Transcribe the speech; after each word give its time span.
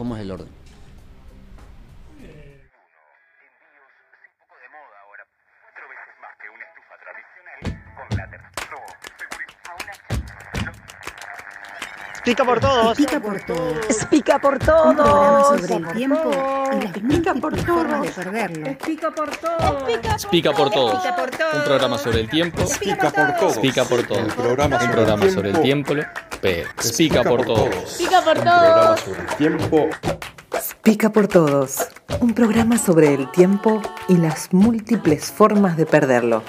¿Cómo 0.00 0.16
es 0.16 0.22
el 0.22 0.30
orden? 0.30 0.48
Explica 12.20 12.44
por 12.44 12.60
todos. 12.60 12.86
Explica 12.98 13.20
por 13.20 13.40
todos. 13.40 13.84
Explica 13.88 14.38
por 14.38 14.52
Un 14.52 14.58
programa 14.60 15.42
todos. 15.42 15.60
sobre 15.60 15.76
el 15.76 15.92
tiempo 15.94 16.30
y 16.70 16.84
las 16.84 16.96
Explica 16.96 17.34
por 17.34 17.58
formas 17.58 18.02
de 18.02 18.08
todos. 18.08 18.24
perderlo. 18.24 18.66
Explica 18.66 19.10
por 19.10 19.30
todos. 19.36 19.88
Explica 20.12 20.52
por 20.52 20.70
todos. 20.70 21.02
Todos. 21.02 21.54
Un 21.54 21.64
programa 21.64 21.98
sobre 21.98 22.20
el 22.20 22.28
tiempo. 22.28 22.60
Explica 22.60 23.10
por 23.10 23.36
todos. 23.36 23.52
Explica 23.52 23.84
por 23.84 24.02
todos. 24.02 24.22
Un 24.22 24.90
programa 24.90 25.30
sobre 25.30 25.50
el 25.50 25.60
tiempo. 25.62 25.94
Pero 26.42 26.68
explica 26.70 27.22
por 27.24 27.44
todos. 27.44 27.68
Explica 27.74 28.20
por 28.22 28.36
Un 28.36 28.42
programa 28.44 28.84
todos. 28.84 29.00
sobre 29.00 29.20
el 29.22 29.36
tiempo. 29.36 29.88
Pica 30.82 31.10
por 31.10 31.28
Todos, 31.28 31.88
un 32.20 32.34
programa 32.34 32.76
sobre 32.76 33.14
el 33.14 33.30
tiempo 33.30 33.80
y 34.08 34.16
las 34.16 34.52
múltiples 34.52 35.30
formas 35.30 35.76
de 35.76 35.86
perderlo 35.86 36.42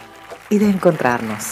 y 0.50 0.58
de 0.58 0.70
encontrarnos. 0.70 1.50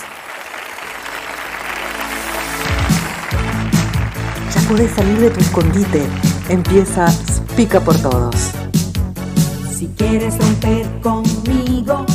Podés 4.69 4.91
salir 4.91 5.19
de 5.19 5.31
tu 5.31 5.39
escondite. 5.39 6.05
Empieza 6.47 7.07
Pica 7.55 7.79
por 7.79 7.97
Todos. 7.97 8.51
Si 9.75 9.87
quieres 9.97 10.37
romper 10.37 10.87
conmigo 11.01 12.05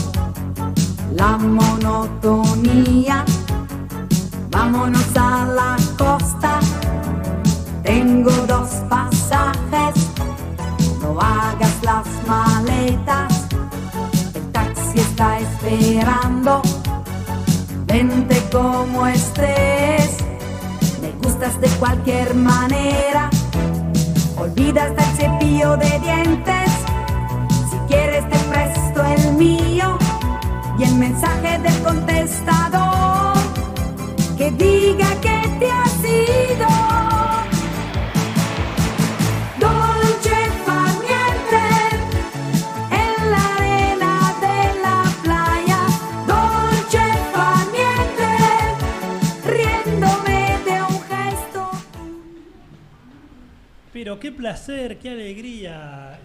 la 1.16 1.36
monotonía, 1.36 3.24
vámonos 4.50 5.16
a 5.16 5.46
la 5.46 5.76
costa. 5.98 6.60
Tengo 7.82 8.30
dos 8.46 8.70
pasajes, 8.88 9.94
no 11.02 11.20
hagas 11.20 11.74
las 11.82 12.06
maletas. 12.28 13.48
El 14.32 14.52
taxi 14.52 15.00
está 15.00 15.40
esperando, 15.40 16.62
vente 17.86 18.40
como 18.52 19.08
estés. 19.08 20.24
De 21.34 21.68
cualquier 21.80 22.32
manera, 22.36 23.28
olvidas 24.36 24.94
del 24.94 25.16
cepillo 25.16 25.76
de 25.76 25.98
dientes. 25.98 26.70
Si 27.68 27.76
quieres 27.88 28.26
te 28.30 28.38
presto 28.38 29.04
el 29.04 29.34
mío 29.34 29.98
y 30.78 30.84
el 30.84 30.94
mensaje 30.94 31.58
del 31.58 31.82
contestador 31.82 33.36
que 34.38 34.52
diga 34.52 35.08
que 35.20 35.56
te 35.58 35.70
has 35.70 36.04
ido. 36.04 36.68
Pero 54.04 54.20
qué 54.20 54.32
placer, 54.32 54.98
qué 54.98 55.08
alegría 55.08 56.18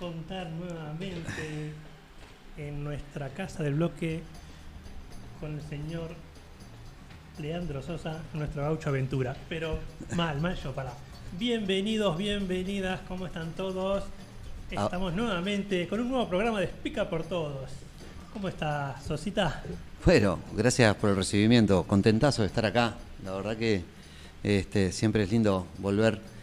contar 0.00 0.50
nuevamente 0.50 1.72
en 2.56 2.82
nuestra 2.82 3.28
casa 3.28 3.62
del 3.62 3.74
bloque 3.74 4.20
con 5.38 5.54
el 5.54 5.62
señor 5.62 6.10
Leandro 7.38 7.82
Sosa, 7.82 8.20
nuestra 8.32 8.64
gaucho 8.64 8.88
aventura. 8.88 9.36
Pero 9.48 9.78
mal, 10.16 10.40
mal 10.40 10.56
yo, 10.56 10.72
para. 10.72 10.92
Bienvenidos, 11.38 12.18
bienvenidas, 12.18 12.98
¿cómo 13.06 13.26
están 13.26 13.52
todos? 13.52 14.02
Ah. 14.76 14.86
Estamos 14.86 15.14
nuevamente 15.14 15.86
con 15.86 16.00
un 16.00 16.08
nuevo 16.08 16.28
programa 16.28 16.58
de 16.58 16.64
Explica 16.64 17.08
por 17.08 17.22
Todos. 17.22 17.70
¿Cómo 18.32 18.48
está, 18.48 19.00
Sosita? 19.06 19.62
Bueno, 20.04 20.40
gracias 20.52 20.92
por 20.96 21.10
el 21.10 21.16
recibimiento. 21.16 21.84
Contentazo 21.84 22.42
de 22.42 22.48
estar 22.48 22.66
acá. 22.66 22.96
La 23.24 23.30
verdad 23.34 23.56
que 23.56 23.84
este, 24.42 24.90
siempre 24.90 25.22
es 25.22 25.30
lindo 25.30 25.68
volver. 25.78 26.33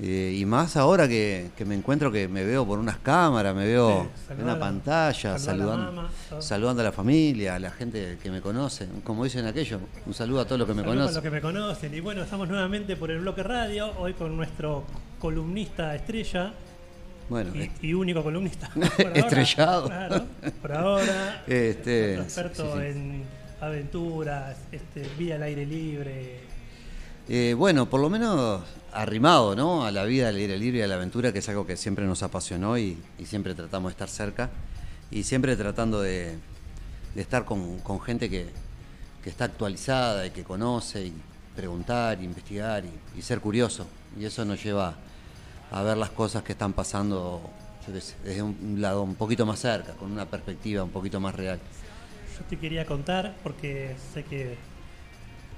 Eh, 0.00 0.36
y 0.38 0.44
más 0.46 0.76
ahora 0.76 1.08
que, 1.08 1.50
que 1.56 1.64
me 1.64 1.74
encuentro 1.74 2.12
que 2.12 2.28
me 2.28 2.44
veo 2.44 2.64
por 2.64 2.78
unas 2.78 2.98
cámaras, 2.98 3.54
me 3.54 3.66
veo 3.66 4.08
Sí, 4.28 4.32
en 4.34 4.42
una 4.44 4.54
la- 4.54 4.60
pantalla, 4.60 5.38
saludar 5.38 5.40
a 5.80 5.82
saludando, 5.82 6.08
saludando 6.40 6.80
a 6.82 6.84
la 6.84 6.92
familia, 6.92 7.56
a 7.56 7.58
la 7.58 7.70
gente 7.72 8.16
que 8.22 8.30
me 8.30 8.40
conoce. 8.40 8.86
Como 9.02 9.24
dicen 9.24 9.44
aquello, 9.46 9.80
un 10.06 10.14
saludo 10.14 10.40
a 10.42 10.44
todos 10.44 10.60
los 10.60 10.68
que 10.68 10.74
me 10.74 10.82
Saludos 10.82 10.96
a 10.96 10.98
conocen. 11.00 11.14
los 11.16 11.22
que 11.24 11.30
me 11.30 11.40
conocen. 11.40 11.94
Y 11.94 12.00
bueno, 12.00 12.22
estamos 12.22 12.48
nuevamente 12.48 12.94
por 12.96 13.10
el 13.10 13.18
bloque 13.20 13.42
radio, 13.42 13.92
hoy 13.98 14.12
con 14.14 14.36
nuestro 14.36 14.84
columnista 15.18 15.94
estrella 15.96 16.52
Bueno, 17.28 17.50
y, 17.56 17.62
eh, 17.62 17.70
y 17.82 17.92
único 17.94 18.22
columnista. 18.22 18.70
por 18.74 18.84
ahora. 19.06 19.12
Estrellado. 19.14 19.86
Claro, 19.88 20.24
por 20.62 20.72
ahora. 20.72 21.42
Este, 21.48 22.14
experto 22.20 22.74
sí, 22.76 22.80
sí. 22.82 22.86
en 22.86 23.22
aventuras, 23.60 24.56
este, 24.70 25.02
vida 25.18 25.34
al 25.34 25.42
aire 25.42 25.66
libre. 25.66 26.40
Eh, 27.28 27.54
bueno, 27.56 27.90
por 27.90 28.00
lo 28.00 28.08
menos 28.08 28.62
arrimado, 28.92 29.54
¿no? 29.54 29.84
A 29.84 29.90
la 29.90 30.04
vida, 30.04 30.28
al 30.28 30.36
aire 30.36 30.58
libre 30.58 30.78
y 30.78 30.82
a 30.82 30.86
la 30.86 30.94
aventura, 30.94 31.32
que 31.32 31.40
es 31.40 31.48
algo 31.48 31.66
que 31.66 31.76
siempre 31.76 32.06
nos 32.06 32.22
apasionó 32.22 32.78
y, 32.78 32.98
y 33.18 33.26
siempre 33.26 33.54
tratamos 33.54 33.90
de 33.90 33.92
estar 33.92 34.08
cerca 34.08 34.50
y 35.10 35.22
siempre 35.24 35.56
tratando 35.56 36.00
de, 36.00 36.38
estar 37.16 37.44
con, 37.44 37.80
gente 38.00 38.30
que, 38.30 38.46
está 39.24 39.44
actualizada 39.44 40.24
y 40.24 40.30
que 40.30 40.42
conoce 40.42 41.04
y 41.04 41.12
preguntar, 41.54 42.22
investigar 42.22 42.82
y, 42.86 43.18
y 43.18 43.20
ser 43.20 43.40
curioso. 43.40 43.86
Y 44.18 44.24
eso 44.24 44.42
nos 44.46 44.64
lleva 44.64 44.94
a 45.70 45.82
ver 45.82 45.98
las 45.98 46.08
cosas 46.08 46.42
que 46.42 46.52
están 46.52 46.72
pasando 46.72 47.42
desde 47.92 48.42
un 48.42 48.80
lado 48.80 49.02
un 49.02 49.16
poquito 49.16 49.44
más 49.44 49.60
cerca, 49.60 49.92
con 49.92 50.10
una 50.12 50.24
perspectiva 50.24 50.82
un 50.82 50.90
poquito 50.90 51.20
más 51.20 51.34
real. 51.34 51.58
Yo 52.38 52.44
te 52.48 52.58
quería 52.58 52.86
contar, 52.86 53.36
porque 53.42 53.96
sé 54.14 54.24
que, 54.24 54.56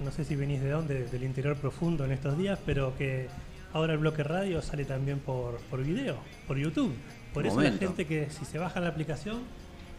no 0.05 0.11
sé 0.13 0.25
si 0.25 0.37
venís 0.37 0.61
de 0.61 0.71
dónde, 0.71 1.05
del 1.07 1.23
interior 1.25 1.57
profundo 1.57 2.05
en 2.05 2.13
estos 2.13 2.37
días, 2.39 2.59
pero 2.65 2.97
que 2.97 3.29
ahora 3.73 3.93
el 3.93 3.99
bloque 3.99 4.23
radio 4.23 4.63
sale 4.63 4.85
también 4.85 5.19
por, 5.19 5.59
por 5.71 5.83
video, 5.83 6.19
por 6.47 6.57
YouTube. 6.59 6.95
Por 7.35 7.47
eso 7.47 7.57
Momento. 7.57 7.77
la 7.81 7.87
gente 7.89 8.07
que 8.07 8.29
si 8.31 8.45
se 8.45 8.59
baja 8.59 8.81
la 8.81 8.89
aplicación 8.89 9.41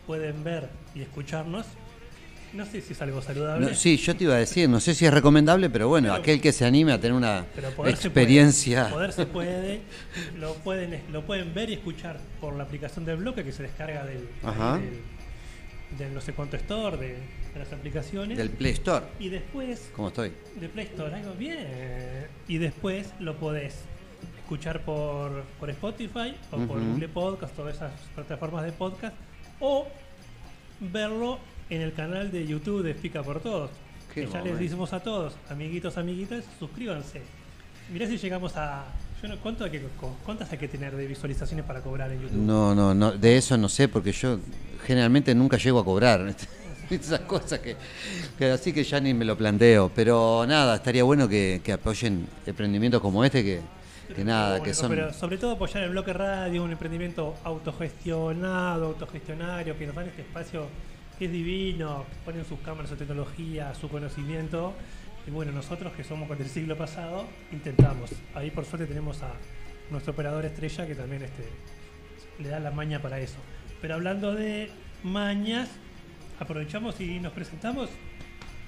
pueden 0.08 0.44
ver 0.44 0.70
y 0.96 1.02
escucharnos. 1.02 1.66
No 2.54 2.66
sé 2.66 2.82
si 2.82 2.92
es 2.92 3.02
algo 3.02 3.22
saludable. 3.22 3.66
No, 3.68 3.74
sí, 3.74 3.96
yo 3.96 4.14
te 4.14 4.26
iba 4.26 4.34
a 4.36 4.40
decir, 4.40 4.68
no 4.68 4.82
sé 4.82 4.94
si 4.94 5.06
es 5.06 5.14
recomendable, 5.14 5.70
pero 5.70 5.88
bueno, 5.88 6.10
Pero- 6.10 6.22
aquel 6.22 6.42
que 6.42 6.52
se 6.52 6.66
anime 6.66 6.92
a 6.92 7.00
tener 7.00 7.14
una 7.14 7.46
poder 7.78 7.96
se 7.96 8.08
experiencia. 8.10 8.90
puede, 8.90 8.94
poder 8.94 9.12
se 9.14 9.26
puede, 9.26 9.82
lo 10.38 10.54
pueden, 10.56 11.02
lo 11.14 11.26
pueden 11.26 11.54
ver 11.54 11.70
y 11.70 11.74
escuchar 11.76 12.20
por 12.42 12.54
la 12.58 12.64
aplicación 12.64 13.06
del 13.06 13.18
bloque 13.18 13.46
que 13.46 13.54
se 13.54 13.64
descarga 13.64 14.04
del, 14.04 14.28
del 15.98 16.14
no 16.14 16.20
sé 16.20 16.34
cuánto 16.34 16.58
store 16.58 16.98
de, 16.98 17.16
de 17.54 17.60
las 17.60 17.72
aplicaciones. 17.74 18.38
Del 18.38 18.50
Play 18.50 18.74
Store. 18.74 19.06
y 19.20 19.30
después 19.30 19.90
¿Cómo 19.96 20.08
estoy? 20.10 20.32
de 20.60 20.70
Play 20.70 20.86
Store, 20.86 21.14
algo 21.14 21.34
bien. 21.34 21.68
Y 22.48 22.58
después 22.58 23.12
lo 23.20 23.36
podés 23.38 23.76
escuchar 24.44 24.82
por, 24.84 25.44
por 25.60 25.70
Spotify 25.70 26.36
o 26.52 26.58
por 26.58 26.78
Ujú. 26.78 26.88
Google 26.94 27.08
Podcast, 27.10 27.56
todas 27.56 27.76
esas 27.76 27.92
plataformas 28.16 28.64
de 28.66 28.72
podcast, 28.72 29.16
o 29.60 29.88
verlo 30.80 31.40
en 31.70 31.82
el 31.82 31.94
canal 31.94 32.32
de 32.32 32.46
YouTube 32.46 32.84
de 32.84 32.92
Explica 32.92 33.24
por 33.24 33.40
Todos. 33.40 33.72
Qué 34.14 34.26
Que 34.26 34.32
ya 34.32 34.42
les 34.42 34.60
decimos 34.60 34.92
a 34.92 35.00
todos, 35.00 35.36
amiguitos, 35.50 35.98
amiguitas, 35.98 36.44
suscríbanse. 36.60 37.22
Mirá 37.92 38.08
si 38.08 38.18
llegamos 38.18 38.56
a. 38.58 38.86
Yo 39.22 39.28
no, 39.30 39.38
¿cuánto 39.38 39.64
hay 39.64 39.72
que, 39.72 39.82
¿Cuántas 40.26 40.52
hay 40.52 40.58
que 40.58 40.68
tener 40.68 40.96
de 40.96 41.06
visualizaciones 41.08 41.64
para 41.66 41.82
cobrar 41.82 42.12
en 42.12 42.22
YouTube? 42.22 42.38
No, 42.42 42.74
no, 42.76 42.94
no, 42.94 43.12
de 43.12 43.38
eso 43.38 43.56
no 43.58 43.70
sé, 43.70 43.88
porque 43.88 44.12
yo 44.12 44.40
generalmente 44.86 45.34
nunca 45.36 45.58
llego 45.58 45.80
a 45.80 45.86
cobrar. 45.86 46.36
Esas 47.00 47.22
cosas 47.22 47.60
que, 47.60 47.76
que 48.38 48.52
así 48.52 48.74
que 48.74 48.84
ya 48.84 49.00
ni 49.00 49.14
me 49.14 49.26
lo 49.26 49.38
planteo. 49.38 49.92
Pero 49.96 50.46
nada, 50.48 50.76
estaría 50.76 51.04
bueno 51.04 51.28
que, 51.28 51.62
que 51.64 51.74
apoyen 51.74 52.28
emprendimientos 52.46 53.02
como 53.02 53.24
este 53.24 53.44
que, 53.44 53.62
que 54.14 54.26
nada, 54.26 54.62
que 54.62 54.74
son. 54.74 54.90
Pero 54.90 55.14
sobre 55.14 55.38
todo 55.38 55.52
apoyar 55.52 55.84
el 55.84 55.92
bloque 55.92 56.14
radio, 56.14 56.64
un 56.64 56.72
emprendimiento 56.72 57.36
autogestionado, 57.44 58.88
autogestionario, 58.88 59.78
que 59.78 59.88
nos 59.88 59.96
dan 59.96 60.08
este 60.08 60.22
espacio 60.22 60.68
que 61.18 61.26
es 61.26 61.32
divino, 61.32 62.06
ponen 62.26 62.44
sus 62.46 62.60
cámaras, 62.60 62.90
su 62.90 62.96
tecnología, 62.96 63.74
su 63.74 63.88
conocimiento. 63.88 64.74
Y 65.28 65.32
bueno, 65.32 65.52
nosotros 65.52 65.94
que 65.94 66.04
somos 66.04 66.28
del 66.38 66.50
siglo 66.50 66.76
pasado, 66.76 67.26
intentamos. 67.52 68.10
Ahí 68.34 68.50
por 68.50 68.66
suerte 68.66 68.88
tenemos 68.88 69.22
a 69.22 69.32
nuestro 69.92 70.14
operador 70.14 70.46
estrella 70.46 70.88
que 70.88 70.96
también 70.96 71.22
este, 71.22 71.48
le 72.40 72.50
da 72.50 72.60
la 72.60 72.72
maña 72.72 73.02
para 73.02 73.20
eso. 73.20 73.38
Pero 73.82 73.96
hablando 73.96 74.34
de 74.34 74.72
mañas, 75.04 75.70
aprovechamos 76.42 77.00
y 77.00 77.20
nos 77.20 77.32
presentamos. 77.34 77.90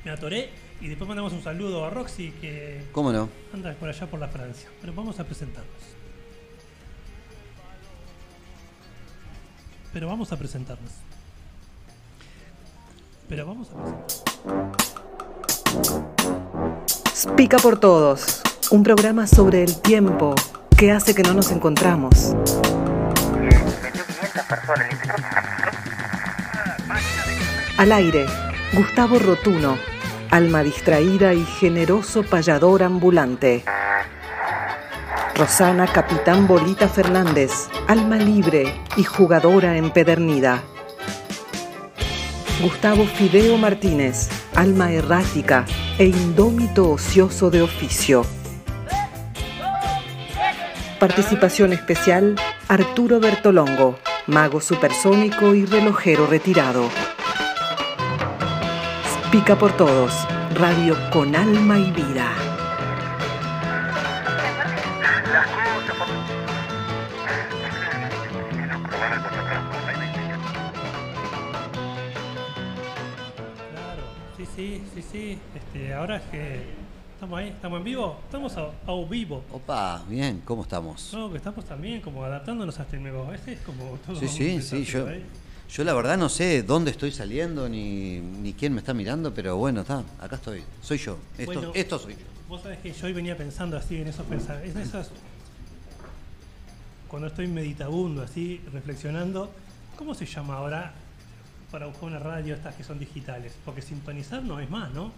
Me 0.06 0.12
atoré 0.12 0.52
y 0.80 0.88
después 0.88 1.08
mandamos 1.08 1.34
un 1.34 1.42
saludo 1.44 1.86
a 1.86 1.90
Roxy 1.90 2.32
que 2.40 2.84
¿Cómo 2.92 3.12
no? 3.12 3.30
anda 3.54 3.74
por 3.74 3.90
allá 3.90 4.06
por 4.06 4.20
la 4.20 4.28
Francia. 4.28 4.70
Pero 4.80 4.94
vamos 4.94 5.20
a 5.20 5.24
presentarnos. 5.24 5.72
Pero 9.92 10.08
vamos 10.08 10.32
a 10.32 10.38
presentarnos. 10.38 10.92
Pero 13.28 13.46
vamos 13.48 13.70
a 13.70 13.74
presentarnos. 13.74 14.94
Pica 17.36 17.58
por 17.58 17.80
Todos, 17.80 18.42
un 18.72 18.84
programa 18.84 19.26
sobre 19.28 19.64
el 19.64 19.82
tiempo, 19.82 20.36
¿Qué 20.78 20.92
hace 20.92 21.16
que 21.16 21.24
no 21.24 21.34
nos 21.34 21.50
encontramos? 21.52 22.36
Al 27.78 27.92
aire, 27.92 28.28
Gustavo 28.74 29.18
Rotuno, 29.18 29.80
alma 30.30 30.62
distraída 30.62 31.34
y 31.34 31.44
generoso 31.44 32.22
payador 32.22 32.84
ambulante. 32.84 33.64
Rosana 35.36 35.88
Capitán 35.88 36.46
Bolita 36.46 36.88
Fernández, 36.88 37.52
alma 37.88 38.18
libre 38.18 38.80
y 38.96 39.04
jugadora 39.04 39.76
empedernida. 39.76 40.62
Gustavo 42.62 43.06
Fideo 43.06 43.58
Martínez, 43.58 44.30
alma 44.54 44.92
errática 44.92 45.66
e 45.98 46.06
indómito 46.06 46.92
ocioso 46.92 47.50
de 47.50 47.64
oficio. 47.64 48.24
Participación 51.00 51.74
especial, 51.74 52.36
Arturo 52.68 53.20
Bertolongo, 53.20 53.98
mago 54.28 54.62
supersónico 54.62 55.56
y 55.56 55.66
relojero 55.66 56.28
retirado. 56.28 56.88
Pica 59.34 59.58
por 59.58 59.76
todos, 59.76 60.28
radio 60.54 60.96
con 61.12 61.36
alma 61.36 61.80
y 61.80 61.90
vida. 61.90 62.32
Claro, 73.72 74.04
sí, 74.38 74.46
sí, 74.56 74.84
sí, 74.94 75.02
sí. 75.02 75.40
Este, 75.56 75.96
ahora 75.96 76.18
es 76.18 76.24
que 76.30 76.62
estamos 77.16 77.40
ahí, 77.40 77.48
estamos 77.48 77.80
en 77.80 77.84
vivo, 77.86 78.20
estamos 78.26 78.56
a, 78.56 78.62
a 78.62 79.06
vivo. 79.10 79.44
Opa, 79.52 80.04
bien, 80.08 80.44
¿cómo 80.46 80.62
estamos? 80.62 81.12
No, 81.12 81.32
que 81.32 81.38
estamos 81.38 81.66
también 81.66 82.02
como 82.02 82.24
adaptándonos 82.24 82.80
a 82.80 82.84
este 82.84 83.00
nuevo. 83.00 83.34
Este 83.34 83.54
es 83.54 83.62
como 83.62 83.98
todo. 84.06 84.16
Sí, 84.16 84.28
sí, 84.28 84.62
sí, 84.62 84.84
yo. 84.84 85.08
Yo 85.74 85.84
la 85.84 85.94
verdad 85.94 86.20
no 86.20 86.30
sé 86.30 86.62
dónde 86.62 86.92
estoy 86.92 87.12
saliendo 87.12 87.68
ni, 87.68 88.20
ni 88.20 88.54
quién 88.54 88.74
me 88.74 88.80
está 88.80 88.94
mirando, 88.94 89.34
pero 89.34 89.58
bueno, 89.58 89.82
está, 89.82 90.04
acá 90.22 90.36
estoy, 90.36 90.64
soy 90.84 91.00
yo, 91.00 91.18
esto, 91.36 91.54
Bueno. 91.54 91.72
esto 91.74 91.98
soy 91.98 92.14
yo. 92.14 92.20
Vos 92.48 92.62
sabés 92.62 92.78
que 92.80 92.94
yo 92.94 93.08
hoy 93.08 93.14
venía 93.14 93.36
pensando 93.36 93.76
así 93.76 94.00
en 94.00 94.08
esos 94.08 94.26
pensamientos, 94.28 94.76
en 94.76 94.88
esas, 94.88 95.10
cuando 97.08 97.28
estoy 97.28 97.48
meditabundo, 97.48 98.22
así, 98.22 98.62
reflexionando, 98.72 99.52
¿cómo 99.98 100.14
se 100.14 100.28
llama 100.28 100.58
ahora 100.58 100.94
para 101.72 101.88
buscar 101.88 102.04
una 102.04 102.20
radio 102.20 102.54
estas 102.54 102.76
que 102.76 102.84
son 102.84 103.00
digitales? 103.00 103.54
Porque 103.66 103.82
sintonizar 103.82 104.44
no 104.44 104.60
es 104.60 104.70
más, 104.70 104.92
¿no? 104.94 105.12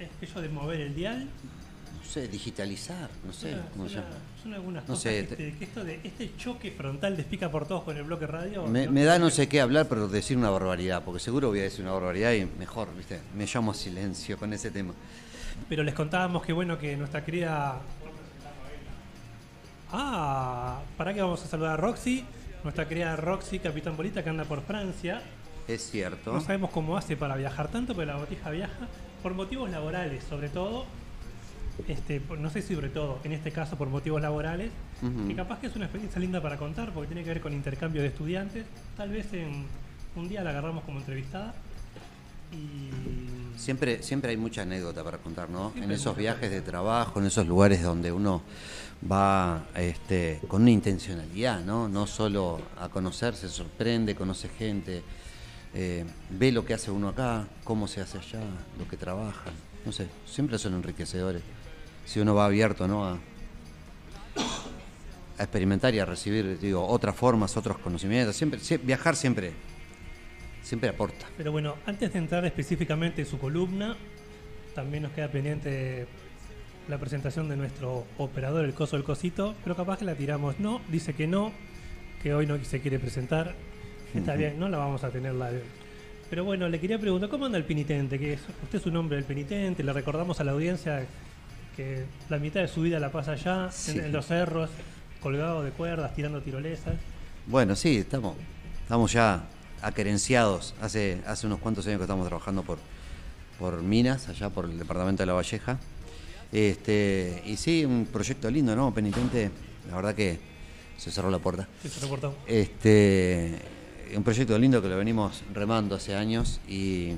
Es 0.00 0.08
aquello 0.16 0.40
de 0.40 0.48
mover 0.48 0.80
el 0.80 0.94
dial. 0.96 1.28
No 1.98 2.04
sé, 2.04 2.28
digitalizar, 2.28 3.08
no 3.24 3.32
sé 3.32 3.56
cómo 3.72 3.88
se 3.88 3.94
llama. 3.96 4.06
Son 4.42 4.52
algunas 4.54 4.82
No 4.84 4.88
cosas 4.94 5.02
sé, 5.02 5.26
que, 5.28 5.36
te- 5.36 5.48
este, 5.48 5.58
que 5.58 5.64
esto 5.64 5.84
de 5.84 6.00
este 6.02 6.36
choque 6.36 6.70
frontal 6.72 7.16
de 7.16 7.22
Pica 7.22 7.50
por 7.50 7.66
todos 7.66 7.84
con 7.84 7.96
el 7.96 8.02
bloque 8.02 8.26
radio. 8.26 8.66
Me, 8.66 8.88
me 8.88 9.04
da 9.04 9.18
no 9.18 9.30
sé 9.30 9.48
qué 9.48 9.60
hablar, 9.60 9.86
pero 9.88 10.08
decir 10.08 10.36
una 10.36 10.50
barbaridad, 10.50 11.02
porque 11.04 11.20
seguro 11.20 11.48
voy 11.48 11.60
a 11.60 11.62
decir 11.62 11.84
una 11.84 11.92
barbaridad 11.94 12.32
y 12.32 12.44
mejor, 12.58 12.88
¿viste? 12.96 13.20
Me 13.36 13.46
llamo 13.46 13.70
a 13.70 13.74
silencio 13.74 14.36
con 14.36 14.52
ese 14.52 14.70
tema. 14.70 14.92
Pero 15.68 15.82
les 15.84 15.94
contábamos 15.94 16.42
que 16.42 16.52
bueno 16.52 16.78
que 16.78 16.96
nuestra 16.96 17.24
querida. 17.24 17.80
Ah, 19.92 20.80
para 20.96 21.12
que 21.12 21.20
vamos 21.20 21.42
a 21.44 21.46
saludar 21.46 21.72
a 21.72 21.76
Roxy, 21.76 22.24
nuestra 22.62 22.88
querida 22.88 23.14
Roxy, 23.16 23.58
Capitán 23.58 23.96
Bolita, 23.96 24.22
que 24.24 24.30
anda 24.30 24.44
por 24.44 24.62
Francia. 24.62 25.20
Es 25.68 25.90
cierto. 25.90 26.32
No 26.32 26.40
sabemos 26.40 26.70
cómo 26.70 26.96
hace 26.96 27.16
para 27.16 27.36
viajar 27.36 27.68
tanto, 27.68 27.94
pero 27.94 28.06
la 28.12 28.16
botija 28.18 28.50
viaja 28.50 28.88
por 29.22 29.34
motivos 29.34 29.70
laborales, 29.70 30.24
sobre 30.24 30.48
todo. 30.48 30.86
Este, 31.88 32.20
no 32.38 32.50
sé 32.50 32.62
si 32.62 32.74
sobre 32.74 32.88
todo, 32.88 33.18
en 33.24 33.32
este 33.32 33.50
caso 33.50 33.76
por 33.76 33.88
motivos 33.88 34.20
laborales, 34.20 34.70
que 35.26 35.34
capaz 35.34 35.58
que 35.58 35.66
es 35.66 35.76
una 35.76 35.86
experiencia 35.86 36.20
linda 36.20 36.40
para 36.40 36.56
contar 36.56 36.92
porque 36.92 37.08
tiene 37.08 37.24
que 37.24 37.30
ver 37.30 37.40
con 37.40 37.52
intercambio 37.52 38.02
de 38.02 38.08
estudiantes. 38.08 38.64
Tal 38.96 39.10
vez 39.10 39.32
en 39.32 39.66
un 40.16 40.28
día 40.28 40.42
la 40.42 40.50
agarramos 40.50 40.84
como 40.84 40.98
entrevistada. 40.98 41.54
Y 42.52 43.32
Siempre, 43.56 44.02
siempre 44.02 44.30
hay 44.30 44.36
mucha 44.36 44.62
anécdota 44.62 45.04
para 45.04 45.18
contar, 45.18 45.48
¿no? 45.48 45.70
Siempre 45.70 45.84
En 45.84 45.90
esos 45.92 46.16
viajes 46.16 46.50
de 46.50 46.62
trabajo, 46.62 47.20
en 47.20 47.26
esos 47.26 47.46
lugares 47.46 47.82
donde 47.82 48.10
uno 48.10 48.42
va 49.10 49.64
este, 49.76 50.40
con 50.48 50.62
una 50.62 50.70
intencionalidad, 50.70 51.60
¿no? 51.60 51.88
No 51.88 52.06
solo 52.06 52.60
a 52.78 52.88
conocer, 52.88 53.34
se 53.34 53.48
sorprende, 53.48 54.14
conoce 54.14 54.48
gente, 54.48 55.02
eh, 55.74 56.04
ve 56.30 56.52
lo 56.52 56.64
que 56.64 56.74
hace 56.74 56.90
uno 56.90 57.08
acá, 57.08 57.46
cómo 57.64 57.86
se 57.86 58.00
hace 58.00 58.18
allá, 58.18 58.40
lo 58.78 58.88
que 58.88 58.96
trabaja. 58.96 59.50
No 59.84 59.92
sé, 59.92 60.08
siempre 60.26 60.58
son 60.58 60.74
enriquecedores. 60.74 61.42
Si 62.04 62.20
uno 62.20 62.34
va 62.34 62.46
abierto, 62.46 62.86
¿no? 62.88 63.04
A, 63.06 63.18
a 65.38 65.42
experimentar 65.42 65.94
y 65.94 65.98
a 65.98 66.04
recibir, 66.04 66.58
digo, 66.58 66.86
otras 66.86 67.16
formas, 67.16 67.56
otros 67.56 67.78
conocimientos. 67.78 68.36
Siempre, 68.36 68.60
sie- 68.60 68.78
viajar 68.82 69.16
siempre, 69.16 69.52
siempre 70.62 70.88
aporta. 70.90 71.26
Pero 71.36 71.52
bueno, 71.52 71.76
antes 71.86 72.12
de 72.12 72.18
entrar 72.18 72.44
específicamente 72.44 73.22
en 73.22 73.26
su 73.26 73.38
columna, 73.38 73.96
también 74.74 75.02
nos 75.04 75.12
queda 75.12 75.28
pendiente 75.28 76.06
la 76.88 76.98
presentación 76.98 77.48
de 77.48 77.56
nuestro 77.56 78.04
operador, 78.18 78.64
el 78.64 78.74
coso 78.74 78.96
del 78.96 79.04
cosito, 79.04 79.54
pero 79.64 79.76
capaz 79.76 79.98
que 79.98 80.04
la 80.04 80.14
tiramos. 80.14 80.58
No, 80.60 80.80
dice 80.88 81.14
que 81.14 81.26
no, 81.26 81.52
que 82.22 82.34
hoy 82.34 82.46
no 82.46 82.62
se 82.64 82.80
quiere 82.80 82.98
presentar. 82.98 83.54
Está 84.14 84.34
bien, 84.34 84.58
no 84.58 84.68
la 84.68 84.76
vamos 84.78 85.02
a 85.04 85.10
tener 85.10 85.32
la 85.34 85.50
Pero 86.28 86.44
bueno, 86.44 86.68
le 86.68 86.78
quería 86.78 86.98
preguntar, 86.98 87.30
¿cómo 87.30 87.46
anda 87.46 87.56
el 87.56 87.64
penitente? 87.64 88.18
Que 88.18 88.34
usted 88.62 88.78
es 88.78 88.86
un 88.86 88.96
hombre 88.96 89.16
del 89.16 89.24
penitente, 89.24 89.82
le 89.82 89.92
recordamos 89.92 90.38
a 90.38 90.44
la 90.44 90.52
audiencia 90.52 91.06
que 91.76 92.04
la 92.28 92.38
mitad 92.38 92.60
de 92.60 92.68
su 92.68 92.82
vida 92.82 92.98
la 93.00 93.10
pasa 93.10 93.32
allá, 93.32 93.64
en- 93.66 93.72
Sí. 93.72 93.98
en, 93.98 94.12
los 94.12 94.26
cerros, 94.26 94.70
colgado 95.22 95.62
de 95.62 95.70
cuerdas, 95.70 96.14
tirando 96.14 96.40
tirolesas. 96.42 96.94
Bueno, 97.46 97.74
sí, 97.76 97.96
estamos, 97.98 98.36
estamos 98.82 99.12
ya 99.12 99.44
aquerenciados. 99.82 100.74
Hace, 100.80 101.20
hace 101.26 101.46
unos 101.46 101.58
cuantos 101.60 101.86
años 101.86 101.98
que 101.98 102.04
estamos 102.04 102.26
trabajando 102.26 102.62
por, 102.62 102.78
por 103.58 103.82
Minas, 103.82 104.28
allá 104.28 104.50
por 104.50 104.64
el 104.66 104.78
departamento 104.78 105.22
de 105.22 105.26
La 105.26 105.32
Valleja. 105.32 105.78
Este, 106.52 107.42
y 107.46 107.56
sí, 107.56 107.84
un 107.84 108.06
proyecto 108.12 108.50
lindo, 108.50 108.76
¿no? 108.76 108.92
Penitente, 108.92 109.50
la 109.88 109.96
verdad 109.96 110.14
que 110.14 110.38
se 110.98 111.10
cerró 111.10 111.30
la 111.30 111.38
puerta. 111.38 111.66
que 111.82 111.88
se 111.88 112.00
reportó. 112.00 112.34
Este, 112.46 113.58
un 114.14 114.22
proyecto 114.22 114.58
lindo 114.58 114.82
que 114.82 114.88
lo 114.88 114.96
venimos 114.98 115.42
remando 115.54 115.94
hace 115.96 116.14
años 116.14 116.60
y, 116.68 117.12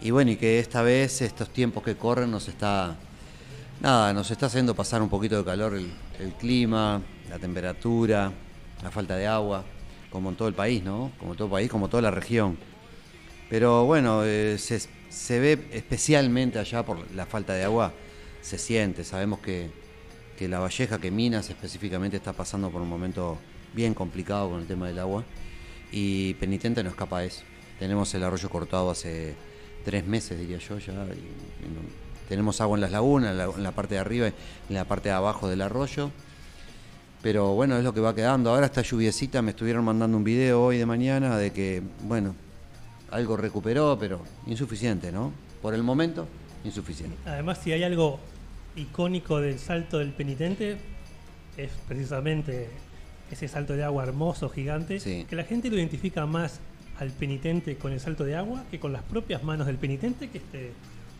y 0.00 0.10
bueno, 0.10 0.30
y 0.30 0.36
que 0.36 0.58
esta 0.58 0.80
vez, 0.82 1.20
estos 1.20 1.50
tiempos 1.50 1.82
que 1.82 1.96
corren, 1.96 2.30
nos 2.30 2.48
está, 2.48 2.96
nada, 3.80 4.12
nos 4.12 4.30
está 4.30 4.46
haciendo 4.46 4.74
pasar 4.74 5.02
un 5.02 5.08
poquito 5.08 5.38
de 5.38 5.44
calor 5.44 5.74
el, 5.74 6.32
clima, 6.34 7.02
la 7.28 7.38
temperatura, 7.38 8.32
la 8.82 8.90
falta 8.90 9.16
de 9.16 9.26
agua, 9.26 9.64
como 10.10 10.30
en 10.30 10.36
todo 10.36 10.48
el 10.48 10.54
país, 10.54 10.82
¿no? 10.82 11.12
Como 11.18 11.34
todo 11.34 11.46
el 11.46 11.52
país, 11.52 11.70
como 11.70 11.88
toda 11.88 12.02
la 12.02 12.10
región. 12.10 12.58
Pero 13.48 13.84
bueno, 13.84 14.22
eh, 14.24 14.58
se, 14.58 15.40
ve 15.40 15.68
especialmente 15.72 16.58
allá 16.58 16.84
por 16.84 17.10
la 17.12 17.26
falta 17.26 17.54
de 17.54 17.64
agua, 17.64 17.92
se 18.42 18.58
siente. 18.58 19.04
Sabemos 19.04 19.40
que, 19.40 19.70
que 20.38 20.48
La 20.48 20.60
Valleja, 20.60 20.98
que 20.98 21.10
Minas 21.10 21.50
específicamente 21.50 22.16
está 22.16 22.32
pasando 22.32 22.70
por 22.70 22.82
un 22.82 22.88
momento 22.88 23.38
bien 23.74 23.94
complicado 23.94 24.50
con 24.50 24.60
el 24.60 24.66
tema 24.66 24.86
del 24.88 24.98
agua. 24.98 25.24
Y 25.90 26.34
Penitente 26.34 26.82
no 26.84 26.90
escapa 26.90 27.20
de 27.20 27.28
eso. 27.28 27.42
Tenemos 27.78 28.14
el 28.14 28.22
arroyo 28.22 28.48
cortado 28.50 28.90
hace 28.90 29.34
tres 29.84 30.06
meses, 30.06 30.38
diría 30.38 30.58
yo, 30.58 30.78
ya. 30.78 30.92
Tenemos 32.30 32.60
agua 32.60 32.76
en 32.76 32.80
las 32.82 32.92
lagunas, 32.92 33.32
en 33.32 33.38
la, 33.38 33.44
en 33.44 33.62
la 33.64 33.72
parte 33.72 33.96
de 33.96 34.00
arriba 34.00 34.28
y 34.28 34.32
en 34.68 34.74
la 34.76 34.84
parte 34.84 35.08
de 35.08 35.14
abajo 35.16 35.48
del 35.48 35.60
arroyo. 35.62 36.10
Pero 37.22 37.54
bueno, 37.54 37.76
es 37.76 37.82
lo 37.82 37.92
que 37.92 38.00
va 38.00 38.14
quedando. 38.14 38.50
Ahora 38.50 38.66
esta 38.66 38.82
lluviecita, 38.82 39.42
me 39.42 39.50
estuvieron 39.50 39.84
mandando 39.84 40.16
un 40.16 40.22
video 40.24 40.62
hoy 40.62 40.78
de 40.78 40.86
mañana 40.86 41.36
de 41.36 41.52
que, 41.52 41.82
bueno, 42.04 42.36
algo 43.10 43.36
recuperó, 43.36 43.98
pero 43.98 44.20
insuficiente, 44.46 45.10
¿no? 45.10 45.32
Por 45.60 45.74
el 45.74 45.82
momento, 45.82 46.28
insuficiente. 46.64 47.16
Además, 47.26 47.58
si 47.62 47.72
hay 47.72 47.82
algo 47.82 48.20
icónico 48.76 49.40
del 49.40 49.58
salto 49.58 49.98
del 49.98 50.12
penitente, 50.12 50.78
es 51.56 51.70
precisamente 51.88 52.68
ese 53.30 53.48
salto 53.48 53.72
de 53.74 53.82
agua 53.82 54.04
hermoso, 54.04 54.48
gigante, 54.48 55.00
Sí. 55.00 55.26
que 55.28 55.34
la 55.34 55.42
gente 55.44 55.68
lo 55.68 55.76
identifica 55.76 56.26
más 56.26 56.60
al 57.00 57.10
penitente 57.10 57.76
con 57.76 57.92
el 57.92 57.98
salto 57.98 58.24
de 58.24 58.36
agua 58.36 58.62
que 58.70 58.78
con 58.78 58.92
las 58.92 59.02
propias 59.02 59.42
manos 59.42 59.66
del 59.66 59.76
penitente, 59.76 60.28
que, 60.30 60.38
este, 60.38 60.72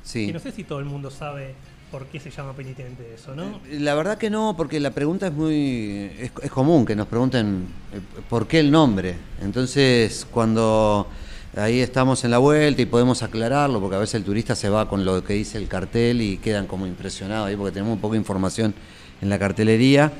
Sí. 0.02 0.26
que 0.26 0.32
no 0.32 0.40
sé 0.40 0.52
si 0.52 0.64
todo 0.64 0.78
el 0.78 0.86
mundo 0.86 1.10
sabe 1.10 1.54
por 1.90 2.06
qué 2.06 2.20
se 2.20 2.30
llama 2.30 2.52
penitente 2.52 3.14
eso, 3.14 3.34
¿no? 3.34 3.60
La 3.70 3.94
verdad 3.94 4.16
que 4.16 4.30
no, 4.30 4.54
porque 4.56 4.78
la 4.78 4.92
pregunta 4.92 5.26
es 5.26 5.32
muy. 5.32 6.10
Es, 6.18 6.30
es 6.42 6.50
común 6.50 6.86
que 6.86 6.94
nos 6.94 7.06
pregunten 7.08 7.66
eh, 7.92 8.00
por 8.28 8.46
qué 8.46 8.60
el 8.60 8.70
nombre. 8.70 9.16
Entonces, 9.42 10.26
cuando 10.30 11.08
ahí 11.56 11.80
estamos 11.80 12.22
en 12.24 12.30
la 12.30 12.38
vuelta 12.38 12.80
y 12.80 12.86
podemos 12.86 13.22
aclararlo, 13.22 13.80
porque 13.80 13.96
a 13.96 13.98
veces 13.98 14.14
el 14.14 14.24
turista 14.24 14.54
se 14.54 14.68
va 14.68 14.88
con 14.88 15.04
lo 15.04 15.24
que 15.24 15.34
dice 15.34 15.58
el 15.58 15.66
cartel 15.66 16.22
y 16.22 16.36
quedan 16.38 16.66
como 16.66 16.86
impresionados 16.86 17.48
ahí, 17.48 17.56
porque 17.56 17.72
tenemos 17.72 17.94
un 17.94 18.00
poco 18.00 18.12
de 18.12 18.18
información 18.18 18.72
en 19.20 19.28
la 19.28 19.38
cartelería. 19.38 20.12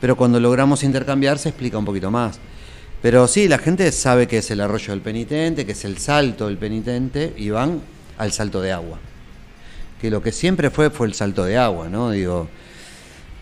Pero 0.00 0.16
cuando 0.16 0.38
logramos 0.38 0.84
intercambiar, 0.84 1.38
se 1.38 1.48
explica 1.48 1.78
un 1.78 1.84
poquito 1.84 2.10
más. 2.10 2.38
Pero 3.02 3.26
sí, 3.26 3.48
la 3.48 3.58
gente 3.58 3.90
sabe 3.90 4.28
que 4.28 4.38
es 4.38 4.50
el 4.52 4.60
arroyo 4.60 4.92
del 4.92 5.00
penitente, 5.00 5.66
que 5.66 5.72
es 5.72 5.84
el 5.84 5.98
salto 5.98 6.46
del 6.46 6.58
penitente, 6.58 7.34
y 7.36 7.50
van 7.50 7.80
al 8.16 8.32
salto 8.32 8.60
de 8.60 8.72
agua 8.72 8.98
que 10.00 10.10
lo 10.10 10.22
que 10.22 10.32
siempre 10.32 10.70
fue 10.70 10.90
fue 10.90 11.06
el 11.06 11.14
salto 11.14 11.44
de 11.44 11.56
agua, 11.58 11.88
¿no? 11.88 12.10
Digo, 12.10 12.48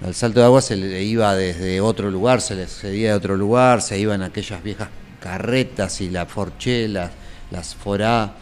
Al 0.05 0.15
salto 0.15 0.41
de 0.41 0.47
agua 0.47 0.61
se 0.61 0.77
le 0.77 1.03
iba 1.05 1.35
desde 1.35 1.81
otro 1.81 2.11
lugar, 2.11 2.41
se 2.43 2.55
le 2.55 2.67
cedía 2.67 3.11
de 3.11 3.15
otro 3.17 3.37
lugar, 3.37 3.81
se 3.81 3.99
iban 3.99 4.23
aquellas 4.23 4.63
viejas 4.63 4.89
carretas 5.21 6.01
y 6.03 6.11
las 6.11 6.29
forchelas, 6.31 7.11
las 7.51 7.75
forá, 7.75 8.35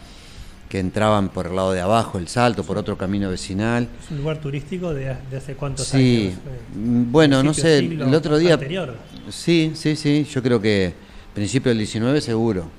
que 0.67 0.79
entraban 0.79 1.29
por 1.29 1.47
el 1.47 1.55
lado 1.55 1.71
de 1.71 1.79
abajo, 1.79 2.17
el 2.17 2.27
salto, 2.27 2.63
por 2.63 2.77
otro 2.77 2.97
camino 2.97 3.29
vecinal. 3.29 3.87
Es 4.03 4.11
un 4.11 4.17
lugar 4.17 4.39
turístico 4.39 4.93
de, 4.93 5.15
de 5.31 5.37
hace 5.37 5.55
cuántos 5.55 5.87
Sí, 5.87 6.27
años. 6.33 6.39
eh, 6.39 6.77
mm, 6.77 7.11
bueno, 7.11 7.41
no 7.43 7.53
sé, 7.53 7.77
el 7.77 8.13
otro 8.13 8.37
día... 8.37 8.55
anterior. 8.55 8.95
Sí, 9.29 9.71
sí, 9.75 9.95
sí, 9.95 10.27
yo 10.29 10.43
creo 10.43 10.59
que 10.61 10.93
principio 11.33 11.69
del 11.69 11.77
19 11.77 12.19
seguro. 12.19 12.69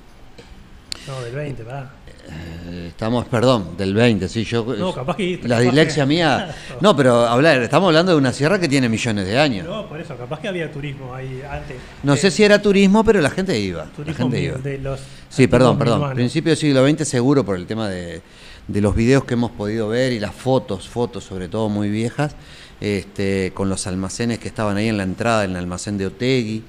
No, 1.07 1.21
del 1.21 1.33
20, 1.33 1.63
va. 1.63 1.91
Eh, 2.29 2.87
Estamos, 2.89 3.25
perdón, 3.27 3.77
del 3.77 3.93
20, 3.93 4.27
sí, 4.27 4.43
yo... 4.43 4.65
No, 4.75 4.91
capaz 4.93 5.15
que- 5.17 5.39
La 5.43 5.49
capaz 5.57 5.61
dislexia 5.61 6.03
que- 6.03 6.07
mía... 6.15 6.55
No, 6.81 6.95
pero 6.95 7.27
hablar, 7.27 7.61
estamos 7.61 7.87
hablando 7.87 8.11
de 8.11 8.17
una 8.17 8.33
sierra 8.33 8.59
que 8.59 8.67
tiene 8.67 8.89
millones 8.89 9.25
de 9.27 9.37
años. 9.37 9.67
No, 9.67 9.87
por 9.87 10.01
eso, 10.01 10.15
capaz 10.17 10.39
que 10.39 10.47
había 10.47 10.71
turismo 10.71 11.13
ahí 11.13 11.41
antes. 11.49 11.77
No 12.03 12.15
Eh, 12.15 12.17
sé 12.17 12.31
si 12.31 12.43
era 12.43 12.59
turismo, 12.61 13.03
pero 13.03 13.21
la 13.21 13.29
gente 13.29 13.59
iba. 13.59 13.85
La 13.85 13.91
turismo 13.91 14.25
gente 14.31 14.41
iba. 14.41 14.57
de 14.57 14.77
los 14.79 14.99
Sí, 15.29 15.45
perdón, 15.47 15.77
perdón. 15.77 15.97
minuanos. 15.99 16.15
Principio 16.15 16.49
del 16.51 16.57
siglo 16.57 16.87
XX 16.89 17.07
seguro 17.07 17.45
por 17.45 17.55
el 17.57 17.67
tema 17.67 17.87
de, 17.87 18.21
de 18.67 18.81
los 18.81 18.95
videos 18.95 19.25
que 19.25 19.35
hemos 19.35 19.51
podido 19.51 19.89
ver 19.89 20.11
y 20.13 20.19
las 20.19 20.33
fotos, 20.33 20.87
fotos 20.87 21.23
sobre 21.23 21.47
todo 21.49 21.69
muy 21.69 21.89
viejas, 21.89 22.35
este, 22.81 23.51
con 23.53 23.69
los 23.69 23.85
almacenes 23.87 24.39
que 24.39 24.47
estaban 24.47 24.75
ahí 24.77 24.87
en 24.87 24.97
la 24.97 25.03
entrada, 25.03 25.43
en 25.43 25.51
el 25.51 25.57
almacén 25.57 25.97
de 25.99 26.07
Otegui, 26.07 26.63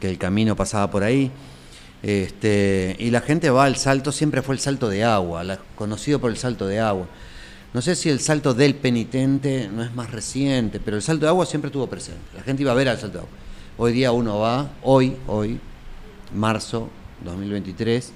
que 0.00 0.08
el 0.08 0.16
camino 0.18 0.56
pasaba 0.56 0.90
por 0.90 1.02
ahí. 1.04 1.30
Este, 2.02 2.96
y 2.98 3.10
la 3.10 3.20
gente 3.20 3.50
va 3.50 3.64
al 3.64 3.76
salto, 3.76 4.12
siempre 4.12 4.42
fue 4.42 4.54
el 4.54 4.60
salto 4.60 4.88
de 4.88 5.04
agua, 5.04 5.42
la- 5.44 5.58
conocido 5.74 6.20
por 6.20 6.30
el 6.30 6.36
salto 6.36 6.66
de 6.66 6.78
agua. 6.80 7.06
No 7.74 7.82
sé 7.82 7.94
si 7.96 8.08
el 8.08 8.20
salto 8.20 8.54
del 8.54 8.74
penitente 8.74 9.68
no 9.72 9.82
es 9.82 9.92
más 9.94 10.10
reciente, 10.10 10.80
pero 10.80 10.96
el 10.96 11.02
salto 11.02 11.26
de 11.26 11.30
agua 11.30 11.44
siempre 11.44 11.68
estuvo 11.68 11.86
presente. 11.86 12.20
La 12.36 12.42
gente 12.42 12.62
iba 12.62 12.72
a 12.72 12.74
ver 12.74 12.88
al 12.88 12.98
salto 12.98 13.18
de 13.18 13.24
agua. 13.24 13.36
Hoy 13.76 13.92
día 13.92 14.12
uno 14.12 14.38
va, 14.38 14.70
hoy, 14.82 15.16
hoy, 15.26 15.60
marzo 16.34 16.88
2023, 17.24 18.12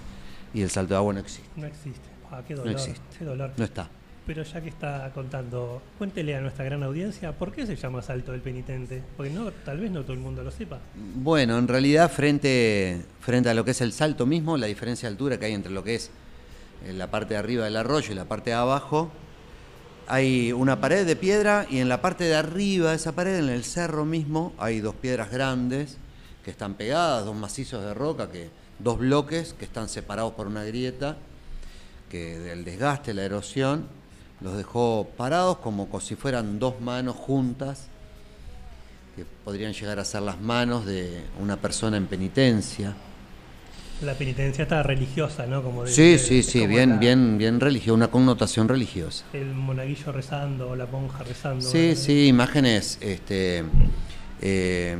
y 0.54 0.62
el 0.62 0.70
salto 0.70 0.94
de 0.94 0.98
agua 0.98 1.12
no 1.14 1.20
existe. 1.20 1.48
No 1.56 1.66
existe. 1.66 2.08
Ah, 2.30 2.40
qué 2.46 2.54
No 2.54 2.64
existe. 2.70 3.00
Qué 3.18 3.24
dolor. 3.24 3.52
No 3.56 3.64
está. 3.64 3.88
Pero 4.26 4.44
ya 4.44 4.60
que 4.60 4.68
está 4.68 5.10
contando, 5.12 5.82
cuéntele 5.98 6.36
a 6.36 6.40
nuestra 6.40 6.64
gran 6.64 6.82
audiencia 6.82 7.32
por 7.32 7.52
qué 7.52 7.66
se 7.66 7.74
llama 7.74 8.02
Salto 8.02 8.32
del 8.32 8.40
Penitente. 8.40 9.02
Porque 9.16 9.32
no, 9.32 9.50
tal 9.50 9.80
vez 9.80 9.90
no 9.90 10.02
todo 10.02 10.12
el 10.12 10.20
mundo 10.20 10.44
lo 10.44 10.50
sepa. 10.50 10.78
Bueno, 10.94 11.58
en 11.58 11.66
realidad 11.66 12.10
frente, 12.10 13.02
frente 13.20 13.48
a 13.48 13.54
lo 13.54 13.64
que 13.64 13.72
es 13.72 13.80
el 13.80 13.92
salto 13.92 14.24
mismo, 14.24 14.56
la 14.56 14.66
diferencia 14.66 15.08
de 15.08 15.14
altura 15.14 15.38
que 15.38 15.46
hay 15.46 15.54
entre 15.54 15.72
lo 15.72 15.82
que 15.82 15.96
es 15.96 16.10
eh, 16.84 16.92
la 16.92 17.10
parte 17.10 17.34
de 17.34 17.38
arriba 17.38 17.64
del 17.64 17.76
arroyo 17.76 18.12
y 18.12 18.14
la 18.14 18.26
parte 18.26 18.50
de 18.50 18.56
abajo, 18.56 19.10
hay 20.06 20.52
una 20.52 20.80
pared 20.80 21.06
de 21.06 21.16
piedra 21.16 21.66
y 21.70 21.78
en 21.78 21.88
la 21.88 22.00
parte 22.00 22.24
de 22.24 22.34
arriba 22.34 22.90
de 22.90 22.96
esa 22.96 23.12
pared, 23.12 23.38
en 23.38 23.48
el 23.48 23.64
cerro 23.64 24.04
mismo, 24.04 24.52
hay 24.58 24.80
dos 24.80 24.94
piedras 24.94 25.30
grandes 25.30 25.96
que 26.44 26.50
están 26.50 26.74
pegadas, 26.74 27.24
dos 27.24 27.36
macizos 27.36 27.84
de 27.84 27.94
roca, 27.94 28.30
que, 28.30 28.50
dos 28.78 28.98
bloques 28.98 29.54
que 29.54 29.64
están 29.64 29.88
separados 29.88 30.32
por 30.32 30.46
una 30.46 30.64
grieta, 30.64 31.16
que 32.10 32.38
del 32.38 32.64
desgaste, 32.64 33.14
la 33.14 33.22
erosión, 33.22 33.86
los 34.42 34.56
dejó 34.56 35.08
parados 35.16 35.58
como 35.58 35.88
co- 35.88 36.00
si 36.00 36.16
fueran 36.16 36.58
dos 36.58 36.80
manos 36.80 37.16
juntas 37.16 37.86
que 39.16 39.24
podrían 39.44 39.72
llegar 39.72 39.98
a 39.98 40.04
ser 40.04 40.22
las 40.22 40.40
manos 40.40 40.86
de 40.86 41.22
una 41.40 41.56
persona 41.56 41.96
en 41.96 42.06
penitencia. 42.06 42.94
La 44.02 44.14
penitencia 44.14 44.62
está 44.62 44.82
religiosa, 44.82 45.46
¿no? 45.46 45.62
Como 45.62 45.84
de- 45.84 45.92
Sí, 45.92 46.18
sí, 46.18 46.42
sí, 46.42 46.66
bien, 46.66 46.90
la- 46.90 46.96
bien, 46.96 47.38
bien 47.38 47.60
religiosa, 47.60 47.94
una 47.94 48.08
connotación 48.08 48.68
religiosa. 48.68 49.24
El 49.32 49.54
monaguillo 49.54 50.10
rezando 50.10 50.70
o 50.70 50.76
la 50.76 50.86
monja 50.86 51.22
rezando. 51.22 51.60
Sí, 51.64 51.94
sí, 51.94 52.26
imágenes 52.26 52.98
este, 53.00 53.62
eh, 54.40 54.96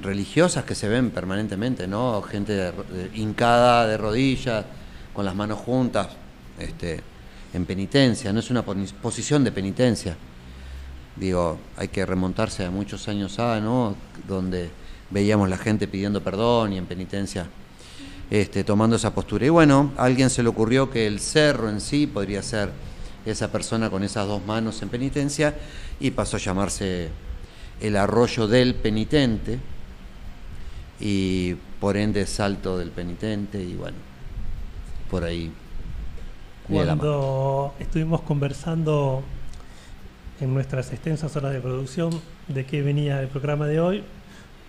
religiosas 0.00 0.64
que 0.64 0.74
se 0.74 0.88
ven 0.88 1.10
permanentemente, 1.10 1.86
¿no? 1.86 2.22
Gente 2.22 2.52
de 2.54 2.72
de- 2.72 3.10
hincada 3.14 3.86
de 3.86 3.98
rodillas, 3.98 4.64
con 5.12 5.24
las 5.26 5.34
manos 5.34 5.58
juntas, 5.58 6.08
este, 6.58 7.00
en 7.54 7.64
penitencia, 7.64 8.32
no 8.32 8.40
es 8.40 8.50
una 8.50 8.62
posición 8.62 9.44
de 9.44 9.52
penitencia. 9.52 10.16
Digo, 11.16 11.58
hay 11.76 11.88
que 11.88 12.04
remontarse 12.06 12.64
a 12.64 12.70
muchos 12.70 13.08
años 13.08 13.38
A, 13.38 13.60
¿no? 13.60 13.96
Donde 14.26 14.70
veíamos 15.10 15.48
la 15.48 15.58
gente 15.58 15.88
pidiendo 15.88 16.22
perdón 16.22 16.74
y 16.74 16.78
en 16.78 16.86
penitencia 16.86 17.46
este, 18.30 18.62
tomando 18.62 18.96
esa 18.96 19.14
postura. 19.14 19.46
Y 19.46 19.48
bueno, 19.48 19.92
a 19.96 20.04
alguien 20.04 20.30
se 20.30 20.42
le 20.42 20.48
ocurrió 20.48 20.90
que 20.90 21.06
el 21.06 21.20
cerro 21.20 21.70
en 21.70 21.80
sí 21.80 22.06
podría 22.06 22.42
ser 22.42 22.70
esa 23.24 23.50
persona 23.50 23.90
con 23.90 24.04
esas 24.04 24.26
dos 24.26 24.44
manos 24.44 24.80
en 24.82 24.88
penitencia 24.88 25.54
y 25.98 26.10
pasó 26.10 26.36
a 26.36 26.40
llamarse 26.40 27.08
el 27.80 27.96
arroyo 27.96 28.46
del 28.46 28.74
penitente 28.74 29.58
y 31.00 31.54
por 31.80 31.96
ende 31.96 32.26
salto 32.26 32.78
del 32.78 32.90
penitente 32.90 33.62
y 33.62 33.74
bueno, 33.74 33.96
por 35.10 35.24
ahí. 35.24 35.50
Cuando 36.68 37.74
estuvimos 37.78 38.20
conversando 38.20 39.22
en 40.40 40.52
nuestras 40.52 40.92
extensas 40.92 41.34
horas 41.34 41.52
de 41.52 41.60
producción 41.60 42.10
de 42.46 42.66
qué 42.66 42.82
venía 42.82 43.20
el 43.20 43.28
programa 43.28 43.66
de 43.66 43.80
hoy, 43.80 44.04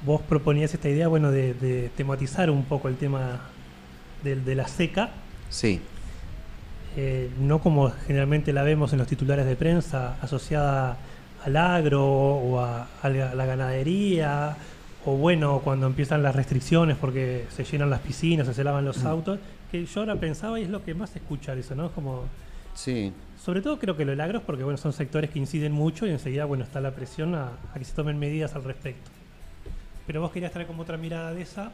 vos 0.06 0.22
proponías 0.22 0.74
esta 0.74 0.88
idea, 0.88 1.10
bueno, 1.10 1.30
de, 1.32 1.54
de 1.54 1.90
tematizar 1.90 2.50
un 2.50 2.64
poco 2.64 2.88
el 2.88 2.96
tema 2.96 3.42
de, 4.24 4.56
la 4.56 4.68
seca, 4.68 5.12
Sí, 5.50 5.82
eh, 6.96 7.30
no 7.40 7.60
como 7.60 7.92
generalmente 8.08 8.54
la 8.54 8.64
vemos 8.64 8.94
en 8.94 9.00
los 9.00 9.08
titulares 9.08 9.46
de 9.46 9.56
prensa, 9.56 10.16
asociada 10.22 10.98
al 11.44 11.58
agro 11.58 12.06
o 12.06 12.60
a, 12.60 12.88
a 13.02 13.10
la, 13.10 13.36
la 13.36 13.46
ganadería, 13.46 14.56
o 15.06 15.16
bueno, 15.16 15.62
cuando 15.64 15.88
empiezan 15.88 16.24
las 16.24 16.36
restricciones 16.36 16.98
porque 16.98 17.46
se 17.56 17.64
llenan 17.64 17.90
las 17.90 18.02
piscinas, 18.02 18.54
se 18.54 18.64
lavan 18.64 18.86
los 18.86 19.06
autos, 19.06 19.40
que 19.72 19.86
yo 19.86 20.02
ahora 20.02 20.16
pensaba 20.16 20.60
y 20.60 20.64
es 20.64 20.70
lo 20.70 20.84
que 20.84 20.94
más 20.94 21.16
escuchar 21.16 21.58
eso, 21.58 21.76
¿no? 21.76 21.92
Como 21.92 22.26
sí, 22.74 23.14
sobre 23.38 23.62
todo 23.62 23.80
creo 23.80 23.96
que 23.96 24.06
lo 24.06 24.12
del 24.12 24.22
agro 24.22 24.40
es 24.40 24.44
porque 24.44 24.64
bueno, 24.64 24.78
son 24.78 24.94
sectores 24.94 25.30
que 25.30 25.40
inciden 25.40 25.72
mucho 25.72 26.06
y 26.08 26.12
enseguida 26.12 26.46
bueno, 26.46 26.64
está 26.64 26.82
la 26.82 26.92
presión 26.92 27.36
a, 27.36 27.52
a 27.74 27.80
que 27.80 27.86
se 27.86 27.94
tomen 27.94 28.18
medidas 28.18 28.56
al 28.56 28.64
respecto. 28.64 29.10
Pero 30.08 30.22
vos 30.22 30.32
querías 30.32 30.52
traer 30.52 30.68
como 30.68 30.82
otra 30.82 30.98
mirada 30.98 31.34
de 31.34 31.42
esa 31.42 31.72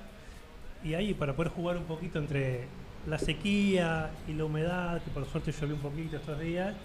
y 0.83 0.93
ahí 0.93 1.13
para 1.13 1.33
poder 1.33 1.51
jugar 1.51 1.77
un 1.77 1.85
poquito 1.85 2.19
entre 2.19 2.67
la 3.07 3.17
sequía 3.19 4.11
y 4.27 4.33
la 4.33 4.45
humedad, 4.45 5.01
que 5.01 5.11
por 5.11 5.25
suerte 5.25 5.51
llovió 5.51 5.75
un 5.75 5.81
poquito 5.81 6.17
estos 6.17 6.39
días, 6.39 6.75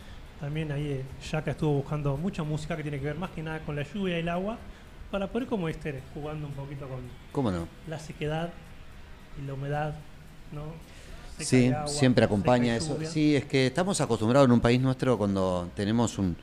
también 0.40 0.72
ahí 0.72 0.86
eh, 0.86 1.04
Yaka 1.30 1.50
estuvo 1.50 1.74
buscando 1.74 2.16
mucha 2.16 2.42
música 2.42 2.76
que 2.76 2.82
tiene 2.82 2.98
que 2.98 3.06
ver 3.06 3.18
más 3.18 3.30
que 3.30 3.42
nada 3.42 3.60
con 3.60 3.76
la 3.76 3.82
lluvia 3.82 4.16
y 4.16 4.20
el 4.20 4.28
agua, 4.28 4.58
para 5.10 5.26
poder 5.26 5.46
como 5.48 5.68
este 5.68 6.02
jugando 6.14 6.46
un 6.46 6.54
poquito 6.54 6.88
con 6.88 7.00
¿cómo 7.32 7.50
no? 7.50 7.68
la 7.88 7.98
sequedad 7.98 8.50
y 9.40 9.46
la 9.46 9.54
humedad, 9.54 9.94
¿no? 10.52 10.62
Sí, 11.44 11.68
agua, 11.68 11.88
siempre 11.88 12.24
acompaña 12.24 12.76
eso. 12.76 12.98
Sí, 13.04 13.36
es 13.36 13.44
que 13.44 13.66
estamos 13.66 14.00
acostumbrados 14.00 14.46
en 14.46 14.52
un 14.52 14.60
país 14.60 14.80
nuestro 14.80 15.18
cuando 15.18 15.68
tenemos 15.74 16.18
un, 16.18 16.36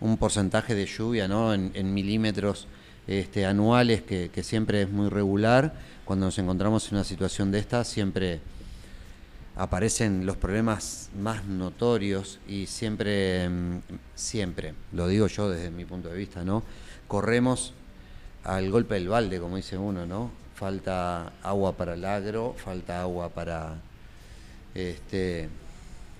un 0.00 0.16
porcentaje 0.16 0.74
de 0.74 0.86
lluvia 0.86 1.28
¿no? 1.28 1.54
en, 1.54 1.70
en 1.74 1.92
milímetros 1.92 2.66
este, 3.06 3.46
anuales 3.46 4.02
que, 4.02 4.30
que 4.32 4.42
siempre 4.42 4.82
es 4.82 4.90
muy 4.90 5.08
regular. 5.08 5.72
Cuando 6.04 6.26
nos 6.26 6.38
encontramos 6.38 6.88
en 6.88 6.96
una 6.96 7.04
situación 7.04 7.50
de 7.50 7.58
esta, 7.58 7.84
siempre 7.84 8.40
aparecen 9.58 10.24
los 10.24 10.36
problemas 10.36 11.10
más 11.20 11.44
notorios 11.44 12.38
y 12.46 12.66
siempre, 12.66 13.48
mm, 13.48 13.78
siempre, 14.14 14.74
lo 14.92 15.08
digo 15.08 15.26
yo 15.26 15.50
desde 15.50 15.70
mi 15.70 15.84
punto 15.84 16.08
de 16.08 16.16
vista, 16.16 16.44
¿no? 16.44 16.62
Corremos 17.08 17.74
al 18.44 18.70
golpe 18.70 18.94
del 18.94 19.08
balde, 19.08 19.40
como 19.40 19.56
dice 19.56 19.76
uno, 19.76 20.06
¿no? 20.06 20.30
Falta 20.54 21.32
agua 21.42 21.76
para 21.76 21.94
el 21.94 22.04
agro, 22.04 22.54
falta 22.56 23.00
agua 23.00 23.30
para 23.30 23.76
este 24.78 25.48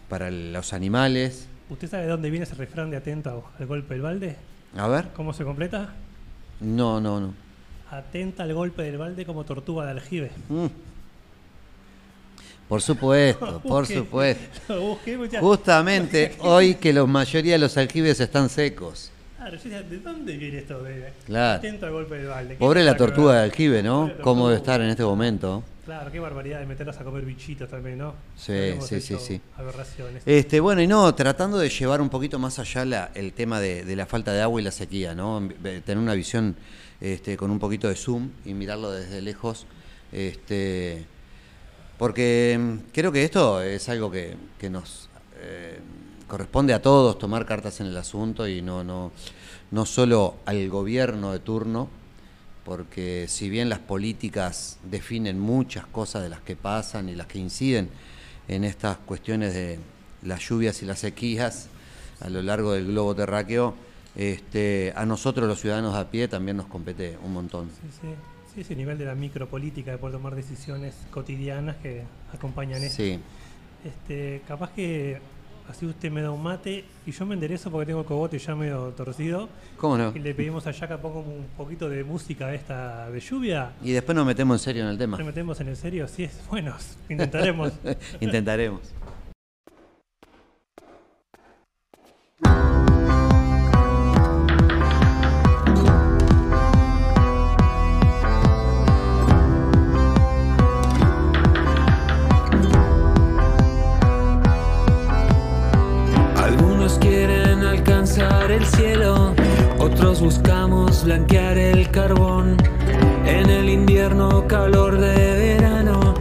para 0.08 0.30
los 0.30 0.72
animales. 0.72 1.46
¿Usted 1.70 1.88
sabe 1.88 2.04
de 2.04 2.08
dónde 2.10 2.30
viene 2.30 2.44
ese 2.44 2.54
refrán 2.54 2.90
de 2.90 2.96
atenta 2.96 3.34
al 3.58 3.66
golpe 3.66 3.94
del 3.94 4.02
balde? 4.02 4.36
A 4.76 4.88
ver. 4.88 5.08
¿Cómo 5.14 5.32
se 5.32 5.44
completa? 5.44 5.94
No, 6.60 7.00
no, 7.00 7.20
no. 7.20 7.34
Atenta 7.90 8.42
al 8.42 8.54
golpe 8.54 8.82
del 8.82 8.98
balde 8.98 9.24
como 9.26 9.44
tortuga 9.44 9.84
de 9.84 9.92
aljibe. 9.92 10.30
Mm. 10.48 10.66
Por 12.68 12.82
supuesto, 12.82 13.60
por 13.66 13.84
Busqué- 13.86 13.94
supuesto. 13.94 14.80
Busqué. 14.80 15.16
Justamente 15.40 16.36
hoy 16.40 16.74
que 16.74 16.92
la 16.92 17.04
mayoría 17.06 17.52
de 17.54 17.58
los 17.58 17.76
aljibes 17.76 18.20
están 18.20 18.48
secos. 18.48 19.10
Claro, 19.36 19.56
yo 19.56 19.62
decía, 19.62 19.82
¿de 19.82 19.98
dónde 20.00 20.36
viene 20.36 20.58
esto? 20.58 20.82
De, 20.82 21.12
Claro. 21.26 21.58
Atento 21.58 21.86
al 21.86 21.92
golpe 21.92 22.16
del 22.16 22.26
balde. 22.26 22.54
¿Qué 22.54 22.58
Pobre 22.58 22.82
la 22.84 22.96
tortuga 22.96 23.34
de 23.36 23.42
aljibe, 23.44 23.82
¿no? 23.82 24.10
¿Cómo 24.22 24.48
debe 24.48 24.58
estar 24.58 24.80
en 24.80 24.88
este 24.90 25.04
momento? 25.04 25.62
Claro, 25.88 26.12
qué 26.12 26.20
barbaridad 26.20 26.60
de 26.60 26.66
meterlas 26.66 27.00
a 27.00 27.02
comer 27.04 27.24
bichitos 27.24 27.66
también, 27.66 27.96
¿no? 27.96 28.12
Sí, 28.36 28.74
sí, 28.86 29.00
sí, 29.00 29.16
sí. 29.18 29.40
Aberraciones. 29.56 30.22
Este, 30.26 30.60
bueno, 30.60 30.82
y 30.82 30.86
no, 30.86 31.14
tratando 31.14 31.56
de 31.56 31.70
llevar 31.70 32.02
un 32.02 32.10
poquito 32.10 32.38
más 32.38 32.58
allá 32.58 32.84
la- 32.84 33.10
el 33.14 33.32
tema 33.32 33.58
de, 33.58 33.86
de 33.86 33.96
la 33.96 34.04
falta 34.04 34.34
de 34.34 34.42
agua 34.42 34.60
y 34.60 34.64
la 34.64 34.70
sequía, 34.70 35.14
¿no? 35.14 35.40
Ve- 35.40 35.80
Tener 35.80 35.96
una 35.96 36.12
visión 36.12 36.56
este, 37.00 37.38
con 37.38 37.50
un 37.50 37.58
poquito 37.58 37.88
de 37.88 37.94
zoom 37.96 38.28
y 38.44 38.52
mirarlo 38.52 38.90
desde 38.90 39.22
lejos. 39.22 39.64
Este, 40.12 41.06
porque 41.96 42.58
mm, 42.60 42.90
creo 42.92 43.10
que 43.10 43.24
esto 43.24 43.62
es 43.62 43.88
algo 43.88 44.10
que, 44.10 44.36
que 44.58 44.68
nos 44.68 45.08
eh, 45.40 45.78
corresponde 46.26 46.74
a 46.74 46.82
todos 46.82 47.18
tomar 47.18 47.46
cartas 47.46 47.80
en 47.80 47.86
el 47.86 47.96
asunto 47.96 48.46
y 48.46 48.60
no, 48.60 48.84
no, 48.84 49.10
no 49.70 49.86
solo 49.86 50.34
al 50.44 50.68
gobierno 50.68 51.32
de 51.32 51.38
turno, 51.38 51.88
porque 52.68 53.24
si 53.28 53.48
bien 53.48 53.70
las 53.70 53.78
políticas 53.78 54.78
definen 54.84 55.40
muchas 55.40 55.86
cosas 55.86 56.22
de 56.22 56.28
las 56.28 56.40
que 56.42 56.54
pasan 56.54 57.08
y 57.08 57.14
las 57.14 57.26
que 57.26 57.38
inciden 57.38 57.88
en 58.46 58.62
estas 58.62 58.98
cuestiones 58.98 59.54
de 59.54 59.78
las 60.22 60.46
lluvias 60.46 60.82
y 60.82 60.86
las 60.86 60.98
sequías 60.98 61.70
a 62.20 62.28
lo 62.28 62.42
largo 62.42 62.74
del 62.74 62.88
globo 62.88 63.14
terráqueo, 63.14 63.74
este, 64.16 64.92
a 64.94 65.06
nosotros 65.06 65.48
los 65.48 65.60
ciudadanos 65.60 65.94
a 65.94 66.10
pie 66.10 66.28
también 66.28 66.58
nos 66.58 66.66
compete 66.66 67.16
un 67.24 67.32
montón. 67.32 67.70
Sí, 67.70 67.88
sí. 68.02 68.08
Sí, 68.54 68.60
ese 68.60 68.76
nivel 68.76 68.98
de 68.98 69.06
la 69.06 69.14
micropolítica, 69.14 69.90
de 69.92 69.98
poder 69.98 70.16
tomar 70.16 70.34
decisiones 70.34 70.94
cotidianas 71.10 71.76
que 71.76 72.02
acompañan 72.34 72.82
esto. 72.82 72.96
Sí, 72.96 73.18
Este, 73.84 74.42
capaz 74.46 74.72
que 74.72 75.20
así 75.68 75.86
usted 75.86 76.10
me 76.10 76.22
da 76.22 76.30
un 76.30 76.42
mate 76.42 76.84
y 77.06 77.12
yo 77.12 77.26
me 77.26 77.34
enderezo 77.34 77.70
porque 77.70 77.86
tengo 77.86 78.00
el 78.00 78.06
cogote 78.06 78.38
ya 78.38 78.54
medio 78.54 78.88
torcido. 78.90 79.48
¿cómo 79.76 79.96
no? 79.96 80.12
Y 80.14 80.18
le 80.18 80.34
pedimos 80.34 80.66
a 80.66 80.70
Yaka 80.70 80.98
ponga 80.98 81.18
un 81.20 81.46
poquito 81.56 81.88
de 81.88 82.04
música 82.04 82.52
esta 82.54 83.10
de 83.10 83.20
lluvia. 83.20 83.72
Y 83.82 83.92
después 83.92 84.16
nos 84.16 84.26
metemos 84.26 84.60
en 84.60 84.64
serio 84.64 84.82
en 84.84 84.90
el 84.90 84.98
tema. 84.98 85.16
¿Nos 85.18 85.26
metemos 85.26 85.60
en 85.60 85.68
el 85.68 85.76
serio? 85.76 86.08
Sí, 86.08 86.24
es 86.24 86.40
bueno, 86.48 86.74
intentaremos. 87.08 87.72
Intentaremos. 88.20 88.80
El 108.50 108.64
cielo, 108.66 109.34
otros 109.78 110.20
buscamos 110.20 111.04
blanquear 111.04 111.58
el 111.58 111.90
carbón. 111.90 112.56
En 113.26 113.50
el 113.50 113.68
invierno 113.68 114.46
calor 114.46 114.98
de 114.98 115.58
verano 115.58 116.14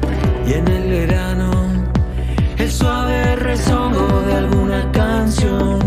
y 0.45 0.53
en 0.53 0.67
el 0.67 0.89
verano 0.89 1.67
el 2.57 2.71
suave 2.71 3.35
rezono 3.35 4.21
de 4.21 4.33
alguna 4.33 4.91
canción, 4.91 5.79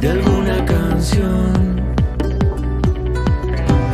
de 0.00 0.10
alguna 0.10 0.64
canción. 0.64 1.82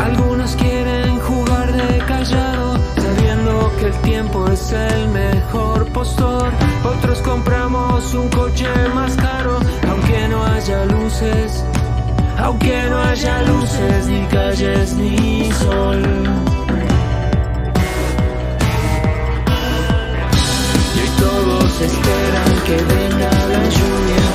Algunos 0.00 0.54
quieren 0.56 1.18
jugar 1.20 1.72
de 1.72 1.98
callado, 2.06 2.78
sabiendo 2.96 3.72
que 3.78 3.86
el 3.86 3.94
tiempo 4.02 4.46
es 4.48 4.72
el 4.72 5.08
mejor 5.08 5.86
postor. 5.92 6.50
Otros 6.84 7.20
compramos 7.22 8.14
un 8.14 8.28
coche 8.28 8.68
más 8.94 9.16
caro, 9.16 9.58
aunque 10.10 10.28
no 10.28 10.44
haya 10.44 10.84
luces, 10.86 11.64
aunque 12.38 12.82
no 12.90 12.98
haya 12.98 13.42
luces, 13.42 14.06
ni 14.06 14.26
calles, 14.26 14.94
ni 14.94 15.52
sol. 15.52 16.02
Y 20.94 21.00
hoy 21.00 21.10
todos 21.18 21.80
esperan 21.80 22.52
que 22.66 22.76
venga 22.76 23.30
la 23.52 23.64
lluvia 23.68 24.29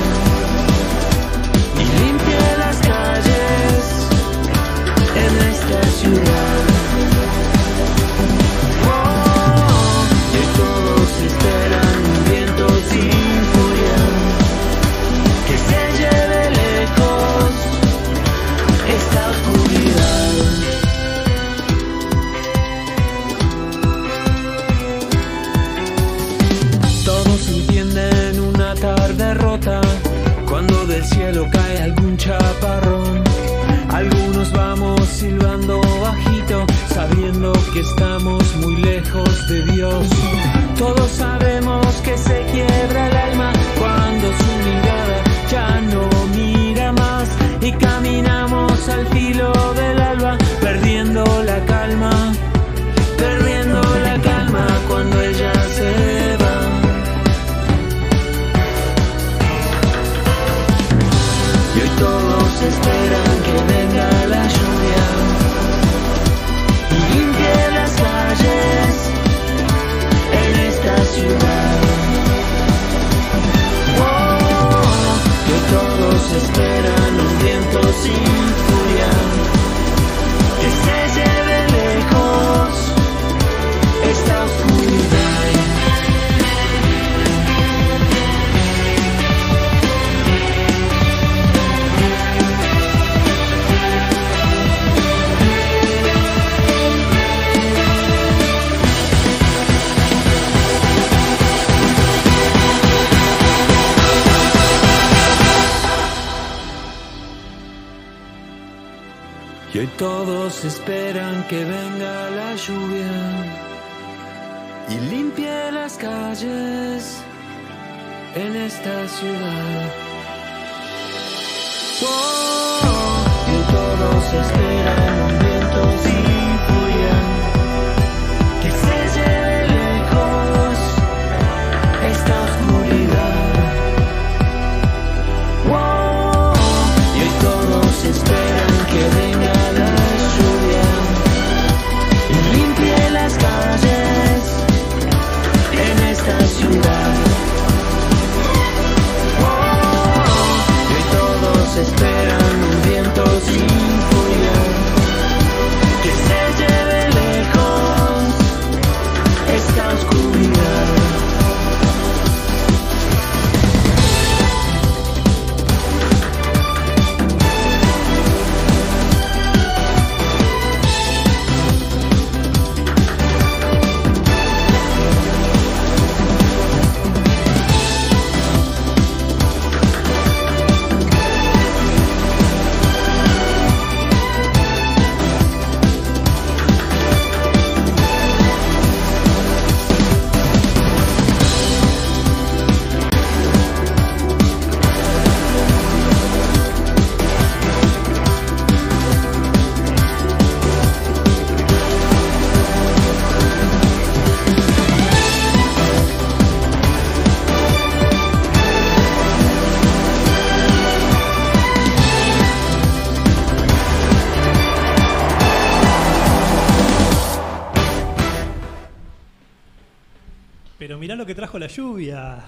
la 221.67 221.73
lluvia. 221.73 222.45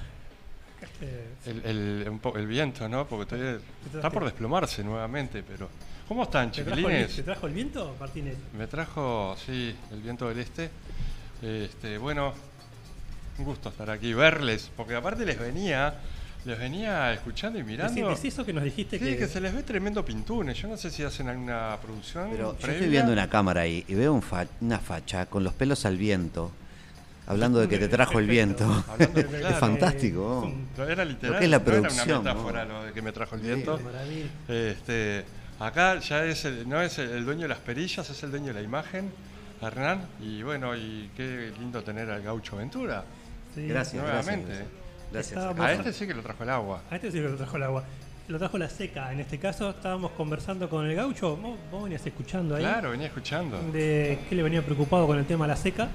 Este, 0.82 1.50
El, 1.50 1.66
el- 1.66 2.10
un 2.10 2.38
el 2.38 2.48
viento, 2.48 2.88
¿no? 2.88 3.08
Porque 3.08 3.26
todavía 3.36 3.60
está 3.94 4.10
por 4.10 4.24
desplomarse 4.26 4.84
nuevamente, 4.84 5.44
pero... 5.48 5.70
¿Cómo 6.08 6.24
están, 6.24 6.52
¿Te 6.54 6.64
trajo, 6.64 6.78
el, 6.80 6.86
chiquilines? 6.86 7.16
¿Te 7.18 7.24
trajo 7.24 7.48
el 7.48 7.54
viento, 7.54 7.96
Martínez? 8.00 8.38
Me 8.58 8.66
trajo, 8.68 9.36
sí, 9.46 9.76
el 9.92 10.02
viento 10.02 10.30
del 10.30 10.40
este. 10.40 10.70
Este, 11.42 11.98
bueno, 11.98 12.34
un 13.40 13.44
gusto 13.46 13.68
estar 13.70 13.90
aquí, 13.90 14.14
verles, 14.14 14.72
porque 14.78 14.96
aparte 14.96 15.26
les 15.26 15.38
venía, 15.38 15.96
les 16.46 16.58
venía 16.58 17.12
escuchando 17.12 17.60
y 17.60 17.64
mirando. 17.64 18.10
Decí 18.10 18.30
eso 18.30 18.46
que 18.46 18.54
nos 18.54 18.64
dijiste 18.64 18.98
Sí, 18.98 19.04
que, 19.04 19.18
que 19.18 19.28
se 19.28 19.42
les 19.42 19.54
ve 19.54 19.64
tremendo 19.64 20.06
pintunes. 20.06 20.58
Yo 20.58 20.70
no 20.70 20.78
sé 20.78 20.90
si 20.92 21.04
hacen 21.04 21.28
alguna 21.28 21.78
producción. 21.82 22.30
Pero 22.32 22.58
yo 22.58 22.68
estoy 22.68 22.88
viendo 22.88 23.12
una 23.12 23.30
cámara 23.30 23.62
ahí 23.62 23.84
y 23.90 23.94
veo 23.94 24.14
un 24.14 24.22
fa- 24.22 24.48
una 24.62 24.80
facha 24.80 25.26
con 25.26 25.44
los 25.44 25.54
pelos 25.54 25.86
al 25.86 25.98
viento, 25.98 26.52
hablando 27.28 27.60
de 27.60 27.68
que 27.68 27.78
te 27.78 27.88
trajo 27.88 28.20
el 28.20 28.28
viento. 28.28 28.66
Hablando 28.90 29.14
de- 29.22 29.22
es 29.38 29.42
claro. 29.42 29.56
fantástico. 29.58 30.46
Es 30.48 30.54
Pero 30.76 30.90
Era 30.90 31.06
literal. 31.06 31.34
Lo 31.34 31.40
que 31.40 31.46
es 31.46 31.52
la 31.52 31.58
no 31.60 31.64
era 31.64 31.72
producción, 31.82 32.20
una 32.22 32.34
metáfora 32.34 32.66
¿no? 32.66 32.74
lo 32.80 32.84
de 32.86 32.94
que 32.94 33.02
me 33.02 33.12
trajo 33.12 33.36
el 33.36 33.42
viento. 33.42 33.80
Este, 34.48 35.26
acá 35.60 36.00
ya 36.00 36.26
es 36.26 36.46
el- 36.46 36.68
no 36.68 36.82
es 36.82 36.98
el, 37.00 37.26
dueño 37.26 37.44
de 37.44 37.48
las 37.50 37.60
perillas, 37.60 38.10
es 38.10 38.24
el 38.24 38.32
dueño 38.32 38.48
de 38.48 38.54
la 38.54 38.62
imagen, 38.62 39.12
Hernán. 39.62 40.02
Y 40.22 40.44
bueno, 40.44 40.76
y 40.76 41.10
qué 41.16 41.52
lindo 41.60 41.84
tener 41.84 42.10
al 42.10 42.22
gaucho 42.24 42.58
Ventura. 42.58 43.04
Sí. 43.56 43.68
Gracias, 43.68 44.04
Nuevamente. 44.04 44.54
gracias. 45.12 45.38
A 45.44 45.74
este 45.74 45.94
sí 45.94 46.08
que 46.08 46.14
lo 46.14 46.22
trajo 46.22 46.44
el 46.44 46.50
agua. 46.50 46.82
A 46.92 46.96
este 46.96 47.12
sí 47.12 47.18
que 47.18 47.28
lo 47.30 47.36
trajo 47.36 47.58
el 47.58 47.64
agua. 47.64 47.84
Lo 48.28 48.38
trajo 48.38 48.58
la 48.58 48.70
seca. 48.70 49.12
En 49.14 49.22
este 49.22 49.40
caso 49.40 49.70
estábamos 49.70 50.12
conversando 50.12 50.70
con 50.70 50.86
el 50.86 50.96
gaucho. 50.96 51.38
Vos, 51.38 51.58
vos 51.72 51.84
venías 51.86 52.06
escuchando 52.06 52.56
ahí. 52.56 52.62
Claro, 52.64 52.92
venía 52.92 53.08
escuchando. 53.08 53.58
De 53.72 54.20
que 54.28 54.36
le 54.36 54.44
venía 54.44 54.62
preocupado 54.62 55.08
con 55.08 55.18
el 55.18 55.26
tema 55.26 55.46
de 55.46 55.50
la 55.54 55.56
seca. 55.56 55.88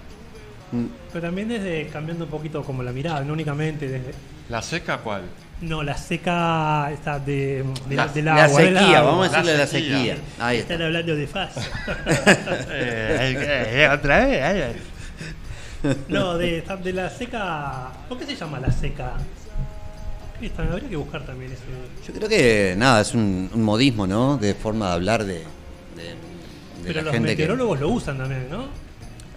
Pero 1.13 1.27
también 1.27 1.49
desde 1.49 1.87
cambiando 1.89 2.25
un 2.25 2.31
poquito 2.31 2.63
como 2.65 2.83
la 2.83 2.93
mirada, 2.93 3.21
no 3.23 3.33
únicamente 3.35 3.87
desde. 3.89 4.13
¿La 4.49 4.63
seca 4.63 4.99
cuál? 4.99 5.23
No, 5.61 5.83
la 5.83 5.97
seca 5.97 6.91
está 6.93 7.19
de, 7.21 7.65
de 7.89 7.95
La, 7.97 8.07
la, 8.07 8.13
del 8.13 8.25
la 8.25 8.45
agua. 8.45 8.61
del 8.61 8.79
sequía, 8.79 8.99
agua. 8.99 9.11
vamos 9.11 9.27
a 9.27 9.31
decirle 9.31 9.53
La 9.53 9.59
la 9.59 9.67
sequía. 9.67 9.97
sequía. 9.99 10.17
Ahí 10.41 10.59
Están 10.59 10.73
está. 10.75 10.87
hablando 10.87 11.15
de 11.17 11.27
faz. 11.27 11.55
Eh, 12.71 13.89
¿Otra 13.93 14.27
vez? 14.27 14.77
no, 16.09 16.39
de, 16.39 16.63
de 16.83 16.93
la 16.93 17.11
seca. 17.11 17.89
¿Por 18.09 18.19
qué 18.19 18.27
se 18.27 18.37
llama 18.37 18.59
la 18.61 18.71
seca? 18.73 19.13
Esta, 20.41 20.63
habría 20.63 20.89
que 20.89 20.97
buscar 20.97 21.23
también 21.25 21.53
ese. 21.53 21.63
Yo 22.07 22.13
creo 22.15 22.29
que 22.29 22.75
nada, 22.77 23.01
es 23.03 23.15
un, 23.15 23.49
un 23.55 23.63
modismo, 23.63 24.07
¿no? 24.09 24.37
De 24.39 24.55
forma 24.55 24.89
de 24.89 24.93
hablar 24.95 25.25
de, 25.25 25.35
de- 25.35 25.43
de 25.43 25.45
Pero 26.85 26.95
la 26.97 27.03
los 27.03 27.13
gente 27.13 27.29
que 27.37 27.43
meteorólogos 27.43 27.79
lo 27.81 27.89
usan 27.91 28.19
también, 28.19 28.49
¿no? 28.51 28.65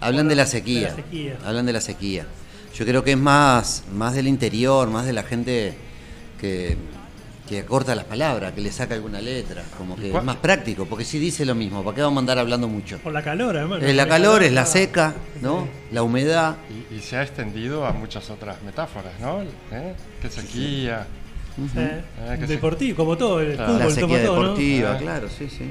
Hablan 0.00 0.28
de 0.28 0.34
la 0.36 0.44
De 0.44 0.50
sequía. 0.50 0.88
la 0.88 0.94
sequía. 0.96 1.38
Hablan 1.44 1.66
de 1.66 1.72
la 1.72 1.80
sequía. 1.80 2.26
Yo 2.74 2.84
creo 2.84 3.02
que 3.02 3.12
es 3.12 3.18
más, 3.18 3.84
más 3.92 4.14
del 4.14 4.28
interior, 4.28 4.88
más 4.90 5.06
de 5.06 5.12
la 5.14 5.22
gente 5.22 5.74
que, 6.40 6.76
que 7.48 7.60
acorta 7.60 7.94
las 7.94 8.04
palabras, 8.04 8.52
que 8.52 8.60
le 8.60 8.70
saca 8.70 8.94
alguna 8.94 9.20
letra, 9.20 9.62
como 9.78 9.96
que 9.96 10.14
es 10.14 10.22
más 10.24 10.36
práctico, 10.36 10.84
porque 10.84 11.04
si 11.04 11.18
dice 11.18 11.46
lo 11.46 11.54
mismo, 11.54 11.82
¿para 11.82 11.94
qué 11.94 12.02
vamos 12.02 12.18
a 12.18 12.20
andar 12.20 12.38
hablando 12.38 12.68
mucho? 12.68 12.98
Por 12.98 13.12
la 13.14 13.22
calor, 13.22 13.56
además. 13.56 13.82
Es 13.82 13.94
la 13.96 14.06
calor, 14.06 14.42
es 14.42 14.52
la 14.52 14.66
seca, 14.66 15.14
¿no? 15.40 15.66
La 15.92 16.02
humedad. 16.02 16.56
Y, 16.90 16.96
y 16.96 17.00
se 17.00 17.16
ha 17.16 17.22
extendido 17.22 17.86
a 17.86 17.92
muchas 17.92 18.28
otras 18.28 18.60
metáforas, 18.62 19.12
¿no? 19.20 19.40
¿Eh? 19.72 19.94
¿Qué 20.20 20.28
sequía? 20.28 21.06
sí. 21.56 21.78
Eh, 21.78 22.02
que 22.38 22.46
sí. 22.46 22.52
Deportivo, 22.52 22.96
como 22.96 23.16
todo, 23.16 23.40
el 23.40 23.54
Claro. 23.54 23.72
fútbol, 23.72 23.78
La 23.78 23.84
como 23.84 23.94
sequía 23.94 24.26
todo, 24.26 24.36
¿no? 24.36 24.42
deportiva, 24.42 24.92
Ah. 24.92 24.98
claro, 24.98 25.28
sí, 25.30 25.48
sí. 25.48 25.64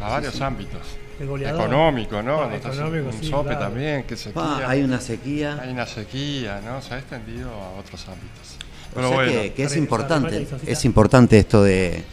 A 0.00 0.08
varios 0.08 0.40
ámbitos. 0.40 0.80
El 1.20 1.26
goleador. 1.26 1.60
Económico, 1.62 2.22
¿no? 2.22 2.42
Ah, 2.42 2.54
económico, 2.54 3.06
un 3.08 3.12
sí, 3.12 3.28
sope 3.28 3.48
claro. 3.50 3.64
también, 3.66 4.04
sequía. 4.16 4.32
Ah, 4.42 4.64
hay 4.68 4.82
una 4.82 5.00
sequía. 5.00 5.58
Hay 5.60 5.70
una 5.70 5.86
sequía, 5.86 6.60
¿no? 6.64 6.80
Se 6.80 6.94
ha 6.94 6.98
extendido 6.98 7.50
a 7.50 7.78
otros 7.80 8.06
ámbitos. 8.08 8.56
O 8.92 8.94
Pero 8.94 9.08
sea 9.08 9.16
bueno, 9.16 9.32
que, 9.42 9.52
que 9.52 9.64
es 9.64 9.76
importante, 9.76 10.46
es 10.66 10.84
importante 10.84 11.38
esto 11.38 11.62
de 11.62 12.04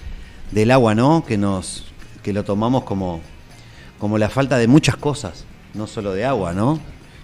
del 0.52 0.72
agua, 0.72 0.96
¿no? 0.96 1.24
Que 1.26 1.38
nos 1.38 1.86
que 2.24 2.34
lo 2.34 2.44
tomamos 2.44 2.84
como 2.84 3.22
como 4.00 4.18
la 4.18 4.30
falta 4.30 4.58
de 4.58 4.68
muchas 4.68 4.98
cosas, 4.98 5.46
no 5.74 5.88
solo 5.88 6.14
de 6.14 6.26
agua, 6.26 6.54
¿no? 6.54 6.80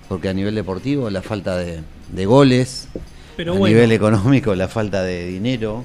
Porque 0.07 0.29
a 0.29 0.33
nivel 0.33 0.55
deportivo 0.55 1.09
la 1.09 1.21
falta 1.21 1.57
de, 1.57 1.81
de 2.09 2.25
goles, 2.25 2.87
Pero 3.37 3.53
a 3.53 3.57
bueno. 3.57 3.75
nivel 3.75 3.91
económico 3.91 4.55
la 4.55 4.67
falta 4.67 5.03
de 5.03 5.25
dinero. 5.27 5.83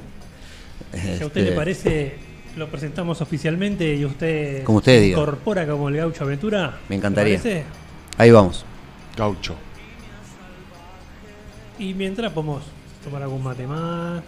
Si 0.92 0.98
a 0.98 1.12
usted 1.12 1.22
Este, 1.26 1.42
le 1.42 1.52
parece, 1.52 2.16
lo 2.56 2.68
presentamos 2.68 3.20
oficialmente 3.20 3.94
y 3.94 4.04
usted 4.04 4.64
Como 4.64 4.78
usted 4.78 4.96
se 4.96 5.00
diga. 5.00 5.18
incorpora 5.18 5.66
como 5.66 5.88
el 5.88 5.96
gaucho 5.96 6.24
aventura. 6.24 6.78
Me 6.88 6.96
encantaría. 6.96 7.40
Ahí 8.18 8.30
vamos. 8.30 8.64
gaucho. 9.16 9.54
Y 11.78 11.92
mientras 11.94 12.32
podemos 12.32 12.62
tomar 13.04 13.22
algún 13.22 13.42
mate 13.42 13.66
más. 13.66 14.22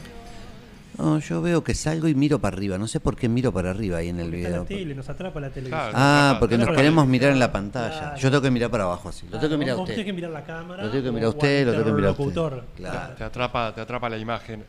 No, 0.98 1.20
yo 1.20 1.40
veo 1.40 1.62
que 1.62 1.74
salgo 1.74 2.08
y 2.08 2.14
miro 2.14 2.40
para 2.40 2.56
arriba, 2.56 2.76
no 2.76 2.88
sé 2.88 2.98
por 2.98 3.14
qué 3.16 3.28
miro 3.28 3.52
para 3.52 3.70
arriba 3.70 3.98
ahí 3.98 4.08
en 4.08 4.18
el 4.18 4.34
Está 4.34 4.48
la 4.48 4.48
video. 4.48 4.64
tele, 4.64 4.94
nos 4.96 5.08
atrapa 5.08 5.38
la 5.40 5.48
televisión. 5.50 5.78
Claro. 5.90 5.92
Ah, 5.96 6.30
Atrapa- 6.34 6.38
porque 6.40 6.58
nos 6.58 6.68
queremos 6.76 7.06
mirar 7.06 7.30
en 7.32 7.38
la 7.38 7.52
pantalla. 7.52 7.98
Claro. 8.00 8.16
Yo 8.16 8.30
tengo 8.30 8.42
que 8.42 8.50
mirar 8.50 8.70
para 8.70 8.84
abajo 8.84 9.08
así. 9.08 9.26
Lo 9.30 9.38
tengo 9.38 9.50
que 9.52 9.58
mirar 9.58 9.76
a 9.78 9.80
usted. 9.82 10.04
que 10.04 10.12
mirar 10.12 10.30
la 10.32 10.42
cámara. 10.44 10.82
Lo 10.84 10.90
tengo 10.90 11.04
que 11.04 11.10
mirar 11.12 11.26
a 11.26 11.28
usted, 11.30 11.66
lo 11.66 11.72
tengo 11.72 11.84
que 11.84 11.92
mirar 11.92 12.08
a 12.08 12.12
usted. 12.22 12.34
Claro. 12.76 13.14
Te 13.16 13.24
atrapa, 13.24 13.74
te 13.74 13.80
atrapa 13.80 14.08
la 14.08 14.18
imagen. 14.18 14.64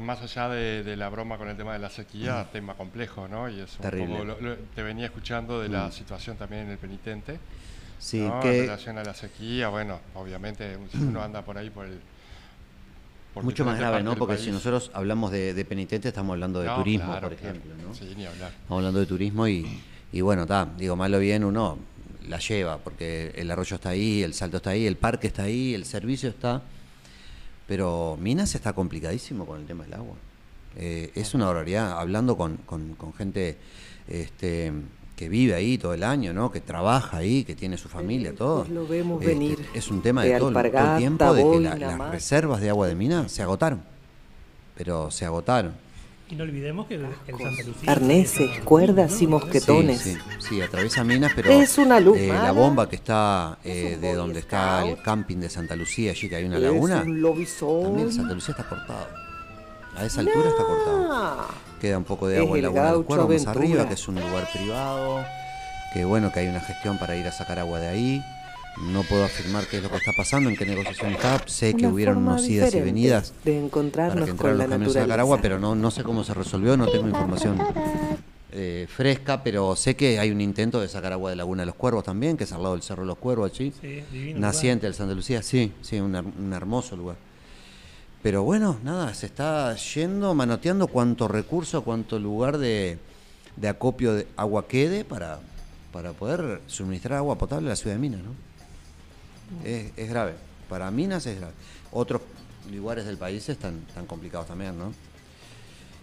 Más 0.00 0.20
allá 0.22 0.48
de, 0.48 0.82
de 0.84 0.96
la 0.96 1.08
broma 1.08 1.36
con 1.38 1.48
el 1.48 1.56
tema 1.56 1.72
de 1.72 1.78
la 1.80 1.90
sequía, 1.90 2.48
tema 2.52 2.74
complejo, 2.74 3.26
¿no? 3.28 3.48
Y 3.48 3.60
es 3.60 3.74
un 3.76 3.82
Terrible. 3.82 4.06
poco 4.14 4.24
lo- 4.24 4.40
lo- 4.40 4.56
te 4.56 4.82
venía 4.82 5.06
escuchando 5.06 5.60
de 5.60 5.68
la 5.68 5.90
situación 5.90 6.36
también 6.36 6.62
en 6.62 6.70
el 6.70 6.78
penitente. 6.78 7.38
Sí, 7.98 8.20
¿no? 8.20 8.36
En 8.36 8.40
que 8.42 8.60
relación 8.62 8.98
a 8.98 9.02
la 9.04 9.14
sequía, 9.14 9.68
bueno, 9.68 10.00
obviamente 10.14 10.76
si 10.92 10.98
uno 10.98 11.22
anda 11.22 11.42
por 11.42 11.56
ahí 11.58 11.70
por 11.70 11.86
el... 11.86 11.98
por 13.32 13.42
Mucho 13.44 13.64
más 13.64 13.78
grave, 13.78 14.02
¿no? 14.02 14.14
Porque 14.16 14.34
país. 14.34 14.44
si 14.44 14.50
nosotros 14.52 14.90
hablamos 14.94 15.30
de, 15.32 15.54
de 15.54 15.64
penitente, 15.64 16.08
estamos 16.08 16.34
hablando 16.34 16.60
de 16.60 16.66
No, 16.68 16.76
turismo, 16.76 17.06
claro, 17.06 17.28
por 17.28 17.36
claro. 17.38 17.56
ejemplo, 17.58 17.74
¿no? 17.88 17.94
Sí, 17.94 18.12
ni 18.16 18.26
hablar. 18.26 18.50
Estamos 18.52 18.78
hablando 18.80 19.00
de 19.00 19.06
turismo 19.06 19.48
y, 19.48 19.66
y 20.12 20.20
bueno, 20.20 20.42
está, 20.42 20.68
digo, 20.76 20.94
malo 20.96 21.16
o 21.16 21.20
bien 21.20 21.44
uno 21.44 21.78
la 22.28 22.38
lleva, 22.38 22.78
porque 22.78 23.32
el 23.36 23.50
arroyo 23.50 23.76
está 23.76 23.90
ahí, 23.90 24.22
el 24.22 24.34
salto 24.34 24.58
está 24.58 24.70
ahí, 24.70 24.86
el 24.86 24.96
parque 24.96 25.26
está 25.26 25.44
ahí, 25.44 25.74
el 25.74 25.84
servicio 25.84 26.28
está. 26.30 26.62
Pero 27.66 28.16
Minas 28.20 28.54
está 28.54 28.72
complicadísimo 28.72 29.46
con 29.46 29.60
el 29.60 29.66
tema 29.66 29.84
del 29.84 29.94
agua. 29.94 30.14
Eh, 30.76 31.10
es 31.14 31.34
una 31.34 31.46
barbaridad, 31.46 31.98
hablando 31.98 32.36
con, 32.36 32.56
con- 32.66 32.94
con 32.94 33.12
gente 33.14 33.56
este, 34.08 34.72
que 35.16 35.28
vive 35.28 35.54
ahí 35.54 35.78
todo 35.78 35.94
el 35.94 36.02
año, 36.02 36.32
¿no? 36.34 36.50
Que 36.50 36.60
trabaja 36.60 37.18
ahí, 37.18 37.44
que 37.44 37.54
tiene 37.54 37.78
su 37.78 37.88
familia, 37.88 38.34
todo. 38.34 38.60
Pues 38.64 38.70
lo 38.70 38.86
vemos 38.86 39.20
Este, 39.22 39.32
venir. 39.34 39.66
Es 39.72 39.88
un 39.90 40.02
tema 40.02 40.24
de, 40.24 40.32
De 40.32 40.38
todo, 40.38 40.48
el- 40.48 40.54
todo 40.72 40.92
el 40.92 40.98
tiempo 40.98 41.32
de 41.34 41.42
que 41.42 41.60
la- 41.60 41.76
las 41.76 42.10
reservas 42.10 42.60
de 42.60 42.70
agua 42.70 42.86
de 42.88 42.94
Minas 42.96 43.30
se 43.32 43.42
agotaron. 43.42 43.82
Pero 44.76 45.10
se 45.10 45.24
agotaron. 45.24 45.72
Y 46.30 46.36
no 46.36 46.44
olvidemos 46.44 46.86
que 46.86 46.94
el, 46.94 47.04
el 47.26 47.36
Santa 47.38 47.62
Lucía. 47.64 47.92
Arneses, 47.92 48.60
cuerdas 48.60 49.20
y 49.20 49.26
mosquetones. 49.26 50.00
Sí, 50.00 50.14
sí, 50.14 50.18
sí, 50.48 50.62
atraviesa 50.62 51.04
Minas, 51.04 51.32
pero 51.36 51.50
Es 51.50 51.76
una 51.76 52.00
luz 52.00 52.16
eh, 52.16 52.28
la 52.28 52.50
bomba 52.52 52.88
que 52.88 52.96
está 52.96 53.58
eh, 53.62 53.98
de 54.00 54.14
donde 54.14 54.40
está 54.40 54.86
el 54.86 55.00
camping 55.02 55.36
de 55.36 55.50
Santa 55.50 55.76
Lucía, 55.76 56.12
allí 56.12 56.28
que 56.28 56.36
hay 56.36 56.44
una 56.44 56.56
Es 56.56 56.62
laguna, 56.62 57.02
un 57.02 57.20
lobizón. 57.20 57.82
también 57.84 58.12
Santa 58.12 58.34
Lucía 58.34 58.54
está 58.56 58.68
cortado. 58.68 59.06
A 59.96 60.04
esa 60.06 60.20
altura 60.20 60.48
está 60.48 60.64
cortado. 60.64 61.46
Queda 61.80 61.98
un 61.98 62.04
poco 62.04 62.26
de 62.26 62.36
Es 62.36 62.40
agua 62.40 62.58
en 62.58 62.64
el 62.64 62.74
Laguna 62.74 62.92
del 62.92 63.04
Cuervo 63.04 63.28
más 63.28 63.46
arriba, 63.46 63.86
que 63.86 63.94
es 63.94 64.08
un 64.08 64.14
lugar 64.14 64.48
privado, 64.52 65.24
que 65.92 66.04
bueno, 66.06 66.32
que 66.32 66.40
hay 66.40 66.48
una 66.48 66.60
gestión 66.60 66.98
para 66.98 67.16
ir 67.16 67.26
a 67.26 67.32
sacar 67.32 67.58
agua 67.58 67.78
de 67.80 67.88
ahí. 67.88 68.24
No 68.76 69.02
puedo 69.04 69.24
afirmar 69.24 69.66
qué 69.66 69.76
es 69.78 69.82
lo 69.82 69.90
que 69.90 69.96
está 69.96 70.12
pasando, 70.12 70.50
en 70.50 70.56
qué 70.56 70.66
negociación 70.66 71.12
está. 71.12 71.40
Sé 71.46 71.74
que 71.74 71.86
hubieron 71.86 72.18
unas 72.18 72.48
idas 72.48 72.74
y 72.74 72.80
venidas 72.80 73.32
de 73.44 73.52
para 73.52 73.64
encontrarnos 73.66 74.30
que 74.30 74.36
con 74.36 74.46
la 74.58 74.64
los 74.64 74.68
camiones 74.68 74.96
a 74.96 75.00
sacar 75.00 75.20
agua, 75.20 75.36
naturaleza. 75.36 75.42
pero 75.42 75.58
no, 75.60 75.74
no 75.74 75.90
sé 75.90 76.02
cómo 76.02 76.24
se 76.24 76.34
resolvió, 76.34 76.76
no 76.76 76.88
tengo 76.88 77.08
información 77.08 77.58
eh, 78.56 78.86
fresca, 78.88 79.42
pero 79.42 79.74
sé 79.76 79.94
que 79.96 80.18
hay 80.18 80.30
un 80.30 80.40
intento 80.40 80.80
de 80.80 80.88
sacar 80.88 81.12
agua 81.12 81.30
de 81.30 81.36
Laguna 81.36 81.62
de 81.62 81.66
los 81.66 81.74
Cuervos 81.76 82.04
también, 82.04 82.36
que 82.36 82.44
es 82.44 82.52
al 82.52 82.62
lado 82.62 82.74
del 82.74 82.82
Cerro 82.82 83.02
de 83.02 83.08
los 83.08 83.18
Cuervos 83.18 83.50
allí. 83.52 83.72
Sí, 83.80 84.02
divino 84.12 84.40
Naciente 84.40 84.86
del 84.86 84.94
Santa 84.94 85.14
Lucía, 85.14 85.42
sí, 85.42 85.72
sí, 85.82 85.98
un, 86.00 86.14
her- 86.14 86.24
un 86.38 86.52
hermoso 86.52 86.96
lugar. 86.96 87.16
Pero 88.22 88.42
bueno, 88.42 88.78
nada, 88.82 89.12
se 89.14 89.26
está 89.26 89.74
yendo, 89.76 90.34
manoteando 90.34 90.86
cuánto 90.88 91.28
recurso, 91.28 91.82
cuánto 91.82 92.18
lugar 92.18 92.58
de, 92.58 92.98
de 93.56 93.68
acopio 93.68 94.14
de 94.14 94.26
agua 94.36 94.66
quede 94.66 95.04
para, 95.04 95.40
para 95.92 96.12
poder 96.12 96.60
suministrar 96.66 97.18
agua 97.18 97.36
potable 97.36 97.66
a 97.68 97.70
la 97.70 97.76
ciudad 97.76 97.96
de 97.96 98.00
Minas, 98.00 98.20
¿no? 98.22 98.30
Es, 99.64 99.92
es 99.96 100.08
grave. 100.08 100.34
Para 100.68 100.90
Minas 100.90 101.26
es 101.26 101.36
grave. 101.38 101.52
Otros 101.92 102.22
lugares 102.72 103.04
del 103.06 103.18
país 103.18 103.48
están 103.48 103.80
tan 103.94 104.06
complicados 104.06 104.46
también, 104.46 104.78
¿no? 104.78 104.92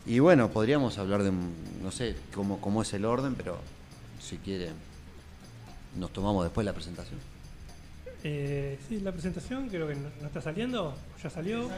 Y 0.06 0.20
bueno, 0.20 0.50
podríamos 0.50 0.98
hablar 0.98 1.24
de, 1.24 1.30
un- 1.30 1.54
no 1.84 1.92
sé 1.92 2.16
cómo, 2.34 2.60
cómo 2.60 2.82
es 2.82 2.94
el 2.94 3.06
orden, 3.06 3.36
pero 3.36 3.60
si 4.20 4.38
quiere, 4.38 4.70
nos 5.98 6.12
tomamos 6.12 6.44
después 6.44 6.66
la 6.66 6.74
presentación. 6.74 7.20
Eh, 8.24 8.80
sí, 8.88 9.00
la 9.00 9.12
presentación 9.12 9.68
creo 9.70 9.88
que 9.88 9.96
no, 9.96 10.10
no 10.22 10.28
está 10.28 10.42
saliendo. 10.42 10.96
¿Ya 11.24 11.30
salió? 11.30 11.70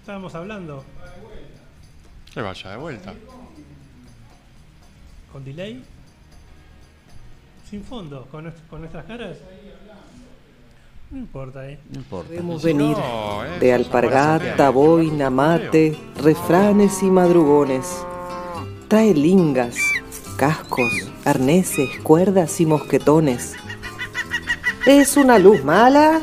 Estábamos 0.00 0.34
hablando 0.34 0.84
Que 2.32 2.40
vaya 2.40 2.70
de 2.70 2.76
vuelta. 2.76 3.14
con 5.32 5.44
delay. 5.44 5.82
Sin 7.68 7.84
fondo, 7.84 8.26
con, 8.30 8.50
con 8.70 8.80
nuestras 8.80 9.04
caras. 9.04 9.36
No 11.10 11.18
importa, 11.20 11.66
¿eh? 11.66 11.78
No 11.90 12.00
importa. 12.00 12.28
Podemos 12.28 12.62
venir 12.62 12.94
no, 12.98 13.42
eh, 13.42 13.58
de 13.60 13.72
alpargata, 13.72 14.68
boina, 14.68 15.30
mate, 15.30 15.98
refranes 16.22 17.02
y 17.02 17.06
madrugones. 17.06 18.04
Trae 18.88 19.14
lingas, 19.14 19.76
cascos, 20.36 21.10
arneses, 21.24 21.88
cuerdas 22.02 22.60
y 22.60 22.66
mosquetones. 22.66 23.54
¿Es 24.86 25.16
una 25.16 25.38
luz 25.38 25.64
mala? 25.64 26.20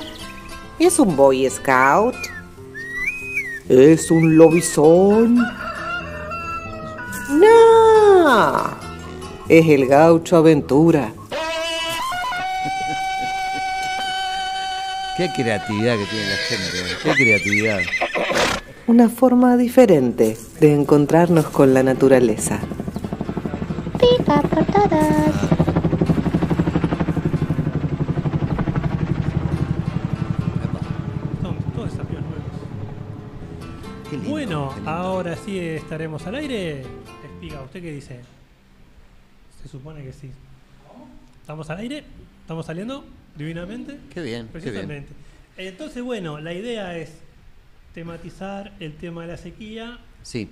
¿Es 0.78 1.00
un 1.00 1.16
boy 1.16 1.50
scout? 1.50 2.16
¿Es 3.68 4.12
un 4.12 4.38
lobizón? 4.38 5.38
¡No! 7.32 8.56
Es 9.50 9.68
el 9.68 9.88
gaucho 9.88 10.38
aventura. 10.38 11.12
Qué 15.18 15.30
creatividad 15.34 15.98
que 15.98 16.06
tiene 16.06 16.26
la 16.30 16.36
gente. 16.36 16.98
Qué 17.04 17.12
creatividad. 17.14 17.80
Una 18.88 19.10
forma 19.10 19.56
diferente 19.58 20.38
de 20.60 20.74
encontrarnos 20.74 21.46
con 21.48 21.74
la 21.74 21.84
naturaleza. 21.84 22.60
Pica 24.00 24.42
por 24.42 24.66
todos. 24.66 25.36
Epa, 30.64 30.80
Son 31.42 31.58
todos 31.74 31.92
desafíos 31.92 32.22
nuevos. 32.22 32.52
qué 34.10 34.16
lindo, 34.18 34.30
Bueno, 34.32 34.74
ahora 34.86 35.36
sí 35.38 35.58
estaremos 35.60 36.26
al 36.28 36.36
aire. 36.36 36.82
Espiga, 37.24 37.62
¿usted 37.62 37.82
qué 37.82 37.92
dice? 37.92 38.20
Se 39.62 39.70
supone 39.70 40.04
que 40.04 40.14
sí. 40.14 40.32
¿Estamos 41.42 41.70
al 41.70 41.78
aire? 41.80 42.04
¿Estamos 42.42 42.66
saliendo 42.66 43.04
divinamente? 43.36 43.98
Qué 44.14 44.22
bien, 44.22 44.22
qué 44.22 44.22
bien. 44.22 44.48
Precisamente. 44.48 45.14
Entonces, 45.58 46.04
bueno, 46.04 46.40
la 46.40 46.54
idea 46.54 46.98
es 46.98 47.12
tematizar 47.94 48.74
el 48.80 48.96
tema 48.96 49.22
de 49.22 49.28
la 49.30 49.38
sequía, 49.38 50.00
Sí, 50.22 50.50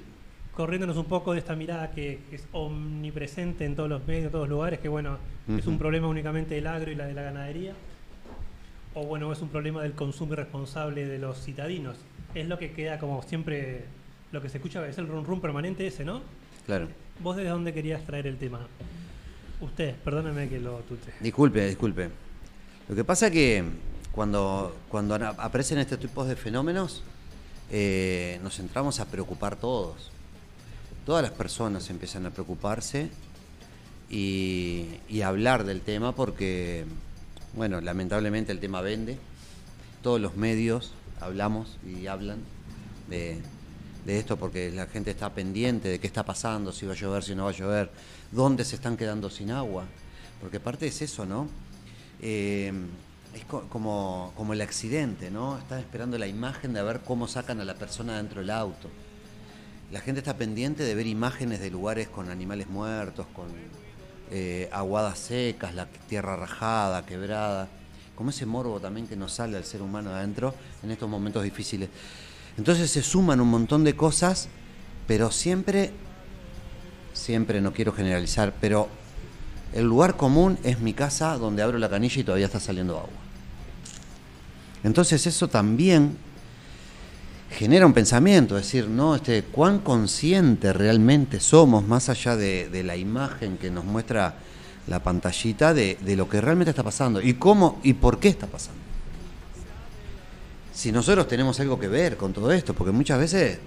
corriéndonos 0.55 0.95
un 0.97 1.05
poco 1.05 1.33
de 1.33 1.39
esta 1.39 1.55
mirada 1.55 1.91
que, 1.91 2.19
que 2.29 2.35
es 2.35 2.47
omnipresente 2.51 3.65
en 3.65 3.75
todos 3.75 3.89
los 3.89 4.05
medios, 4.05 4.25
en 4.25 4.31
todos 4.31 4.47
los 4.47 4.55
lugares, 4.57 4.79
que 4.79 4.87
bueno, 4.87 5.17
es 5.57 5.65
un 5.65 5.77
problema 5.77 6.07
únicamente 6.07 6.55
del 6.55 6.67
agro 6.67 6.91
y 6.91 6.95
la 6.95 7.05
de 7.05 7.13
la 7.13 7.23
ganadería, 7.23 7.73
o 8.93 9.03
bueno, 9.05 9.31
es 9.31 9.41
un 9.41 9.49
problema 9.49 9.81
del 9.81 9.93
consumo 9.93 10.33
irresponsable 10.33 11.05
de 11.05 11.17
los 11.17 11.43
citadinos. 11.43 11.97
Es 12.35 12.47
lo 12.47 12.57
que 12.59 12.71
queda 12.71 12.99
como 12.99 13.23
siempre, 13.23 13.85
lo 14.31 14.41
que 14.41 14.49
se 14.49 14.57
escucha 14.57 14.87
es 14.87 14.97
el 14.99 15.07
rum 15.07 15.25
rum 15.25 15.41
permanente 15.41 15.85
ese, 15.87 16.05
¿no? 16.05 16.21
claro. 16.65 16.87
¿Vos 17.19 17.35
desde 17.35 17.49
dónde 17.49 17.73
querías 17.73 18.03
traer 18.03 18.25
el 18.25 18.37
tema? 18.37 18.59
Usted, 19.61 19.95
perdóneme 20.03 20.49
que 20.49 20.59
lo 20.59 20.77
tute. 20.79 21.11
Disculpe, 21.19 21.65
disculpe. 21.67 22.09
Lo 22.89 22.95
que 22.95 23.05
pasa 23.05 23.31
que 23.31 23.63
cuando, 24.11 24.75
cuando 24.89 25.15
aparecen 25.15 25.77
estos 25.77 25.99
tipos 25.99 26.27
de 26.27 26.35
fenómenos, 26.35 27.01
eh, 27.71 28.39
nos 28.43 28.59
entramos 28.59 28.99
a 28.99 29.05
preocupar 29.05 29.55
todos. 29.55 30.11
Todas 31.05 31.23
las 31.23 31.31
personas 31.31 31.89
empiezan 31.89 32.25
a 32.25 32.31
preocuparse 32.31 33.09
y, 34.09 34.99
y 35.07 35.21
hablar 35.21 35.63
del 35.63 35.79
tema 35.79 36.13
porque, 36.13 36.85
bueno, 37.55 37.79
lamentablemente 37.79 38.51
el 38.51 38.59
tema 38.59 38.81
vende. 38.81 39.17
Todos 40.01 40.19
los 40.19 40.35
medios 40.35 40.93
hablamos 41.21 41.77
y 41.87 42.07
hablan 42.07 42.39
de, 43.09 43.39
de 44.05 44.19
esto 44.19 44.35
porque 44.35 44.71
la 44.71 44.87
gente 44.87 45.11
está 45.11 45.29
pendiente 45.33 45.87
de 45.87 45.99
qué 45.99 46.07
está 46.07 46.23
pasando, 46.23 46.73
si 46.73 46.85
va 46.85 46.91
a 46.91 46.97
llover, 46.97 47.23
si 47.23 47.33
no 47.33 47.45
va 47.45 47.51
a 47.51 47.53
llover, 47.53 47.89
dónde 48.31 48.65
se 48.65 48.75
están 48.75 48.97
quedando 48.97 49.29
sin 49.29 49.51
agua. 49.51 49.85
Porque 50.41 50.59
parte 50.59 50.87
es 50.87 51.01
eso, 51.01 51.25
¿no? 51.25 51.47
Eh, 52.25 52.71
es 53.35 53.43
co- 53.45 53.63
como, 53.69 54.31
como 54.37 54.53
el 54.53 54.61
accidente, 54.61 55.29
¿no? 55.29 55.57
Están 55.57 55.79
esperando 55.79 56.17
la 56.17 56.27
imagen 56.27 56.71
de 56.73 56.81
ver 56.81 57.01
cómo 57.01 57.27
sacan 57.27 57.59
a 57.59 57.65
la 57.65 57.75
persona 57.75 58.15
dentro 58.17 58.39
del 58.39 58.49
auto. 58.49 58.89
La 59.91 59.99
gente 59.99 60.19
está 60.21 60.37
pendiente 60.37 60.83
de 60.83 60.95
ver 60.95 61.05
imágenes 61.05 61.59
de 61.59 61.69
lugares 61.69 62.07
con 62.07 62.29
animales 62.29 62.67
muertos, 62.69 63.27
con 63.35 63.47
eh, 64.31 64.69
aguadas 64.71 65.19
secas, 65.19 65.75
la 65.75 65.85
tierra 65.85 66.35
rajada, 66.35 67.05
quebrada, 67.05 67.67
como 68.15 68.29
ese 68.29 68.45
morbo 68.45 68.79
también 68.79 69.07
que 69.07 69.15
nos 69.15 69.33
sale 69.33 69.57
al 69.57 69.65
ser 69.65 69.81
humano 69.81 70.11
adentro 70.11 70.55
en 70.81 70.91
estos 70.91 71.09
momentos 71.09 71.43
difíciles. 71.43 71.89
Entonces 72.57 72.89
se 72.89 73.03
suman 73.03 73.41
un 73.41 73.49
montón 73.49 73.83
de 73.83 73.95
cosas, 73.95 74.47
pero 75.07 75.29
siempre, 75.31 75.91
siempre 77.13 77.61
no 77.61 77.73
quiero 77.73 77.91
generalizar, 77.91 78.53
pero 78.61 78.87
el 79.73 79.85
lugar 79.85 80.17
común 80.17 80.57
es 80.63 80.79
mi 80.79 80.93
casa 80.93 81.37
donde 81.37 81.63
abro 81.63 81.77
la 81.77 81.89
canilla 81.89 82.21
y 82.21 82.23
todavía 82.23 82.45
está 82.45 82.59
saliendo 82.59 82.97
agua. 82.97 83.09
Entonces 84.83 85.25
eso 85.25 85.47
también 85.47 86.17
genera 87.49 87.85
un 87.85 87.93
pensamiento, 87.93 88.57
es 88.57 88.65
decir, 88.65 88.87
¿no? 88.87 89.15
Este, 89.15 89.43
cuán 89.43 89.79
consciente 89.79 90.73
realmente 90.73 91.39
somos, 91.39 91.85
más 91.87 92.09
allá 92.09 92.35
de, 92.35 92.83
la 92.83 92.97
imagen 92.97 93.57
que 93.57 93.71
nos 93.71 93.85
muestra 93.85 94.35
la 94.87 95.01
pantallita, 95.01 95.73
de 95.73 96.15
lo 96.17 96.27
que 96.27 96.41
realmente 96.41 96.71
está 96.71 96.83
pasando 96.83 97.21
y 97.21 97.35
cómo 97.35 97.79
y 97.83 97.93
por 97.93 98.19
qué 98.19 98.29
está 98.29 98.47
pasando. 98.47 98.83
Si 100.73 100.91
nosotros 100.91 101.27
tenemos 101.27 101.59
algo 101.59 101.79
que 101.79 101.87
ver 101.87 102.17
con 102.17 102.33
todo 102.33 102.51
esto, 102.51 102.73
porque 102.73 102.91
muchas 102.91 103.19
veces 103.19 103.59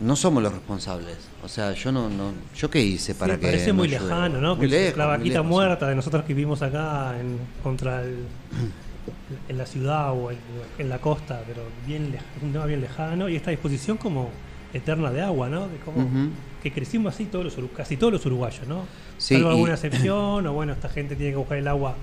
no 0.00 0.16
somos 0.16 0.42
los 0.42 0.52
responsables. 0.52 1.16
O 1.42 1.48
sea, 1.48 1.72
yo 1.72 1.92
no, 1.92 2.08
no 2.08 2.32
yo 2.56 2.68
qué 2.70 2.80
hice 2.80 3.14
para 3.14 3.34
Sí, 3.34 3.40
que 3.40 3.46
parece 3.46 3.72
muy 3.72 3.88
lejano, 3.88 4.40
¿no? 4.40 4.56
Muy 4.56 4.68
que 4.68 4.76
lejos, 4.76 4.98
la 4.98 5.06
vaquita 5.06 5.34
lejos, 5.34 5.46
muerta 5.46 5.88
de 5.88 5.94
nosotros 5.94 6.24
que 6.24 6.34
vivimos 6.34 6.62
acá 6.62 7.14
en, 7.20 7.38
contra 7.62 8.02
el, 8.02 8.24
en 9.48 9.58
la 9.58 9.66
ciudad 9.66 10.12
o 10.12 10.30
en, 10.30 10.38
en 10.78 10.88
la 10.88 10.98
costa, 10.98 11.42
pero 11.46 11.62
bien 11.86 12.16
un 12.42 12.52
tema 12.52 12.66
bien 12.66 12.80
lejano 12.80 13.28
y 13.28 13.36
esta 13.36 13.50
disposición 13.50 13.96
como 13.96 14.30
eterna 14.72 15.10
de 15.12 15.22
agua, 15.22 15.48
¿no? 15.48 15.68
De 15.68 15.76
cómo 15.78 16.08
que 16.62 16.72
crecimos 16.72 17.14
así 17.14 17.26
todos 17.26 17.56
los 17.56 17.70
casi 17.76 17.96
todos 17.96 18.14
los 18.14 18.26
uruguayos, 18.26 18.66
¿no? 18.66 18.86
Sí, 19.18 19.34
Salvo 19.34 19.50
y- 19.50 19.52
alguna 19.52 19.74
excepción 19.74 20.46
o 20.46 20.52
bueno, 20.52 20.72
esta 20.72 20.88
gente 20.88 21.14
tiene 21.14 21.32
que 21.32 21.36
buscar 21.38 21.58
el 21.58 21.68
agua 21.68 21.94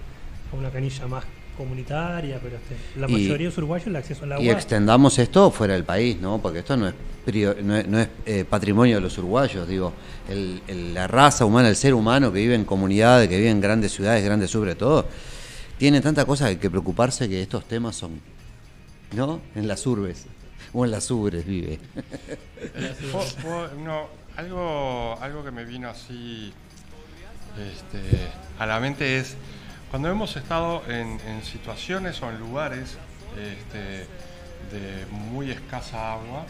a 0.54 0.56
una 0.56 0.70
canilla 0.70 1.08
más 1.08 1.26
comunitaria, 1.64 2.40
pero 2.42 2.58
este, 2.58 3.00
la 3.00 3.08
Y- 3.08 3.12
mayoría 3.14 3.38
de 3.38 3.44
los 3.46 3.58
uruguayos 3.58 3.88
el 3.88 3.96
acceso 3.96 4.24
al 4.24 4.32
agua 4.34 4.44
Y 4.46 4.50
extendamos 4.50 5.18
esto 5.20 5.52
fuera 5.52 5.74
del 5.74 5.84
país, 5.84 6.18
¿no? 6.20 6.40
Porque 6.42 6.60
esto 6.60 6.76
no 6.78 6.88
es, 6.90 6.94
no 7.64 7.76
es, 7.78 7.88
no 7.88 8.00
es, 8.00 8.08
eh, 8.26 8.46
patrimonio 8.50 8.96
de 8.96 9.02
los 9.02 9.18
uruguayos, 9.18 9.68
digo. 9.68 9.94
El- 10.30 10.62
el- 10.68 10.94
la 10.94 11.08
raza 11.08 11.46
humana, 11.46 11.70
el 11.70 11.76
ser 11.76 11.94
humano 11.94 12.32
que 12.34 12.40
vive 12.40 12.56
en 12.56 12.66
comunidades, 12.66 13.28
que 13.30 13.38
vive 13.38 13.50
en 13.50 13.62
grandes 13.62 13.92
ciudades, 13.94 14.24
grandes 14.24 14.50
sobre 14.52 14.76
todo, 14.76 15.08
tiene 15.78 16.02
tanta 16.02 16.26
cosa 16.26 16.50
que, 16.50 16.60
que 16.60 16.70
preocuparse 16.70 17.28
que 17.30 17.42
estos 17.42 17.66
temas 17.68 17.96
son, 17.96 18.20
¿no? 19.16 19.42
En 19.56 19.68
las 19.68 19.86
urbes, 19.88 20.26
o 20.74 20.86
en 20.86 20.92
las 20.92 21.10
ubres 21.12 21.46
vive. 21.46 21.80
No, 23.84 24.08
algo, 24.38 25.18
algo 25.22 25.44
que 25.44 25.52
me 25.52 25.66
vino 25.66 25.90
así 25.90 26.54
este, 27.58 28.00
a 28.60 28.66
la 28.66 28.80
mente 28.80 29.18
es 29.18 29.36
cuando 29.92 30.10
hemos 30.10 30.36
estado 30.38 30.84
en, 30.88 31.20
en 31.28 31.44
situaciones 31.44 32.22
o 32.22 32.30
en 32.30 32.40
lugares 32.40 32.98
este, 33.38 34.08
de 34.76 35.06
muy 35.12 35.52
escasa 35.52 36.14
agua. 36.14 36.46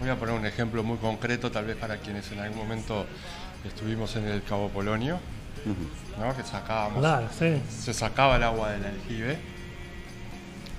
Voy 0.00 0.08
a 0.08 0.16
poner 0.16 0.34
un 0.34 0.46
ejemplo 0.46 0.82
muy 0.82 0.96
concreto, 0.98 1.50
tal 1.50 1.66
vez 1.66 1.76
para 1.76 1.98
quienes 1.98 2.30
en 2.32 2.40
algún 2.40 2.58
momento 2.58 3.06
estuvimos 3.66 4.16
en 4.16 4.26
el 4.26 4.42
Cabo 4.42 4.68
Polonio, 4.70 5.18
¿no? 6.18 6.36
que 6.36 6.42
sacábamos 6.42 7.00
Claro, 7.00 7.28
sí. 7.38 7.60
se 7.70 7.92
sacaba 7.94 8.36
el 8.36 8.42
agua 8.42 8.70
del 8.72 8.84
aljibe 8.86 9.38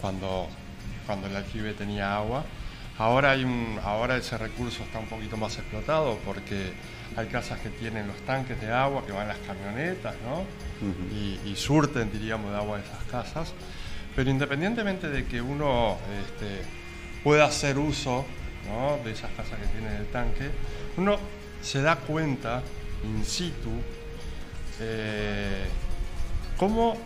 cuando, 0.01 0.47
cuando 1.05 1.27
el 1.27 1.35
aljibe 1.35 1.73
tenía 1.73 2.15
agua. 2.15 2.43
Ahora, 2.99 3.31
hay 3.31 3.43
un, 3.43 3.79
ahora 3.83 4.17
ese 4.17 4.37
recurso 4.39 4.81
está 4.83 4.97
un 4.99 5.07
poquito 5.07 5.37
más 5.37 5.55
explotado 5.57 6.17
porque 6.25 6.73
hay 7.15 7.27
casas 7.27 7.59
que 7.59 7.69
tienen 7.69 8.07
los 8.07 8.17
tanques 8.25 8.59
de 8.61 8.71
agua 8.71 9.05
que 9.05 9.11
van 9.11 9.27
las 9.27 9.37
camionetas 9.39 10.15
¿no? 10.23 10.43
y, 11.15 11.39
y 11.49 11.55
surten, 11.55 12.11
diríamos, 12.11 12.51
de 12.51 12.57
agua 12.57 12.79
esas 12.79 13.03
casas. 13.05 13.53
Pero 14.15 14.29
independientemente 14.29 15.09
de 15.09 15.25
que 15.25 15.41
uno 15.41 15.97
este, 16.25 16.61
pueda 17.23 17.45
hacer 17.45 17.77
uso 17.77 18.25
¿no? 18.67 18.97
de 19.03 19.11
esas 19.11 19.31
casas 19.31 19.59
que 19.59 19.67
tienen 19.67 19.93
el 19.93 20.07
tanque, 20.07 20.49
uno 20.97 21.17
se 21.61 21.81
da 21.81 21.95
cuenta 21.95 22.61
in 23.03 23.23
situ 23.25 23.69
eh, 24.79 25.65
cómo 26.57 26.97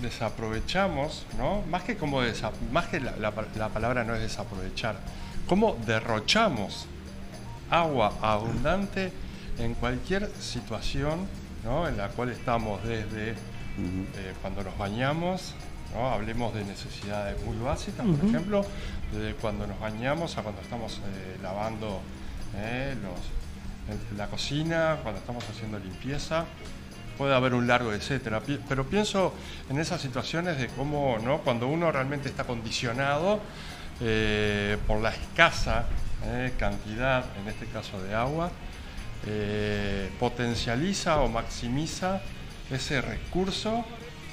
desaprovechamos, 0.00 1.26
¿no? 1.36 1.62
Más 1.62 1.82
que 1.82 1.96
como 1.96 2.22
desa- 2.22 2.52
más 2.72 2.86
que 2.86 3.00
la, 3.00 3.16
la 3.16 3.32
pa- 3.32 3.46
la 3.56 3.68
palabra 3.68 4.04
no 4.04 4.14
es 4.14 4.20
desaprovechar, 4.20 4.96
cómo 5.48 5.76
derrochamos 5.86 6.86
agua 7.70 8.14
abundante 8.22 9.12
en 9.58 9.74
cualquier 9.74 10.30
situación, 10.40 11.26
¿no? 11.64 11.88
En 11.88 11.96
la 11.96 12.08
cual 12.08 12.30
estamos 12.30 12.82
desde 12.84 13.30
eh, 13.30 14.34
cuando 14.40 14.62
nos 14.62 14.76
bañamos, 14.78 15.54
¿no? 15.94 16.08
Hablemos 16.08 16.54
de 16.54 16.64
necesidades 16.64 17.42
muy 17.44 17.56
básicas, 17.58 18.06
por 18.06 18.28
ejemplo, 18.28 18.64
desde 19.12 19.34
cuando 19.34 19.66
nos 19.66 19.78
bañamos 19.80 20.36
a 20.38 20.42
cuando 20.42 20.60
estamos 20.62 20.98
eh, 20.98 21.38
lavando 21.42 22.00
eh, 22.56 22.96
los, 23.02 24.18
la 24.18 24.26
cocina, 24.28 24.98
cuando 25.02 25.20
estamos 25.20 25.44
haciendo 25.48 25.78
limpieza. 25.78 26.44
puede 27.16 27.34
haber 27.34 27.54
un 27.54 27.66
largo 27.66 27.92
etcétera. 27.92 28.40
Pero 28.68 28.84
pienso 28.86 29.34
en 29.68 29.78
esas 29.78 30.00
situaciones 30.00 30.58
de 30.58 30.68
cómo, 30.68 31.18
¿no? 31.22 31.38
Cuando 31.38 31.66
uno 31.66 31.90
realmente 31.90 32.28
está 32.28 32.44
condicionado 32.44 33.40
por 34.86 35.00
la 35.00 35.10
escasa 35.10 35.86
eh, 36.24 36.52
cantidad, 36.58 37.24
en 37.40 37.48
este 37.48 37.66
caso 37.66 38.02
de 38.02 38.14
agua, 38.14 38.50
eh, 39.26 40.10
potencializa 40.18 41.20
o 41.20 41.28
maximiza 41.28 42.20
ese 42.70 43.00
recurso 43.00 43.84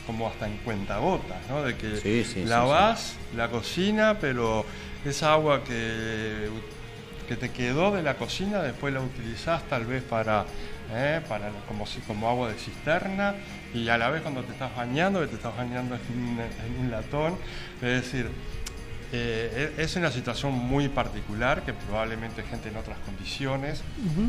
como 0.06 0.28
hasta 0.28 0.48
en 0.48 0.58
cuentagotas, 0.58 1.38
¿no? 1.50 1.64
De 1.64 1.76
que 1.76 1.98
Sí, 1.98 2.24
sí, 2.24 2.34
sí, 2.34 2.46
lavás 2.46 3.16
la 3.36 3.50
cocina, 3.50 4.18
pero 4.20 4.66
esa 5.04 5.34
agua 5.34 5.64
que, 5.64 6.50
que 7.28 7.36
te 7.36 7.52
quedó 7.52 7.92
de 7.92 8.04
la 8.04 8.16
cocina 8.16 8.62
después 8.62 8.94
la 8.94 9.02
utilizás 9.02 9.64
tal 9.68 9.86
vez 9.86 10.04
para, 10.04 10.46
¿eh? 10.94 11.22
para 11.28 11.50
como, 11.68 11.86
como 12.08 12.30
agua 12.30 12.50
de 12.50 12.56
cisterna 12.56 13.36
y 13.74 13.90
a 13.90 13.98
la 13.98 14.10
vez 14.10 14.22
cuando 14.22 14.44
te 14.44 14.54
estás 14.54 14.76
bañando, 14.76 15.22
que 15.22 15.28
te 15.28 15.36
estás 15.36 15.58
bañando 15.58 15.96
en 15.96 16.80
un 16.80 16.92
latón, 16.92 17.38
es 17.82 18.04
decir, 18.04 18.30
eh, 19.12 19.74
e- 19.78 19.84
es 19.84 19.96
una 19.96 20.12
situación 20.12 20.54
muy 20.54 20.90
particular 20.90 21.62
que 21.64 21.74
probablemente 21.74 22.44
gente 22.44 22.70
en 22.70 22.78
otras 22.78 22.98
condiciones 23.00 23.82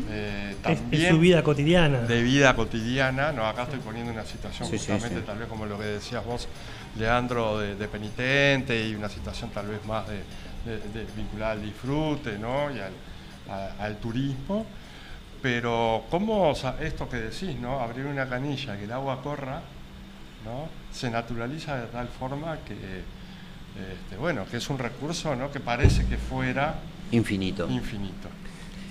eh, 0.09 0.55
Es, 0.91 1.09
su 1.09 1.19
vida 1.19 1.43
cotidiana. 1.43 1.99
de 2.01 2.21
vida 2.21 2.55
cotidiana, 2.55 3.31
no, 3.31 3.45
acá 3.47 3.63
estoy 3.63 3.79
poniendo 3.79 4.11
una 4.11 4.25
situación 4.25 4.67
Sí, 4.69 4.77
justamente 4.77 5.19
sí. 5.19 5.25
tal 5.25 5.37
vez 5.39 5.47
como 5.47 5.65
lo 5.65 5.77
que 5.77 5.85
decías 5.85 6.23
vos, 6.25 6.47
Leandro, 6.97 7.59
de, 7.59 7.75
de 7.75 7.87
penitente 7.87 8.87
y 8.87 8.95
una 8.95 9.09
situación 9.09 9.49
tal 9.51 9.67
vez 9.67 9.83
más 9.85 10.05
de, 10.07 10.15
de- 10.65 10.79
de- 10.89 11.05
vinculada 11.15 11.51
al 11.53 11.61
disfrute, 11.61 12.37
¿no? 12.39 12.69
Y 12.71 12.79
al, 12.79 12.91
a- 13.49 13.83
al 13.83 13.97
turismo. 13.97 14.65
Pero 15.41 16.03
cómo 16.09 16.49
o 16.49 16.55
sea, 16.55 16.77
esto 16.81 17.07
que 17.07 17.17
decís, 17.17 17.55
¿no? 17.57 17.79
Abrir 17.79 18.05
una 18.07 18.27
canilla, 18.27 18.75
que 18.77 18.85
el 18.85 18.91
agua 18.91 19.21
corra, 19.21 19.61
¿no? 20.43 20.67
Se 20.91 21.09
naturaliza 21.11 21.75
de 21.77 21.87
tal 21.87 22.07
forma 22.07 22.57
que, 22.65 22.75
este, 23.77 24.17
bueno, 24.17 24.45
que 24.49 24.57
es 24.57 24.69
un 24.69 24.77
recurso, 24.79 25.35
¿no? 25.35 25.51
Que 25.51 25.59
parece 25.59 26.05
que 26.05 26.17
fuera 26.17 26.81
Infinito. 27.11 27.69
infinito. 27.69 28.27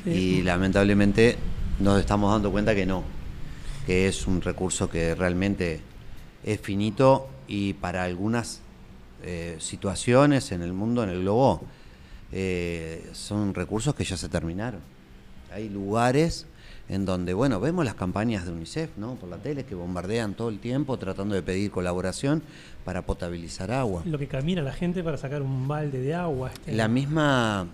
Y 0.05 0.43
lamentablemente 0.43 1.37
nos 1.81 1.99
estamos 1.99 2.31
dando 2.33 2.51
cuenta 2.53 2.75
que 2.75 2.87
no, 2.87 3.03
que 3.87 4.07
es 4.07 4.27
un 4.27 4.41
recurso 4.41 4.89
que 4.89 5.15
realmente 5.15 5.81
es 6.45 6.61
finito 6.61 7.29
y 7.49 7.73
para 7.75 8.05
algunas 8.05 8.61
eh, 9.25 9.57
situaciones 9.59 10.53
en 10.53 10.63
el 10.63 10.73
mundo, 10.73 11.03
en 11.03 11.11
el 11.11 11.23
globo, 11.23 11.63
eh, 12.33 13.09
son 13.13 13.53
recursos 13.55 13.95
que 13.95 14.05
ya 14.05 14.17
se 14.17 14.29
terminaron. 14.29 14.81
Hay 15.53 15.69
lugares 15.69 16.47
en 16.89 17.05
donde, 17.05 17.35
bueno, 17.35 17.61
vemos 17.61 17.85
las 17.85 17.95
campañas 17.95 18.45
de 18.45 18.53
UNICEF, 18.53 18.91
¿no? 18.97 19.15
Por 19.15 19.29
la 19.29 19.39
tele, 19.39 19.65
que 19.65 19.75
bombardean 19.75 20.35
todo 20.35 20.49
el 20.49 20.61
tiempo 20.61 20.99
tratando 20.99 21.35
de 21.35 21.43
pedir 21.43 21.71
colaboración 21.71 22.43
para 22.85 23.03
potabilizar 23.03 23.73
agua. 23.73 24.03
Lo 24.05 24.19
que 24.19 24.29
camina 24.29 24.63
la 24.63 24.73
gente 24.73 25.03
para 25.03 25.17
sacar 25.17 25.43
un 25.43 25.67
balde 25.67 26.01
de 26.01 26.15
agua. 26.15 26.53
este, 26.53 26.73
La 26.73 26.87
misma, 26.87 27.67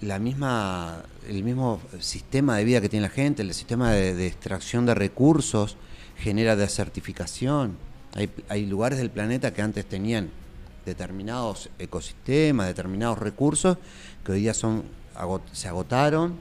la 0.00 0.18
misma, 0.18 1.02
el 1.28 1.44
mismo 1.44 1.80
sistema 2.00 2.56
de 2.56 2.64
vida 2.64 2.80
que 2.80 2.88
tiene 2.88 3.06
la 3.06 3.12
gente, 3.12 3.42
el 3.42 3.52
sistema 3.52 3.92
de, 3.92 4.14
de 4.14 4.26
extracción 4.26 4.86
de 4.86 4.94
recursos 4.94 5.76
genera 6.16 6.56
desertificación. 6.56 7.76
Hay, 8.14 8.30
hay 8.48 8.64
lugares 8.64 8.98
del 8.98 9.10
planeta 9.10 9.52
que 9.52 9.60
antes 9.60 9.84
tenían 9.84 10.30
determinados 10.86 11.70
ecosistemas, 11.78 12.66
determinados 12.66 13.18
recursos 13.18 13.78
que 14.24 14.32
hoy 14.32 14.40
día 14.40 14.54
son 14.54 14.84
se 15.52 15.68
agotaron. 15.68 16.34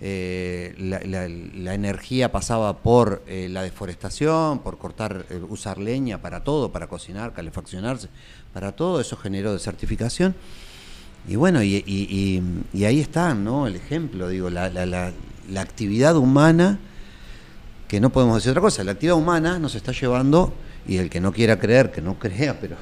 Eh, 0.00 0.74
la, 0.78 1.74
energía 1.74 2.30
pasaba 2.32 2.78
por 2.78 3.22
eh, 3.26 3.48
la 3.50 3.62
deforestación, 3.62 4.58
por 4.58 4.78
cortar, 4.78 5.24
eh, 5.30 5.40
usar 5.48 5.78
leña 5.78 6.20
para 6.20 6.44
todo, 6.44 6.72
para 6.72 6.88
cocinar, 6.88 7.32
calefaccionarse, 7.32 8.08
para 8.52 8.72
todo, 8.72 9.00
eso 9.00 9.16
generó 9.16 9.52
desertificación. 9.52 10.34
Y 11.26 11.36
bueno, 11.36 11.62
y, 11.62 12.42
ahí 12.84 13.00
está, 13.00 13.34
¿no? 13.34 13.66
El 13.66 13.76
ejemplo, 13.76 14.28
digo, 14.28 14.50
la- 14.50 14.68
la 14.68 15.60
actividad 15.60 16.16
humana, 16.16 16.78
que 17.88 18.00
no 18.00 18.10
podemos 18.10 18.36
decir 18.36 18.50
otra 18.50 18.60
cosa, 18.62 18.84
la 18.84 18.92
actividad 18.92 19.16
humana 19.16 19.58
nos 19.58 19.74
está 19.74 19.92
llevando, 19.92 20.52
y 20.86 20.98
el 20.98 21.10
que 21.10 21.20
no 21.20 21.32
quiera 21.32 21.58
creer, 21.58 21.90
que 21.90 22.00
no 22.02 22.18
crea, 22.18 22.60
pero 22.60 22.76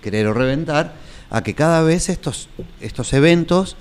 creer 0.00 0.26
o 0.26 0.34
reventar, 0.34 0.94
a 1.30 1.42
que 1.42 1.54
cada 1.54 1.82
vez 1.82 2.08
estos, 2.08 2.48
estos 2.80 3.12
eventos 3.12 3.76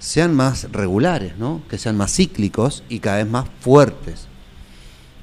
sean 0.00 0.34
más 0.34 0.72
regulares, 0.72 1.36
¿no? 1.36 1.62
Que 1.68 1.78
sean 1.78 1.96
más 1.96 2.12
cíclicos 2.12 2.82
y 2.88 2.98
cada 2.98 3.18
vez 3.18 3.28
más 3.28 3.46
fuertes. 3.60 4.26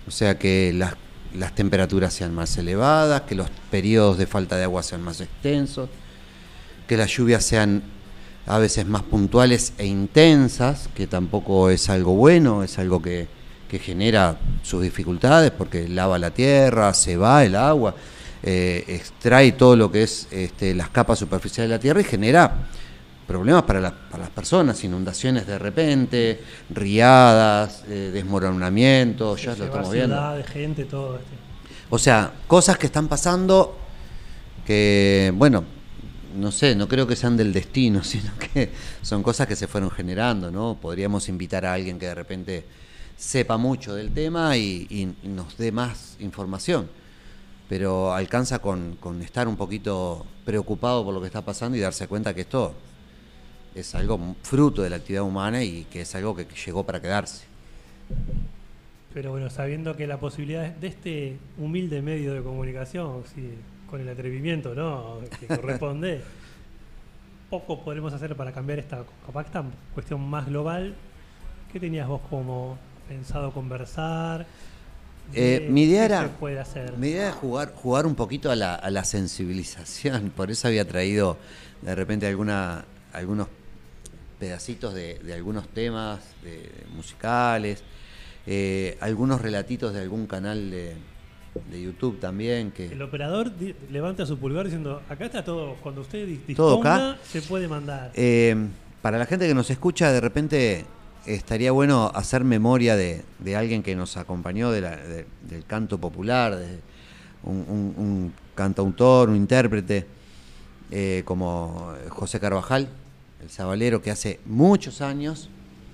O 0.08 0.12
sea, 0.12 0.38
que 0.38 0.72
las, 0.74 0.94
las 1.34 1.54
temperaturas 1.56 2.13
sean 2.13 2.34
más 2.34 2.58
elevadas, 2.58 3.24
que 3.24 3.36
los 3.36 3.50
periodos 3.70 4.18
de 4.18 4.28
falta 4.28 4.56
de 4.56 4.63
agua 4.63 4.84
sean 4.84 5.02
más 5.02 5.20
extensos, 5.20 5.90
que 6.88 6.96
las 6.96 7.10
lluvias 7.10 7.44
sean 7.44 7.84
a 8.46 8.60
veces 8.60 8.86
más 8.86 9.02
puntuales 9.02 9.74
e 9.80 9.88
intensas, 9.88 10.90
que 10.96 11.08
tampoco 11.08 11.70
es 11.70 11.90
algo 11.90 12.13
bueno, 12.13 12.63
es 12.63 12.80
algo 12.80 13.02
que, 13.02 13.28
que 13.68 13.80
genera 13.80 14.38
sus 14.62 14.84
dificultades 14.84 15.52
porque 15.52 15.90
lava 15.90 16.20
la 16.20 16.32
tierra, 16.32 16.94
se 16.94 17.18
va 17.18 17.44
el 17.44 17.56
agua, 17.56 17.96
eh, 18.44 18.86
extrae 18.88 19.54
todo 19.54 19.76
lo 19.76 19.92
que 19.92 20.04
es 20.04 20.28
este, 20.32 20.76
las 20.76 20.90
capas 20.90 21.18
superficiales 21.20 21.70
de 21.70 21.76
la 21.76 21.82
tierra 21.82 22.02
y 22.02 22.06
genera 22.06 22.68
problemas 23.28 23.63
para, 23.63 23.80
la- 23.82 23.94
para 23.94 24.24
las 24.24 24.30
personas, 24.32 24.84
inundaciones 24.84 25.46
de 25.46 25.60
repente, 25.60 26.42
riadas, 26.70 27.84
eh, 27.90 28.12
desmoronamientos, 28.13 29.42
ya 29.44 29.56
lo 29.56 29.66
estamos 29.66 29.92
viendo. 29.92 30.16
ciudad, 30.16 30.38
de 30.38 30.44
gente, 30.44 30.86
todo. 30.86 31.18
Este. 31.18 31.32
O 31.90 32.00
sea, 32.00 32.32
cosas 32.48 32.78
que 32.78 32.86
están 32.88 33.08
pasando 33.08 33.78
que, 34.66 35.32
bueno, 35.36 35.63
no 36.36 36.52
sé, 36.52 36.76
no 36.76 36.88
creo 36.88 37.08
que 37.08 37.16
sean 37.16 37.38
del 37.38 37.54
destino, 37.54 38.04
sino 38.04 38.32
que 38.54 38.72
son 39.02 39.24
cosas 39.24 39.48
que 39.48 39.56
se 39.56 39.68
fueron 39.68 39.90
generando, 39.92 40.52
¿no? 40.52 40.78
Podríamos 40.82 41.30
invitar 41.30 41.66
a 41.66 41.74
alguien 41.74 42.00
que 42.00 42.08
de 42.08 42.16
repente 42.16 42.66
sepa 43.18 43.58
mucho 43.58 43.96
del 43.96 44.12
tema 44.12 44.56
y, 44.58 44.86
y 44.90 45.28
nos 45.28 45.58
dé 45.58 45.72
más 45.72 46.18
información, 46.20 46.88
pero 47.68 48.13
alcanza 48.13 48.60
con, 48.60 48.96
con 49.00 49.22
estar 49.22 49.48
un 49.48 49.56
poquito 49.56 50.26
preocupado 50.46 51.04
por 51.04 51.13
lo 51.13 51.20
que 51.22 51.28
está 51.28 51.42
pasando 51.44 51.78
y 51.78 51.82
darse 51.82 52.08
cuenta 52.08 52.34
que 52.34 52.42
esto 52.42 52.74
es 53.82 53.96
algo 53.96 54.36
fruto 54.44 54.82
de 54.82 54.90
la 54.90 54.98
actividad 54.98 55.24
humana 55.24 55.63
y 55.63 55.86
que 55.86 56.02
es 56.02 56.16
algo 56.16 56.36
que 56.36 56.46
llegó 56.66 56.86
para 56.86 57.02
quedarse. 57.02 57.46
Pero 59.13 59.32
bueno, 59.32 59.50
sabiendo 59.50 59.96
que 59.96 60.06
la 60.08 60.20
posibilidad 60.20 60.70
de 60.70 60.88
este 60.88 61.38
humilde 61.58 62.02
medio 62.02 62.34
de 62.34 62.42
comunicación, 62.42 63.24
sí, 63.34 63.50
con 63.90 64.02
el 64.02 64.10
atrevimiento 64.10 64.76
¿no? 64.76 65.20
que 65.40 65.48
corresponde, 65.56 66.22
poco 67.50 67.84
podremos 67.84 68.13
hacer 68.13 68.36
para 68.36 68.52
cambiar 68.52 68.80
esta, 68.80 69.04
esta 69.44 69.63
cuestión 69.94 70.22
más 70.30 70.46
global. 70.48 70.94
¿Qué 71.72 71.80
tenías 71.80 72.08
vos 72.08 72.22
como 72.30 72.78
pensado 73.08 73.52
conversar? 73.52 74.46
Eh, 75.34 75.68
mi 75.70 75.84
idea 75.84 76.06
era- 76.06 76.28
puede 76.40 76.60
hacer? 76.60 76.94
Mi 76.98 77.10
idea 77.10 77.30
es 77.30 77.36
jugar, 77.36 77.74
jugar 77.74 78.06
un 78.06 78.16
poquito 78.16 78.52
a 78.52 78.56
la, 78.56 78.76
a 78.76 78.90
la 78.90 79.04
sensibilización, 79.04 80.30
por 80.36 80.52
eso 80.52 80.68
había 80.68 80.88
traído 80.88 81.38
de 81.82 81.96
repente 81.96 82.28
alguna, 82.28 82.86
algunos 83.13 83.48
pedacitos 84.39 84.93
de, 84.93 85.19
de 85.19 85.34
algunos 85.34 85.67
temas 85.69 86.19
de- 86.44 86.69
musicales, 86.96 87.83
eh, 88.46 88.98
algunos 89.02 89.42
relatitos 89.42 89.94
de 89.94 90.02
algún 90.02 90.27
canal 90.27 90.69
de, 90.71 90.96
de 91.71 91.81
YouTube 91.81 92.19
también 92.19 92.71
que 92.71 92.85
El 92.88 93.02
operador 93.02 93.52
levanta 93.92 94.25
su 94.25 94.38
pulgar 94.38 94.65
diciendo, 94.65 95.02
acá 95.10 95.25
está 95.25 95.44
todo, 95.44 95.75
cuando 95.81 96.02
usted 96.02 96.25
di- 96.27 96.54
Todo 96.56 96.75
disponga, 96.75 97.12
acá. 97.12 97.19
se 97.23 97.42
puede 97.42 97.67
mandar. 97.67 98.12
Eh, 98.13 98.56
para 99.02 99.17
la 99.17 99.25
gente 99.25 99.48
que 99.48 99.54
nos 99.56 99.69
escucha, 99.69 100.12
de 100.12 100.21
repente 100.21 100.85
estaría 101.25 101.71
bueno 101.71 102.12
hacer 102.15 102.44
memoria 102.44 102.96
de, 102.96 103.23
de 103.40 103.56
alguien 103.56 103.83
que 103.83 103.96
nos 103.96 104.17
acompañó 104.17 104.71
de 104.71 104.81
la- 104.81 104.96
de- 104.98 105.25
del 105.50 105.65
canto 105.65 105.98
popular, 105.98 106.56
de 106.56 106.79
un, 107.44 107.56
un- 107.67 107.94
un 107.98 108.33
cantautor, 108.56 109.29
un 109.29 109.35
intérprete, 109.35 110.06
eh, 110.92 111.23
como 111.25 111.94
José 112.10 112.40
Carvajal, 112.40 112.88
el 113.42 113.50
sabalero, 113.50 114.02
que 114.02 114.12
hace 114.12 114.40
muchos 114.46 115.02
años 115.02 115.50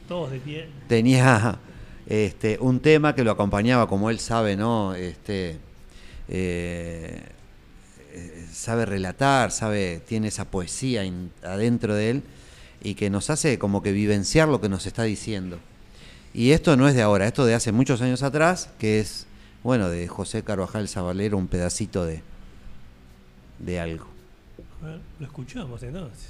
Todos 0.08 0.32
de 0.32 0.39
pie. 0.39 0.68
tenía 0.88 1.60
este, 2.08 2.58
un 2.60 2.80
tema 2.80 3.16
que 3.16 3.24
lo 3.24 3.32
acompañaba, 3.32 3.88
como 3.88 4.10
él 4.10 4.20
sabe, 4.20 4.56
¿no? 4.56 4.94
Este, 4.96 5.58
eh, 6.30 7.22
eh, 8.14 8.48
sabe 8.52 8.86
relatar, 8.86 9.52
sabe, 9.52 10.02
tiene 10.08 10.28
esa 10.30 10.46
poesía 10.46 11.04
in- 11.04 11.32
adentro 11.44 11.96
de 11.96 12.10
él 12.12 12.24
y 12.82 12.96
que 12.96 13.10
nos 13.10 13.30
hace 13.30 13.58
como 13.60 13.82
que 13.82 13.91
vivenciar 13.91 14.48
lo 14.48 14.62
que 14.62 14.70
nos 14.70 14.86
está 14.86 15.04
diciendo. 15.04 15.60
Y 16.34 16.52
esto 16.52 16.76
no 16.78 16.88
es 16.88 16.96
de 16.96 17.02
ahora, 17.02 17.28
esto 17.28 17.46
de 17.46 17.54
hace 17.56 17.72
muchos 17.72 18.02
años 18.02 18.24
atrás, 18.24 18.70
que 18.80 19.00
es, 19.00 19.26
bueno, 19.64 19.89
de 19.89 20.08
José 20.08 20.44
Carvajal 20.44 20.88
Sabalero, 20.88 21.38
un 21.38 21.48
pedacito 21.48 22.06
de, 22.06 22.22
de 23.60 23.80
algo. 23.80 24.08
A 24.82 24.88
ver, 24.88 25.00
lo 25.20 25.26
escuchamos 25.26 25.82
entonces. 25.84 26.28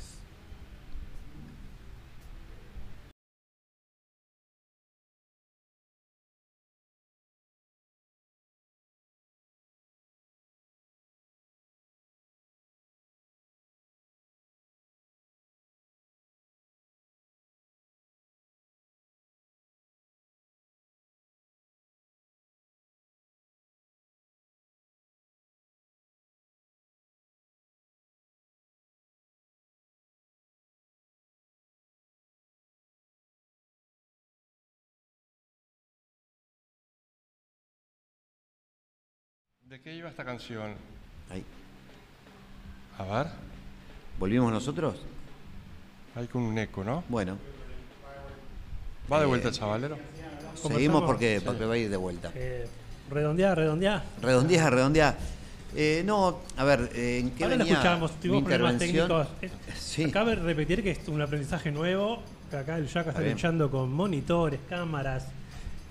¿De 39.74 39.82
qué 39.82 39.92
iba 39.96 40.08
esta 40.08 40.24
canción? 40.24 40.76
Ahí. 41.32 41.44
A 43.00 43.04
ver, 43.06 43.32
¿Volvimos 44.20 44.52
nosotros? 44.52 45.02
hay 46.16 46.28
con 46.28 46.44
un 46.44 46.56
eco, 46.60 46.84
¿no? 46.84 47.04
Bueno, 47.10 47.40
¿Va 49.12 49.18
de 49.18 49.24
Eh, 49.24 49.28
vuelta 49.28 49.48
el 49.48 49.54
chavalero? 49.56 49.98
¿Cómo 50.62 50.76
seguimos 50.76 51.02
porque, 51.02 51.40
Sí. 51.40 51.46
porque 51.48 51.66
va 51.66 51.74
a 51.74 51.78
ir 51.78 51.90
de 51.90 51.98
vuelta. 51.98 52.32
Eh, 52.36 52.68
redondeá, 53.10 53.56
redondeá. 53.56 54.04
Redondea, 54.22 54.70
redondea. 54.70 55.18
Eh, 55.76 56.04
no, 56.06 56.42
a 56.56 56.64
ver, 56.66 56.92
eh, 56.94 57.18
¿en 57.22 57.32
qué 57.32 57.46
Ahora 57.46 57.56
lo 57.56 57.64
venía 57.64 57.74
escuchamos, 57.74 58.12
mi 58.12 58.18
tuvimos 58.22 58.44
problemas 58.44 58.78
técnicos. 58.78 59.28
Eh, 59.42 59.50
Sí. 59.76 60.12
Cabe 60.12 60.36
repetir 60.36 60.84
que 60.84 60.92
es 60.92 61.08
un 61.08 61.20
aprendizaje 61.20 61.72
nuevo. 61.72 62.22
que 62.52 62.58
Acá 62.58 62.78
el 62.78 62.88
Jack 62.88 63.08
está 63.08 63.22
luchando 63.22 63.72
con 63.72 63.92
monitores, 63.92 64.60
cámaras, 64.70 65.30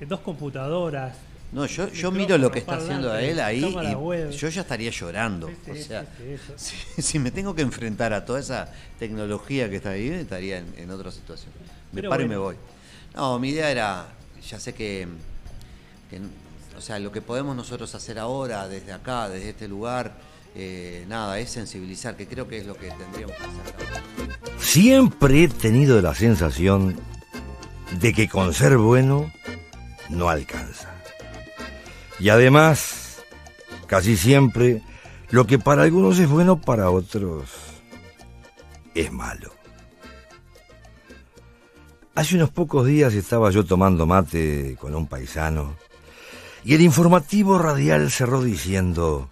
eh, 0.01 0.07
dos 0.07 0.21
computadoras. 0.21 1.17
No, 1.53 1.67
yo, 1.67 1.89
yo 1.89 2.11
miro 2.11 2.39
lo 2.39 2.51
que 2.51 2.61
está 2.61 2.77
haciendo 2.77 3.13
a 3.13 3.21
él 3.23 3.39
ahí 3.39 3.63
y 3.63 3.95
web. 3.95 4.31
yo 4.31 4.49
ya 4.49 4.63
estaría 4.63 4.91
llorando. 4.91 5.49
Sí, 5.49 5.55
sí, 5.65 5.71
o 5.71 5.85
sea, 5.85 6.03
sí, 6.03 6.09
sí, 6.19 6.33
eso. 6.33 6.53
si, 6.97 7.03
si 7.03 7.19
me 7.19 7.31
tengo 7.31 7.55
que 7.55 7.61
enfrentar 7.61 8.15
a 8.15 8.25
toda 8.25 8.41
esa 8.41 8.73
tecnología 8.99 9.69
que 9.69 9.77
está 9.77 9.91
ahí, 9.91 10.09
estaría 10.09 10.59
en, 10.59 10.75
en 10.79 10.91
otra 10.91 11.11
situación. 11.11 11.53
Me 11.93 12.01
Pero 12.01 12.09
paro 12.09 12.23
y 12.23 12.29
me 12.29 12.39
voy. 12.39 12.57
No, 13.15 13.39
mi 13.39 13.51
idea 13.51 13.71
era, 13.71 14.07
ya 14.49 14.59
sé 14.59 14.73
que, 14.73 15.07
que, 16.09 16.21
o 16.77 16.81
sea, 16.81 16.99
lo 16.99 17.13
que 17.13 17.21
podemos 17.21 17.55
nosotros 17.55 17.95
hacer 17.95 18.19
ahora, 18.19 18.67
desde 18.67 18.93
acá, 18.93 19.29
desde 19.29 19.51
este 19.51 19.69
lugar, 19.69 20.13
eh, 20.55 21.05
nada, 21.07 21.39
es 21.39 21.51
sensibilizar, 21.51 22.17
que 22.17 22.27
creo 22.27 22.49
que 22.49 22.59
es 22.59 22.67
lo 22.67 22.75
que 22.77 22.89
tendríamos 22.89 23.37
que 23.37 23.45
hacer. 23.45 24.59
Siempre 24.59 25.45
he 25.45 25.49
tenido 25.49 26.01
la 26.01 26.15
sensación 26.15 26.99
de 28.01 28.15
que 28.15 28.27
con 28.27 28.55
ser 28.55 28.79
bueno 28.79 29.31
no 30.09 30.31
alcanza. 30.31 30.92
Y 32.23 32.29
además, 32.29 33.25
casi 33.89 34.17
siempre, 34.17 34.81
lo 35.31 35.45
que 35.45 35.59
para 35.59 35.83
algunos 35.83 36.21
es 36.21 36.29
bueno, 36.29 36.61
para 36.61 36.89
otros 36.89 37.51
es 38.95 39.11
malo. 39.11 39.53
Hace 42.15 42.37
unos 42.37 42.51
pocos 42.51 42.87
días 42.87 43.13
estaba 43.15 43.51
yo 43.51 43.65
tomando 43.65 44.07
mate 44.07 44.77
con 44.79 44.95
un 44.95 45.09
paisano 45.09 45.75
y 46.63 46.75
el 46.75 46.83
informativo 46.83 47.59
radial 47.59 48.09
cerró 48.13 48.41
diciendo, 48.41 49.29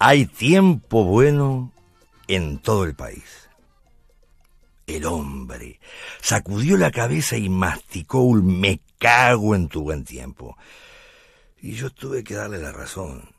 hay 0.00 0.26
tiempo 0.26 1.04
bueno 1.04 1.72
en 2.26 2.58
todo 2.58 2.82
el 2.82 2.96
país. 2.96 3.48
El 4.88 5.04
hombre 5.04 5.78
sacudió 6.20 6.76
la 6.78 6.90
cabeza 6.90 7.36
y 7.36 7.48
masticó 7.48 8.22
un 8.22 8.58
me 8.58 8.80
cago 8.98 9.54
en 9.54 9.68
tu 9.68 9.82
buen 9.82 10.04
tiempo. 10.04 10.56
Y 11.60 11.72
yo 11.72 11.90
tuve 11.90 12.22
que 12.22 12.34
darle 12.34 12.58
la 12.58 12.72
razón. 12.72 13.34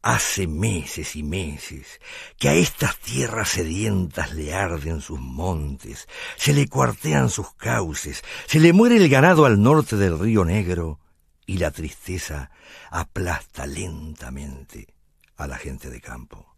Hace 0.00 0.46
meses 0.46 1.16
y 1.16 1.22
meses 1.22 2.00
que 2.38 2.48
a 2.48 2.54
estas 2.54 2.98
tierras 2.98 3.50
sedientas 3.50 4.32
le 4.32 4.54
arden 4.54 5.00
sus 5.00 5.18
montes, 5.18 6.08
se 6.36 6.54
le 6.54 6.68
cuartean 6.68 7.28
sus 7.28 7.52
cauces, 7.54 8.22
se 8.46 8.60
le 8.60 8.72
muere 8.72 8.96
el 8.96 9.08
ganado 9.08 9.44
al 9.44 9.60
norte 9.60 9.96
del 9.96 10.18
río 10.18 10.44
Negro 10.44 11.00
y 11.46 11.58
la 11.58 11.72
tristeza 11.72 12.50
aplasta 12.90 13.66
lentamente 13.66 14.94
a 15.36 15.46
la 15.46 15.58
gente 15.58 15.90
de 15.90 16.00
campo. 16.00 16.54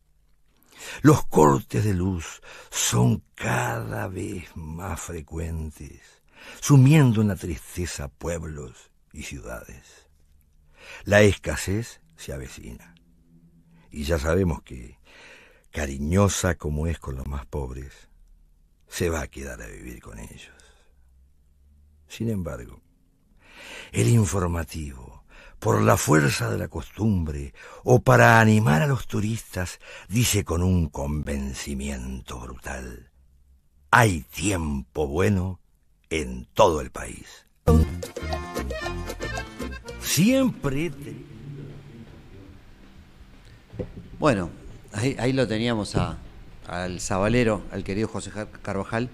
Los 1.03 1.27
cortes 1.27 1.85
de 1.85 1.95
luz 1.95 2.43
son 2.71 3.23
cada 3.35 4.09
vez 4.09 4.55
más 4.55 5.01
frecuentes, 5.01 6.01
sumiendo 6.61 7.21
en 7.23 7.29
la 7.29 7.37
tristeza 7.37 8.09
pueblos 8.09 8.91
y 9.13 9.23
ciudades. 9.23 10.00
La 11.05 11.23
escasez 11.23 12.01
se 12.17 12.33
avecina. 12.33 12.95
Y 13.91 14.05
ya 14.05 14.19
sabemos 14.19 14.63
que, 14.63 14.99
cariñosa 15.71 16.57
como 16.57 16.87
es 16.87 16.99
con 16.99 17.17
los 17.17 17.27
más 17.27 17.47
pobres, 17.47 18.09
se 18.87 19.09
va 19.09 19.23
a 19.23 19.29
quedar 19.29 19.63
a 19.63 19.67
vivir 19.67 20.01
con 20.01 20.19
ellos. 20.19 20.53
Sin 22.09 22.29
embargo, 22.29 22.81
el 23.93 24.09
informativo, 24.09 25.25
por 25.59 25.81
la 25.81 25.97
fuerza 25.97 26.51
de 26.51 26.59
la 26.59 26.69
costumbre 26.69 27.55
o 27.85 28.01
para 28.01 28.41
animar 28.41 28.83
a 28.83 28.87
los 28.87 29.07
turistas, 29.07 29.79
dice 30.09 30.45
con 30.45 30.63
un 30.63 30.89
convencimiento 30.89 32.41
brutal, 32.41 33.11
hay 33.91 34.23
tiempo 34.23 35.07
bueno 35.07 35.61
en 36.09 36.47
todo 36.53 36.81
el 36.81 36.91
país. 36.91 37.47
Siempre 40.15 40.91
Bueno, 44.19 44.51
ahí, 44.93 45.15
ahí 45.21 45.33
lo 45.33 45.47
teníamos 45.47 45.95
a- 45.95 46.19
al 46.67 46.99
sabalero, 46.99 47.63
al 47.71 47.85
querido 47.85 48.09
José 48.09 48.33
Carvajal, 48.61 49.09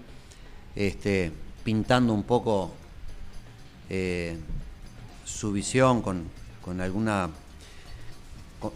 este, 0.75 1.31
pintando 1.63 2.13
un 2.13 2.23
poco 2.23 2.73
eh, 3.91 4.37
su 5.23 5.51
visión 5.51 6.01
con, 6.01 6.23
con 6.63 6.81
alguna 6.81 7.29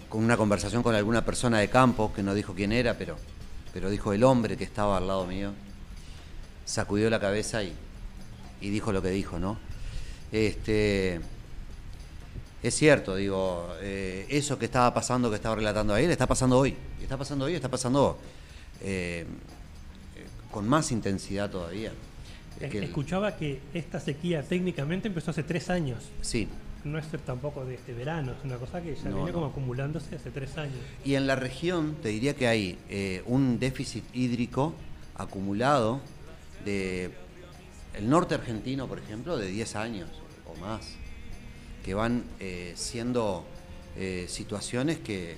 con 0.08 0.24
una 0.24 0.38
conversación 0.38 0.84
con 0.84 0.94
alguna 0.94 1.26
persona 1.26 1.58
de 1.58 1.70
campo 1.70 2.14
que 2.14 2.22
no 2.22 2.36
dijo 2.36 2.54
quién 2.54 2.72
era, 2.72 3.00
pero, 3.00 3.18
pero 3.74 3.90
dijo 3.90 4.14
el 4.14 4.24
hombre 4.24 4.58
que 4.58 4.64
estaba 4.64 4.98
al 4.98 5.08
lado 5.08 5.26
mío. 5.26 5.54
Sacudió 6.66 7.10
la 7.10 7.20
cabeza 7.20 7.64
y, 7.64 7.74
y 8.62 8.70
dijo 8.70 8.92
lo 8.92 9.02
que 9.02 9.10
dijo, 9.10 9.40
¿no? 9.40 9.58
Este, 10.32 11.20
es 12.64 12.76
cierto, 12.76 13.16
digo, 13.16 13.70
eh, 13.82 14.26
eso 14.30 14.58
que 14.60 14.66
estaba 14.66 14.94
pasando, 14.94 15.30
que 15.30 15.36
estaba 15.38 15.56
relatando 15.56 15.94
ahí, 15.94 16.06
le 16.06 16.12
está 16.14 16.28
pasando 16.28 16.58
hoy. 16.60 16.76
Está 17.02 17.18
pasando 17.18 17.46
hoy, 17.46 17.56
está 17.56 17.70
pasando 17.70 18.18
eh, 18.82 19.26
eh, 20.16 20.26
con 20.52 20.68
más 20.68 20.92
intensidad 20.92 21.50
todavía. 21.50 21.92
Es 22.60 22.70
que 22.70 22.78
el- 22.80 22.84
Escuchaba 22.86 23.36
que 23.38 23.60
esta 23.74 24.00
sequía 24.00 24.44
técnicamente 24.44 25.08
empezó 25.08 25.32
hace 25.32 25.44
tres 25.44 25.70
años. 25.70 26.04
sí, 26.22 26.48
No 26.84 26.98
es 26.98 27.06
tampoco 27.26 27.64
de 27.64 27.76
este 27.76 27.94
verano, 27.94 28.32
es 28.32 28.44
una 28.44 28.58
cosa 28.58 28.82
que 28.82 28.96
ya 28.96 29.04
No, 29.10 29.18
viene 29.18 29.28
no. 29.32 29.34
como 29.36 29.46
acumulándose 29.48 30.16
hace 30.16 30.32
tres 30.32 30.58
años. 30.58 30.78
Y 31.06 31.14
en 31.14 31.28
la 31.28 31.36
región 31.36 31.96
te 32.02 32.10
diría 32.10 32.36
que 32.36 32.48
hay 32.48 32.78
eh, 32.90 33.22
un 33.28 33.60
déficit 33.60 34.04
hídrico 34.16 34.74
acumulado 35.16 36.02
de 36.66 37.12
el 37.94 38.10
norte 38.10 38.34
argentino, 38.34 38.88
por 38.88 38.98
ejemplo, 38.98 39.38
de 39.38 39.48
10 39.48 39.76
años 39.76 40.10
o 40.48 40.60
más, 40.60 40.82
que 41.84 41.94
van 41.94 42.24
eh, 42.40 42.74
siendo 42.76 43.46
eh, 43.98 44.26
situaciones 44.30 45.00
que, 45.00 45.38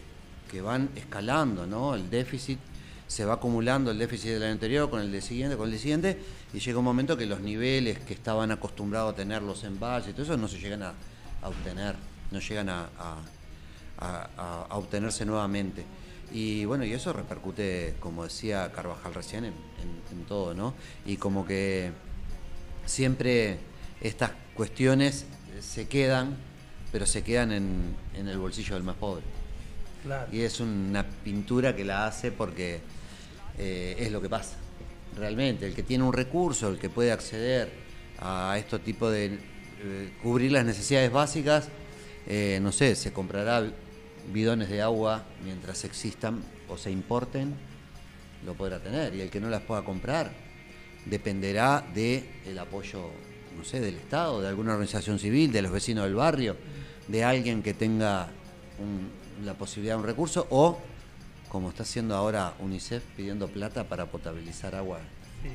que 0.52 0.62
van 0.62 0.90
escalando, 0.96 1.66
¿no? 1.66 1.96
El 1.96 2.10
déficit 2.10 2.60
se 3.08 3.26
va 3.26 3.34
acumulando 3.36 3.92
el 3.92 4.00
déficit 4.00 4.32
del 4.32 4.44
año 4.44 4.52
anterior 4.54 4.90
con 4.90 5.02
el 5.02 5.12
del 5.12 5.22
siguiente, 5.22 5.56
con 5.56 5.66
el 5.66 5.72
del 5.72 5.80
siguiente, 5.80 6.18
y 6.54 6.60
llega 6.60 6.80
un 6.80 6.86
momento 6.86 7.16
que 7.18 7.26
los 7.26 7.42
niveles 7.42 8.00
que 8.00 8.14
estaban 8.14 8.52
acostumbrados 8.52 9.14
a 9.14 9.16
tener 9.16 9.42
los 9.42 9.64
embalses 9.64 10.12
y 10.12 10.14
todo 10.14 10.24
eso 10.24 10.38
no 10.38 10.48
se 10.48 10.60
llegan 10.60 10.84
a, 10.84 10.94
obtener, 11.44 11.96
no 12.32 12.40
llegan 12.40 12.70
a, 12.70 12.88
a- 12.98 13.22
a- 14.70 14.76
obtenerse 14.78 15.26
nuevamente. 15.26 15.84
Y 16.32 16.66
bueno, 16.66 16.84
y 16.86 16.94
eso 16.94 17.14
repercute, 17.14 17.96
como 18.00 18.24
decía 18.24 18.72
Carvajal 18.72 19.14
recién, 19.14 19.46
en 19.46 19.54
todo, 20.28 20.54
¿no? 20.56 20.74
Y 21.06 21.18
como 21.18 21.46
que 21.46 21.92
siempre 22.86 23.58
estas 24.02 24.32
cuestiones 24.56 25.26
se 25.62 25.88
quedan, 25.88 26.36
pero 26.92 27.06
se 27.06 27.24
quedan 27.24 27.52
en, 27.52 27.96
en 28.16 28.28
el 28.28 28.38
bolsillo 28.38 28.76
del 28.76 28.84
más 28.84 28.96
pobre. 28.96 29.24
Claro. 30.04 30.28
Y 30.32 30.42
es 30.42 30.60
una 30.60 31.06
pintura 31.24 31.76
que 31.76 31.86
la 31.86 32.06
hace 32.06 32.32
porque 32.32 32.82
eh, 33.58 33.96
es 34.00 34.12
lo 34.12 34.22
que 34.22 34.30
pasa. 34.30 34.58
Realmente, 35.16 35.66
el 35.66 35.76
que 35.76 35.84
tiene 35.84 36.04
un 36.04 36.14
recurso, 36.14 36.70
el 36.70 36.80
que 36.80 36.90
puede 36.90 37.12
acceder 37.12 37.72
a 38.20 38.56
este 38.58 38.80
tipo 38.80 39.10
de 39.10 39.26
eh, 39.26 40.14
cubrir 40.22 40.52
las 40.52 40.66
necesidades 40.66 41.12
básicas, 41.12 41.70
eh, 42.28 42.60
no 42.62 42.72
sé, 42.72 42.96
se 42.96 43.14
comprará 43.14 43.64
bidones 44.32 44.70
de 44.70 44.82
agua 44.82 45.24
mientras 45.44 45.84
existan 45.84 46.42
o 46.68 46.78
se 46.78 46.90
importen, 46.90 47.54
lo 48.46 48.54
podrá 48.56 48.80
tener. 48.80 49.14
Y 49.16 49.22
el 49.22 49.30
que 49.30 49.40
no 49.40 49.50
las 49.50 49.62
pueda 49.62 49.84
comprar 49.84 50.32
dependerá 51.06 51.86
del 51.94 52.26
el 52.46 52.58
apoyo, 52.60 53.10
no 53.58 53.64
sé, 53.64 53.80
del 53.80 53.96
Estado, 53.96 54.42
de 54.42 54.48
alguna 54.48 54.72
organización 54.74 55.20
civil, 55.20 55.52
de 55.52 55.62
los 55.62 55.72
vecinos 55.72 56.06
del 56.06 56.16
barrio, 56.16 56.56
de 57.08 57.24
alguien 57.24 57.62
que 57.64 57.74
tenga 57.74 58.28
un- 58.80 59.46
la 59.46 59.54
posibilidad 59.56 59.96
de 59.96 60.02
un 60.02 60.06
recurso 60.08 60.48
o, 60.50 60.78
como 61.50 61.70
está 61.70 61.84
haciendo 61.84 62.16
ahora 62.16 62.54
UNICEF, 62.60 63.04
pidiendo 63.16 63.48
plata 63.48 63.84
para 63.84 64.06
potabilizar 64.08 64.76
agua. 64.76 65.00
Sí. 65.44 65.50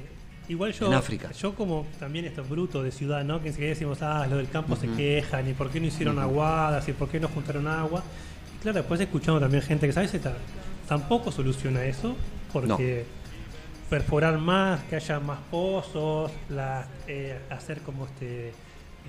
Igual 0.53 0.73
yo, 0.73 0.87
En 0.87 0.95
África. 0.95 1.31
yo 1.33 1.55
como 1.55 1.87
también 1.99 2.25
esto 2.25 2.43
bruto 2.43 2.83
de 2.83 2.91
ciudad, 2.91 3.23
¿no? 3.25 3.43
Que 3.43 3.49
enseguida 3.49 3.71
decimos, 3.71 4.01
ah, 4.01 4.27
los 4.29 4.39
del 4.39 4.49
campo 4.49 4.77
se 4.77 4.89
quejan, 4.89 5.47
y 5.49 5.53
por 5.53 5.71
qué 5.71 5.79
no 5.81 5.87
hicieron 5.89 6.19
aguadas, 6.19 6.89
y 6.89 6.93
por 6.93 7.09
qué 7.09 7.21
no 7.21 7.29
juntaron 7.29 7.67
agua. 7.69 8.03
Y 8.57 8.63
claro, 8.63 8.79
después 8.79 8.99
escuchando 9.01 9.41
también 9.41 9.63
gente 9.63 9.87
que 9.87 9.93
sabe, 9.93 10.07
esta- 10.07 10.37
tampoco 10.89 11.31
soluciona 11.31 11.85
eso, 11.85 12.17
porque 12.53 13.05
perforar 13.89 14.39
más, 14.39 14.83
que 14.85 14.97
haya 14.97 15.19
más 15.21 15.39
pozos, 15.51 16.31
la- 16.51 16.87
eh, 17.07 17.39
hacer 17.51 17.81
como 17.81 18.07
este 18.07 18.53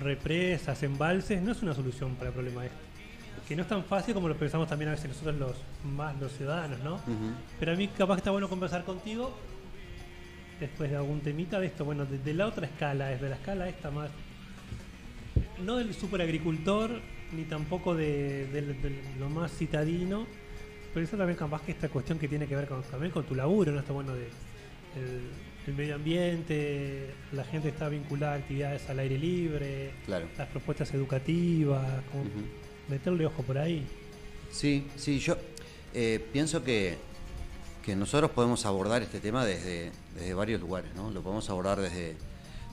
represas, 0.00 0.82
embalses, 0.82 1.42
no 1.42 1.52
es 1.52 1.62
una 1.62 1.74
solución 1.74 2.14
para 2.14 2.28
el 2.28 2.34
problema 2.34 2.64
este. 2.64 2.76
que 3.46 3.56
no 3.56 3.62
es 3.62 3.68
tan 3.68 3.84
fácil 3.84 4.14
como 4.14 4.28
lo 4.28 4.36
pensamos 4.36 4.68
también 4.68 4.88
a 4.88 4.92
veces 4.92 5.08
nosotros 5.08 5.36
los 5.36 5.56
más 5.92 6.18
los 6.20 6.32
ciudadanos, 6.32 6.78
¿no? 6.80 7.00
Pero 7.58 7.72
a 7.72 7.74
mí 7.76 7.88
capaz 7.88 8.14
que 8.14 8.20
está 8.20 8.30
bueno 8.30 8.48
conversar 8.48 8.84
contigo 8.84 9.36
después 10.60 10.90
de 10.90 10.96
algún 10.96 11.20
temita 11.20 11.58
de 11.60 11.66
esto, 11.66 11.84
bueno, 11.84 12.06
de, 12.06 12.18
de 12.18 12.32
la 12.34 12.46
otra 12.46 12.66
escala, 12.66 13.08
desde 13.08 13.28
la 13.28 13.34
escala 13.36 13.68
esta 13.68 13.90
más, 13.90 14.08
no 15.64 15.76
del 15.76 15.92
superagricultor, 15.94 16.90
ni 17.32 17.42
tampoco 17.44 17.94
de, 17.94 19.02
lo 19.18 19.28
más 19.28 19.52
citadino, 19.52 20.26
pero 20.94 21.04
eso 21.04 21.16
también 21.16 21.36
capaz 21.38 21.62
que 21.62 21.72
esta 21.72 21.88
cuestión 21.88 22.18
que 22.18 22.28
tiene 22.28 22.46
que 22.46 22.56
ver 22.56 22.66
con, 22.68 22.82
también 22.84 23.12
con 23.12 23.24
tu 23.24 23.34
laburo, 23.34 23.72
¿no? 23.72 23.80
Está 23.80 23.92
bueno 23.92 24.14
de 24.14 24.28
el, 24.96 25.20
el 25.66 25.74
medio 25.74 25.94
ambiente, 25.96 27.10
la 27.32 27.44
gente 27.44 27.68
está 27.68 27.88
vinculada 27.88 28.34
a 28.34 28.36
actividades 28.36 28.88
al 28.88 28.98
aire 28.98 29.18
libre, 29.18 29.90
Claro. 30.06 30.26
las 30.38 30.48
propuestas 30.48 30.92
educativas, 30.94 31.86
como 32.10 32.24
meterle 32.88 33.26
ojo 33.26 33.42
por 33.42 33.58
ahí. 33.58 33.86
Sí, 34.50 34.86
sí, 34.96 35.18
yo 35.20 35.36
eh, 35.94 36.24
pienso 36.32 36.64
que, 36.64 36.96
que 37.84 37.94
nosotros 37.94 38.30
podemos 38.32 38.66
abordar 38.66 39.02
este 39.02 39.20
tema 39.20 39.44
desde, 39.44 39.92
desde 40.14 40.34
varios 40.34 40.60
lugares, 40.60 40.90
¿no? 40.96 41.10
Lo 41.10 41.22
podemos 41.22 41.48
abordar 41.50 41.80
desde, 41.80 42.16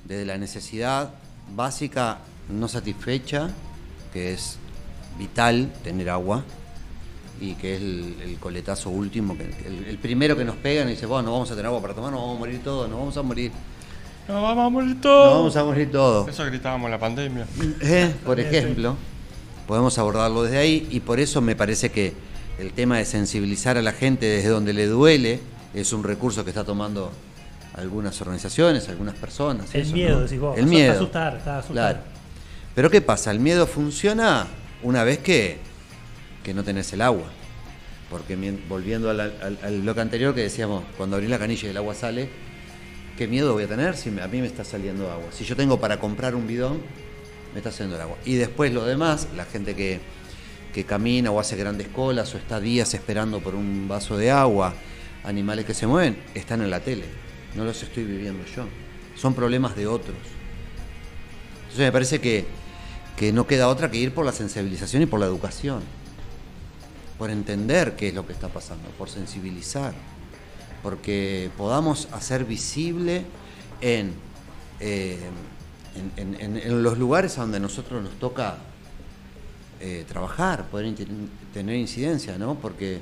desde 0.05 0.25
la 0.25 0.37
necesidad 0.37 1.13
básica 1.55 2.19
no 2.49 2.67
satisfecha, 2.67 3.49
que 4.13 4.33
es 4.33 4.57
vital 5.19 5.71
tener 5.83 6.09
agua, 6.09 6.43
y 7.39 7.53
que 7.53 7.75
es 7.75 7.81
el, 7.81 8.15
el 8.23 8.37
coletazo 8.37 8.89
último, 8.89 9.37
que, 9.37 9.43
el, 9.43 9.85
el 9.87 9.97
primero 9.97 10.35
que 10.35 10.43
nos 10.45 10.55
pegan 10.55 10.87
y 10.87 10.91
dice, 10.91 11.05
bueno, 11.05 11.27
no 11.27 11.33
vamos 11.33 11.49
a 11.51 11.53
tener 11.53 11.67
agua 11.67 11.81
para 11.81 11.93
tomar, 11.93 12.11
nos 12.11 12.21
vamos 12.21 12.35
a 12.37 12.39
morir 12.39 12.61
todos, 12.63 12.89
nos 12.89 12.99
vamos 12.99 13.17
a 13.17 13.21
morir, 13.21 13.51
No, 14.27 14.41
vamos 14.41 14.65
a 14.65 14.69
morir 14.69 14.89
nos 14.89 15.01
todos. 15.01 15.33
vamos 15.33 15.55
a 15.55 15.63
morir 15.63 15.91
todos. 15.91 16.27
Eso 16.27 16.45
gritábamos 16.45 16.85
en 16.85 16.91
la 16.91 16.99
pandemia. 16.99 17.47
Eh, 17.81 18.13
por 18.25 18.39
ejemplo, 18.39 18.95
podemos 19.67 19.97
abordarlo 19.97 20.43
desde 20.43 20.57
ahí 20.57 20.87
y 20.91 20.99
por 21.01 21.19
eso 21.19 21.41
me 21.41 21.55
parece 21.55 21.91
que 21.91 22.13
el 22.59 22.73
tema 22.73 22.97
de 22.97 23.05
sensibilizar 23.05 23.77
a 23.77 23.81
la 23.81 23.91
gente 23.91 24.25
desde 24.25 24.49
donde 24.49 24.73
le 24.73 24.87
duele 24.87 25.39
es 25.73 25.93
un 25.93 26.03
recurso 26.03 26.43
que 26.43 26.49
está 26.49 26.63
tomando 26.63 27.11
algunas 27.75 28.19
organizaciones, 28.21 28.89
algunas 28.89 29.15
personas. 29.15 29.73
El 29.75 29.81
eso, 29.81 29.93
miedo, 29.93 30.15
¿no? 30.15 30.21
decís 30.23 30.39
vos. 30.39 30.57
El 30.57 30.65
miedo. 30.65 30.93
asustar, 30.93 31.37
está 31.37 31.59
asustar. 31.59 31.93
Claro. 31.93 31.99
Pero 32.73 32.89
¿qué 32.89 33.01
pasa? 33.01 33.29
El 33.31 33.39
miedo 33.39 33.67
funciona 33.67 34.47
una 34.81 35.03
vez 35.03 35.19
que, 35.19 35.59
que 36.47 36.53
no 36.53 36.63
tenés 36.63 36.93
el 36.93 37.01
agua. 37.01 37.25
Porque 38.09 38.37
volviendo 38.69 39.09
al, 39.09 39.19
al- 39.19 39.81
bloque 39.81 39.99
anterior 39.99 40.33
que 40.33 40.39
decíamos, 40.41 40.85
cuando 40.95 41.17
abrí 41.17 41.27
la 41.27 41.37
canilla 41.37 41.67
y 41.67 41.71
el 41.71 41.75
agua 41.75 41.93
sale, 41.93 42.29
¿qué 43.17 43.27
miedo 43.27 43.51
voy 43.51 43.63
a 43.63 43.67
tener 43.67 43.97
si 43.97 44.07
a 44.17 44.27
mí 44.29 44.39
me 44.39 44.47
está 44.47 44.63
saliendo 44.63 45.11
agua? 45.11 45.27
Si 45.33 45.43
yo 45.43 45.57
tengo 45.57 45.77
para 45.81 45.99
comprar 45.99 46.35
un 46.35 46.47
bidón, 46.47 46.79
me 47.53 47.59
está 47.59 47.69
saliendo 47.69 47.97
el 47.97 48.01
agua. 48.03 48.17
Y 48.23 48.35
después 48.35 48.71
lo 48.71 48.85
demás, 48.85 49.27
la 49.35 49.43
gente 49.43 49.75
que, 49.75 49.99
que 50.73 50.85
camina 50.85 51.31
o 51.31 51.39
hace 51.41 51.57
grandes 51.57 51.89
colas 51.89 52.33
o 52.33 52.37
está 52.37 52.61
días 52.61 52.93
esperando 52.93 53.41
por 53.41 53.53
un 53.53 53.89
vaso 53.89 54.15
de 54.15 54.31
agua, 54.31 54.73
animales 55.25 55.65
que 55.65 55.73
se 55.73 55.85
mueven, 55.85 56.17
están 56.33 56.61
en 56.61 56.69
la 56.69 56.79
tele. 56.79 57.03
No 57.55 57.65
los 57.65 57.83
estoy 57.83 58.05
viviendo 58.05 58.45
yo. 58.55 58.63
Son 59.17 59.33
problemas 59.33 59.75
de 59.75 59.85
otros. 59.85 60.15
Entonces 61.63 61.85
me 61.85 61.91
parece 61.91 62.21
que, 62.21 62.45
que 63.17 63.33
no 63.33 63.45
queda 63.45 63.67
otra 63.67 63.91
que 63.91 63.97
ir 63.97 64.13
por 64.13 64.25
la 64.25 64.31
sensibilización 64.31 65.01
y 65.01 65.07
por 65.07 65.19
la 65.19 65.25
educación. 65.25 65.81
Por 67.17 67.29
entender 67.29 67.95
qué 67.95 68.09
es 68.09 68.13
lo 68.13 68.25
que 68.25 68.33
está 68.33 68.47
pasando, 68.47 68.89
por 68.91 69.09
sensibilizar. 69.09 69.93
Porque 70.83 71.49
podamos 71.57 72.07
hacer 72.11 72.45
visible 72.45 73.25
en, 73.81 74.13
eh, 74.79 75.17
en, 76.15 76.83
los 76.83 76.97
lugares 76.97 77.37
a 77.37 77.41
donde 77.41 77.59
nosotros 77.59 78.03
nos 78.03 78.13
toca 78.19 78.57
eh, 79.79 80.05
trabajar, 80.07 80.67
poder 80.67 80.93
tener 81.53 81.75
incidencia, 81.75 82.37
¿no? 82.37 82.55
Porque 82.55 83.01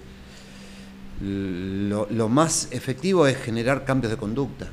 lo 1.22 2.30
más 2.30 2.70
efectivo 2.72 3.28
es 3.28 3.38
generar 3.38 3.86
cambios 3.86 4.12
de 4.12 4.18
conducta. 4.18 4.68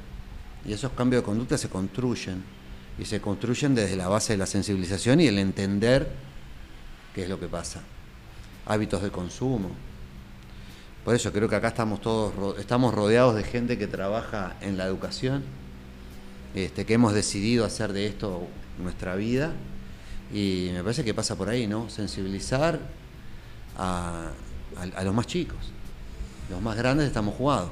Y 0.64 0.72
esos 0.72 0.92
cambios 0.92 1.22
de 1.22 1.26
conducta 1.26 1.58
se 1.58 1.68
construyen. 1.68 2.42
Y 2.98 3.04
se 3.04 3.20
construyen 3.20 3.74
desde 3.74 3.96
la 3.96 4.08
base 4.08 4.34
de 4.34 4.36
la 4.36 4.46
sensibilización 4.46 5.20
y 5.20 5.26
el 5.26 5.38
entender 5.38 6.10
qué 7.14 7.24
es 7.24 7.28
lo 7.28 7.40
que 7.40 7.48
pasa. 7.48 7.82
Hábitos 8.66 9.02
de 9.02 9.10
consumo. 9.10 9.70
Por 11.04 11.14
eso 11.14 11.32
creo 11.32 11.48
que 11.48 11.56
acá 11.56 11.68
estamos 11.68 12.00
todos 12.00 12.58
estamos 12.58 12.94
rodeados 12.94 13.34
de 13.34 13.42
gente 13.42 13.76
que 13.76 13.88
trabaja 13.88 14.56
en 14.60 14.78
la 14.78 14.86
educación, 14.86 15.42
este, 16.54 16.86
que 16.86 16.94
hemos 16.94 17.12
decidido 17.12 17.64
hacer 17.64 17.92
de 17.92 18.06
esto 18.06 18.46
nuestra 18.78 19.16
vida. 19.16 19.52
Y 20.32 20.70
me 20.72 20.82
parece 20.82 21.04
que 21.04 21.12
pasa 21.12 21.36
por 21.36 21.48
ahí, 21.48 21.66
¿no? 21.66 21.90
Sensibilizar 21.90 22.78
a 23.76 24.32
los 25.02 25.14
más 25.14 25.26
chicos. 25.26 25.58
Los 26.50 26.62
más 26.62 26.76
grandes 26.76 27.06
estamos 27.06 27.34
jugados. 27.34 27.70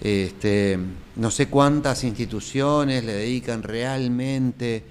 Este, 0.00 0.78
no 1.16 1.30
sé 1.30 1.48
cuántas 1.48 2.04
instituciones 2.04 3.04
le 3.04 3.14
dedican 3.14 3.62
realmente, 3.62 4.84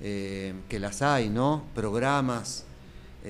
eh, 0.00 0.54
que 0.68 0.78
las 0.78 1.00
hay, 1.00 1.30
¿no? 1.30 1.64
Programas 1.74 2.64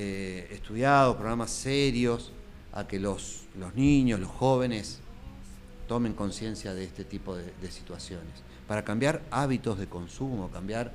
eh, 0.01 0.47
estudiados, 0.53 1.17
programas 1.17 1.51
serios, 1.51 2.31
a 2.73 2.87
que 2.87 3.01
los, 3.01 3.47
los 3.59 3.75
niños, 3.75 4.21
los 4.21 4.31
jóvenes 4.31 5.01
tomen 5.89 6.13
conciencia 6.13 6.73
de 6.73 6.85
este 6.85 7.05
tipo 7.05 7.35
de, 7.35 7.53
de 7.61 7.71
situaciones, 7.73 8.33
para 8.69 8.85
cambiar 8.85 9.23
hábitos 9.33 9.77
de 9.77 9.89
consumo, 9.89 10.51
cambiar 10.51 10.93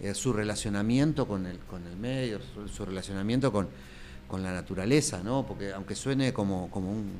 eh, 0.00 0.14
su 0.14 0.32
relacionamiento 0.32 1.26
con 1.26 1.46
el, 1.46 1.58
con 1.58 1.84
el 1.84 1.96
medio, 1.96 2.38
su, 2.54 2.68
su 2.68 2.84
relacionamiento 2.84 3.50
con, 3.50 3.68
con 4.28 4.44
la 4.44 4.52
naturaleza, 4.52 5.20
¿no? 5.24 5.44
Porque 5.44 5.72
aunque 5.72 5.96
suene 5.96 6.32
como, 6.32 6.70
como 6.70 6.92
un 6.92 7.10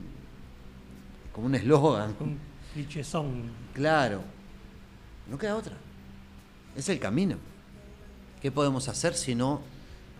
como 1.32 1.46
un 1.46 1.56
eslogan, 1.56 2.14
Un 2.20 2.38
clichésón. 2.74 3.50
claro, 3.72 4.22
no 5.28 5.36
queda 5.36 5.56
otra. 5.56 5.74
Es 6.76 6.88
el 6.88 7.00
camino. 7.00 7.38
¿Qué 8.40 8.52
podemos 8.52 8.88
hacer 8.88 9.14
si 9.14 9.34
no 9.34 9.60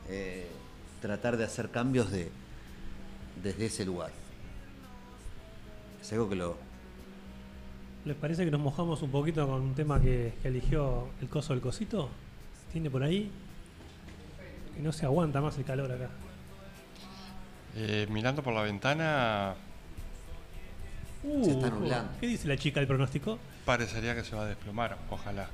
eh, 0.08 0.48
tratar 1.04 1.36
de 1.36 1.44
hacer 1.44 1.68
cambios 1.70 2.10
de, 2.10 2.30
desde 3.42 3.66
ese 3.66 3.84
lugar? 3.84 4.10
Es 6.00 6.10
algo 6.14 6.30
que 6.30 6.34
lo, 6.34 6.56
¿Les 8.06 8.16
parece 8.16 8.42
que 8.46 8.50
nos 8.50 8.60
mojamos 8.60 9.02
un 9.02 9.10
poquito 9.10 9.46
con 9.46 9.60
un 9.60 9.74
tema 9.74 10.00
que, 10.00 10.32
que 10.40 10.48
eligió 10.48 11.08
el 11.20 11.28
coso 11.28 11.52
del 11.52 11.60
cosito? 11.60 12.08
¿Tiene 12.72 12.88
por 12.88 13.02
ahí? 13.02 13.30
Que 14.74 14.80
no 14.82 14.92
se 14.92 15.04
aguanta 15.04 15.42
más 15.42 15.58
el 15.58 15.64
calor 15.64 15.92
acá. 15.92 16.08
Eh, 17.76 18.06
mirando 18.10 18.42
por 18.42 18.54
la 18.54 18.62
ventana, 18.62 19.54
Se 21.42 21.50
está 21.50 21.68
Uh, 21.68 21.70
nublando. 21.80 22.12
¿Qué 22.18 22.26
dice 22.28 22.48
la 22.48 22.56
chica 22.56 22.80
del 22.80 22.86
pronóstico? 22.86 23.38
parecería 23.66 24.14
que 24.14 24.24
se 24.24 24.34
va 24.36 24.44
a 24.44 24.46
desplomar. 24.46 24.96
Ojalá. 25.10 25.48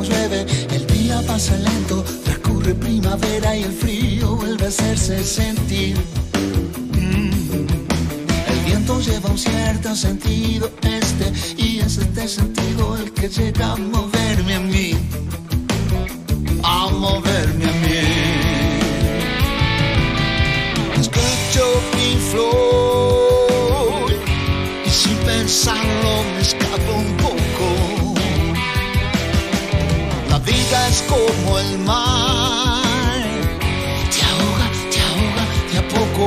Llueve, 0.00 0.46
el 0.70 0.86
día 0.86 1.22
pasa 1.26 1.54
lento, 1.56 2.02
transcurre 2.24 2.74
primavera 2.74 3.56
y 3.56 3.62
el 3.64 3.72
frío 3.72 4.36
vuelve 4.36 4.64
a 4.64 4.68
hacerse 4.68 5.22
sentir. 5.22 5.96
Mm. 6.94 7.66
El 8.52 8.58
viento 8.64 9.00
lleva 9.00 9.30
un 9.30 9.38
cierto 9.38 9.94
sentido 9.94 10.70
este 10.82 11.32
y 11.56 11.80
es 11.80 11.98
este 11.98 12.26
sentido 12.26 12.96
el 12.96 13.12
que 13.12 13.28
llega 13.28 13.72
a 13.72 13.76
moverme 13.76 14.54
a 14.54 14.60
mí, 14.60 14.94
a 16.62 16.88
moverme 16.90 17.64
a 17.64 17.72
mí. 17.84 18.00
Escucho 21.00 21.64
mi 21.96 22.16
flor 22.30 22.71
es 30.92 31.02
como 31.08 31.58
el 31.58 31.78
mar. 31.78 32.82
Te 34.14 34.20
ahoga, 34.30 34.66
te 34.92 34.98
ahoga 35.08 35.44
de 35.70 35.76
a 35.82 35.84
poco. 35.96 36.24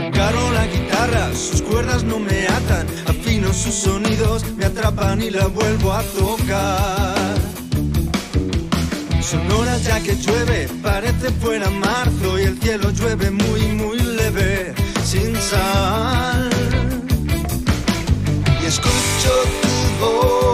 Agarro 0.00 0.44
la 0.58 0.66
guitarra, 0.66 1.24
sus 1.34 1.62
cuerdas 1.62 2.02
no 2.04 2.18
me 2.18 2.46
atan, 2.58 2.86
afino 3.06 3.52
sus 3.52 3.74
sonidos, 3.74 4.44
me 4.56 4.64
atrapan 4.64 5.22
y 5.22 5.30
la 5.30 5.46
vuelvo 5.46 5.92
a 5.92 6.02
tocar. 6.20 7.36
Son 9.20 9.44
horas 9.52 9.84
ya 9.84 10.00
que 10.00 10.14
llueve, 10.16 10.68
parece 10.82 11.30
fuera 11.42 11.70
marzo 11.70 12.38
y 12.38 12.42
el 12.42 12.58
cielo 12.60 12.90
llueve 12.90 13.30
muy, 13.30 13.62
muy 13.80 13.98
leve, 13.98 14.74
sin 15.04 15.34
sal. 15.36 16.50
Y 18.62 18.66
escucho 18.66 19.32
tu 19.62 20.04
voz 20.04 20.51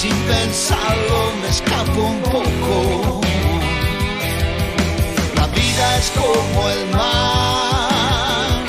sin 0.00 0.14
pensarlo 0.28 1.32
me 1.42 1.48
escapo 1.48 2.00
un 2.02 2.20
poco. 2.22 3.20
La 5.34 5.46
vida 5.48 5.96
es 5.98 6.12
como 6.12 6.68
el 6.68 6.86
mar, 6.90 8.64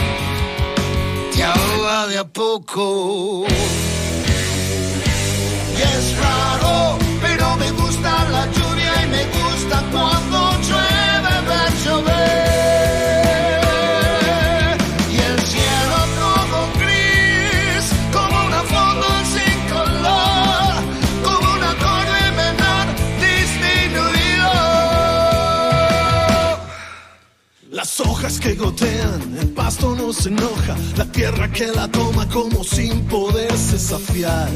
te 1.32 1.44
ahoga 1.44 2.08
de 2.08 2.18
a 2.18 2.24
poco. 2.28 3.46
Que 28.38 28.56
gotean, 28.56 29.38
el 29.42 29.50
pasto 29.50 29.96
no 29.96 30.14
se 30.14 30.30
enoja, 30.30 30.76
la 30.96 31.04
tierra 31.06 31.52
que 31.52 31.68
la 31.68 31.90
toma 31.90 32.26
como 32.30 32.64
sin 32.64 33.02
poderse 33.08 33.78
saciar. 33.78 34.48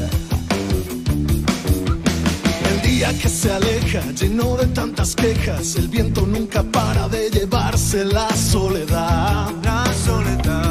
El 2.70 2.82
día 2.82 3.12
que 3.18 3.28
se 3.28 3.52
aleja, 3.52 4.00
lleno 4.12 4.56
de 4.56 4.68
tantas 4.68 5.14
quejas, 5.14 5.74
el 5.76 5.88
viento 5.88 6.24
nunca 6.24 6.62
para 6.62 7.08
de 7.08 7.28
llevarse 7.28 8.06
la 8.06 8.34
soledad. 8.34 9.50
La 9.62 9.84
soledad. 10.06 10.63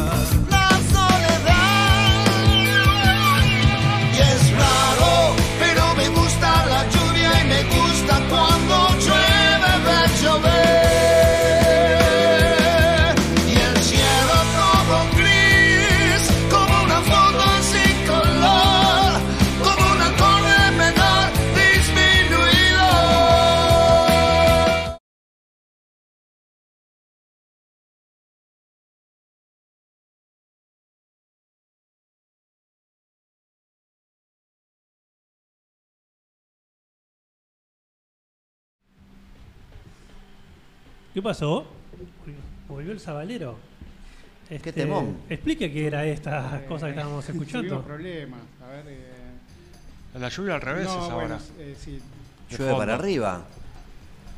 ¿Qué 41.13 41.21
pasó? 41.21 41.65
Volvió 42.67 42.91
el 42.91 42.99
sabalero. 42.99 43.57
Este, 44.49 44.73
temón. 44.73 45.17
Explique 45.29 45.71
qué 45.71 45.87
era 45.87 46.05
estas 46.05 46.61
cosas 46.63 46.87
que 46.87 46.97
estábamos 46.99 47.27
escuchando. 47.29 47.67
Tuvimos 47.67 47.85
problemas. 47.85 48.39
A 48.63 48.67
ver. 48.71 48.85
eh, 48.87 50.19
La 50.19 50.29
lluvia 50.29 50.55
al 50.55 50.61
revés 50.61 50.85
no, 50.85 51.05
es 51.05 51.11
ahora. 51.11 51.39
eh, 51.59 51.75
sí. 51.79 51.99
Llueve 52.49 52.73
para 52.75 52.95
arriba. 52.95 53.45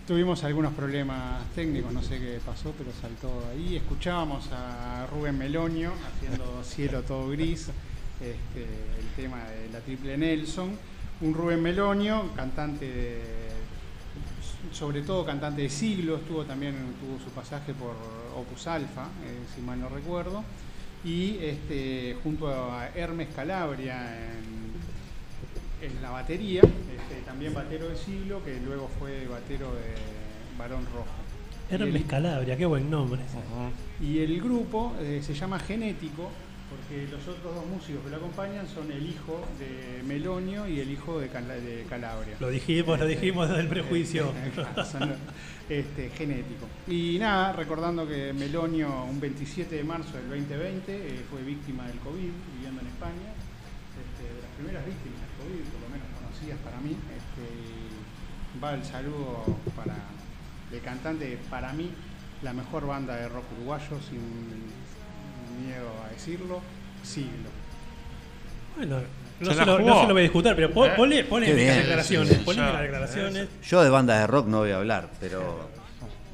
Tuvimos 0.08 0.44
algunos 0.44 0.72
problemas 0.74 1.44
técnicos, 1.56 1.92
no 1.92 2.04
sé 2.04 2.20
qué 2.20 2.40
pasó, 2.46 2.74
pero 2.78 2.92
saltó 3.02 3.32
ahí. 3.52 3.76
Escuchábamos 3.78 4.50
a 4.52 5.08
Rubén 5.08 5.38
Melonio 5.38 5.92
haciendo 6.16 6.64
Cielo 6.64 7.02
todo 7.02 7.30
gris, 7.30 7.70
este, 8.22 8.62
el 8.64 9.08
tema 9.16 9.44
de 9.46 9.70
la 9.74 9.80
triple 9.80 10.16
Nelson. 10.18 10.70
Un 11.22 11.34
Rubén 11.34 11.62
Melonio, 11.62 12.30
cantante, 12.36 12.86
de- 12.86 13.45
sobre 14.72 15.02
todo 15.02 15.26
cantante 15.26 15.62
de 15.64 15.70
siglo, 15.70 16.18
estuvo 16.18 16.44
también 16.44 16.76
tuvo 17.00 17.18
su 17.24 17.30
pasaje 17.32 17.74
por 17.74 17.96
Opus 18.38 18.68
Alpha, 18.68 19.08
eh, 19.26 19.40
si 19.56 19.62
mal 19.62 19.80
no 19.80 19.90
recuerdo, 19.90 20.44
y 21.04 21.38
este, 21.42 22.18
junto 22.24 22.48
a 22.50 22.90
Hermes 22.96 23.30
Calabria 23.36 24.16
en, 25.82 25.90
en 25.90 26.02
la 26.02 26.10
batería, 26.12 26.62
este, 26.62 27.22
también 27.26 27.54
batero 27.54 27.90
de 27.90 27.96
siglo, 27.98 28.44
que 28.44 28.60
luego 28.60 28.90
fue 29.00 29.28
batero 29.28 29.68
de 29.76 29.94
Barón 30.58 30.86
Rojo. 30.94 31.06
Hermes 31.70 32.02
el- 32.02 32.08
Calabria, 32.08 32.58
qué 32.58 32.66
buen 32.66 32.90
nombre. 32.90 33.22
y 34.02 34.20
el 34.20 34.40
grupo 34.42 34.94
eh, 35.00 35.22
se 35.24 35.34
llama 35.34 35.60
Genético 35.60 36.30
porque 36.88 37.08
los 37.12 37.28
otros 37.28 37.56
dos 37.56 37.66
músicos 37.66 38.04
que 38.04 38.10
lo 38.12 38.18
acompañan 38.18 38.68
son 38.68 38.92
el 38.92 39.08
hijo 39.08 39.42
de 39.60 40.04
Melonio 40.04 40.68
y 40.68 40.80
el 40.80 40.92
hijo 40.92 41.20
de, 41.20 41.30
Cala- 41.30 41.56
de 41.56 41.84
Calabria. 41.90 42.38
Lo 42.40 42.50
dijimos, 42.50 43.00
lo 43.00 43.08
dijimos 43.08 43.48
desde 43.50 43.62
el 43.62 43.68
prejuicio. 43.68 44.32
Son, 44.92 45.14
este, 45.68 46.10
genético. 46.12 46.68
Y 46.88 47.18
nada, 47.20 47.54
recordando 47.54 48.08
que 48.08 48.34
Melonio 48.34 49.06
un 49.06 49.20
27 49.20 49.76
de 49.76 49.84
marzo 49.84 50.16
del 50.18 50.30
2020 50.30 50.94
eh, 50.96 51.26
fue 51.30 51.42
víctima 51.42 51.88
del 51.88 51.98
COVID 52.00 52.30
viviendo 52.56 52.82
en 52.82 52.88
España, 52.88 53.34
este, 53.98 54.34
de 54.34 54.42
las 54.42 54.52
primeras 54.58 54.86
víctimas 54.86 55.20
del 55.22 55.34
COVID, 55.42 55.64
por 55.72 55.82
lo 55.82 55.90
menos 55.90 56.08
conocidas 56.22 56.60
para 56.64 56.80
mí. 56.82 56.92
Este, 57.18 58.64
va 58.64 58.74
el 58.76 58.84
saludo 58.86 59.44
para 59.76 59.96
el 60.72 60.82
cantante, 60.82 61.40
para 61.50 61.74
mí, 61.74 61.90
la 62.44 62.54
mejor 62.54 62.86
banda 62.86 63.16
de 63.16 63.28
rock 63.28 63.46
uruguayo, 63.58 64.00
sin 64.08 64.22
miedo 65.66 65.90
a 66.06 66.10
decirlo, 66.12 66.62
siglo. 67.06 67.50
Bueno, 68.78 68.98
no 69.40 69.54
Se 69.54 69.66
lo, 69.66 69.78
jugó. 69.78 69.90
no 69.90 70.02
se 70.02 70.08
lo 70.08 70.14
voy 70.14 70.20
a 70.22 70.24
discutir, 70.24 70.54
pero 70.56 70.72
po- 70.72 70.86
¿Eh? 70.86 70.94
ponle, 70.96 71.24
bien. 71.24 71.78
declaraciones. 71.78 72.30
Sí, 72.30 72.36
sí, 72.36 72.42
polémicas 72.44 72.74
ya. 72.76 72.82
declaraciones. 72.82 73.48
Yo 73.68 73.84
de 73.84 73.90
bandas 73.90 74.20
de 74.20 74.28
rock 74.28 74.48
no 74.48 74.60
voy 74.60 74.72
a 74.72 74.78
hablar, 74.78 75.10
pero 75.20 75.70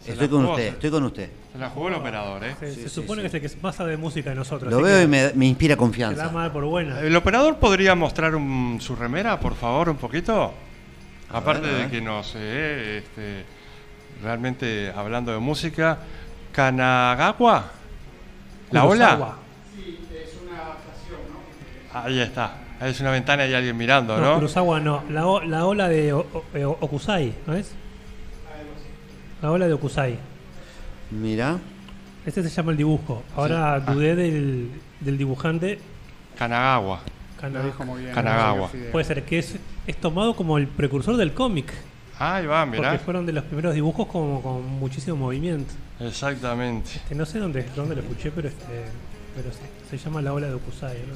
Se 0.03 0.13
estoy 0.13 0.27
con 0.29 0.41
jugó, 0.41 0.51
usted, 0.53 0.63
se- 0.67 0.73
estoy 0.73 0.89
con 0.91 1.03
usted. 1.03 1.29
Se 1.53 1.57
la 1.59 1.69
jugó 1.69 1.89
el 1.89 1.95
operador, 1.95 2.43
¿eh? 2.45 2.55
Se, 2.59 2.73
Sí, 2.73 2.81
se 2.83 2.89
sí, 2.89 2.95
supone 2.95 3.21
sí. 3.21 3.29
que 3.29 3.37
es 3.37 3.43
el 3.43 3.51
que 3.57 3.61
más 3.61 3.75
sabe 3.75 3.91
de 3.91 3.97
música 3.97 4.29
de 4.29 4.35
nosotros. 4.37 4.71
Lo 4.71 4.81
veo 4.81 5.01
y 5.03 5.07
me, 5.07 5.31
me 5.35 5.45
inspira 5.47 5.73
Se 5.73 5.75
da 5.75 5.79
confianza. 5.79 6.29
mal 6.31 6.51
por 6.51 6.63
buena. 6.65 6.99
¿El 7.01 7.15
operador 7.15 7.57
podría 7.57 7.93
mostrar 7.95 8.35
un- 8.35 8.79
su 8.81 8.95
remera, 8.95 9.39
por 9.39 9.55
favor, 9.55 9.89
un 9.89 9.97
poquito? 9.97 10.53
Aparte 11.29 11.67
ver, 11.67 11.83
de 11.85 11.89
que 11.91 12.01
no 12.01 12.23
sé, 12.23 12.97
este, 12.99 13.43
realmente 14.23 14.91
hablando 14.95 15.31
de 15.31 15.39
música, 15.39 15.97
Kanagawa, 16.51 17.65
la 18.71 18.81
Kurosawa. 18.81 19.15
ola, 19.27 19.35
ahí 21.93 22.19
está, 22.19 22.53
es 22.81 22.99
una 23.01 23.11
ventana 23.11 23.45
y 23.47 23.53
alguien 23.53 23.75
mirando, 23.77 24.17
No, 24.17 24.25
¿no? 24.25 24.35
Kurosawa 24.35 24.79
no. 24.79 25.03
La, 25.09 25.25
o- 25.27 25.41
la 25.41 25.65
ola 25.65 25.87
de 25.89 26.13
O- 26.13 26.25
O- 26.33 26.43
eh, 26.53 26.65
Okusai, 26.65 27.33
¿no 27.47 27.53
es? 27.55 27.71
La 29.41 29.51
ola 29.51 29.67
de 29.67 29.73
Okusai. 29.73 30.17
Mira, 31.11 31.57
Este 32.25 32.43
se 32.43 32.49
llama 32.49 32.71
el 32.71 32.77
dibujo. 32.77 33.23
Ahora 33.35 33.79
dudé 33.79 34.15
del, 34.15 34.69
del 34.99 35.17
dibujante. 35.17 35.79
Kanagawa, 36.37 37.01
Kana- 37.39 37.59
Lo 37.59 37.65
dijo 37.65 37.83
muy 37.85 38.01
bien. 38.03 38.13
Kanagawa. 38.13 38.69
Puede 38.91 39.05
ser 39.05 39.23
que 39.23 39.39
es, 39.39 39.55
es 39.87 39.97
tomado 39.97 40.35
como 40.35 40.57
el 40.59 40.67
precursor 40.67 41.17
del 41.17 41.33
cómic. 41.33 41.73
ahí 42.19 42.45
va, 42.45 42.63
Porque 42.65 42.77
mirá, 42.79 42.99
fueron 42.99 43.25
de 43.25 43.33
los 43.33 43.43
primeros 43.45 43.73
dibujos 43.73 44.05
como 44.07 44.41
con 44.43 44.63
muchísimo 44.79 45.17
movimiento. 45.17 45.73
exactamente. 45.99 46.91
Que 47.09 47.15
no 47.15 47.25
sé 47.25 47.39
dónde, 47.39 47.65
dónde 47.75 47.95
lo 47.95 48.01
escuché, 48.01 48.29
pero 48.31 48.47
este, 48.47 48.85
pero 49.35 49.49
sí, 49.51 49.59
se 49.89 49.97
llama 49.97 50.21
la 50.21 50.33
ola 50.33 50.47
de 50.47 50.53
Okusai. 50.53 50.97
¿no? 51.07 51.15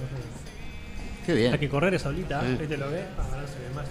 Qué 1.26 1.32
Hay 1.34 1.38
bien. 1.38 1.58
que 1.58 1.70
correr 1.70 1.94
esa 1.94 2.10
olita, 2.10 2.42
Sí. 2.42 2.56
¿viste 2.60 2.78
lo 2.78 2.90
ve? 2.90 3.04
Ah, 3.18 3.24
no 3.42 3.48
se 3.48 3.60
ve 3.60 3.74
más. 3.76 3.86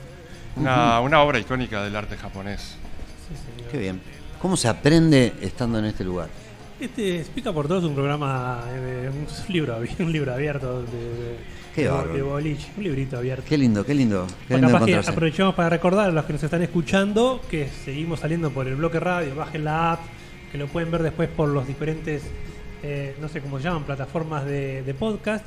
Una, 0.57 1.01
una 1.01 1.23
obra 1.23 1.39
icónica 1.39 1.83
del 1.83 1.97
arte 1.97 2.17
japonés. 2.17 2.77
Sí, 3.29 3.35
señor. 3.57 3.71
Qué 3.71 3.79
bien. 3.79 4.01
¿Cómo 4.41 4.57
se 4.57 4.69
aprende 4.69 5.33
estando 5.41 5.79
en 5.79 5.87
este 5.87 6.05
lugar? 6.05 6.29
Este 6.79 7.21
Explica 7.21 7.53
por 7.53 7.67
Todos 7.69 7.85
es 7.85 7.89
un 7.89 7.95
programa, 7.95 8.63
eh, 8.71 9.11
un 9.13 9.27
libro, 9.55 9.79
un 9.99 10.13
libro 10.13 10.33
abierto 10.35 10.83
de, 10.83 10.89
de, 10.89 11.37
Qué 11.75 11.83
de, 11.89 12.23
boliche, 12.23 12.69
un 12.77 12.85
librito 12.85 13.17
abierto. 13.19 13.45
Qué 13.49 13.57
lindo, 13.59 13.85
qué 13.85 13.95
lindo. 13.95 14.27
Qué 14.47 14.55
lindo 14.55 14.71
capaz 14.71 14.85
que 14.87 14.95
aprovechamos 14.97 15.55
para 15.55 15.71
recordar 15.71 16.09
a 16.11 16.13
los 16.13 16.25
que 16.25 16.35
nos 16.35 16.43
están 16.43 16.63
escuchando 16.63 17.41
que 17.51 17.69
seguimos 17.85 18.21
saliendo 18.21 18.51
por 18.51 18.69
el 18.69 18.77
bloque 18.77 19.01
radio, 19.01 19.35
bajen 19.35 19.65
la 19.65 19.93
app, 19.93 20.01
que 20.53 20.59
lo 20.59 20.67
pueden 20.69 20.91
ver 20.91 21.03
después 21.03 21.29
por 21.29 21.49
los 21.49 21.67
diferentes, 21.67 22.23
eh, 22.83 23.17
no 23.21 23.29
sé 23.29 23.41
cómo 23.41 23.59
se 23.59 23.65
llaman, 23.65 23.83
plataformas 23.85 24.45
de, 24.45 24.83
de 24.83 24.95
podcast. 24.95 25.45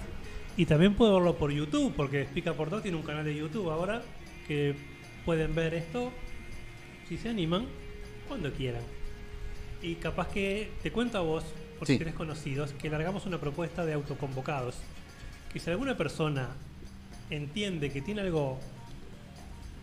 Y 0.57 0.65
también 0.65 0.95
puedo 0.95 1.13
verlo 1.13 1.37
por 1.37 1.51
YouTube, 1.51 1.93
porque 1.95 2.25
Pica 2.25 2.53
por 2.53 2.81
tiene 2.81 2.97
un 2.97 3.03
canal 3.03 3.23
de 3.23 3.35
YouTube 3.35 3.69
ahora 3.69 4.01
que 4.47 4.75
pueden 5.23 5.53
ver 5.53 5.75
esto 5.75 6.11
si 7.07 7.15
se 7.17 7.29
animan 7.29 7.67
cuando 8.27 8.51
quieran. 8.51 8.81
Y 9.83 9.95
capaz 9.95 10.29
que 10.29 10.71
te 10.81 10.91
cuento 10.91 11.19
a 11.19 11.21
vos, 11.21 11.43
por 11.77 11.87
si 11.87 11.99
tenés 11.99 12.15
conocidos, 12.15 12.73
que 12.73 12.89
largamos 12.89 13.27
una 13.27 13.39
propuesta 13.39 13.85
de 13.85 13.93
autoconvocados. 13.93 14.77
Que 15.53 15.59
si 15.59 15.69
alguna 15.69 15.95
persona 15.95 16.49
entiende 17.29 17.91
que 17.91 18.01
tiene 18.01 18.21
algo 18.21 18.57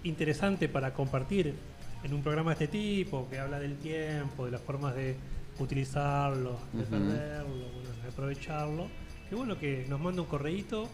interesante 0.03 0.69
para 0.69 0.93
compartir 0.93 1.55
en 2.03 2.13
un 2.13 2.23
programa 2.23 2.53
de 2.55 2.65
este 2.65 2.77
tipo, 2.77 3.29
que 3.31 3.39
habla 3.39 3.61
del 3.61 3.77
tiempo, 3.77 4.45
de 4.45 4.51
las 4.51 4.61
formas 4.61 4.97
de 4.97 5.15
utilizarlo, 5.61 6.59
de 6.73 6.83
perderlo, 6.83 7.69
bueno, 7.75 7.91
de 8.03 8.09
aprovecharlo, 8.09 8.89
bueno 9.35 9.59
que 9.59 9.87
nos 9.89 10.01
manda 10.01 10.23
un 10.23 10.29
correíto, 10.29 10.89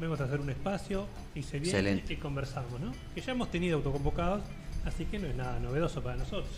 vamos 0.00 0.20
a 0.20 0.24
hacer 0.24 0.40
un 0.40 0.50
espacio 0.50 1.06
y 1.34 1.42
se 1.42 1.58
viene 1.58 1.78
Excelente. 1.78 2.12
y 2.12 2.16
conversamos, 2.16 2.80
¿no? 2.80 2.92
Que 3.14 3.20
ya 3.20 3.32
hemos 3.32 3.50
tenido 3.50 3.76
autoconvocados, 3.78 4.42
así 4.86 5.04
que 5.04 5.18
no 5.18 5.26
es 5.26 5.34
nada 5.36 5.58
novedoso 5.60 6.02
para 6.02 6.16
nosotros. 6.16 6.50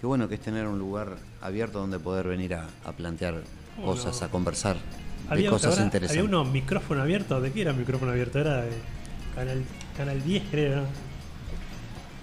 Qué 0.00 0.06
bueno 0.06 0.28
que 0.28 0.36
es 0.36 0.40
tener 0.40 0.66
un 0.66 0.78
lugar 0.78 1.16
abierto 1.42 1.78
donde 1.80 1.98
poder 1.98 2.26
venir 2.28 2.54
a, 2.54 2.66
a 2.84 2.92
plantear 2.92 3.42
¿Cómo 3.76 3.88
cosas, 3.88 4.18
no? 4.20 4.26
a 4.26 4.30
conversar 4.30 4.76
de 4.76 4.80
Había, 5.34 5.50
cosas 5.50 5.72
ahora- 5.72 5.84
interesantes. 5.84 6.18
había 6.24 6.28
uno 6.40 6.50
micrófono 6.50 7.02
abierto, 7.02 7.40
¿de 7.40 7.52
qué 7.52 7.62
era 7.62 7.72
micrófono 7.72 8.12
abierto? 8.12 8.38
Era 8.38 8.62
de 8.62 8.70
Canal, 9.34 9.62
canal 9.96 10.22
10, 10.24 10.42
creo. 10.50 10.76
¿no? 10.80 10.86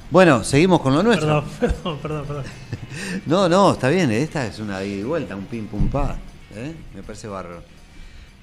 Bueno, 0.10 0.44
seguimos 0.44 0.82
con 0.82 0.94
lo 0.94 1.04
nuestro. 1.04 1.44
Perdón, 1.44 1.50
perdón, 1.60 2.00
perdón, 2.02 2.26
perdón. 2.26 2.44
No, 3.26 3.48
no, 3.48 3.74
está 3.74 3.90
bien, 3.90 4.10
esta 4.12 4.46
es 4.48 4.60
una 4.60 4.84
ida 4.84 4.96
y 5.02 5.04
vuelta, 5.04 5.36
un 5.36 5.46
pim 5.46 5.68
pum 5.68 5.88
pa. 5.90 6.18
¿eh? 6.56 6.74
Me 6.96 7.04
parece 7.04 7.28
bárbaro. 7.28 7.62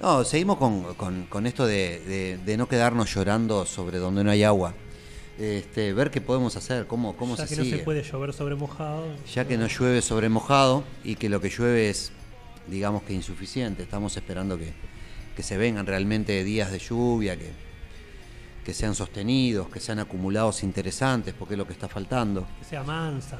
No, 0.01 0.23
seguimos 0.23 0.57
con, 0.57 0.93
con- 0.95 1.25
con 1.25 1.47
esto 1.47 1.65
de, 1.65 1.99
de- 2.01 2.37
de 2.37 2.57
no 2.57 2.67
quedarnos 2.67 3.13
llorando 3.13 3.65
sobre 3.65 3.97
donde 3.97 4.23
no 4.23 4.31
hay 4.31 4.43
agua. 4.43 4.73
Este, 5.39 5.93
ver 5.93 6.11
qué 6.11 6.21
podemos 6.21 6.55
hacer, 6.55 6.87
cómo, 6.87 7.15
cómo 7.17 7.35
ya 7.35 7.45
se 7.47 7.55
que 7.55 7.61
sigue. 7.63 7.71
no 7.71 7.77
se 7.79 7.83
puede 7.83 8.03
llover 8.03 8.33
sobre 8.33 8.55
mojado. 8.55 9.05
Ya 9.33 9.45
que 9.45 9.57
no 9.57 9.67
llueve 9.67 10.01
sobre 10.01 10.29
mojado 10.29 10.83
y 11.03 11.15
que 11.15 11.27
lo 11.29 11.41
que 11.41 11.49
llueve 11.49 11.89
es, 11.89 12.11
digamos 12.67 13.03
que 13.03 13.13
insuficiente. 13.13 13.83
Estamos 13.83 14.15
esperando 14.15 14.57
que, 14.57 14.73
que 15.35 15.43
se 15.43 15.57
vengan 15.57 15.85
realmente 15.85 16.43
días 16.43 16.71
de 16.71 16.79
lluvia, 16.79 17.37
que, 17.37 17.51
que 18.63 18.73
sean 18.73 18.95
sostenidos, 18.95 19.67
que 19.69 19.79
sean 19.81 19.99
acumulados 19.99 20.63
interesantes, 20.63 21.33
porque 21.37 21.55
es 21.55 21.57
lo 21.57 21.67
que 21.67 21.73
está 21.73 21.87
faltando. 21.89 22.45
Que 22.59 22.65
sea 22.65 22.83
mansa. 22.83 23.39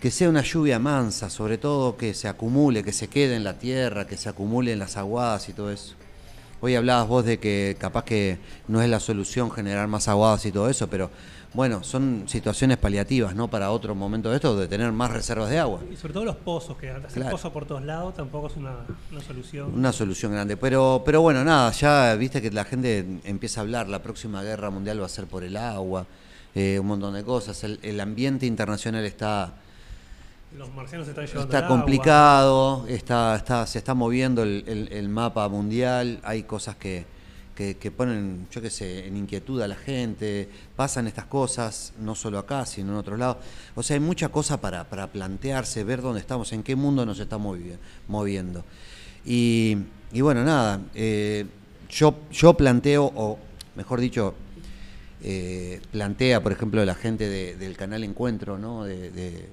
Que 0.00 0.10
sea 0.10 0.28
una 0.28 0.42
lluvia 0.42 0.78
mansa, 0.78 1.30
sobre 1.30 1.56
todo 1.56 1.96
que 1.96 2.12
se 2.12 2.28
acumule, 2.28 2.82
que 2.84 2.92
se 2.92 3.08
quede 3.08 3.36
en 3.36 3.44
la 3.44 3.58
tierra, 3.58 4.06
que 4.06 4.16
se 4.18 4.28
acumule 4.28 4.72
en 4.72 4.78
las 4.78 4.96
aguadas 4.96 5.48
y 5.48 5.52
todo 5.54 5.70
eso. 5.70 5.94
Hoy 6.60 6.74
hablabas 6.74 7.08
vos 7.08 7.24
de 7.24 7.38
que 7.38 7.76
capaz 7.78 8.04
que 8.04 8.38
no 8.68 8.82
es 8.82 8.88
la 8.88 9.00
solución 9.00 9.50
generar 9.50 9.88
más 9.88 10.08
aguadas 10.08 10.44
y 10.46 10.52
todo 10.52 10.68
eso, 10.68 10.88
pero 10.88 11.10
bueno, 11.54 11.84
son 11.84 12.24
situaciones 12.26 12.76
paliativas, 12.78 13.34
¿no? 13.34 13.48
Para 13.48 13.70
otro 13.70 13.94
momento 13.94 14.28
de 14.30 14.36
esto, 14.36 14.56
de 14.56 14.66
tener 14.66 14.90
más 14.92 15.10
reservas 15.10 15.48
de 15.50 15.58
agua. 15.58 15.80
Y 15.92 15.96
sobre 15.96 16.12
todo 16.14 16.24
los 16.24 16.36
pozos, 16.36 16.76
que 16.76 16.90
hacer 16.90 17.10
Claro. 17.12 17.30
pozos 17.30 17.52
por 17.52 17.64
todos 17.64 17.82
lados 17.84 18.14
tampoco 18.14 18.48
es 18.48 18.56
una, 18.56 18.74
una 19.12 19.20
solución. 19.22 19.72
Una 19.74 19.92
solución 19.92 20.32
grande. 20.32 20.56
Pero, 20.56 21.02
pero 21.04 21.20
bueno, 21.22 21.44
nada, 21.44 21.70
ya 21.70 22.14
viste 22.16 22.42
que 22.42 22.50
la 22.50 22.64
gente 22.64 23.20
empieza 23.24 23.60
a 23.60 23.62
hablar, 23.62 23.88
la 23.88 24.02
próxima 24.02 24.42
guerra 24.42 24.68
mundial 24.70 25.00
va 25.00 25.06
a 25.06 25.10
ser 25.10 25.26
por 25.26 25.44
el 25.44 25.56
agua, 25.56 26.06
eh, 26.54 26.78
un 26.80 26.86
montón 26.88 27.14
de 27.14 27.22
cosas. 27.24 27.62
El, 27.64 27.78
el 27.82 28.00
ambiente 28.00 28.46
internacional 28.46 29.04
está, 29.04 29.54
Los 30.56 30.72
marcianos 30.72 31.08
están 31.08 31.26
llevando 31.26 31.44
está 31.48 31.58
el 31.58 31.64
agua. 31.64 31.76
complicado, 31.76 32.86
está, 32.88 33.34
está, 33.36 33.66
se 33.66 33.78
está 33.78 33.94
moviendo 33.94 34.42
el, 34.42 34.62
el- 34.66 34.88
el 34.92 35.08
mapa 35.08 35.48
mundial, 35.48 36.20
hay 36.22 36.44
cosas 36.44 36.76
que, 36.76 37.04
que, 37.56 37.76
que 37.76 37.90
ponen, 37.90 38.46
yo 38.52 38.62
qué 38.62 38.70
sé, 38.70 39.06
en 39.08 39.16
inquietud 39.16 39.60
a 39.62 39.66
la 39.68 39.74
gente, 39.74 40.48
pasan 40.76 41.08
estas 41.08 41.24
cosas, 41.26 41.92
no 41.98 42.14
solo 42.14 42.38
acá, 42.38 42.66
sino 42.66 42.92
en 42.92 42.98
otros 42.98 43.18
lados. 43.18 43.38
O 43.74 43.82
sea, 43.82 43.94
hay 43.94 44.00
mucha 44.00 44.28
cosa 44.28 44.60
para, 44.60 44.84
para 44.84 45.08
plantearse, 45.08 45.82
ver 45.82 46.02
dónde 46.02 46.20
estamos, 46.20 46.52
en 46.52 46.62
qué 46.62 46.76
mundo 46.76 47.04
nos 47.04 47.18
estamos 47.18 47.58
movi- 47.58 47.76
moviendo. 48.06 48.64
Y, 49.24 49.76
y 50.12 50.20
bueno, 50.20 50.44
nada, 50.44 50.80
eh, 50.94 51.46
yo, 51.88 52.14
yo 52.30 52.54
planteo, 52.54 53.10
o 53.16 53.38
mejor 53.74 53.98
dicho, 54.00 54.34
eh, 55.22 55.80
plantea, 55.90 56.40
por 56.42 56.52
ejemplo, 56.52 56.84
la 56.84 56.94
gente 56.94 57.28
de- 57.28 57.56
del 57.56 57.76
canal 57.76 58.04
Encuentro, 58.04 58.56
¿no? 58.56 58.84
De, 58.84 59.10
de, 59.10 59.48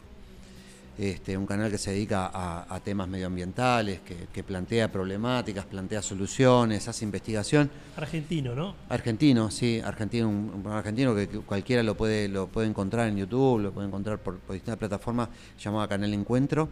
este, 1.02 1.36
un 1.36 1.48
canal 1.48 1.72
que 1.72 1.80
se 1.80 1.92
dedica 1.92 2.28
a, 2.28 2.76
a 2.76 2.80
temas 2.80 3.08
medioambientales, 3.08 4.02
que, 4.02 4.28
que 4.32 4.44
plantea 4.44 4.92
problemáticas, 4.92 5.66
plantea 5.66 6.04
soluciones, 6.04 6.88
hace 6.88 7.06
investigación. 7.06 7.72
Argentino, 7.98 8.54
¿no? 8.54 8.76
Argentino, 8.88 9.50
sí, 9.50 9.82
argentino, 9.84 10.30
un, 10.30 10.62
un 10.64 10.72
argentino 10.72 11.16
que, 11.16 11.28
que 11.28 11.40
cualquiera 11.40 11.82
lo 11.82 11.98
puede, 11.98 12.28
lo 12.28 12.46
puede 12.46 12.68
encontrar 12.68 13.08
en 13.08 13.18
YouTube, 13.18 13.62
lo 13.62 13.72
puede 13.72 13.88
encontrar 13.88 14.20
por, 14.20 14.38
por 14.38 14.54
distintas 14.54 14.78
plataformas, 14.78 15.30
llamada 15.60 15.88
Canal 15.88 16.14
Encuentro. 16.14 16.70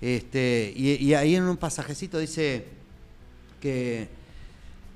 Este, 0.00 0.72
y, 0.74 0.94
y 0.94 1.14
ahí 1.14 1.36
en 1.36 1.44
un 1.44 1.56
pasajecito 1.56 2.18
dice 2.18 2.66
que, 3.60 4.08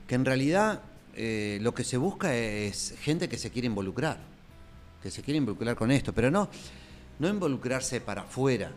que 0.08 0.14
en 0.16 0.24
realidad 0.24 0.82
eh, 1.14 1.60
lo 1.62 1.72
que 1.72 1.84
se 1.84 1.98
busca 1.98 2.34
es 2.34 2.96
gente 3.00 3.28
que 3.28 3.38
se 3.38 3.50
quiere 3.50 3.66
involucrar, 3.66 4.18
que 5.00 5.12
se 5.12 5.22
quiere 5.22 5.38
involucrar 5.38 5.76
con 5.76 5.92
esto, 5.92 6.12
pero 6.12 6.32
no, 6.32 6.48
no 7.18 7.28
involucrarse 7.28 8.00
para 8.00 8.22
afuera, 8.22 8.70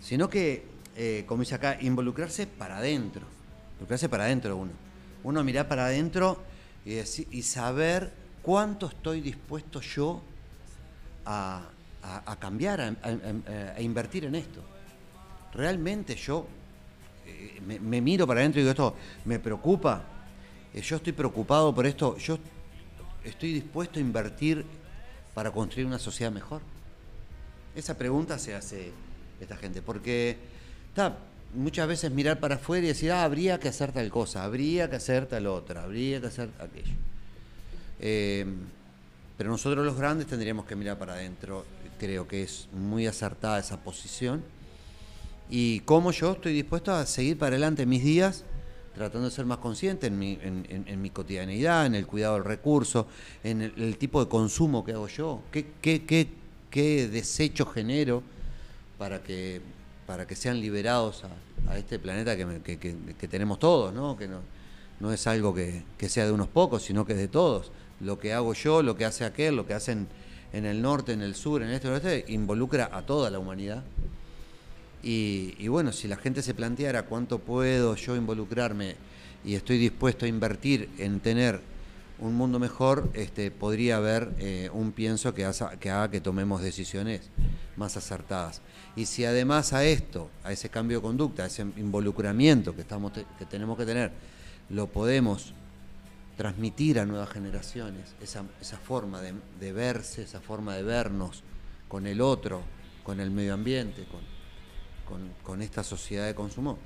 sino 0.00 0.28
que, 0.28 0.64
eh, 0.96 1.24
como 1.26 1.40
dice 1.42 1.54
acá, 1.54 1.78
involucrarse 1.80 2.46
para 2.46 2.78
adentro, 2.78 3.22
involucrarse 3.74 4.08
para 4.08 4.24
adentro 4.24 4.56
uno. 4.56 4.72
Uno 5.24 5.42
mirar 5.42 5.66
para 5.66 5.86
adentro 5.86 6.38
y, 6.84 6.90
deci- 6.90 7.26
y 7.30 7.42
saber 7.42 8.12
cuánto 8.42 8.86
estoy 8.86 9.20
dispuesto 9.20 9.80
yo 9.80 10.22
a, 11.24 11.62
a- 12.02 12.36
cambiar, 12.36 12.80
a, 12.80 12.94
a- 13.02 13.80
invertir 13.80 14.24
en 14.26 14.36
esto. 14.36 14.62
Realmente 15.52 16.14
yo 16.14 16.46
eh, 17.26 17.60
me, 17.66 17.80
me 17.80 18.00
miro 18.00 18.26
para 18.26 18.40
adentro 18.40 18.60
y 18.60 18.62
digo, 18.64 18.70
esto 18.70 18.94
me 19.24 19.38
preocupa, 19.40 20.04
Eh, 20.74 20.82
yo 20.82 20.96
estoy 20.96 21.12
preocupado 21.14 21.74
por 21.74 21.86
esto, 21.86 22.16
yo 22.18 22.38
estoy 23.24 23.52
dispuesto 23.54 23.98
a 23.98 24.02
invertir 24.02 24.64
para 25.34 25.50
construir 25.50 25.86
una 25.86 25.98
sociedad 25.98 26.30
mejor. 26.30 26.60
Esa 27.76 27.96
pregunta 27.96 28.38
se 28.38 28.54
hace 28.54 28.90
esta 29.40 29.56
gente, 29.56 29.82
porque 29.82 30.36
está, 30.88 31.16
muchas 31.54 31.86
veces 31.86 32.10
mirar 32.10 32.40
para 32.40 32.54
afuera 32.56 32.84
y 32.86 32.88
decir, 32.88 33.12
ah, 33.12 33.22
habría 33.24 33.60
que 33.60 33.68
hacer 33.68 33.92
tal 33.92 34.10
cosa, 34.10 34.44
habría 34.44 34.88
que 34.90 34.96
hacer 34.96 35.26
tal 35.26 35.46
otra, 35.46 35.82
habría 35.84 36.20
que 36.20 36.26
hacer 36.26 36.48
aquello. 36.58 36.94
Eh, 38.00 38.46
pero 39.36 39.50
nosotros 39.50 39.84
los 39.84 39.96
grandes 39.96 40.26
tendríamos 40.26 40.64
que 40.64 40.74
mirar 40.74 40.98
para 40.98 41.12
adentro. 41.14 41.64
Creo 41.98 42.26
que 42.26 42.42
es 42.42 42.68
muy 42.72 43.06
acertada 43.06 43.58
esa 43.58 43.76
posición. 43.78 44.42
Y 45.50 45.80
cómo 45.80 46.10
yo 46.12 46.32
estoy 46.32 46.54
dispuesto 46.54 46.92
a 46.92 47.04
seguir 47.06 47.38
para 47.38 47.50
adelante 47.50 47.84
mis 47.86 48.02
días, 48.02 48.44
tratando 48.94 49.28
de 49.28 49.34
ser 49.34 49.44
más 49.44 49.58
consciente 49.58 50.06
en 50.06 50.18
mi, 50.18 50.38
en- 50.42 50.84
en 50.86 51.02
mi 51.02 51.10
cotidianidad, 51.10 51.84
en 51.84 51.94
el 51.94 52.06
cuidado 52.06 52.34
del 52.34 52.44
recurso, 52.44 53.06
en 53.44 53.60
el, 53.60 53.74
el 53.76 53.98
tipo 53.98 54.24
de 54.24 54.30
consumo 54.30 54.82
que 54.84 54.92
hago 54.92 55.06
yo, 55.08 55.42
qué, 55.52 55.66
qué, 55.82 56.04
qué, 56.06 56.28
qué 56.76 57.08
desecho 57.08 57.64
genero 57.64 58.22
para 58.98 59.22
que, 59.22 59.62
para 60.06 60.26
que 60.26 60.36
sean 60.36 60.60
liberados 60.60 61.22
a, 61.24 61.78
este 61.78 61.98
planeta 61.98 62.36
que, 62.36 62.76
que- 62.78 63.28
tenemos 63.28 63.58
todos, 63.58 63.94
¿no? 63.94 64.14
que 64.14 64.28
no, 64.28 65.10
es 65.10 65.26
algo 65.26 65.54
que, 65.54 65.84
sea 66.06 66.26
de 66.26 66.32
unos 66.32 66.48
pocos, 66.48 66.82
sino 66.82 67.06
que 67.06 67.14
es 67.14 67.18
de 67.18 67.28
todos. 67.28 67.72
Lo 68.00 68.18
que 68.18 68.34
hago 68.34 68.52
yo, 68.52 68.82
lo 68.82 68.94
que 68.94 69.06
hace 69.06 69.24
aquel, 69.24 69.56
lo 69.56 69.66
que 69.66 69.72
hacen 69.72 70.06
en 70.52 70.66
el 70.66 70.82
norte, 70.82 71.14
en 71.14 71.22
el 71.22 71.34
sur, 71.34 71.62
en 71.62 71.70
este, 71.70 71.88
en 71.88 71.94
el 71.94 72.02
oeste, 72.02 72.30
involucra 72.30 72.90
a 72.92 73.06
toda 73.06 73.30
la 73.30 73.38
humanidad. 73.38 73.82
Y, 75.02 75.54
y 75.58 75.68
bueno, 75.68 75.92
si 75.92 76.08
la 76.08 76.16
gente 76.16 76.42
se 76.42 76.52
planteara 76.52 77.04
cuánto 77.04 77.38
puedo 77.38 77.94
yo 77.94 78.16
involucrarme 78.16 78.96
y 79.46 79.54
estoy 79.54 79.78
dispuesto 79.78 80.26
a 80.26 80.28
invertir 80.28 80.90
en 80.98 81.20
tener 81.20 81.62
un 82.18 82.34
mundo 82.34 82.58
mejor, 82.58 83.10
este, 83.14 83.50
podría 83.50 83.96
haber 83.98 84.34
eh, 84.38 84.70
un 84.72 84.92
pienso 84.92 85.34
que, 85.34 85.44
haza- 85.44 85.78
que 85.78 85.90
haga 85.90 86.10
que 86.10 86.20
tomemos 86.20 86.62
decisiones 86.62 87.30
más 87.76 87.96
acertadas. 87.96 88.62
Y 88.96 89.06
si 89.06 89.24
además 89.24 89.72
a 89.74 89.84
esto, 89.84 90.30
a 90.42 90.52
ese 90.52 90.70
cambio 90.70 90.98
de 90.98 91.02
conducta, 91.02 91.44
a 91.44 91.46
ese 91.46 91.62
involucramiento 91.76 92.74
que, 92.74 92.80
estamos 92.80 93.12
que 93.12 93.44
tenemos 93.44 93.76
que 93.76 93.84
tener, 93.84 94.12
lo 94.70 94.86
podemos 94.86 95.52
transmitir 96.36 96.98
a 96.98 97.06
nuevas 97.06 97.30
generaciones, 97.30 98.14
esa, 98.22 98.44
forma 98.78 99.20
de, 99.22 99.72
verse, 99.72 100.22
esa 100.22 100.40
forma 100.40 100.74
de 100.74 100.82
vernos 100.82 101.42
con 101.88 102.06
el 102.06 102.20
otro, 102.20 102.62
con 103.04 103.20
el 103.20 103.30
medio 103.30 103.54
ambiente, 103.54 104.04
con, 104.04 104.20
con, 105.06 105.30
con 105.42 105.62
esta 105.62 105.82
sociedad 105.82 106.26
de 106.26 106.34
consumo, 106.34 106.78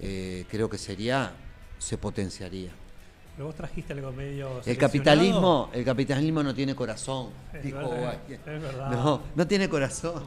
eh, 0.00 0.44
creo 0.50 0.70
que 0.70 0.78
sería, 0.78 1.32
se 1.78 1.98
potenciaría. 1.98 2.70
Pero 3.36 3.46
vos 3.46 3.54
trajiste 3.54 3.92
algo 3.92 4.12
medio. 4.12 4.62
El 4.64 4.78
capitalismo, 4.78 5.68
el 5.74 5.84
capitalismo 5.84 6.42
no 6.42 6.54
tiene 6.54 6.74
corazón. 6.74 7.28
Es 7.52 7.62
dijo 7.62 7.76
verdad, 7.76 8.18
es 8.28 8.44
verdad. 8.62 8.90
No, 8.90 9.22
no 9.34 9.46
tiene 9.46 9.68
corazón. 9.68 10.24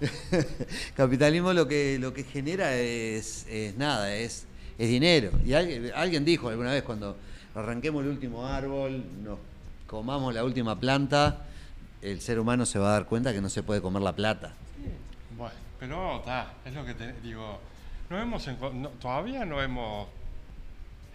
capitalismo 0.94 1.52
lo 1.52 1.66
que 1.66 1.98
lo 1.98 2.12
que 2.14 2.22
genera 2.24 2.74
es, 2.76 3.46
es 3.48 3.76
nada, 3.76 4.14
es 4.14 4.46
es 4.78 4.88
dinero. 4.88 5.30
Y 5.44 5.54
alguien, 5.54 5.90
alguien 5.94 6.24
dijo 6.24 6.48
alguna 6.48 6.70
vez 6.70 6.82
cuando 6.82 7.16
arranquemos 7.54 8.04
el 8.04 8.10
último 8.10 8.46
árbol, 8.46 9.02
nos 9.24 9.38
comamos 9.86 10.34
la 10.34 10.44
última 10.44 10.78
planta, 10.78 11.38
el 12.02 12.20
ser 12.20 12.38
humano 12.38 12.66
se 12.66 12.78
va 12.78 12.90
a 12.90 12.92
dar 12.92 13.06
cuenta 13.06 13.32
que 13.32 13.40
no 13.40 13.48
se 13.48 13.62
puede 13.62 13.80
comer 13.80 14.02
la 14.02 14.14
plata. 14.14 14.52
Bueno, 15.36 15.54
pero 15.80 16.18
está, 16.18 16.52
es 16.64 16.74
lo 16.74 16.84
que 16.84 16.94
te 16.94 17.12
digo. 17.22 17.58
No 18.10 18.20
hemos 18.20 18.46
no- 18.74 18.90
todavía 19.00 19.44
no 19.44 19.60
hemos 19.60 20.06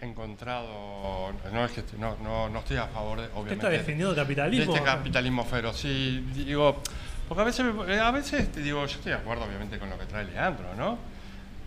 encontrado. 0.02 1.32
No 1.52 1.64
es 1.64 1.72
que 1.72 1.82
no, 1.98 2.16
no, 2.22 2.48
no 2.48 2.58
estoy 2.60 2.76
a 2.76 2.86
favor 2.86 3.20
de. 3.20 3.26
Obviamente, 3.28 3.54
está 3.54 3.68
defendiendo 3.70 4.10
el 4.10 4.16
capitalismo? 4.16 4.72
De 4.72 4.78
este 4.78 4.84
capitalismo 4.90 5.44
feroz, 5.44 5.76
sí. 5.78 6.24
Digo, 6.34 6.82
porque 7.28 7.42
a 7.42 7.44
veces, 7.44 7.64
me- 7.74 7.98
a 7.98 8.10
veces 8.10 8.50
te 8.52 8.60
digo, 8.60 8.80
yo 8.86 8.96
estoy 8.96 9.12
de 9.12 9.18
acuerdo, 9.18 9.44
obviamente, 9.44 9.78
con 9.78 9.88
lo 9.90 9.98
que 9.98 10.06
trae 10.06 10.24
Leandro, 10.24 10.74
¿no? 10.76 10.98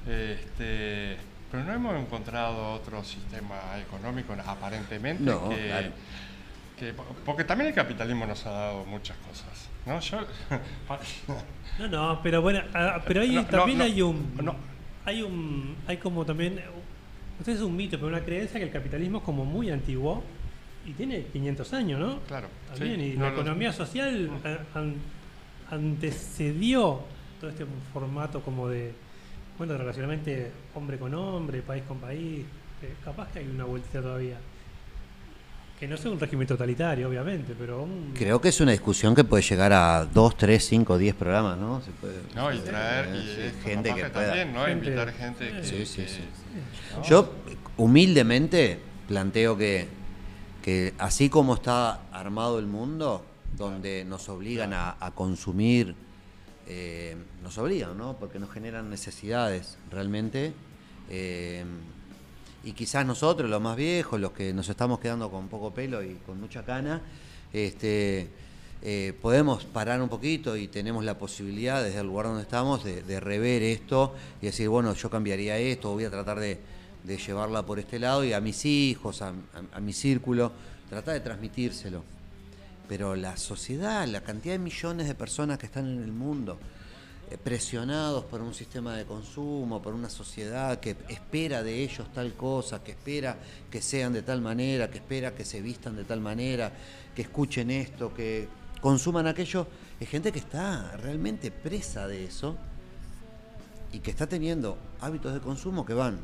Este, 0.08 1.18
pero 1.52 1.64
no 1.64 1.74
hemos 1.74 1.96
encontrado 1.96 2.74
otro 2.74 3.04
sistema 3.04 3.56
económico, 3.80 4.36
aparentemente, 4.46 5.24
No, 5.24 5.50
que, 5.50 5.68
claro. 5.68 5.88
que- 6.78 6.94
porque 7.26 7.44
también 7.44 7.70
el 7.70 7.74
capitalismo 7.76 8.26
nos 8.26 8.46
ha 8.46 8.52
dado 8.52 8.86
muchas 8.86 9.18
cosas, 9.18 9.70
¿no? 9.86 10.00
Yo, 10.00 10.20
No, 11.80 11.88
no, 11.88 12.20
pero 12.22 12.42
bueno, 12.42 12.62
ah, 12.74 13.02
pero 13.06 13.22
ahí 13.22 13.36
No, 13.36 13.46
también 13.46 13.80
no, 13.80 13.84
hay 13.86 14.02
un. 14.02 14.56
Hay 15.06 15.22
un. 15.22 15.76
Hay 15.88 15.98
como 15.98 16.26
también. 16.26 16.62
Si 17.44 17.52
es 17.52 17.62
un 17.62 17.76
mito, 17.76 17.98
pero 17.98 18.08
una 18.08 18.22
creencia 18.22 18.60
que 18.60 18.66
el 18.68 18.72
capitalismo 18.72 19.18
es 19.20 19.24
como 19.24 19.44
muy 19.46 19.70
antiguo 19.70 20.24
y 20.86 20.92
tiene 20.94 21.24
500 21.26 21.74
años, 21.74 22.00
¿no? 22.00 22.20
Claro. 22.28 22.48
También, 22.70 23.00
sí, 23.00 23.12
y 23.14 23.18
no 23.18 23.26
la 23.26 23.32
economía 23.34 23.74
social 23.74 24.30
an- 24.74 24.96
antecedió 25.70 27.02
todo 27.40 27.50
este 27.50 27.66
formato 27.94 28.42
como 28.42 28.68
de. 28.70 28.94
Bueno, 29.58 29.78
relacionalmente 29.78 30.52
hombre 30.74 30.98
con 30.98 31.14
hombre, 31.14 31.62
país 31.62 31.84
con 31.88 31.98
país. 32.00 32.46
capaz 33.04 33.32
que 33.32 33.40
hay 33.40 33.48
una 33.48 33.66
vueltita 33.66 34.02
todavía. 34.02 34.38
Que 35.80 35.88
no 35.90 35.98
sea 35.98 36.10
un 36.12 36.20
régimen 36.20 36.48
totalitario, 36.48 37.10
obviamente, 37.10 37.54
pero 37.58 37.84
un. 37.84 38.14
Creo 38.18 38.40
que 38.40 38.48
es 38.50 38.62
una 38.62 38.72
discusión 38.72 39.14
que 39.14 39.26
puede 39.26 39.44
llegar 39.44 39.74
a 39.74 40.06
2, 40.06 40.38
3, 40.38 40.66
5, 40.66 40.98
10 40.98 41.16
programas, 41.16 41.58
¿no? 41.58 41.82
Se 41.82 41.92
puede, 41.92 42.16
No, 42.34 42.52
y 42.54 42.60
traer 42.60 43.08
Eh, 43.14 43.18
y 43.18 43.42
esto, 43.48 43.62
gente 43.64 43.90
que 43.94 44.06
pueda. 44.06 44.12
también, 44.28 44.54
¿no? 44.54 44.70
Invitar 44.70 45.12
gente 45.12 45.52
que- 45.52 45.64
Sí, 45.66 45.86
sí, 45.86 46.02
que- 46.04 46.08
sí. 46.08 46.22
¿no? 46.96 47.04
Yo 47.04 47.34
humildemente 47.76 48.80
planteo 49.08 49.58
que, 49.58 49.88
que 50.64 50.94
así 50.98 51.30
como 51.30 51.56
está 51.56 52.00
armado 52.12 52.58
el 52.58 52.68
mundo, 52.68 53.26
donde 53.58 54.06
nos 54.06 54.30
obligan 54.30 54.74
a, 54.74 54.96
a 55.00 55.12
consumir, 55.12 55.94
eh, 56.68 57.16
nos 57.44 57.58
obligan, 57.58 57.98
¿no? 57.98 58.16
Porque 58.18 58.40
nos 58.40 58.50
generan 58.52 58.90
necesidades 58.90 59.78
realmente. 59.92 60.54
eh, 61.10 61.64
y 62.66 62.74
quizás 62.74 63.06
nosotros, 63.06 63.50
los 63.50 63.62
más 63.62 63.78
viejos, 63.78 64.20
los 64.20 64.32
que 64.32 64.52
nos 64.54 64.68
estamos 64.68 65.00
quedando 65.00 65.30
con 65.30 65.48
poco 65.48 65.72
pelo 65.74 66.04
y 66.04 66.16
con 66.26 66.42
mucha 66.42 66.66
cana, 66.66 67.00
este, 67.54 68.28
eh, 68.82 69.14
podemos 69.22 69.66
parar 69.66 70.02
un 70.02 70.10
poquito 70.10 70.58
y 70.58 70.68
tenemos 70.68 71.06
la 71.06 71.18
posibilidad 71.18 71.84
desde 71.84 72.00
el 72.00 72.08
lugar 72.08 72.26
donde 72.26 72.42
estamos 72.42 72.84
de, 72.84 73.20
rever 73.20 73.62
esto 73.62 74.16
y 74.42 74.48
decir, 74.48 74.68
bueno, 74.68 74.94
yo 74.96 75.10
cambiaría 75.12 75.58
esto, 75.60 75.92
voy 75.94 76.06
a 76.06 76.10
tratar 76.10 76.40
de, 76.40 76.60
llevarla 77.06 77.64
por 77.64 77.78
este 77.78 78.00
lado 78.00 78.24
y 78.24 78.34
a 78.34 78.42
mis 78.42 78.66
hijos, 78.66 79.22
a, 79.22 79.32
a- 79.74 79.80
mi 79.80 79.94
círculo, 79.94 80.52
tratar 80.90 81.14
de 81.14 81.20
transmitírselo. 81.20 82.04
Pero 82.90 83.16
la 83.16 83.38
sociedad, 83.38 84.08
la 84.08 84.22
cantidad 84.22 84.56
de 84.56 84.60
millones 84.60 85.08
de 85.08 85.14
personas 85.16 85.60
que 85.60 85.68
están 85.68 85.88
en 85.88 86.04
el 86.04 86.12
mundo, 86.12 86.58
presionados 87.44 88.24
por 88.26 88.42
un 88.42 88.54
sistema 88.54 88.96
de 88.96 89.06
consumo, 89.06 89.82
por 89.82 89.94
una 89.94 90.10
sociedad 90.10 90.80
que 90.80 90.96
espera 91.10 91.64
de 91.64 91.84
ellos 91.84 92.08
tal 92.14 92.34
cosa, 92.34 92.84
que 92.84 92.92
espera 92.92 93.38
que 93.70 93.82
sean 93.82 94.14
de 94.14 94.22
tal 94.22 94.42
manera, 94.42 94.90
que 94.90 95.00
espera 95.00 95.34
que 95.34 95.44
se 95.44 95.62
vistan 95.62 95.96
de 95.96 96.04
tal 96.04 96.22
manera, 96.22 96.72
que 97.16 97.24
escuchen 97.24 97.72
esto, 97.72 98.14
que 98.14 98.48
consuman 98.80 99.28
aquello, 99.28 99.68
es 100.00 100.10
gente 100.10 100.32
que 100.32 100.40
está 100.40 100.96
realmente 100.98 101.50
presa 101.52 102.08
de 102.08 102.26
eso 102.26 102.56
y 103.92 104.00
que 104.00 104.12
está 104.12 104.28
teniendo 104.28 104.78
hábitos 105.02 105.34
de 105.34 105.40
consumo 105.40 105.86
que 105.86 105.94
van 105.94 106.20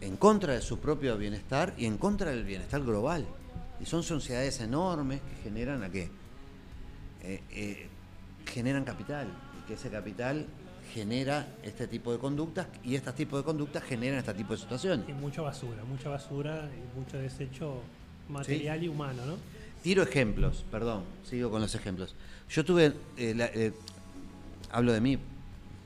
en 0.00 0.16
contra 0.16 0.54
de 0.54 0.62
su 0.62 0.78
propio 0.78 1.18
bienestar 1.18 1.74
y 1.76 1.84
en 1.84 1.98
contra 1.98 2.30
del 2.30 2.44
bienestar 2.44 2.82
global. 2.82 3.26
Y 3.80 3.86
son 3.86 4.02
sociedades 4.02 4.60
enormes 4.60 5.20
que 5.20 5.42
generan 5.42 5.82
a 5.82 5.90
qué? 5.90 6.10
Eh, 7.22 7.42
eh, 7.50 7.88
generan 8.46 8.84
capital 8.84 9.28
que 9.70 9.74
ese 9.74 9.88
capital 9.88 10.46
genera 10.92 11.46
este 11.62 11.86
tipo 11.86 12.10
de 12.12 12.18
conductas 12.18 12.66
y 12.82 12.96
este 12.96 13.12
tipo 13.12 13.36
de 13.38 13.44
conductas 13.44 13.84
generan 13.84 14.18
este 14.18 14.34
tipo 14.34 14.52
de 14.52 14.58
situaciones. 14.58 15.08
Y 15.08 15.12
mucha 15.12 15.42
basura, 15.42 15.84
mucha 15.84 16.08
basura 16.08 16.68
y 16.74 16.98
mucho 16.98 17.16
desecho 17.18 17.80
material 18.28 18.82
y 18.82 18.88
humano, 18.88 19.24
¿no? 19.24 19.36
Tiro 19.84 20.02
ejemplos, 20.02 20.64
perdón, 20.72 21.04
sigo 21.24 21.52
con 21.52 21.60
los 21.62 21.72
ejemplos. 21.76 22.16
Yo 22.48 22.64
tuve, 22.64 22.92
eh, 23.16 23.32
la- 23.36 23.46
eh, 23.46 23.72
hablo 24.72 24.92
de 24.92 25.00
mí, 25.00 25.18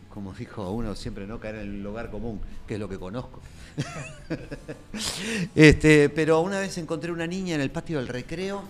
como 0.09 0.33
dijo 0.33 0.71
uno 0.71 0.95
siempre, 0.95 1.27
no 1.27 1.39
caer 1.39 1.57
en 1.57 1.61
el 1.61 1.83
lugar 1.83 2.11
común, 2.11 2.41
que 2.67 2.75
es 2.75 2.81
lo 2.81 2.89
que 2.89 2.99
conozco. 2.99 3.43
este, 5.55 6.09
pero 6.09 6.41
una 6.41 6.59
vez 6.59 6.79
encontré 6.79 7.13
una 7.13 7.27
niña 7.27 7.55
en 7.55 7.61
el 7.61 7.71
patio 7.71 7.99
del 7.99 8.09
recreo 8.09 8.63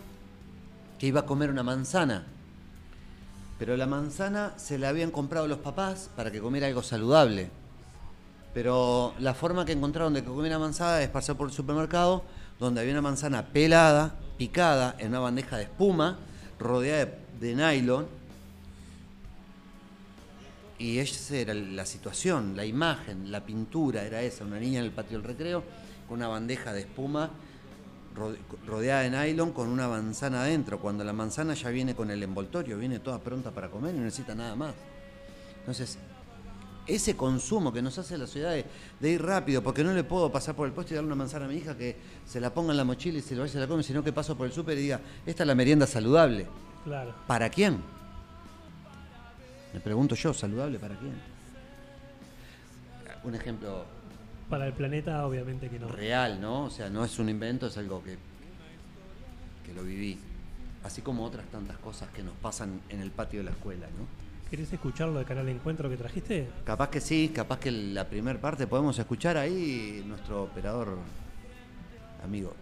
que 0.98 1.06
iba 1.06 1.20
a 1.20 1.26
comer 1.26 1.50
una 1.50 1.62
manzana. 1.62 2.26
Pero 3.58 3.76
la 3.76 3.86
manzana 3.86 4.52
se 4.56 4.78
la 4.78 4.88
habían 4.88 5.10
comprado 5.10 5.46
los 5.46 5.58
papás 5.58 6.10
para 6.16 6.30
que 6.30 6.40
comiera 6.40 6.66
algo 6.66 6.82
saludable. 6.82 7.50
Pero 8.52 9.14
la 9.18 9.34
forma 9.34 9.64
que 9.64 9.72
encontraron 9.72 10.14
de 10.14 10.22
que 10.22 10.28
comiera 10.28 10.58
manzana 10.58 11.02
es 11.02 11.08
pasar 11.08 11.36
por 11.36 11.48
el 11.48 11.54
supermercado 11.54 12.24
donde 12.58 12.80
había 12.80 12.92
una 12.92 13.02
manzana 13.02 13.46
pelada, 13.46 14.14
picada 14.36 14.96
en 14.98 15.08
una 15.08 15.20
bandeja 15.20 15.56
de 15.56 15.64
espuma, 15.64 16.18
rodeada 16.58 17.12
de, 17.40 17.54
nylon. 17.54 18.06
Y 20.78 20.98
esa 20.98 21.36
era 21.36 21.54
la 21.54 21.86
situación, 21.86 22.56
la 22.56 22.64
imagen, 22.64 23.30
la 23.30 23.44
pintura 23.44 24.02
era 24.02 24.22
esa, 24.22 24.44
una 24.44 24.58
niña 24.58 24.80
en 24.80 24.86
el 24.86 24.92
patio 24.92 25.18
del 25.18 25.26
recreo 25.26 25.62
con 26.08 26.18
una 26.18 26.28
bandeja 26.28 26.72
de 26.72 26.80
espuma 26.80 27.30
rodeada 28.66 29.02
de 29.02 29.10
nylon 29.10 29.52
con 29.52 29.68
una 29.68 29.88
manzana 29.88 30.42
adentro, 30.42 30.78
cuando 30.78 31.04
la 31.04 31.12
manzana 31.12 31.54
ya 31.54 31.70
viene 31.70 31.94
con 31.94 32.10
el 32.10 32.22
envoltorio, 32.22 32.78
viene 32.78 33.00
toda 33.00 33.18
pronta 33.18 33.50
para 33.50 33.68
comer 33.68 33.94
y 33.94 33.98
no 33.98 34.04
necesita 34.04 34.34
nada 34.34 34.54
más. 34.54 34.74
Entonces, 35.60 35.98
ese 36.86 37.16
consumo 37.16 37.72
que 37.72 37.82
nos 37.82 37.98
hace 37.98 38.18
la 38.18 38.26
sociedad 38.26 38.52
de, 38.52 38.64
de 39.00 39.10
ir 39.10 39.22
rápido, 39.22 39.62
porque 39.62 39.82
no 39.82 39.92
le 39.92 40.04
puedo 40.04 40.30
pasar 40.30 40.54
por 40.54 40.66
el 40.66 40.72
puesto 40.72 40.92
y 40.92 40.96
darle 40.96 41.08
una 41.08 41.16
manzana 41.16 41.46
a 41.46 41.48
mi 41.48 41.56
hija 41.56 41.76
que 41.76 41.96
se 42.26 42.40
la 42.40 42.52
ponga 42.52 42.72
en 42.72 42.76
la 42.76 42.84
mochila 42.84 43.18
y 43.18 43.22
se 43.22 43.34
lo 43.34 43.40
vaya 43.40 43.52
se 43.52 43.60
la 43.60 43.66
come, 43.66 43.82
sino 43.82 44.04
que 44.04 44.12
paso 44.12 44.36
por 44.36 44.46
el 44.46 44.52
súper 44.52 44.78
y 44.78 44.82
diga, 44.82 45.00
esta 45.26 45.42
es 45.42 45.46
la 45.46 45.54
merienda 45.54 45.86
saludable. 45.86 46.46
Claro. 46.84 47.14
¿Para 47.26 47.48
quién? 47.48 47.82
Me 49.72 49.80
pregunto 49.80 50.14
yo, 50.14 50.32
¿saludable 50.32 50.78
para 50.78 50.96
quién? 50.96 51.14
Un 53.24 53.34
ejemplo 53.34 53.86
Para 54.48 54.66
el 54.66 54.72
planeta, 54.72 55.26
obviamente 55.26 55.68
que 55.68 55.78
no. 55.78 55.88
real, 55.88 56.40
¿no? 56.40 56.64
O 56.64 56.70
sea, 56.70 56.90
no 56.90 57.04
es 57.04 57.18
un 57.18 57.28
invento, 57.28 57.66
es 57.66 57.76
algo 57.78 58.02
que, 58.02 58.16
que 59.64 59.72
lo 59.74 59.82
viví. 59.82 60.18
Así 60.84 61.00
como 61.02 61.24
otras 61.24 61.46
tantas 61.46 61.78
cosas 61.78 62.10
que 62.10 62.22
nos 62.22 62.34
pasan 62.36 62.80
en 62.90 63.00
el 63.00 63.10
patio 63.10 63.40
de 63.40 63.44
la 63.44 63.50
escuela, 63.52 63.86
¿no? 63.98 64.06
¿Querés 64.50 64.72
escuchar 64.72 65.08
lo 65.08 65.18
de 65.18 65.24
Canal 65.24 65.48
Encuentro 65.48 65.88
que 65.88 65.96
trajiste? 65.96 66.48
Capaz 66.64 66.90
que 66.90 67.00
sí, 67.00 67.32
capaz 67.34 67.58
que 67.58 67.70
la 67.72 68.06
primera 68.06 68.38
parte 68.38 68.66
podemos 68.66 68.98
escuchar 68.98 69.36
ahí 69.36 70.04
nuestro 70.06 70.44
operador 70.44 70.98
amigo. 72.22 72.54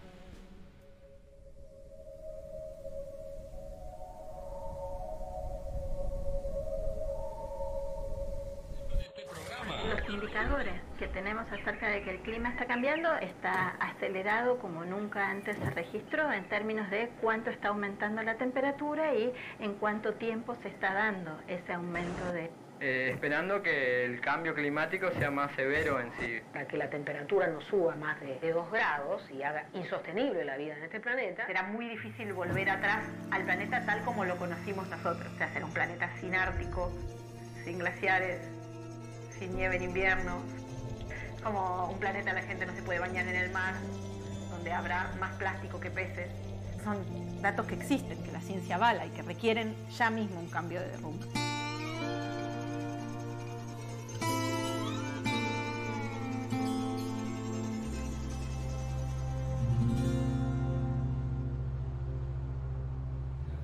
Los 9.89 10.09
indicadores 10.09 10.82
que 11.03 11.09
tenemos 11.09 11.45
acerca 11.51 11.89
de 11.89 12.01
que 12.01 12.11
el 12.11 12.19
clima 12.19 12.49
está 12.49 12.65
cambiando 12.65 13.13
está 13.17 13.75
acelerado 13.81 14.57
como 14.59 14.85
nunca 14.85 15.29
antes 15.29 15.57
se 15.57 15.69
registró 15.71 16.31
en 16.31 16.45
términos 16.45 16.89
de 16.89 17.09
cuánto 17.19 17.49
está 17.49 17.69
aumentando 17.69 18.23
la 18.23 18.35
temperatura 18.35 19.13
y 19.13 19.33
en 19.59 19.73
cuánto 19.75 20.13
tiempo 20.13 20.55
se 20.61 20.69
está 20.69 20.93
dando 20.93 21.41
ese 21.49 21.73
aumento 21.73 22.31
de 22.31 22.49
Eh, 22.79 23.11
esperando 23.11 23.61
que 23.61 24.05
el 24.05 24.21
cambio 24.21 24.53
climático 24.53 25.09
sea 25.19 25.29
más 25.29 25.51
severo 25.55 25.99
en 25.99 26.09
sí. 26.19 26.39
Para 26.53 26.67
que 26.67 26.77
la 26.77 26.89
temperatura 26.89 27.47
no 27.47 27.59
suba 27.61 27.95
más 27.95 28.17
de, 28.21 28.51
2 28.51 28.71
grados 28.71 29.29
y 29.29 29.43
haga 29.43 29.65
insostenible 29.73 30.45
la 30.45 30.55
vida 30.55 30.77
en 30.77 30.83
este 30.83 31.01
planeta, 31.01 31.45
será 31.47 31.63
muy 31.63 31.89
difícil 31.89 32.31
volver 32.31 32.69
atrás 32.69 33.03
al 33.31 33.43
planeta 33.43 33.85
tal 33.85 34.01
como 34.03 34.23
lo 34.23 34.37
conocimos 34.37 34.87
nosotros. 34.87 35.27
O 35.33 35.37
sea, 35.37 35.49
será 35.49 35.65
un 35.65 35.73
planeta 35.73 36.09
sin 36.21 36.33
ártico, 36.33 36.91
sin 37.65 37.79
glaciares, 37.79 38.39
sin 39.37 39.55
nieve 39.55 39.75
en 39.75 39.83
invierno. 39.83 40.62
Como 41.43 41.89
un 41.91 41.99
planeta 41.99 42.31
la 42.33 42.41
gente 42.41 42.65
no 42.65 42.73
se 42.73 42.81
puede 42.81 42.99
bañar 42.99 43.27
en 43.27 43.35
el 43.35 43.51
mar, 43.51 43.73
donde 44.49 44.71
habrá 44.71 45.11
más 45.19 45.33
plástico 45.33 45.79
que 45.79 45.91
peces. 45.91 46.27
Son 46.83 46.97
datos 47.41 47.65
que 47.65 47.75
existen, 47.75 48.23
que 48.23 48.31
la 48.31 48.39
ciencia 48.39 48.75
avala 48.75 49.05
y 49.05 49.09
que 49.09 49.21
requieren 49.21 49.75
ya 49.97 50.09
mismo 50.09 50.39
un 50.39 50.47
cambio 50.47 50.79
de 50.79 50.97
rumbo. 50.97 51.25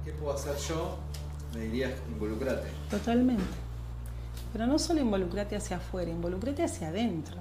¿Qué 0.04 0.12
puedo 0.14 0.34
hacer 0.34 0.56
yo? 0.58 0.98
Me 1.54 1.62
dirías, 1.62 1.94
involucrate. 2.10 2.68
Totalmente. 2.90 3.69
Pero 4.52 4.68
no 4.68 4.80
solo 4.80 5.00
involucrate 5.02 5.56
hacia 5.56 5.78
afuera, 5.78 6.10
involucrate 6.10 6.64
hacia 6.64 6.90
adentro. 6.90 7.38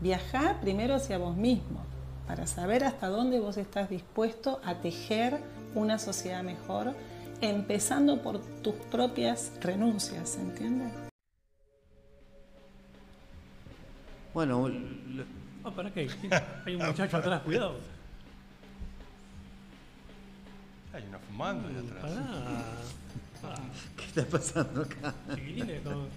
Viajá 0.00 0.60
primero 0.60 0.94
hacia 0.94 1.18
vos 1.18 1.36
mismo, 1.36 1.80
para 2.26 2.46
saber 2.46 2.84
hasta 2.84 3.08
dónde 3.08 3.40
vos 3.40 3.56
estás 3.56 3.90
dispuesto 3.90 4.60
a 4.64 4.74
tejer 4.74 5.38
una 5.74 5.98
sociedad 5.98 6.42
mejor, 6.42 6.94
empezando 7.40 8.22
por 8.22 8.38
tus 8.62 8.74
propias 8.74 9.52
renuncias, 9.60 10.36
¿entiendes? 10.36 10.92
Bueno, 14.34 14.68
Ah, 15.64 15.70
¿para 15.70 15.90
qué? 15.92 16.08
Hay 16.64 16.74
un 16.76 16.86
muchacho 16.86 17.16
atrás, 17.16 17.42
cuidado. 17.42 17.76
Hay 20.94 21.04
uno 21.08 21.18
fumando 21.26 21.68
ahí 21.68 21.76
atrás. 21.76 22.02
Pará. 22.02 22.64
Ah, 23.42 23.54
¿qué 23.96 24.04
está 24.04 24.24
pasando 24.24 24.82
acá? 24.82 25.14
chiquilines, 25.34 25.82
con- 25.82 26.08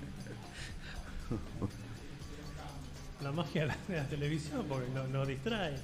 La 3.22 3.32
magia 3.32 3.68
de 3.88 3.96
la, 3.96 4.06
televisión, 4.08 4.66
porque 4.68 4.90
no- 4.94 5.08
nos 5.08 5.28
distrae. 5.28 5.76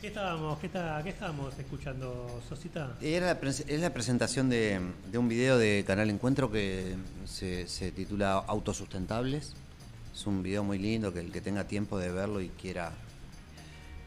¿Qué 0.00 0.08
estábamos, 0.08 0.58
qué, 0.58 0.66
está, 0.66 1.02
¿Qué 1.02 1.10
estábamos 1.10 1.58
escuchando, 1.58 2.42
Sosita? 2.48 2.96
Era 3.00 3.38
es 3.42 3.80
la 3.80 3.92
presentación 3.92 4.48
de, 4.48 4.80
de 5.10 5.18
un 5.18 5.28
video 5.28 5.58
de 5.58 5.84
Canal 5.86 6.08
Encuentro 6.10 6.50
que 6.50 6.94
se, 7.26 7.66
se 7.68 7.90
titula 7.92 8.34
Autosustentables. 8.34 9.54
Es 10.14 10.26
un 10.26 10.42
video 10.42 10.64
muy 10.64 10.78
lindo 10.78 11.12
que 11.12 11.20
el 11.20 11.30
que 11.32 11.40
tenga 11.40 11.64
tiempo 11.66 11.98
de 11.98 12.10
verlo 12.12 12.40
y 12.40 12.48
quiera 12.48 12.92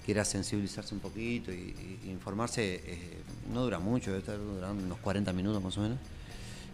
quiera 0.06 0.26
sensibilizarse 0.26 0.94
un 0.94 1.00
poquito 1.00 1.52
y, 1.52 2.00
informarse, 2.06 2.82
eh, 2.86 3.22
no 3.52 3.64
dura 3.64 3.80
mucho, 3.80 4.12
debe 4.12 4.20
estar 4.20 4.38
durando 4.38 4.84
unos 4.84 5.00
40 5.00 5.32
minutos 5.34 5.64
más 5.64 5.78
o 5.78 5.82
menos. 5.82 5.98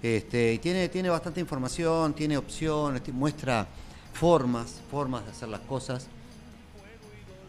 Este, 0.02 0.54
y 0.54 0.58
tiene, 0.60 0.90
tiene 0.90 1.10
bastante 1.10 1.40
información, 1.40 2.14
tiene 2.14 2.38
opciones, 2.38 3.08
muestra 3.14 3.68
formas, 4.14 4.82
formas 4.90 5.26
de 5.26 5.32
hacer 5.32 5.50
las 5.50 5.62
cosas 5.62 6.08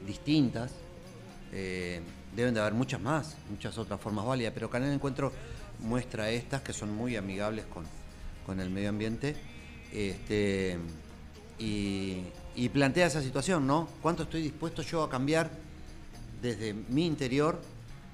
distintas. 0.07 0.72
Eh, 1.53 2.01
deben 2.35 2.55
de 2.55 2.61
haber 2.61 2.74
muchas 2.74 3.01
más, 3.01 3.37
muchas 3.49 3.76
otras 3.78 4.01
formas 4.01 4.24
válidas, 4.24 4.53
pero 4.53 4.68
Canal 4.68 4.93
Encuentro 4.93 5.33
muestra 5.81 6.31
estas 6.31 6.61
que 6.62 6.72
son 6.72 6.95
muy 6.95 7.16
amigables 7.16 7.64
con, 7.66 7.85
con 8.45 8.61
el 8.61 8.70
medio 8.70 8.91
ambiente 8.91 9.35
este, 9.93 10.78
y 11.59 12.68
plantea 12.72 13.07
esa 13.07 13.22
situación, 13.22 13.66
¿no? 13.66 13.89
¿Cuánto 14.03 14.24
estoy 14.24 14.43
dispuesto 14.43 14.83
yo 14.83 15.03
a 15.03 15.11
cambiar 15.11 15.51
desde 16.43 16.74
mi 16.74 17.07
interior 17.07 17.61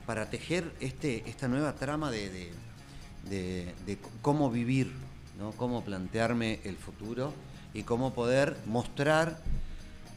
para 0.07 0.29
tejer 0.31 0.71
este, 0.81 1.29
esta 1.29 1.49
nueva 1.49 1.75
trama 1.75 2.11
de, 2.11 2.31
de- 2.31 3.73
de- 3.87 3.99
cómo 4.23 4.51
vivir, 4.51 4.91
¿no? 5.39 5.51
Cómo 5.53 5.83
plantearme 5.85 6.61
el 6.65 6.77
futuro 6.77 7.33
y 7.75 7.83
cómo 7.83 8.15
poder 8.15 8.57
mostrar 8.67 9.39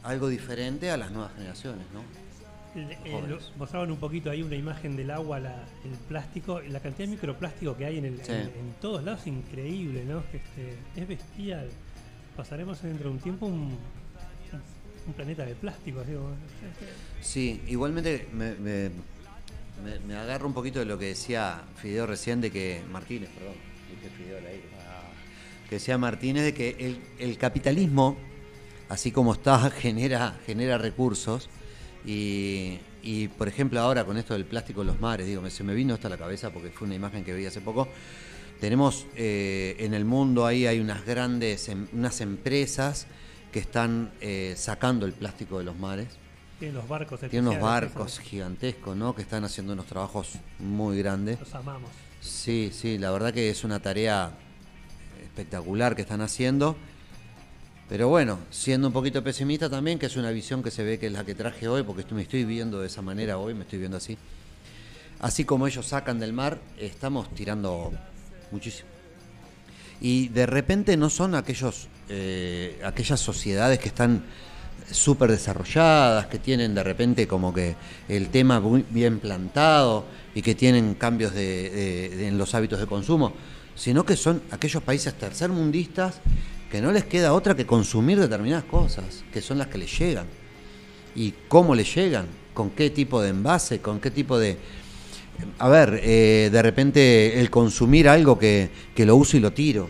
algo 0.02 0.28
diferente 0.28 0.90
a 0.90 0.96
las 0.96 1.10
nuevas 1.10 1.32
generaciones, 1.34 1.84
¿no? 1.92 2.00
Mostraban 3.58 3.90
un 3.90 3.96
poquito 3.98 4.30
ahí 4.30 4.42
una 4.42 4.54
imagen 4.54 4.96
del 4.96 5.10
agua, 5.10 5.40
la- 5.40 5.64
el 5.84 5.90
plástico, 6.08 6.60
la 6.60 6.78
cantidad 6.80 7.08
de 7.08 7.14
microplástico 7.14 7.76
que 7.76 7.84
hay 7.84 7.98
en, 7.98 8.04
el, 8.04 8.24
Sí. 8.24 8.30
en, 8.32 8.38
en 8.42 8.74
todos 8.80 9.02
lados 9.02 9.22
es 9.22 9.26
increíble, 9.26 10.04
¿no? 10.04 10.20
Este, 10.32 10.76
es 10.96 11.08
bestial. 11.08 11.68
Pasaremos 12.36 12.80
dentro 12.82 13.08
de 13.10 13.16
un 13.16 13.20
tiempo 13.20 13.46
un, 13.46 13.76
un- 15.06 15.12
planeta 15.14 15.44
de 15.44 15.54
plástico. 15.54 16.00
así 16.00 16.12
Sí, 17.20 17.60
igualmente 17.68 18.28
me, 18.32 18.54
me- 18.54 18.90
agarro 20.16 20.46
un 20.46 20.54
poquito 20.54 20.78
de 20.78 20.84
lo 20.84 20.98
que 20.98 21.06
decía 21.06 21.62
Fideo 21.76 22.06
recién 22.06 22.40
de 22.40 22.50
que. 22.50 22.82
Martínez, 22.90 23.30
perdón. 23.30 23.54
Fideo. 24.16 24.38
Que 25.68 25.76
decía 25.76 25.96
Martínez 25.98 26.44
de 26.44 26.54
que 26.54 26.98
el, 27.18 27.38
capitalismo, 27.38 28.16
así 28.88 29.12
como 29.12 29.32
está, 29.34 29.70
genera, 29.70 30.38
genera 30.46 30.78
recursos. 30.78 31.48
Y, 32.04 32.78
y, 33.02 33.28
por 33.28 33.46
ejemplo, 33.48 33.78
ahora 33.80 34.04
con 34.04 34.16
esto 34.16 34.34
del 34.34 34.44
plástico 34.46 34.80
en 34.80 34.88
los 34.88 35.00
mares, 35.00 35.26
digo, 35.26 35.48
se 35.50 35.62
me 35.64 35.74
vino 35.74 35.94
esto 35.94 36.06
a 36.08 36.10
la 36.10 36.16
cabeza 36.18 36.50
porque 36.50 36.70
fue 36.70 36.86
una 36.86 36.96
imagen 36.96 37.24
que 37.24 37.32
vi 37.34 37.46
hace 37.46 37.60
poco. 37.60 37.88
Tenemos 38.60 39.06
eh, 39.16 39.76
en 39.78 39.94
el 39.94 40.04
mundo 40.04 40.44
ahí 40.44 40.66
hay 40.66 40.80
unas 40.80 41.06
grandes, 41.06 41.68
em- 41.68 41.86
unas 41.92 42.20
empresas 42.20 43.06
que 43.52 43.58
están 43.58 44.10
eh, 44.20 44.54
sacando 44.56 45.06
el 45.06 45.12
plástico 45.12 45.58
de 45.58 45.64
los 45.64 45.76
mares. 45.76 46.08
Tienen 46.58 46.76
los 46.76 46.88
barcos 46.88 47.20
Tiene 47.20 47.48
unos 47.48 47.60
barcos 47.60 48.18
gigantescos, 48.18 48.96
¿no? 48.96 49.14
Que 49.14 49.22
están 49.22 49.44
haciendo 49.44 49.72
unos 49.72 49.86
trabajos 49.86 50.32
muy 50.58 50.98
grandes. 50.98 51.40
Los 51.40 51.54
amamos. 51.54 51.90
Sí, 52.20 52.70
sí, 52.72 52.98
la 52.98 53.10
verdad 53.10 53.32
que 53.32 53.48
es 53.48 53.64
una 53.64 53.80
tarea 53.80 54.32
espectacular 55.22 55.96
que 55.96 56.02
están 56.02 56.20
haciendo. 56.20 56.76
Pero 57.88 58.08
bueno, 58.08 58.38
siendo 58.50 58.86
un 58.86 58.92
poquito 58.92 59.24
pesimista 59.24 59.68
también, 59.68 59.98
que 59.98 60.06
es 60.06 60.16
una 60.16 60.30
visión 60.30 60.62
que 60.62 60.70
se 60.70 60.84
ve 60.84 60.98
que 60.98 61.06
es 61.06 61.12
la 61.12 61.24
que 61.24 61.34
traje 61.34 61.66
hoy, 61.66 61.82
porque 61.82 62.04
me 62.14 62.22
estoy 62.22 62.44
viendo 62.44 62.80
de 62.80 62.86
esa 62.86 63.02
manera 63.02 63.38
hoy, 63.38 63.54
me 63.54 63.62
estoy 63.62 63.80
viendo 63.80 63.96
así. 63.96 64.16
Así 65.18 65.44
como 65.44 65.66
ellos 65.66 65.86
sacan 65.86 66.20
del 66.20 66.32
mar, 66.32 66.60
estamos 66.78 67.34
tirando 67.34 67.92
muchísimo. 68.52 68.88
Y 70.00 70.28
de 70.28 70.46
repente 70.46 70.96
no 70.96 71.10
son 71.10 71.34
aquellos, 71.34 71.88
eh, 72.10 72.80
aquellas 72.84 73.20
sociedades 73.20 73.78
que 73.78 73.88
están 73.88 74.24
súper 74.90 75.30
desarrolladas, 75.30 76.26
que 76.26 76.38
tienen 76.38 76.74
de 76.74 76.82
repente 76.82 77.28
como 77.28 77.54
que 77.54 77.76
el 78.08 78.28
tema 78.28 78.60
muy 78.60 78.84
bien 78.90 79.20
plantado 79.20 80.04
y 80.34 80.42
que 80.42 80.54
tienen 80.54 80.94
cambios 80.94 81.32
de, 81.32 82.26
en 82.26 82.36
los 82.36 82.54
hábitos 82.54 82.80
de 82.80 82.86
consumo, 82.86 83.32
sino 83.76 84.04
que 84.04 84.16
son 84.16 84.42
aquellos 84.50 84.82
países 84.82 85.14
tercermundistas 85.14 86.20
que 86.70 86.80
no 86.80 86.92
les 86.92 87.04
queda 87.04 87.32
otra 87.32 87.54
que 87.56 87.66
consumir 87.66 88.18
determinadas 88.18 88.64
cosas, 88.64 89.24
que 89.32 89.40
son 89.40 89.58
las 89.58 89.68
que 89.68 89.78
les 89.78 89.98
llegan. 89.98 90.26
¿Y 91.14 91.34
cómo 91.48 91.74
les 91.74 91.94
llegan? 91.94 92.26
¿Con 92.54 92.70
qué 92.70 92.90
tipo 92.90 93.20
de 93.20 93.30
envase? 93.30 93.80
¿Con 93.80 94.00
qué 94.00 94.10
tipo 94.10 94.38
de...? 94.38 94.56
A 95.58 95.68
ver, 95.68 96.00
eh, 96.02 96.50
de 96.52 96.62
repente 96.62 97.40
el 97.40 97.50
consumir 97.50 98.08
algo 98.08 98.38
que, 98.38 98.70
que 98.94 99.06
lo 99.06 99.16
uso 99.16 99.36
y 99.36 99.40
lo 99.40 99.52
tiro. 99.52 99.88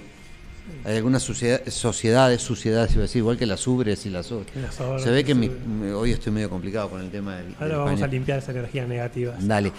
Hay 0.84 0.96
algunas 0.96 1.22
sociedad- 1.22 1.60
sociedades, 1.68 2.40
sociedades, 2.40 2.92
iba 2.92 3.00
a 3.00 3.02
decir, 3.02 3.18
igual 3.18 3.36
que 3.36 3.44
las 3.46 3.66
ubres 3.66 4.06
y 4.06 4.10
las 4.10 4.30
ubres. 4.30 4.46
Las 4.56 4.80
obras, 4.80 5.02
Se 5.02 5.10
ve 5.10 5.24
que 5.24 5.34
mi- 5.34 5.50
hoy 5.94 6.12
estoy 6.12 6.32
medio 6.32 6.48
complicado 6.48 6.88
con 6.88 7.00
el 7.02 7.10
tema 7.10 7.36
del... 7.36 7.54
Ahora 7.60 7.68
del 7.68 7.76
vamos 7.76 8.02
a 8.02 8.06
limpiar 8.06 8.38
esa 8.38 8.52
energía 8.52 8.86
negativa. 8.86 9.34
Dale. 9.40 9.72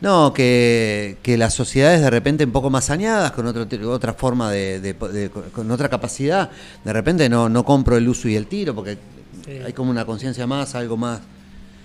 No, 0.00 0.32
que, 0.32 1.16
que 1.22 1.36
las 1.36 1.54
sociedades 1.54 2.00
de 2.00 2.10
repente 2.10 2.44
un 2.44 2.50
poco 2.52 2.70
más 2.70 2.86
saneadas, 2.86 3.30
con 3.32 3.46
otro, 3.46 3.66
otra 3.90 4.14
forma 4.14 4.50
de, 4.50 4.80
de- 4.80 4.94
de- 4.94 5.30
con 5.30 5.70
otra 5.70 5.88
capacidad, 5.88 6.50
de 6.84 6.92
repente 6.92 7.28
no, 7.28 7.48
no 7.48 7.64
compro 7.64 7.96
el 7.96 8.08
uso 8.08 8.28
y 8.28 8.34
el 8.36 8.46
tiro, 8.46 8.74
porque 8.74 8.98
Sí. 9.44 9.52
hay 9.64 9.72
como 9.72 9.90
una 9.90 10.04
conciencia 10.04 10.46
más, 10.46 10.74
algo 10.74 10.96
más. 10.96 11.20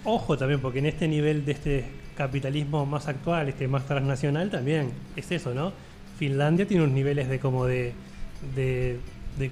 Ojo 0.04 0.38
también, 0.38 0.60
porque 0.60 0.80
en 0.80 0.88
este 0.88 1.08
nivel 1.08 1.46
de 1.46 1.52
este 1.54 1.86
capitalismo 2.18 2.86
más 2.86 3.08
actual, 3.08 3.48
este 3.50 3.68
más 3.68 3.86
transnacional, 3.86 4.50
también 4.50 4.90
es 5.16 5.32
eso, 5.32 5.54
¿no? 5.54 5.72
Finlandia 6.18 6.68
tiene 6.68 6.84
unos 6.84 6.94
niveles 6.96 7.30
de 7.30 7.40
como 7.40 7.66
de, 7.66 7.94
de, 8.56 9.00
de, 9.38 9.52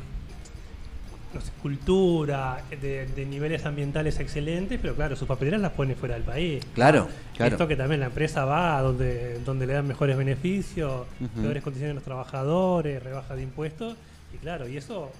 no 1.33 1.41
sé, 1.41 1.51
cultura, 1.61 2.63
de, 2.69 3.05
de 3.07 3.25
niveles 3.25 3.65
ambientales 3.65 4.19
excelentes, 4.19 4.79
pero 4.81 4.95
claro, 4.95 5.15
sus 5.15 5.27
papeleras 5.27 5.61
las 5.61 5.71
pone 5.71 5.95
fuera 5.95 6.15
del 6.15 6.23
país. 6.23 6.63
Claro, 6.73 7.07
claro. 7.35 7.53
Esto 7.53 7.67
que 7.67 7.75
también 7.75 7.99
la 8.01 8.07
empresa 8.07 8.45
va 8.45 8.77
a 8.77 8.81
donde, 8.81 9.39
donde 9.39 9.65
le 9.65 9.73
dan 9.73 9.87
mejores 9.87 10.17
beneficios, 10.17 11.07
Ujú. 11.19 11.41
peores 11.41 11.63
condiciones 11.63 11.91
a 11.91 11.95
los 11.95 12.03
trabajadores, 12.03 13.01
rebaja 13.01 13.35
de 13.35 13.43
impuestos, 13.43 13.97
y 14.33 14.37
claro, 14.37 14.67
y 14.67 14.77
eso 14.77 15.11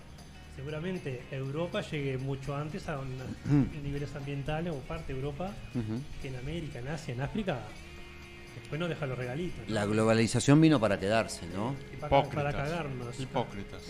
seguramente 0.55 1.21
Europa 1.31 1.81
llegue 1.81 2.17
mucho 2.17 2.55
antes 2.55 2.87
a 2.89 2.99
unos 2.99 3.27
Ujú. 3.45 3.67
niveles 3.81 4.13
ambientales 4.15 4.73
o 4.73 4.77
parte 4.79 5.13
de 5.13 5.19
Europa 5.19 5.53
que 6.21 6.27
en 6.27 6.35
América, 6.35 6.79
en 6.79 6.89
Asia, 6.89 7.13
en 7.13 7.21
África, 7.21 7.59
después 8.71 8.79
nos 8.79 8.89
deja 8.89 9.05
los 9.05 9.17
regalitos. 9.17 9.67
¿no? 9.67 9.73
La 9.73 9.85
globalización 9.85 10.61
vino 10.61 10.79
para 10.79 10.99
quedarse, 10.99 11.41
¿no? 11.53 11.75
Y 11.93 11.97
para, 11.97 12.23
para 12.29 12.51
cagarnos. 12.53 13.19
Hipócritas. 13.19 13.81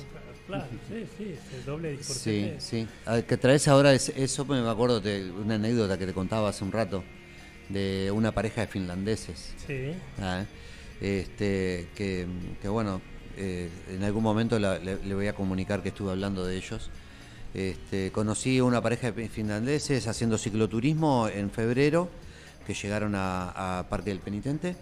Claro, 0.47 0.65
sí, 0.89 1.05
sí, 1.17 1.36
el 1.55 1.65
doble 1.65 1.91
discurso. 1.91 2.19
Sí, 2.21 2.53
sí. 2.57 2.88
A- 3.05 3.21
Que 3.21 3.38
traes 3.38 3.67
ahora 3.67 3.93
es- 3.93 4.09
eso, 4.09 4.43
me 4.45 4.67
acuerdo 4.67 4.99
de 4.99 5.32
una 5.32 5.55
anécdota 5.55 5.97
que 5.97 6.05
te 6.07 6.13
contaba 6.13 6.49
hace 6.49 6.63
un 6.63 6.71
rato 6.71 7.03
de 7.69 8.11
una 8.13 8.32
pareja 8.34 8.61
de 8.61 8.67
finlandeses. 8.67 9.53
Sí. 9.65 9.93
Ah, 10.19 10.43
este, 10.99 11.88
que, 11.95 12.25
que 12.61 12.67
bueno, 12.67 13.01
eh, 13.38 13.69
en 13.89 14.03
algún 14.03 14.23
momento 14.23 14.59
la- 14.59 14.77
le, 14.79 14.97
le 15.05 15.15
voy 15.15 15.27
a 15.27 15.34
comunicar 15.34 15.82
que 15.84 15.89
estuve 15.89 16.11
hablando 16.11 16.45
de 16.45 16.57
ellos. 16.57 16.89
Este, 17.53 18.11
conocí 18.11 18.59
una 18.61 18.82
pareja 18.82 19.11
de 19.11 19.29
finlandeses 19.29 20.07
haciendo 20.07 20.38
cicloturismo 20.38 21.27
en 21.29 21.49
febrero, 21.51 22.09
que 22.72 22.82
llegaron 22.82 23.15
a, 23.15 23.80
a 23.80 23.89
Parque 23.89 24.11
del 24.11 24.19
Penitente, 24.19 24.78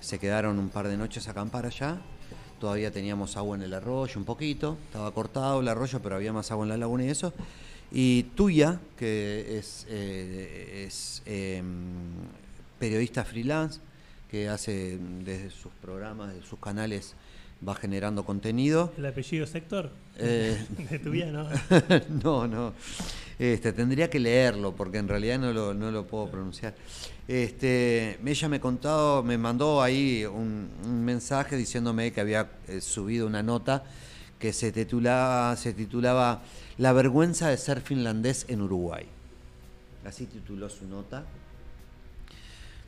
se 0.00 0.20
quedaron 0.20 0.56
un 0.58 0.68
par 0.68 0.86
de 0.86 0.96
noches 0.96 1.26
a 1.26 1.32
acampar 1.32 1.66
allá, 1.66 1.98
todavía 2.60 2.92
teníamos 2.92 3.36
agua 3.36 3.56
en 3.56 3.62
el 3.62 3.74
arroyo 3.74 4.14
un 4.16 4.24
poquito, 4.24 4.78
estaba 4.84 5.10
cortado 5.12 5.60
el 5.60 5.66
arroyo, 5.66 6.00
pero 6.00 6.14
había 6.14 6.32
más 6.32 6.52
agua 6.52 6.64
en 6.64 6.68
la 6.68 6.76
laguna 6.76 7.04
y 7.04 7.08
eso. 7.08 7.32
Y 7.90 8.24
Tuya, 8.36 8.78
que 8.96 9.58
es, 9.58 9.84
eh, 9.88 10.84
es 10.86 11.22
em, 11.26 11.66
periodista 12.78 13.24
freelance, 13.24 13.80
que 14.30 14.48
hace 14.48 14.98
desde 15.24 15.50
sus 15.50 15.72
programas, 15.82 16.34
de 16.34 16.42
sus 16.42 16.60
canales, 16.60 17.16
va 17.66 17.74
generando 17.74 18.24
contenido. 18.24 18.92
¿El 18.96 19.06
apellido 19.06 19.44
Sector? 19.44 19.90
Eh, 20.18 20.56
de 20.90 20.98
tu 21.00 21.10
vida, 21.10 21.32
¿no? 21.32 21.48
no, 22.22 22.46
no. 22.46 22.74
Este, 23.38 23.72
tendría 23.72 24.10
que 24.10 24.18
leerlo 24.18 24.74
porque 24.74 24.98
en 24.98 25.06
realidad 25.06 25.38
no 25.38 25.52
lo, 25.52 25.72
no 25.72 25.92
lo 25.92 26.06
puedo 26.06 26.28
pronunciar. 26.28 26.74
Este, 27.28 28.18
ella 28.24 28.48
me 28.48 28.58
contado, 28.58 29.22
me 29.22 29.38
mandó 29.38 29.80
ahí 29.80 30.24
un, 30.24 30.68
mensaje 31.04 31.56
diciéndome 31.56 32.12
que 32.12 32.20
había 32.20 32.50
eh, 32.66 32.80
subido 32.80 33.26
una 33.26 33.42
nota 33.42 33.84
que 34.40 34.52
se 34.52 34.72
titulaba, 34.72 36.42
La 36.78 36.92
vergüenza 36.92 37.48
de 37.48 37.56
ser 37.56 37.80
finlandés 37.80 38.46
en 38.48 38.62
Uruguay. 38.62 39.06
Así 40.04 40.26
tituló 40.26 40.68
su 40.68 40.86
nota, 40.86 41.24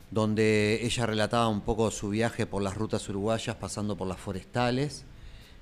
donde 0.09 0.79
ella 0.83 1.05
relataba 1.05 1.47
un 1.47 1.61
poco 1.61 1.91
su 1.91 2.09
viaje 2.09 2.45
por 2.45 2.61
las 2.61 2.75
rutas 2.75 3.07
uruguayas, 3.09 3.55
pasando 3.57 3.95
por 3.95 4.07
las 4.07 4.19
forestales 4.19 5.03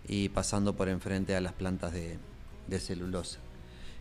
y 0.08 0.30
pasando 0.30 0.74
por 0.76 0.90
enfrente 0.90 1.36
a 1.36 1.42
las 1.42 1.54
plantas 1.54 1.92
de 1.94 2.80
celulosa. 2.80 3.40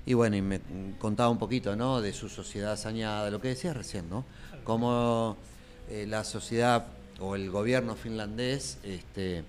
Y 0.06 0.14
bueno, 0.14 0.36
y 0.36 0.42
me 0.42 0.60
contaba 0.98 1.28
un 1.28 1.38
poquito, 1.38 1.76
¿no? 1.76 2.00
De 2.00 2.12
su 2.12 2.28
sociedad 2.28 2.76
sañada, 2.78 3.30
lo 3.30 3.40
que 3.40 3.48
decías 3.48 3.76
recién, 3.76 4.08
¿no? 4.08 4.24
Cómo 4.64 5.36
eh, 5.90 6.06
la 6.08 6.24
sociedad 6.24 6.86
o 7.20 7.34
el 7.34 7.50
gobierno 7.50 7.94
finlandés 7.94 8.78
este, 8.82 9.44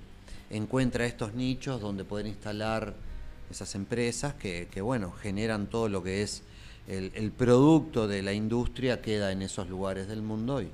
encuentra 0.50 1.06
estos 1.06 1.34
nichos 1.34 1.80
donde 1.82 2.04
poder 2.04 2.26
instalar 2.26 2.94
esas 3.50 3.74
empresas 3.76 4.34
que, 4.34 4.68
que, 4.72 4.82
bueno, 4.82 5.12
generan 5.12 5.68
todo 5.68 5.90
lo 5.90 6.04
que 6.04 6.24
es 6.24 6.44
el, 6.90 7.32
producto 7.32 8.08
de 8.08 8.24
la 8.24 8.34
industria 8.34 9.02
queda 9.02 9.32
en 9.32 9.44
esos 9.44 9.70
lugares 9.70 10.08
del 10.08 10.24
mundo 10.24 10.62
y, 10.62 10.70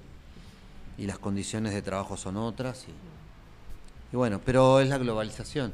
y 0.97 1.05
las 1.05 1.19
condiciones 1.19 1.73
de 1.73 1.81
trabajo 1.81 2.15
son 2.15 2.37
otras. 2.37 2.85
Y 4.13 4.15
bueno, 4.15 4.39
pero 4.43 4.79
es 4.79 4.87
la 4.87 4.97
globalización. 4.97 5.73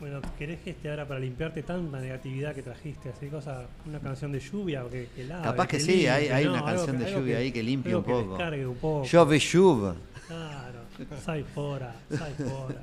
Bueno, 0.00 0.20
¿querés 0.38 0.60
que 0.60 0.70
este 0.70 0.88
ahora 0.88 1.06
para 1.06 1.20
limpiarte 1.20 1.62
tanta 1.62 2.00
negatividad 2.00 2.54
que 2.54 2.62
trajiste? 2.62 3.10
Así 3.10 3.28
cosa, 3.28 3.66
una 3.86 4.00
canción 4.00 4.32
de 4.32 4.40
lluvia 4.40 4.84
o 4.84 4.88
que, 4.88 5.08
que 5.14 5.24
lave, 5.24 5.44
Capaz 5.44 5.66
que, 5.68 5.76
que 5.76 5.82
sí, 5.82 5.92
limpie, 5.92 6.10
hay, 6.10 6.28
hay 6.28 6.44
no, 6.46 6.52
una 6.54 6.64
canción 6.64 6.96
que- 6.98 7.04
de 7.04 7.12
lluvia 7.12 7.36
que- 7.36 7.42
ahí 7.42 7.52
que 7.52 7.62
limpia 7.62 7.98
un 7.98 8.04
que 8.04 8.10
poco. 8.12 8.28
descargue 8.30 8.66
un 8.66 8.76
poco. 8.76 9.06
Chove 9.06 9.38
chuva. 9.38 9.94
Claro, 10.26 10.78
sai 11.22 11.42
fora, 11.42 11.94
sai 12.08 12.32
fora. 12.32 12.82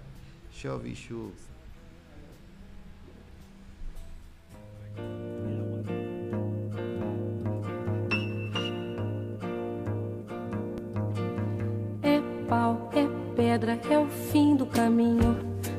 Chove 0.62 0.94
chuva. 0.96 1.32
É 12.02 12.22
pau, 12.48 12.90
é 12.94 13.08
pedra, 13.36 13.80
é 13.90 13.98
o 13.98 14.08
fim 14.08 14.56
do 14.56 14.66
caminho. 14.66 15.57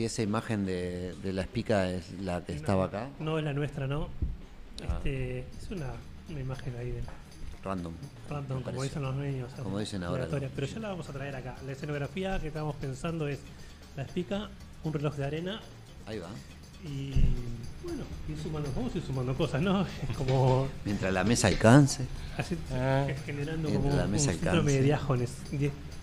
Si 0.00 0.06
esa 0.06 0.22
imagen 0.22 0.64
de, 0.64 1.14
de 1.22 1.30
la 1.34 1.42
espica 1.42 1.90
es 1.90 2.12
la 2.22 2.42
que 2.42 2.54
estaba 2.54 2.86
acá, 2.86 3.10
No 3.18 3.36
es 3.38 3.44
la 3.44 3.52
nuestra, 3.52 3.86
¿no. 3.86 4.08
Ah. 4.88 4.94
Este, 4.96 5.40
es 5.40 5.70
una, 5.70 5.88
una 6.30 6.40
imagen 6.40 6.74
ahí 6.78 6.90
de 6.92 7.02
random. 7.62 7.92
random, 8.30 8.62
como 8.62 8.82
dicen 8.82 9.02
los 9.02 9.14
niños. 9.16 9.52
Como 9.62 9.78
dicen 9.78 10.02
ahora. 10.02 10.26
Pero 10.30 10.66
ya 10.66 10.78
la 10.78 10.88
vamos 10.88 11.06
a 11.10 11.12
traer 11.12 11.36
acá. 11.36 11.54
La 11.66 11.72
escenografía 11.72 12.40
que 12.40 12.46
estamos 12.48 12.76
pensando 12.76 13.28
es 13.28 13.40
la 13.94 14.04
espica, 14.04 14.48
un 14.84 14.92
reloj 14.94 15.16
de 15.16 15.24
arena 15.26 15.60
Ahí 16.06 16.18
va. 16.18 16.30
y. 16.82 17.10
Bueno, 17.84 18.04
ir 18.26 18.38
sumando, 18.42 18.70
vamos 18.74 18.94
a 18.94 18.96
ir 18.98 19.04
sumando 19.04 19.34
cosas, 19.34 19.60
¿no? 19.60 19.82
Es 20.10 20.16
como. 20.16 20.66
Mientras 20.86 21.12
la 21.12 21.24
mesa 21.24 21.48
alcance. 21.48 22.06
Así, 22.38 22.56
Ah. 22.72 23.06
generando 23.26 23.68
Mientras 23.68 23.84
como 23.92 23.96
la 23.98 24.06
un, 24.06 24.10
mesa 24.12 24.30
un 24.30 24.38
síndrome 24.38 24.72
de 24.72 24.94
alcance. 24.94 25.26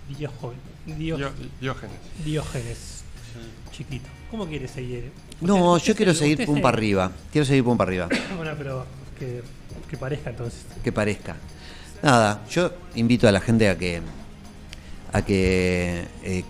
Diógenes. 0.07 1.98
Diógenes. 2.24 3.03
Chiquito. 3.72 4.07
¿Cómo 4.31 4.45
quiere 4.47 4.68
seguir? 4.68 5.11
No, 5.41 5.73
Usted- 5.73 5.88
yo 5.89 5.95
quiero 5.95 6.14
se- 6.14 6.19
seguir 6.19 6.45
pum 6.45 6.55
se- 6.55 6.61
para 6.61 6.77
arriba. 6.77 7.11
Quiero 7.31 7.45
seguir 7.45 7.64
pum 7.64 7.77
para 7.77 7.89
arriba. 7.89 8.09
Bueno, 8.38 8.51
pero 8.57 8.85
que, 9.18 9.41
que 9.89 9.97
parezca 9.97 10.30
entonces. 10.31 10.65
Que 10.84 10.91
parezca. 10.91 11.35
Nada, 12.03 12.43
yo 12.49 12.72
invito 12.95 13.27
a 13.27 13.31
la 13.31 13.39
gente 13.39 13.69
a 13.69 13.77
que 13.77 14.01
a 15.14 15.22
que 15.23 16.05
eh, 16.23 16.43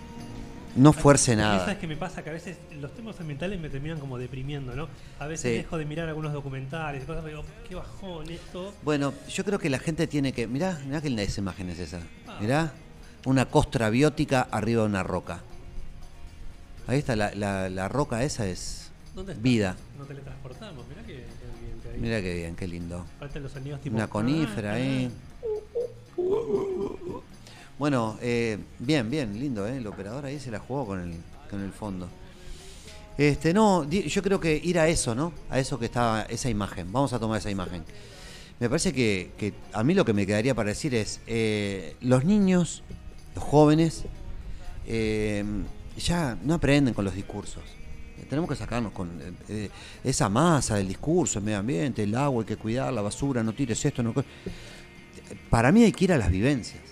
no 0.76 0.92
fuerce 0.92 1.34
nada. 1.36 1.60
¿Sabes 1.60 1.78
qué 1.78 1.86
me 1.86 1.96
pasa? 1.96 2.22
Que 2.22 2.30
a 2.30 2.32
veces 2.32 2.56
los 2.80 2.92
temas 2.94 3.18
ambientales 3.20 3.58
me 3.60 3.68
terminan 3.70 3.98
como 4.00 4.18
deprimiendo, 4.18 4.74
¿no? 4.74 4.88
A 5.18 5.26
veces 5.26 5.50
Sí. 5.52 5.56
dejo 5.58 5.78
de 5.78 5.84
mirar 5.84 6.08
algunos 6.08 6.32
documentales 6.32 7.02
y 7.02 7.06
cosas, 7.06 7.24
digo, 7.24 7.44
qué 7.68 7.74
bajón 7.76 8.28
esto. 8.30 8.74
Bueno, 8.82 9.14
yo 9.28 9.44
creo 9.44 9.58
que 9.58 9.70
la 9.70 9.78
gente 9.78 10.06
tiene 10.06 10.32
que. 10.32 10.46
Mirá, 10.46 10.78
mirá 10.86 11.00
qué 11.00 11.08
linda 11.08 11.22
esa 11.22 11.40
imagen 11.40 11.70
es 11.70 11.78
esa. 11.78 12.00
Ah. 12.26 12.38
Mirá, 12.40 12.72
una 13.24 13.46
costra 13.46 13.88
biótica 13.90 14.48
arriba 14.50 14.82
de 14.82 14.88
una 14.88 15.02
roca. 15.02 15.40
Ahí 16.88 16.98
está, 16.98 17.14
la, 17.14 17.32
la- 17.34 17.68
la 17.68 17.88
roca 17.88 18.24
esa 18.24 18.46
es 18.48 18.90
¿Dónde 19.14 19.32
está? 19.32 19.42
vida. 19.42 19.76
No 19.98 20.04
teletransportamos, 20.06 20.84
mirá 20.88 21.02
que, 21.02 21.14
que 21.82 21.88
ahí. 21.94 22.00
Mira 22.00 22.20
qué 22.20 22.34
bien, 22.34 22.56
qué 22.56 22.66
lindo. 22.66 23.04
Faltan 23.20 23.42
los 23.44 23.52
sonidos 23.52 23.80
tipo. 23.80 23.94
Una 23.94 24.08
conífera 24.08 24.72
ahí. 24.72 25.10
Bueno, 27.78 28.18
eh, 28.20 28.58
bien, 28.80 29.08
bien, 29.10 29.38
lindo, 29.38 29.66
¿eh? 29.68 29.76
El 29.76 29.86
operador 29.86 30.24
ahí 30.26 30.40
se 30.40 30.50
la 30.50 30.58
jugó 30.58 30.86
con 30.86 31.00
el, 31.00 31.14
con 31.50 31.60
el 31.62 31.72
fondo. 31.72 32.08
Este, 33.16 33.52
no, 33.52 33.88
yo 33.88 34.22
creo 34.22 34.40
que 34.40 34.56
ir 34.56 34.78
a 34.78 34.88
eso, 34.88 35.14
¿no? 35.14 35.32
A 35.50 35.58
eso 35.58 35.78
que 35.78 35.84
estaba, 35.86 36.22
esa 36.22 36.48
imagen. 36.50 36.90
Vamos 36.92 37.12
a 37.12 37.18
tomar 37.18 37.38
esa 37.38 37.50
imagen. 37.50 37.84
Me 38.60 38.68
parece 38.68 38.92
que, 38.92 39.30
que 39.38 39.54
a 39.72 39.84
mí 39.84 39.94
lo 39.94 40.04
que 40.04 40.12
me 40.12 40.26
quedaría 40.26 40.54
para 40.54 40.70
decir 40.70 40.94
es, 40.94 41.20
eh, 41.26 41.94
los 42.00 42.24
niños, 42.24 42.82
los 43.36 43.44
jóvenes, 43.44 44.04
eh, 44.86 45.44
ya 45.98 46.38
no 46.42 46.54
aprenden 46.54 46.94
con 46.94 47.04
los 47.04 47.14
discursos. 47.14 47.62
Eh, 48.18 48.26
Tenemos 48.28 48.48
que 48.48 48.56
sacarnos 48.56 48.92
con 48.92 49.20
eh, 49.20 49.32
eh, 49.48 49.70
esa 50.04 50.28
masa 50.28 50.76
del 50.76 50.88
discurso, 50.88 51.38
el 51.38 51.44
medio 51.44 51.58
ambiente, 51.58 52.02
el 52.02 52.14
agua, 52.14 52.42
hay 52.42 52.46
que 52.46 52.56
cuidar, 52.56 52.92
la 52.92 53.02
basura, 53.02 53.42
no 53.42 53.52
tires 53.52 53.84
esto, 53.84 54.02
no... 54.02 54.14
Para 55.50 55.72
mí 55.72 55.84
hay 55.84 55.92
que 55.92 56.04
ir 56.04 56.12
a 56.12 56.18
las 56.18 56.30
vivencias. 56.30 56.82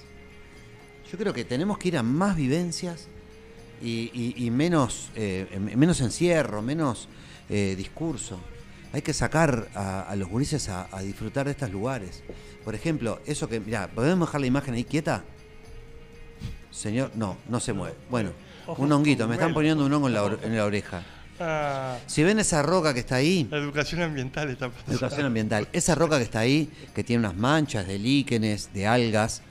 Yo 1.11 1.17
creo 1.17 1.33
que 1.33 1.45
tenemos 1.45 1.79
que 1.79 1.89
ir 1.89 1.97
a 1.97 2.03
más 2.03 2.37
vivencias 2.37 3.09
y, 3.81 4.49
menos, 4.51 5.11
menos 5.75 6.01
encierro, 6.01 6.61
menos 6.61 7.09
discurso. 7.49 8.39
Hay 8.93 9.01
que 9.01 9.15
sacar 9.15 9.69
a, 9.75 10.15
los 10.17 10.29
gurises 10.29 10.69
a, 10.69 10.89
a 10.95 11.01
disfrutar 11.01 11.47
de 11.47 11.53
estos 11.53 11.71
lugares. 11.71 12.23
Por 12.63 12.75
ejemplo, 12.75 13.21
eso 13.25 13.49
que, 13.49 13.61
mira, 13.61 13.89
¿podemos 13.89 14.29
dejar 14.29 14.41
la 14.43 14.49
imagen 14.49 14.75
ahí 14.75 14.85
quieta? 14.85 15.25
Señor, 16.71 17.13
no, 17.15 17.39
no 17.49 17.59
se 17.59 17.73
mueve. 17.73 17.97
Bueno, 18.11 18.33
un 18.67 18.93
honguito, 18.93 19.27
me 19.29 19.35
están 19.35 19.53
poniendo 19.55 19.85
un 19.87 19.93
hongo 19.93 20.09
en 20.09 20.15
la, 20.15 20.23
or- 20.23 20.41
en 20.43 20.57
la 20.57 20.65
oreja. 20.65 21.03
Ah, 21.39 21.99
Si 22.07 22.23
ven 22.23 22.39
esa 22.39 22.63
roca 22.63 22.95
que 22.95 23.01
está 23.01 23.17
ahí, 23.17 23.47
la 23.51 23.59
educación 23.59 24.03
ambiental 24.03 24.49
está 24.49 24.71
pasando. 24.71 24.93
Educación 24.93 25.27
ambiental. 25.27 25.69
Esa 25.73 25.95
roca 25.95 26.17
que 26.19 26.25
está 26.25 26.41
ahí, 26.41 26.71
que 26.95 27.05
tiene 27.05 27.21
unas 27.21 27.37
manchas 27.37 27.87
de 27.87 27.99
líquenes, 27.99 28.73
de 28.73 28.87
algas, 28.87 29.43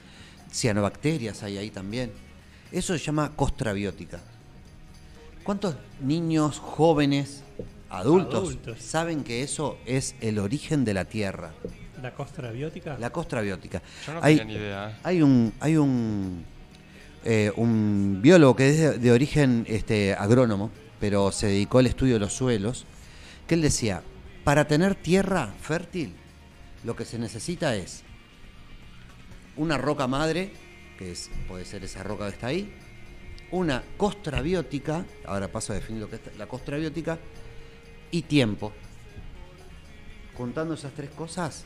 cianobacterias 0.51 1.43
hay 1.43 1.57
ahí 1.57 1.69
también. 1.69 2.11
Eso 2.71 2.97
se 2.97 3.03
llama 3.03 3.31
costra 3.35 3.71
biótica. 3.73 4.19
¿Cuántos 5.43 5.75
niños, 6.01 6.57
jóvenes, 6.59 7.43
adultos, 7.89 8.39
Adultos. 8.49 8.81
saben 8.81 9.23
que 9.23 9.43
eso 9.43 9.77
es 9.85 10.15
el 10.21 10.39
origen 10.39 10.85
de 10.85 10.93
la 10.95 11.05
Tierra? 11.05 11.51
La 12.01 12.13
costra 12.13 12.51
biótica. 12.51 12.97
La 12.99 13.11
costra 13.11 13.41
biótica. 13.41 13.81
Yo 14.07 14.13
no 14.13 14.19
hay, 14.23 14.37
tenía 14.37 14.53
ni 14.57 14.59
idea. 14.59 14.89
¿eh? 14.89 14.95
Hay 15.03 15.21
un, 15.21 15.53
hay 15.59 15.77
un, 15.77 16.43
eh, 17.25 17.51
un 17.55 18.19
biólogo 18.21 18.55
que 18.55 18.69
es 18.69 19.01
de, 19.01 19.11
origen 19.11 19.65
este, 19.67 20.13
agrónomo, 20.13 20.69
pero 20.99 21.31
se 21.31 21.47
dedicó 21.47 21.79
al 21.79 21.87
estudio 21.87 22.13
de 22.13 22.19
los 22.19 22.33
suelos, 22.33 22.85
que 23.47 23.55
él 23.55 23.63
decía, 23.63 24.03
para 24.43 24.67
tener 24.67 24.93
tierra 24.93 25.51
fértil, 25.59 26.13
lo 26.83 26.95
que 26.95 27.03
se 27.03 27.17
necesita 27.17 27.75
es 27.75 28.03
una 29.57 29.79
roca 29.79 30.05
madre, 30.05 30.51
que 30.99 31.13
es, 31.13 31.31
puede 31.47 31.65
ser 31.65 31.83
esa 31.83 32.03
roca 32.03 32.27
que 32.27 32.33
está 32.33 32.47
ahí, 32.47 32.71
una 33.49 33.83
costra 33.97 34.41
biótica, 34.41 35.03
ahora 35.25 35.51
paso 35.51 35.73
a 35.73 35.77
definir 35.77 36.01
lo 36.01 36.09
que 36.11 36.17
es 36.17 36.21
la 36.37 36.45
costra 36.45 36.77
biótica, 36.77 37.17
y 38.11 38.21
tiempo. 38.21 38.71
Juntando 40.37 40.75
esas 40.75 40.93
tres 40.93 41.09
cosas, 41.09 41.65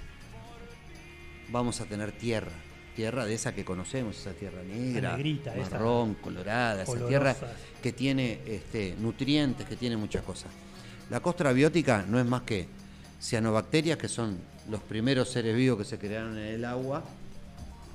vamos 1.52 1.82
a 1.82 1.86
tener 1.86 2.14
tierra. 2.14 2.69
Tierra 3.00 3.26
de 3.26 3.34
esa 3.34 3.56
que 3.56 3.64
conocemos, 3.64 4.18
esa 4.18 4.32
tierra 4.34 4.62
negra, 4.62 5.16
negrita, 5.16 5.56
esa 5.56 5.70
marrón, 5.70 6.16
colorada, 6.16 6.84
esa 6.84 7.08
tierra 7.08 7.34
que 7.82 7.94
tiene 7.94 8.42
este, 8.46 8.94
nutrientes, 9.00 9.66
que 9.66 9.78
tiene 9.78 9.96
muchas 9.96 10.22
cosas. 10.22 10.52
La 11.10 11.22
costra 11.22 11.54
biótica 11.54 12.04
no 12.06 12.20
es 12.20 12.26
más 12.26 12.42
que 12.42 12.68
cianobacterias, 13.22 13.98
que 13.98 14.10
son 14.10 14.38
los 14.70 14.82
primeros 14.82 15.30
seres 15.30 15.56
vivos 15.56 15.78
que 15.78 15.86
se 15.86 15.98
crearon 15.98 16.38
en 16.38 16.44
el 16.56 16.66
agua, 16.66 17.02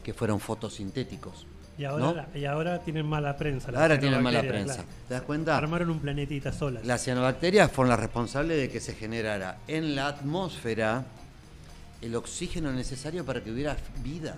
que 0.02 0.14
fueron 0.14 0.40
fotosintéticos. 0.40 1.46
Y 1.76 1.84
ahora, 1.84 2.02
¿no? 2.06 2.14
la- 2.14 2.28
y 2.34 2.46
ahora 2.46 2.78
tienen 2.82 3.04
mala 3.04 3.36
prensa. 3.36 3.72
Ahora 3.76 4.00
tienen 4.00 4.22
mala 4.22 4.40
prensa. 4.40 4.74
claro. 4.76 4.88
¿Te 5.08 5.12
das 5.14 5.22
cuenta? 5.24 5.54
Armaron 5.58 5.90
un 5.90 5.98
planetita 5.98 6.50
solas. 6.50 6.82
Las 6.86 7.04
cianobacterias 7.04 7.70
fueron 7.70 7.90
las 7.90 8.00
responsables 8.00 8.56
de 8.56 8.70
que 8.70 8.80
se 8.80 8.94
generara 8.94 9.58
en 9.68 9.94
la 9.96 10.06
atmósfera 10.06 11.04
el 12.00 12.16
oxígeno 12.16 12.72
necesario 12.72 13.22
para 13.26 13.44
que 13.44 13.50
hubiera 13.52 13.76
vida. 14.02 14.36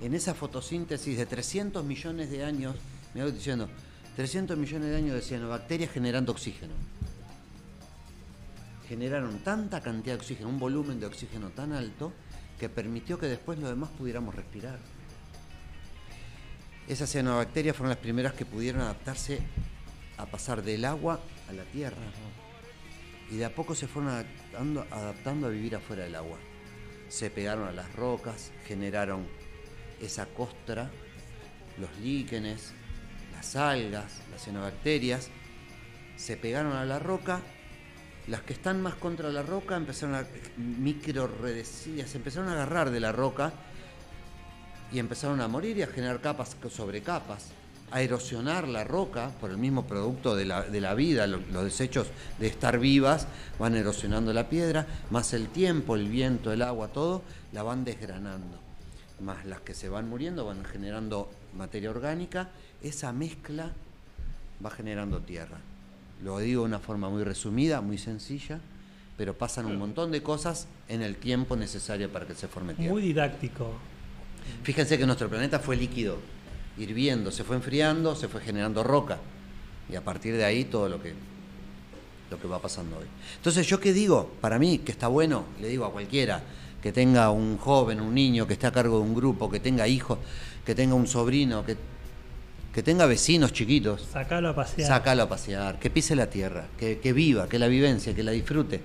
En 0.00 0.14
esa 0.14 0.34
fotosíntesis 0.34 1.16
de 1.16 1.26
300 1.26 1.84
millones 1.84 2.30
de 2.30 2.44
años, 2.44 2.74
me 3.14 3.22
voy 3.22 3.32
diciendo, 3.32 3.68
300 4.16 4.56
millones 4.56 4.90
de 4.90 4.96
años 4.96 5.14
de 5.14 5.20
cianobacterias 5.20 5.90
generando 5.90 6.32
oxígeno. 6.32 6.72
Generaron 8.88 9.38
tanta 9.40 9.82
cantidad 9.82 10.14
de 10.14 10.20
oxígeno, 10.20 10.48
un 10.48 10.58
volumen 10.58 11.00
de 11.00 11.06
oxígeno 11.06 11.50
tan 11.50 11.72
alto, 11.72 12.12
que 12.58 12.68
permitió 12.68 13.18
que 13.18 13.26
después 13.26 13.58
los 13.58 13.68
demás 13.68 13.90
pudiéramos 13.90 14.34
respirar. 14.34 14.78
Esas 16.88 17.10
cianobacterias 17.10 17.76
fueron 17.76 17.90
las 17.90 17.98
primeras 17.98 18.32
que 18.32 18.46
pudieron 18.46 18.80
adaptarse 18.80 19.40
a 20.16 20.26
pasar 20.26 20.62
del 20.62 20.84
agua 20.86 21.20
a 21.48 21.52
la 21.52 21.64
tierra. 21.64 21.96
Y 23.30 23.36
de 23.36 23.44
a 23.44 23.54
poco 23.54 23.74
se 23.74 23.86
fueron 23.86 24.12
adaptando, 24.12 24.86
adaptando 24.90 25.46
a 25.46 25.50
vivir 25.50 25.76
afuera 25.76 26.04
del 26.04 26.16
agua. 26.16 26.38
Se 27.08 27.30
pegaron 27.30 27.68
a 27.68 27.72
las 27.72 27.94
rocas, 27.94 28.50
generaron 28.66 29.26
esa 30.00 30.26
costra, 30.26 30.90
los 31.78 31.90
líquenes, 32.00 32.72
las 33.32 33.56
algas, 33.56 34.20
las 34.30 34.42
cianobacterias, 34.44 35.28
se 36.16 36.36
pegaron 36.36 36.72
a 36.72 36.84
la 36.84 36.98
roca. 36.98 37.40
Las 38.26 38.42
que 38.42 38.52
están 38.52 38.82
más 38.82 38.94
contra 38.94 39.30
la 39.30 39.42
roca 39.42 39.76
empezaron 39.76 40.14
a 40.14 40.24
micro 40.56 41.30
se 42.06 42.16
empezaron 42.16 42.48
a 42.48 42.52
agarrar 42.52 42.90
de 42.90 43.00
la 43.00 43.12
roca 43.12 43.52
y 44.92 44.98
empezaron 44.98 45.40
a 45.40 45.48
morir 45.48 45.78
y 45.78 45.82
a 45.82 45.86
generar 45.86 46.20
capas 46.20 46.56
sobre 46.70 47.00
capas, 47.00 47.46
a 47.90 48.02
erosionar 48.02 48.68
la 48.68 48.84
roca 48.84 49.30
por 49.40 49.50
el 49.50 49.56
mismo 49.56 49.86
producto 49.86 50.36
de 50.36 50.44
la, 50.44 50.94
vida, 50.94 51.26
lo- 51.26 51.38
los 51.50 51.64
desechos 51.64 52.08
de 52.38 52.46
estar 52.46 52.78
vivas 52.78 53.26
van 53.58 53.74
erosionando 53.74 54.32
la 54.32 54.48
piedra, 54.48 54.86
más 55.10 55.32
el 55.32 55.48
tiempo, 55.48 55.96
el 55.96 56.08
viento, 56.08 56.52
el 56.52 56.62
agua, 56.62 56.88
todo, 56.88 57.22
la 57.52 57.62
van 57.64 57.84
desgranando. 57.84 58.59
Más 59.20 59.44
las 59.44 59.60
que 59.60 59.74
se 59.74 59.88
van 59.88 60.08
muriendo 60.08 60.46
van 60.46 60.64
generando 60.64 61.30
materia 61.56 61.90
orgánica, 61.90 62.50
esa 62.82 63.12
mezcla 63.12 63.72
va 64.64 64.70
generando 64.70 65.20
tierra. 65.20 65.58
Lo 66.22 66.38
digo 66.38 66.62
de 66.62 66.68
una 66.68 66.78
forma 66.78 67.08
muy 67.08 67.24
resumida, 67.24 67.80
muy 67.80 67.98
sencilla, 67.98 68.60
pero 69.16 69.36
pasan 69.36 69.66
un 69.66 69.78
montón 69.78 70.10
de 70.10 70.22
cosas 70.22 70.66
en 70.88 71.02
el 71.02 71.16
tiempo 71.16 71.56
necesario 71.56 72.10
para 72.10 72.26
que 72.26 72.34
se 72.34 72.48
forme 72.48 72.74
tierra. 72.74 72.92
Muy 72.92 73.02
didáctico. 73.02 73.72
Fíjense 74.62 74.98
que 74.98 75.06
nuestro 75.06 75.28
planeta 75.28 75.58
fue 75.58 75.76
líquido, 75.76 76.18
hirviendo, 76.78 77.30
se 77.30 77.44
fue 77.44 77.56
enfriando, 77.56 78.14
se 78.16 78.28
fue 78.28 78.40
generando 78.40 78.82
roca. 78.82 79.18
Y 79.90 79.96
a 79.96 80.04
partir 80.04 80.36
de 80.36 80.44
ahí 80.44 80.64
todo 80.64 80.88
lo 80.88 81.02
que, 81.02 81.14
lo 82.30 82.40
que 82.40 82.48
va 82.48 82.60
pasando 82.60 82.98
hoy. 82.98 83.06
Entonces, 83.36 83.66
¿yo 83.66 83.80
qué 83.80 83.92
digo? 83.92 84.30
Para 84.40 84.58
mí, 84.58 84.78
que 84.78 84.92
está 84.92 85.08
bueno, 85.08 85.44
le 85.60 85.68
digo 85.68 85.84
a 85.84 85.92
cualquiera, 85.92 86.42
que 86.82 86.92
tenga 86.92 87.30
un 87.30 87.58
joven, 87.58 88.00
un 88.00 88.14
niño 88.14 88.46
que 88.46 88.54
esté 88.54 88.66
a 88.66 88.72
cargo 88.72 88.96
de 88.98 89.02
un 89.02 89.14
grupo, 89.14 89.50
que 89.50 89.60
tenga 89.60 89.86
hijos, 89.86 90.18
que 90.64 90.74
tenga 90.74 90.94
un 90.94 91.06
sobrino, 91.06 91.64
que, 91.64 91.76
que 92.72 92.82
tenga 92.82 93.06
vecinos 93.06 93.52
chiquitos. 93.52 94.08
Sacalo 94.12 94.50
a 94.50 94.54
pasear. 94.54 94.88
Sácalo 94.88 95.22
a 95.24 95.28
pasear, 95.28 95.78
que 95.78 95.90
pise 95.90 96.16
la 96.16 96.28
tierra, 96.28 96.66
que, 96.78 96.98
que 96.98 97.12
viva, 97.12 97.48
que 97.48 97.58
la 97.58 97.68
vivencia, 97.68 98.14
que 98.14 98.22
la 98.22 98.32
disfrute. 98.32 98.80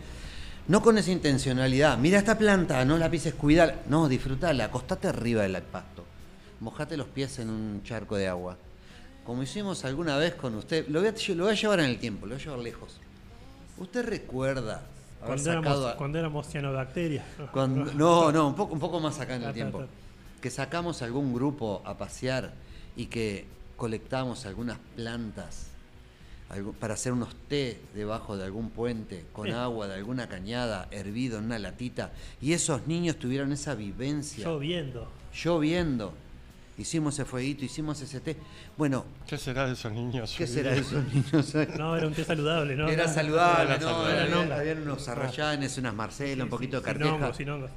No 0.67 0.81
con 0.81 0.97
esa 0.97 1.11
intencionalidad, 1.11 1.97
mira 1.97 2.17
esta 2.17 2.37
planta, 2.37 2.83
no 2.85 2.97
la 2.97 3.09
pises, 3.09 3.35
cuidala. 3.35 3.81
No, 3.87 4.07
disfrutala, 4.09 4.65
acostate 4.65 5.07
arriba 5.07 5.43
del 5.43 5.61
pasto. 5.61 6.03
Mojate 6.59 6.97
los 6.97 7.07
pies 7.07 7.39
en 7.39 7.49
un 7.49 7.83
charco 7.83 8.15
de 8.15 8.27
agua. 8.27 8.57
Como 9.25 9.43
hicimos 9.43 9.85
alguna 9.85 10.17
vez 10.17 10.33
con 10.35 10.55
usted, 10.55 10.87
lo 10.87 11.01
voy 11.01 11.09
a, 11.09 11.33
lo 11.35 11.43
voy 11.43 11.53
a 11.53 11.55
llevar 11.55 11.79
en 11.79 11.85
el 11.85 11.97
tiempo, 11.99 12.25
lo 12.25 12.35
voy 12.35 12.41
a 12.41 12.45
llevar 12.45 12.59
lejos. 12.59 12.99
¿Usted 13.77 14.05
recuerda 14.05 14.83
Cuando 15.25 15.51
éramos, 15.51 15.85
a- 15.85 15.95
cuando 15.97 16.19
éramos 16.19 16.47
cianobacterias. 16.47 17.25
cuando- 17.51 17.85
no, 17.93 18.31
no, 18.31 18.47
un 18.47 18.55
poco, 18.55 18.73
un 18.73 18.79
poco 18.79 18.99
más 18.99 19.19
acá 19.19 19.35
en 19.35 19.43
el 19.43 19.53
tiempo. 19.53 19.83
Que 20.41 20.49
sacamos 20.49 21.01
algún 21.01 21.33
grupo 21.33 21.81
a 21.85 21.97
pasear 21.97 22.53
y 22.95 23.07
que 23.07 23.45
colectamos 23.75 24.45
algunas 24.45 24.77
plantas 24.95 25.71
para 26.79 26.93
hacer 26.93 27.11
unos 27.11 27.35
té 27.49 27.81
debajo 27.95 28.37
de 28.37 28.45
algún 28.45 28.69
puente, 28.69 29.25
con 29.33 29.47
Eh. 29.47 29.53
agua 29.53 29.87
de 29.87 29.95
alguna 29.95 30.29
cañada, 30.29 30.87
hervido 30.91 31.39
en 31.39 31.45
una 31.45 31.57
latita, 31.59 32.11
y 32.39 32.53
esos 32.53 32.85
niños 32.87 33.17
tuvieron 33.17 33.51
esa 33.51 33.73
vivencia. 33.73 34.45
Lloviendo. 34.47 35.07
Lloviendo. 35.33 36.13
Hicimos 36.77 37.13
ese 37.13 37.23
fueguito, 37.25 37.63
hicimos 37.63 38.01
ese 38.01 38.19
té. 38.19 38.35
Bueno. 38.77 39.05
¿Qué 39.27 39.37
será 39.37 39.65
de 39.65 39.73
esos 39.73 39.91
niños? 39.93 40.33
¿Qué 40.37 40.45
será 40.45 40.71
de 40.71 40.79
esos 40.81 41.03
niños? 41.13 41.53
No, 41.77 41.95
era 41.95 42.05
un 42.07 42.13
té 42.13 42.25
saludable, 42.25 42.75
¿no? 42.75 42.89
Era 42.89 43.07
saludable, 43.07 43.63
era 43.75 43.77
¿no? 43.77 43.87
saludable. 43.89 44.21
Había- 44.21 44.43
Era 44.45 44.55
Habían 44.59 44.81
unos 44.81 45.07
arrayanes, 45.07 45.77
unas 45.77 45.93
marcelas, 45.93 46.43
un 46.43 46.49
poquito 46.49 46.77
de 46.77 46.83
Sin 46.83 46.85
carteja. 46.93 47.13
hongos, 47.15 47.37
sin 47.37 47.49
hongos. 47.49 47.71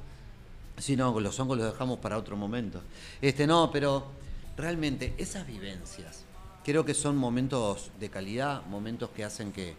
Sí, 0.77 0.95
no, 0.97 1.17
los 1.19 1.39
hongos 1.39 1.57
los 1.57 1.71
dejamos 1.71 1.99
para 1.99 2.17
otro 2.17 2.35
momento. 2.35 2.81
Este, 3.21 3.47
no, 3.47 3.69
pero 3.71 4.11
realmente 4.57 5.13
esas 5.17 5.47
vivencias 5.47 6.25
creo 6.63 6.83
que 6.85 6.93
son 6.93 7.15
momentos 7.17 7.91
de 7.99 8.09
calidad, 8.09 8.65
momentos 8.65 9.09
que 9.11 9.23
hacen 9.23 9.51
que, 9.53 9.75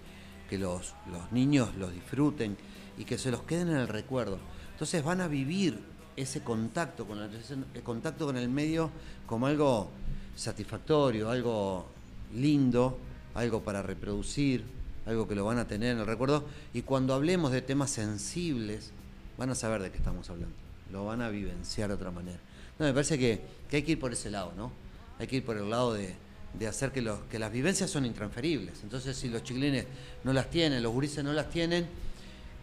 que 0.48 0.56
los, 0.58 0.94
los 1.10 1.30
niños 1.30 1.74
los 1.76 1.92
disfruten 1.92 2.56
y 2.98 3.04
que 3.04 3.16
se 3.18 3.30
los 3.30 3.42
queden 3.42 3.68
en 3.68 3.76
el 3.76 3.88
recuerdo. 3.88 4.38
Entonces 4.72 5.04
van 5.04 5.20
a 5.20 5.28
vivir 5.28 5.78
ese 6.22 6.42
contacto 6.42 7.06
con, 7.06 7.18
el 7.18 7.82
contacto 7.82 8.26
con 8.26 8.36
el 8.36 8.48
medio 8.48 8.90
como 9.26 9.46
algo 9.46 9.90
satisfactorio, 10.36 11.30
algo 11.30 11.86
lindo, 12.34 12.98
algo 13.34 13.62
para 13.62 13.82
reproducir, 13.82 14.64
algo 15.06 15.26
que 15.28 15.34
lo 15.34 15.44
van 15.44 15.58
a 15.58 15.66
tener 15.66 15.92
en 15.92 16.00
el 16.00 16.06
recuerdo. 16.06 16.44
Y 16.72 16.82
cuando 16.82 17.14
hablemos 17.14 17.52
de 17.52 17.62
temas 17.62 17.90
sensibles, 17.90 18.90
van 19.38 19.50
a 19.50 19.54
saber 19.54 19.82
de 19.82 19.90
qué 19.90 19.98
estamos 19.98 20.28
hablando. 20.30 20.54
Lo 20.92 21.06
van 21.06 21.22
a 21.22 21.28
vivenciar 21.28 21.88
de 21.88 21.94
otra 21.94 22.10
manera. 22.10 22.38
No, 22.78 22.86
me 22.86 22.92
parece 22.92 23.18
que, 23.18 23.40
que 23.68 23.76
hay 23.76 23.82
que 23.82 23.92
ir 23.92 24.00
por 24.00 24.12
ese 24.12 24.30
lado, 24.30 24.52
¿no? 24.56 24.72
Hay 25.18 25.26
que 25.26 25.36
ir 25.36 25.44
por 25.44 25.56
el 25.56 25.68
lado 25.68 25.92
de, 25.92 26.14
de 26.58 26.66
hacer 26.66 26.92
que, 26.92 27.02
los, 27.02 27.20
que 27.30 27.38
las 27.38 27.52
vivencias 27.52 27.90
son 27.90 28.06
intransferibles. 28.06 28.82
Entonces, 28.82 29.16
si 29.16 29.28
los 29.28 29.42
chiquilines 29.42 29.86
no 30.24 30.32
las 30.32 30.50
tienen, 30.50 30.82
los 30.82 30.92
gurises 30.92 31.22
no 31.22 31.32
las 31.32 31.50
tienen, 31.50 31.86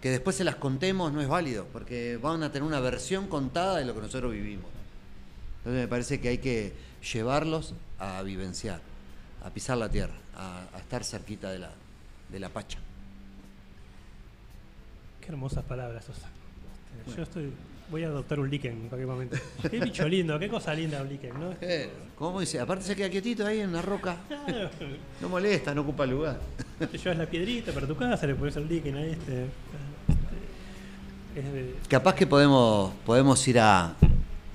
que 0.08 0.12
después 0.12 0.38
se 0.38 0.46
las 0.46 0.56
contemos 0.56 1.12
no 1.12 1.20
es 1.20 1.28
válido, 1.28 1.68
porque 1.74 2.16
van 2.16 2.42
a 2.42 2.50
tener 2.50 2.66
una 2.66 2.80
versión 2.80 3.28
contada 3.28 3.78
de 3.78 3.84
lo 3.84 3.94
que 3.94 4.00
nosotros 4.00 4.32
vivimos. 4.32 4.72
Entonces, 5.58 5.82
me 5.82 5.88
parece 5.90 6.22
que 6.22 6.30
hay 6.30 6.38
que 6.38 6.72
llevarlos 7.12 7.74
a 8.00 8.22
vivenciar, 8.22 8.80
a 9.44 9.50
pisar 9.50 9.78
la 9.78 9.90
tierra, 9.90 10.14
a, 10.34 10.64
a 10.74 10.80
estar 10.80 11.04
cerquita 11.04 11.52
de 11.52 11.60
la, 11.60 11.72
de 12.30 12.40
la 12.40 12.48
pacha. 12.48 12.80
Qué 15.20 15.28
hermosas 15.28 15.66
palabras, 15.66 16.06
Sosa. 16.06 16.30
Yo 17.14 17.24
estoy. 17.24 17.52
Voy 17.92 18.04
a 18.06 18.08
adoptar 18.08 18.40
un 18.40 18.50
líquen 18.50 18.74
en 18.74 18.88
cualquier 18.88 19.08
momento. 19.08 19.38
Qué 19.70 19.80
bicho 19.80 20.08
lindo, 20.08 20.40
qué 20.40 20.50
cosa 20.50 20.74
linda 20.74 21.02
un 21.02 21.10
líquen, 21.10 21.40
¿no? 21.40 21.54
Eh, 21.62 21.90
¿Cómo 22.18 22.40
dice? 22.40 22.60
Aparte 22.62 22.84
se 22.84 22.96
queda 22.96 23.10
quietito 23.10 23.46
ahí 23.46 23.60
en 23.60 23.70
una 23.70 23.82
roca. 23.82 24.18
No 25.22 25.30
molesta, 25.30 25.74
no 25.74 25.82
ocupa 25.82 26.06
lugar. 26.06 26.40
Te 26.80 26.98
llevas 26.98 27.18
la 27.18 27.26
piedrita 27.26 27.72
para 27.72 27.88
tu 27.88 27.96
casa, 27.96 28.28
le 28.28 28.36
pones 28.36 28.56
el 28.58 28.68
líquen 28.68 28.98
ahí. 28.98 29.12
Este, 29.12 29.44
este, 29.44 29.86
es 31.39 31.53
de- 31.53 31.76
Capaz 31.89 32.15
que 32.15 32.27
podemos, 32.27 32.93
podemos 33.05 33.47
ir 33.47 33.59
a, 33.59 33.95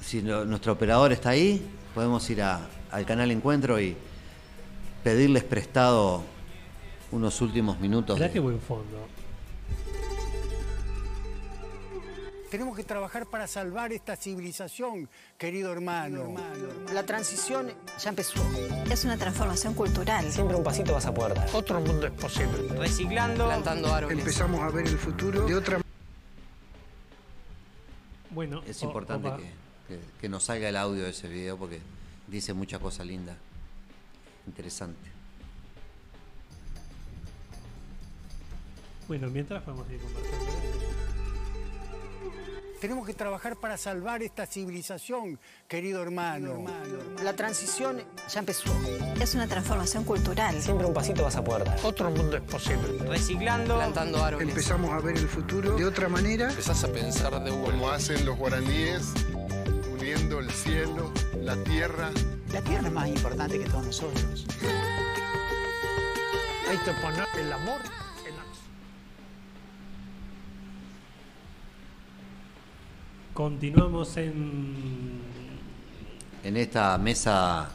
si 0.01 0.23
no- 0.23 0.45
nuestro 0.45 0.73
operador 0.73 1.13
está 1.13 1.31
ahí, 1.31 1.65
podemos 1.95 2.29
ir 2.31 2.43
a- 2.43 2.67
al 2.91 3.07
canal 3.07 3.31
Encuentro 3.31 3.81
y 3.81 3.97
pedirles 5.05 5.45
prestado 5.45 6.23
unos 7.11 7.41
últimos 7.41 7.79
minutos. 7.81 8.17
Mirá 8.17 8.29
de- 8.29 8.33
qué 8.33 8.41
buen 8.41 8.61
fondo. 8.61 8.99
Tenemos 12.51 12.77
que 12.77 12.85
trabajar 12.85 13.25
para 13.25 13.47
salvar 13.47 13.95
esta 13.95 14.15
civilización, 14.15 15.09
querido 15.39 15.73
hermano. 15.73 16.35
La 16.93 17.03
transición 17.03 17.73
ya 17.99 18.11
empezó. 18.11 18.43
Es 18.91 19.07
una 19.07 19.17
transformación 19.17 19.73
cultural. 19.73 20.31
Siempre 20.31 20.55
un 20.57 20.63
pasito 20.63 20.93
vas 20.93 21.07
a 21.07 21.15
poder 21.15 21.33
dar. 21.33 21.49
Otro 21.55 21.81
mundo 21.81 22.07
es 22.07 22.13
posible. 22.13 22.69
Reciclando, 22.77 23.47
plantando 23.47 23.95
árboles. 23.95 24.19
Empezamos 24.19 24.61
a 24.61 24.69
ver 24.69 24.87
el 24.87 24.99
futuro 24.99 25.47
de 25.47 25.55
otra 25.55 25.81
Bueno, 28.35 28.63
Es 28.67 28.83
o- 28.83 28.87
importante 28.87 29.31
que, 29.37 29.95
que- 29.95 30.01
que 30.21 30.29
nos 30.29 30.45
salga 30.45 30.69
el 30.69 30.77
audio 30.77 31.05
de 31.05 31.11
ese 31.11 31.29
video 31.29 31.57
porque 31.57 31.81
dice 32.29 32.55
mucha 32.55 32.79
cosa 32.79 33.05
linda, 33.05 33.37
interesante. 34.47 35.11
Bueno, 39.09 39.29
mientras 39.29 39.63
podemos 39.63 39.91
ir 39.91 39.99
conversando. 40.01 41.12
Tenemos 42.83 43.07
que 43.07 43.15
trabajar 43.15 43.55
para 43.55 43.77
salvar 43.77 44.25
esta 44.25 44.45
civilización, 44.45 45.39
querido 45.69 46.03
hermano. 46.03 46.65
La 47.23 47.33
transición 47.33 48.03
ya 48.29 48.41
empezó. 48.41 48.75
Es 49.21 49.37
una 49.37 49.47
transformación 49.47 50.03
cultural. 50.03 50.61
Siempre 50.61 50.89
un 50.89 50.93
pasito 50.93 51.23
vas 51.23 51.37
a 51.37 51.45
poder 51.45 51.63
dar. 51.63 51.79
Otro 51.85 52.11
mundo 52.11 52.37
es 52.37 52.43
posible. 52.43 52.99
Reciclando, 53.07 53.77
plantando 53.77 54.25
árboles. 54.25 54.49
Empezamos 54.49 54.91
a 54.91 54.99
ver 54.99 55.17
el 55.17 55.29
futuro 55.29 55.77
de 55.77 55.85
otra 55.85 56.09
manera. 56.09 56.51
Empezás 56.51 56.83
a 56.83 56.89
pensar 56.89 57.41
de 57.45 57.51
Como 57.51 57.89
hacen 57.89 58.27
los 58.27 58.37
guaraníes, 58.37 59.13
uniendo 59.93 60.41
el 60.41 60.51
cielo, 60.51 61.13
la 61.37 61.55
tierra. 61.63 62.11
La 62.53 62.63
tierra 62.63 62.89
es 62.89 62.93
más 62.93 63.07
importante 63.07 63.61
que 63.61 63.65
todos 63.67 63.87
nosotros. 63.87 64.45
Hay 66.69 66.79
que 66.79 66.93
poner 67.01 67.29
el 67.39 67.53
amor 67.53 67.81
en 68.27 68.37
la... 68.37 68.43
Continuamos 73.35 74.17
en. 74.17 75.23
En 76.45 76.57
esta 76.57 76.99
mesa 76.99 77.71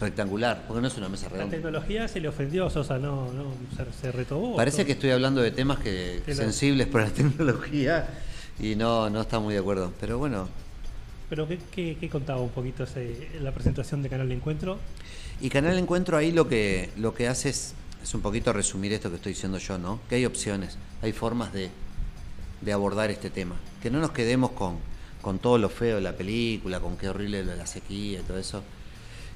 rectangular, 0.00 0.64
porque 0.66 0.80
no 0.80 0.88
es 0.88 0.96
una 0.96 1.08
mesa 1.08 1.24
La 1.26 1.32
redonda. 1.34 1.50
tecnología 1.56 2.08
se 2.08 2.20
le 2.20 2.28
ofendió 2.28 2.66
a 2.66 2.70
Sosa, 2.70 2.98
no, 2.98 3.32
no, 3.32 3.52
se, 3.76 4.00
se 4.00 4.12
retobó. 4.12 4.56
Parece 4.56 4.86
que 4.86 4.92
estoy 4.92 5.10
hablando 5.10 5.40
de 5.42 5.50
temas 5.50 5.78
que, 5.80 6.22
lo- 6.26 6.34
sensibles 6.34 6.86
por 6.86 7.02
la 7.02 7.10
tecnología 7.10 8.08
y 8.60 8.74
no, 8.76 9.10
no 9.10 9.20
está 9.22 9.38
muy 9.40 9.54
de 9.54 9.60
acuerdo. 9.60 9.92
Pero 10.00 10.18
bueno, 10.18 10.48
Pero 11.28 11.46
¿qué, 11.48 11.58
qué, 11.72 11.96
qué 12.00 12.08
contaba 12.08 12.40
un 12.40 12.50
poquito 12.50 12.84
ese, 12.84 13.28
la 13.40 13.52
presentación 13.52 14.02
de 14.02 14.08
Canal 14.08 14.28
de 14.28 14.34
Encuentro? 14.34 14.78
Y 15.40 15.48
Canal 15.50 15.76
Encuentro 15.78 16.16
ahí 16.16 16.30
lo 16.32 16.48
que, 16.48 16.90
lo 16.96 17.14
que 17.14 17.26
hace 17.28 17.48
es, 17.50 17.74
es 18.02 18.14
un 18.14 18.22
poquito 18.22 18.52
resumir 18.52 18.92
esto 18.92 19.10
que 19.10 19.16
estoy 19.16 19.32
diciendo 19.32 19.58
yo, 19.58 19.78
¿no? 19.78 19.98
Que 20.08 20.14
hay 20.16 20.26
opciones, 20.26 20.78
hay 21.02 21.12
formas 21.12 21.52
de, 21.52 21.70
de 22.60 22.72
abordar 22.72 23.10
este 23.10 23.30
tema. 23.30 23.56
Que 23.82 23.90
no 23.90 23.98
nos 24.00 24.12
quedemos 24.12 24.52
con, 24.52 24.76
con 25.22 25.38
todo 25.38 25.56
lo 25.56 25.68
feo 25.68 25.96
de 25.96 26.02
la 26.02 26.12
película, 26.12 26.80
con 26.80 26.96
qué 26.96 27.08
horrible 27.08 27.44
la 27.44 27.66
sequía 27.66 28.20
y 28.20 28.22
todo 28.22 28.38
eso. 28.38 28.62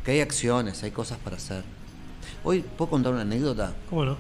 Que 0.05 0.13
hay 0.13 0.21
acciones, 0.21 0.83
hay 0.83 0.91
cosas 0.91 1.19
para 1.19 1.37
hacer. 1.37 1.63
Hoy, 2.45 2.61
¿puedo 2.61 2.91
contar 2.91 3.13
una 3.13 3.23
anécdota? 3.23 3.75
¿Cómo 3.89 4.05
no? 4.05 4.19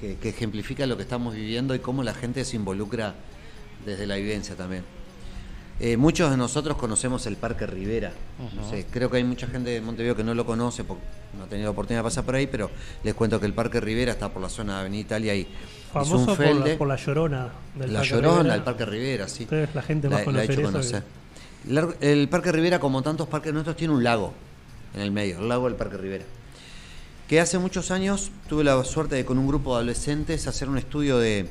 Que, 0.00 0.16
que 0.16 0.30
ejemplifica 0.30 0.86
lo 0.86 0.96
que 0.96 1.02
estamos 1.02 1.34
viviendo 1.34 1.74
y 1.74 1.80
cómo 1.80 2.02
la 2.02 2.14
gente 2.14 2.44
se 2.44 2.56
involucra 2.56 3.14
desde 3.84 4.06
la 4.06 4.16
vivencia 4.16 4.56
también. 4.56 4.84
Eh, 5.78 5.98
muchos 5.98 6.30
de 6.30 6.38
nosotros 6.38 6.78
conocemos 6.78 7.26
el 7.26 7.36
Parque 7.36 7.66
Rivera. 7.66 8.12
No 8.54 8.70
sé, 8.70 8.86
creo 8.90 9.10
que 9.10 9.18
hay 9.18 9.24
mucha 9.24 9.46
gente 9.46 9.68
de 9.68 9.82
Montevideo 9.82 10.16
que 10.16 10.24
no 10.24 10.32
lo 10.32 10.46
conoce 10.46 10.84
porque 10.84 11.02
no 11.36 11.44
ha 11.44 11.46
tenido 11.48 11.70
oportunidad 11.70 12.00
de 12.00 12.04
pasar 12.04 12.24
por 12.24 12.34
ahí, 12.34 12.46
pero 12.46 12.70
les 13.04 13.12
cuento 13.14 13.38
que 13.38 13.44
el 13.44 13.52
Parque 13.52 13.78
Rivera 13.78 14.12
está 14.12 14.32
por 14.32 14.40
la 14.40 14.48
zona 14.48 14.76
de 14.76 14.80
Avenida 14.80 15.00
Italia 15.02 15.34
y 15.34 15.46
Famoso 16.04 16.32
un 16.32 16.36
por 16.36 16.68
la, 16.68 16.78
por 16.78 16.88
la 16.88 16.96
llorona 16.96 17.50
del 17.74 17.92
La 17.92 18.00
Parque 18.00 18.14
Llorona, 18.14 18.36
Rivera. 18.38 18.54
el 18.54 18.62
Parque 18.62 18.84
Rivera, 18.84 19.28
sí. 19.28 19.44
Ustedes, 19.44 19.74
la 19.74 19.82
gente 19.82 20.08
más 20.08 20.26
la 20.26 20.40
ha 20.40 20.44
hecho 20.44 20.62
conocer 20.62 21.02
El 22.00 22.28
Parque 22.28 22.52
Rivera, 22.52 22.78
como 22.78 23.02
tantos 23.02 23.28
parques 23.28 23.52
nuestros, 23.52 23.76
tiene 23.76 23.94
un 23.94 24.04
lago 24.04 24.32
en 24.94 25.00
el 25.00 25.10
medio, 25.10 25.38
el 25.38 25.48
lago 25.48 25.66
del 25.66 25.76
Parque 25.76 25.96
Rivera. 25.96 26.24
Que 27.28 27.40
hace 27.40 27.58
muchos 27.58 27.90
años 27.90 28.30
tuve 28.48 28.62
la 28.62 28.82
suerte 28.84 29.16
de 29.16 29.24
con 29.24 29.38
un 29.38 29.48
grupo 29.48 29.70
de 29.70 29.76
adolescentes 29.76 30.46
hacer 30.46 30.68
un 30.68 30.78
estudio 30.78 31.18
de, 31.18 31.48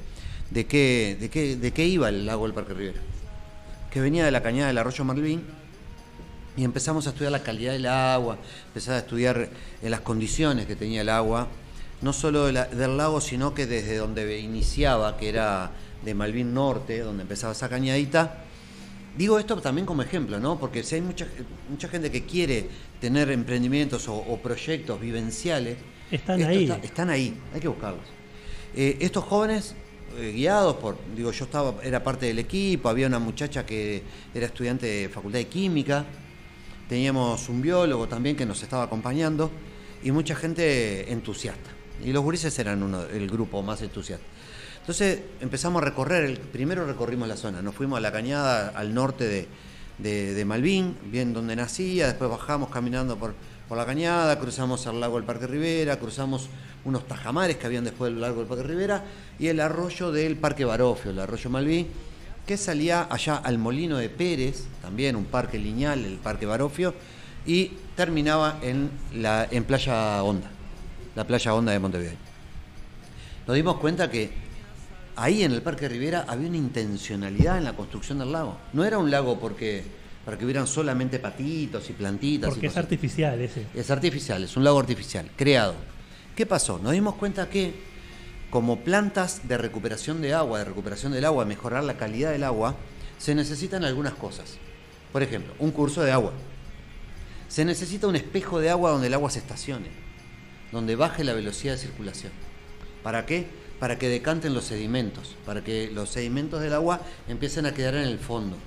de, 0.51 0.65
qué, 0.67 1.17
de, 1.19 1.29
qué, 1.29 1.57
de 1.57 1.71
qué 1.73 1.85
iba 1.85 2.09
el 2.09 2.25
lago 2.25 2.45
del 2.45 2.53
Parque 2.53 2.73
Rivera. 2.73 2.99
Que 3.91 3.99
venía 3.99 4.25
de 4.25 4.31
la 4.31 4.41
cañada 4.41 4.67
del 4.67 4.77
arroyo 4.77 5.03
Marlín 5.03 5.43
y 6.57 6.63
empezamos 6.63 7.07
a 7.07 7.09
estudiar 7.09 7.31
la 7.31 7.43
calidad 7.43 7.73
del 7.73 7.87
agua, 7.87 8.37
empezar 8.67 8.95
a 8.95 8.99
estudiar 8.99 9.49
eh, 9.81 9.89
las 9.89 10.01
condiciones 10.01 10.65
que 10.65 10.75
tenía 10.75 11.01
el 11.01 11.09
agua, 11.09 11.47
no 12.01 12.13
solo 12.13 12.45
de 12.45 12.53
la- 12.53 12.65
del 12.65 12.97
lago, 12.97 13.21
sino 13.21 13.53
que 13.53 13.65
desde 13.67 13.97
donde 13.97 14.39
iniciaba, 14.39 15.17
que 15.17 15.29
era 15.29 15.71
de 16.03 16.13
Malvin 16.13 16.53
Norte, 16.53 16.99
donde 16.99 17.23
empezaba 17.23 17.53
esa 17.53 17.69
cañadita, 17.69 18.41
Digo 19.17 19.39
esto 19.39 19.55
también 19.61 19.85
como 19.87 20.01
ejemplo, 20.01 20.41
¿no? 20.41 20.59
Porque 20.59 20.83
si 20.83 20.95
hay 20.95 21.01
mucha, 21.01 21.25
mucha 21.69 21.87
gente 21.87 22.11
que 22.11 22.25
quiere 22.25 22.67
tener 22.99 23.31
emprendimientos 23.31 24.09
o, 24.09 24.15
o 24.15 24.37
proyectos 24.41 24.99
vivenciales, 24.99 25.77
Están 26.11 26.43
ahí. 26.43 26.63
está- 26.63 26.85
están 26.85 27.09
ahí, 27.09 27.33
hay 27.53 27.61
que 27.61 27.69
buscarlos. 27.69 28.03
Eh, 28.75 28.97
estos 28.99 29.23
jóvenes, 29.23 29.73
eh, 30.19 30.33
guiados 30.35 30.75
por, 30.75 30.97
digo, 31.15 31.31
yo 31.31 31.45
estaba, 31.45 31.75
era 31.81 32.03
parte 32.03 32.25
del 32.25 32.39
equipo, 32.39 32.89
había 32.89 33.07
una 33.07 33.19
muchacha 33.19 33.65
que 33.65 34.03
era 34.33 34.47
estudiante 34.47 34.85
de 34.85 35.07
Facultad 35.07 35.39
de 35.39 35.47
Química, 35.47 36.03
teníamos 36.89 37.47
un 37.47 37.61
biólogo 37.61 38.09
también 38.09 38.35
que 38.35 38.45
nos 38.45 38.61
estaba 38.63 38.83
acompañando 38.83 39.49
y 40.03 40.11
mucha 40.11 40.35
gente 40.35 41.09
entusiasta. 41.09 41.69
Y 42.03 42.11
los 42.11 42.23
gurises 42.23 42.57
eran 42.59 42.83
uno, 42.83 43.03
el 43.03 43.29
grupo 43.29 43.61
más 43.63 43.81
entusiasta. 43.81 44.25
Entonces 44.81 45.19
empezamos 45.41 45.81
a 45.81 45.85
recorrer, 45.85 46.39
primero 46.39 46.85
recorrimos 46.85 47.27
la 47.27 47.37
zona, 47.37 47.61
nos 47.61 47.73
fuimos 47.73 47.97
a 47.97 48.01
la 48.01 48.11
cañada 48.11 48.69
al 48.69 48.93
norte 48.93 49.27
de, 49.27 49.47
de- 49.97 50.33
de 50.35 50.45
Malvin, 50.45 50.95
bien 51.05 51.33
donde 51.33 51.55
nacía, 51.55 52.05
después 52.05 52.29
bajamos 52.29 52.69
caminando 52.69 53.17
por, 53.17 53.33
la 53.75 53.85
cañada, 53.85 54.37
cruzamos 54.39 54.85
el 54.85 54.99
lago 54.99 55.15
del 55.15 55.23
Parque 55.25 55.47
Rivera, 55.47 55.97
cruzamos 55.97 56.49
unos 56.83 57.07
tajamares 57.07 57.57
que 57.57 57.65
habían 57.65 57.83
después 57.83 58.11
del 58.11 58.21
lago 58.21 58.39
del 58.41 58.47
Parque 58.47 58.63
Rivera 58.63 59.03
y 59.39 59.47
el 59.47 59.59
arroyo 59.59 60.11
del 60.11 60.35
Parque 60.37 60.65
Barofio, 60.65 61.09
el 61.09 61.19
arroyo 61.19 61.49
Malvin, 61.49 61.87
que 62.45 62.57
salía 62.57 63.07
allá 63.09 63.37
al 63.37 63.57
Molino 63.57 63.97
de 63.97 64.09
Pérez, 64.09 64.65
también 64.83 65.15
un 65.15 65.25
parque 65.25 65.57
lineal, 65.57 66.05
el 66.05 66.17
Parque 66.17 66.45
Barofio, 66.45 66.93
y 67.47 67.71
terminaba 67.95 68.59
en 68.61 69.63
Playa 69.65 70.21
Honda, 70.21 70.51
la 71.15 71.25
Playa 71.25 71.53
Honda 71.53 71.71
de 71.71 71.79
Montevideo. 71.79 72.17
Nos 73.47 73.55
dimos 73.55 73.77
cuenta 73.77 74.09
que 74.09 74.31
ahí 75.15 75.43
en 75.43 75.51
el 75.51 75.61
Parque 75.61 75.87
Rivera 75.87 76.25
había 76.27 76.47
una 76.49 76.57
intencionalidad 76.57 77.57
en 77.57 77.63
la 77.63 77.73
construcción 77.73 78.19
del 78.19 78.31
lago. 78.31 78.57
No 78.73 78.83
era 78.83 78.97
un 78.97 79.09
lago 79.11 79.39
porque 79.39 79.83
para 80.25 80.37
que 80.37 80.45
hubieran 80.45 80.65
solamente 80.65 81.19
patitos 81.19 81.89
y 81.89 81.93
plantitas. 81.93 82.49
y 82.49 82.51
Porque 82.51 82.67
es 82.67 82.73
cosas. 82.73 82.83
artificial 82.85 83.39
ese. 83.39 83.67
Es 83.75 83.91
artificial, 83.91 84.43
es 84.43 84.57
un 84.57 84.63
lago 84.63 84.79
artificial, 84.79 85.29
creado. 85.35 85.75
¿Qué 86.35 86.45
pasó? 86.45 86.79
Nos 86.79 86.93
dimos 86.93 87.15
cuenta 87.15 87.47
que 87.49 87.73
como 88.49 88.79
plantas 88.79 89.47
de 89.47 89.57
recuperación 89.57 90.21
de 90.21 90.33
agua, 90.33 90.59
de 90.59 90.65
recuperación 90.65 91.11
del 91.11 91.25
agua, 91.25 91.45
mejorar 91.45 91.83
la 91.83 91.97
calidad 91.97 92.31
del 92.31 92.43
agua, 92.43 92.75
se 93.17 93.35
necesitan 93.35 93.83
algunas 93.83 94.13
cosas. 94.13 94.55
Por 95.11 95.21
ejemplo, 95.23 95.53
un 95.59 95.71
curso 95.71 96.01
de 96.03 96.11
agua. 96.11 96.33
Se 97.47 97.63
necesita 97.63 98.07
un 98.07 98.15
espejo 98.15 98.59
de 98.59 98.69
agua 98.69 98.91
donde 98.91 99.07
el 99.07 99.13
agua 99.13 99.29
se 99.29 99.39
estacione, 99.39 99.87
donde 100.71 100.95
baje 100.95 101.23
la 101.23 101.33
velocidad 101.33 101.73
de 101.73 101.79
circulación. 101.79 102.31
¿Para 103.03 103.25
qué? 103.25 103.47
Para 103.79 103.99
que 103.99 104.09
decanten 104.09 104.53
los 104.53 104.65
sedimentos, 104.65 105.35
para 105.45 105.63
que 105.63 105.89
los 105.91 106.09
sedimentos 106.09 106.61
del 106.61 106.73
agua 106.73 107.01
empiecen 107.27 107.65
a 107.65 107.73
quedar 107.73 107.95
en 107.95 108.03
el 108.03 108.19
fondo. 108.19 108.57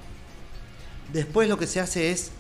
Después 1.13 1.49
lo 1.49 1.59
que 1.59 1.67
se 1.67 1.81
hace 1.81 2.11
es 2.11 2.31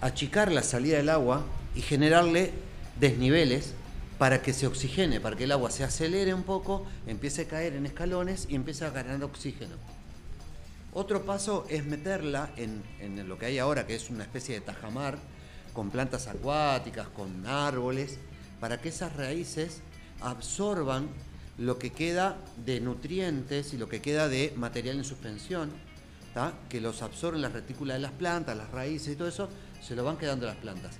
achicar 0.00 0.50
la 0.50 0.62
salida 0.62 0.96
del 0.96 1.10
agua 1.10 1.44
y 1.74 1.82
generarle 1.82 2.52
desniveles 2.98 3.74
para 4.18 4.42
que 4.42 4.52
se 4.52 4.66
oxigene, 4.66 5.20
para 5.20 5.36
que 5.36 5.44
el 5.44 5.52
agua 5.52 5.70
se 5.70 5.84
acelere 5.84 6.34
un 6.34 6.42
poco, 6.42 6.86
empiece 7.06 7.42
a 7.42 7.48
caer 7.48 7.74
en 7.74 7.86
escalones 7.86 8.46
y 8.48 8.56
empiece 8.56 8.84
a 8.84 8.90
ganar 8.90 9.22
oxígeno. 9.22 9.76
Otro 10.92 11.24
paso 11.24 11.66
es 11.68 11.84
meterla 11.84 12.50
en, 12.56 12.82
en 12.98 13.28
lo 13.28 13.38
que 13.38 13.46
hay 13.46 13.58
ahora, 13.58 13.86
que 13.86 13.94
es 13.94 14.10
una 14.10 14.24
especie 14.24 14.54
de 14.54 14.62
tajamar, 14.62 15.18
con 15.72 15.90
plantas 15.90 16.26
acuáticas, 16.26 17.06
con 17.08 17.46
árboles, 17.46 18.18
para 18.60 18.80
que 18.80 18.88
esas 18.88 19.14
raíces 19.16 19.80
absorban 20.20 21.08
lo 21.58 21.78
que 21.78 21.90
queda 21.90 22.36
de 22.64 22.80
nutrientes 22.80 23.72
y 23.72 23.78
lo 23.78 23.88
que 23.88 24.00
queda 24.00 24.28
de 24.28 24.52
material 24.56 24.98
en 24.98 25.04
suspensión, 25.04 25.70
¿tá? 26.34 26.54
que 26.68 26.80
los 26.80 27.02
absorben 27.02 27.42
las 27.42 27.52
retículas 27.52 27.96
de 27.96 28.02
las 28.02 28.12
plantas, 28.12 28.56
las 28.56 28.70
raíces 28.70 29.14
y 29.14 29.16
todo 29.16 29.28
eso, 29.28 29.48
se 29.82 29.96
lo 29.96 30.04
van 30.04 30.16
quedando 30.16 30.46
las 30.46 30.56
plantas. 30.56 30.96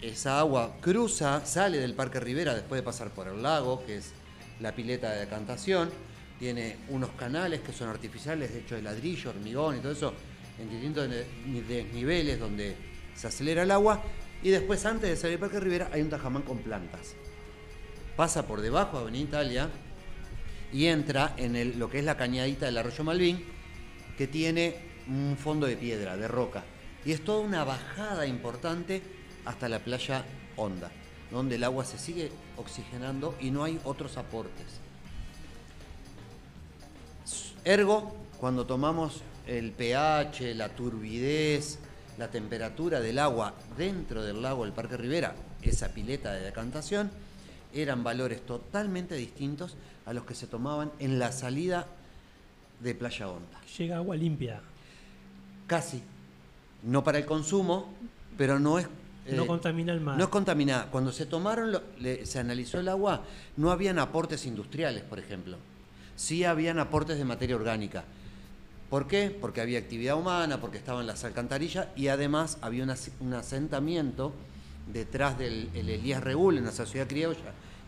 Esa 0.00 0.38
agua 0.38 0.76
cruza, 0.80 1.44
sale 1.44 1.78
del 1.78 1.94
Parque 1.94 2.20
Rivera 2.20 2.54
después 2.54 2.80
de 2.80 2.82
pasar 2.82 3.10
por 3.10 3.28
el 3.28 3.42
lago, 3.42 3.84
que 3.84 3.98
es 3.98 4.12
la 4.60 4.74
pileta 4.74 5.10
de 5.10 5.20
decantación, 5.20 5.90
tiene 6.38 6.78
unos 6.88 7.10
canales 7.10 7.60
que 7.60 7.72
son 7.72 7.90
artificiales, 7.90 8.52
de 8.54 8.60
hecho 8.60 8.76
de 8.76 8.82
ladrillo, 8.82 9.28
hormigón 9.28 9.76
y 9.76 9.80
todo 9.80 9.92
eso, 9.92 10.14
en 10.58 10.70
distintos 10.70 11.10
desniveles 11.68 12.40
donde 12.40 12.74
se 13.14 13.26
acelera 13.26 13.62
el 13.64 13.70
agua, 13.70 14.02
y 14.42 14.50
después 14.50 14.84
antes 14.86 15.10
de 15.10 15.16
salir 15.16 15.38
Parque 15.38 15.60
Rivera 15.60 15.90
hay 15.92 16.02
un 16.02 16.10
tajamán 16.10 16.42
con 16.42 16.58
plantas. 16.58 17.14
Pasa 18.16 18.46
por 18.46 18.60
debajo 18.60 18.96
de 18.96 19.02
Avenida 19.02 19.24
Italia 19.24 19.70
y 20.72 20.86
entra 20.86 21.34
en 21.36 21.78
lo 21.78 21.90
que 21.90 21.98
es 21.98 22.04
la 22.04 22.16
cañadita 22.16 22.66
del 22.66 22.78
arroyo 22.78 23.04
Malvin, 23.04 23.44
que 24.16 24.26
tiene 24.26 24.76
un 25.08 25.36
fondo 25.36 25.66
de 25.66 25.76
piedra, 25.76 26.16
de 26.16 26.28
roca. 26.28 26.64
Y 27.04 27.12
es 27.12 27.24
toda 27.24 27.40
una 27.40 27.64
bajada 27.64 28.26
importante 28.26 29.02
hasta 29.44 29.68
la 29.68 29.78
playa 29.78 30.24
Honda, 30.56 30.90
donde 31.30 31.56
el 31.56 31.64
agua 31.64 31.84
se 31.84 31.98
sigue 31.98 32.30
oxigenando 32.56 33.34
y 33.40 33.50
no 33.50 33.64
hay 33.64 33.80
otros 33.84 34.16
aportes. 34.16 34.66
Ergo, 37.64 38.14
cuando 38.38 38.66
tomamos 38.66 39.22
el 39.46 39.72
pH, 39.72 40.54
la 40.54 40.70
turbidez, 40.70 41.78
la 42.20 42.30
temperatura 42.30 43.00
del 43.00 43.18
agua 43.18 43.54
dentro 43.78 44.22
del 44.22 44.42
lago 44.42 44.64
del 44.64 44.74
Parque 44.74 44.98
Rivera, 44.98 45.34
esa 45.62 45.88
pileta 45.88 46.32
de 46.34 46.42
decantación, 46.42 47.10
eran 47.72 48.04
valores 48.04 48.44
totalmente 48.44 49.14
distintos 49.14 49.74
a 50.04 50.12
los 50.12 50.24
que 50.24 50.34
se 50.34 50.46
tomaban 50.46 50.92
en 50.98 51.18
la 51.18 51.32
salida 51.32 51.86
de 52.80 52.94
Playa 52.94 53.26
Honda. 53.28 53.58
Llega 53.78 53.96
agua 53.96 54.16
limpia. 54.16 54.60
Casi. 55.66 56.02
No 56.82 57.02
para 57.02 57.16
el 57.18 57.24
consumo, 57.24 57.88
pero 58.36 58.58
no 58.60 58.78
es... 58.78 58.86
No 59.32 59.46
contamina 59.46 59.92
el 59.92 60.00
mar. 60.00 60.18
No 60.18 60.24
es 60.24 60.30
contaminada. 60.30 60.86
Cuando 60.90 61.12
se 61.12 61.24
tomaron, 61.24 61.72
lo- 61.72 61.82
le- 62.00 62.26
se 62.26 62.38
analizó 62.38 62.80
el 62.80 62.88
agua, 62.88 63.22
no 63.56 63.70
habían 63.70 63.98
aportes 63.98 64.44
industriales, 64.44 65.04
por 65.04 65.18
ejemplo. 65.18 65.56
Sí 66.16 66.44
habían 66.44 66.78
aportes 66.78 67.16
de 67.16 67.24
materia 67.24 67.56
orgánica. 67.56 68.04
¿Por 68.90 69.06
qué? 69.06 69.30
Porque 69.40 69.60
había 69.60 69.78
actividad 69.78 70.16
humana, 70.18 70.60
porque 70.60 70.76
estaban 70.78 71.06
las 71.06 71.22
alcantarillas 71.24 71.86
y 71.96 72.08
además 72.08 72.58
había 72.60 72.82
un 72.82 72.90
as- 72.90 73.12
un 73.20 73.32
asentamiento 73.34 74.32
detrás 74.92 75.38
del 75.38 75.70
el 75.74 75.88
Elías 75.88 76.22
Reúl, 76.22 76.58
en 76.58 76.64
la 76.64 76.72
sociedad 76.72 77.06
criolla 77.06 77.38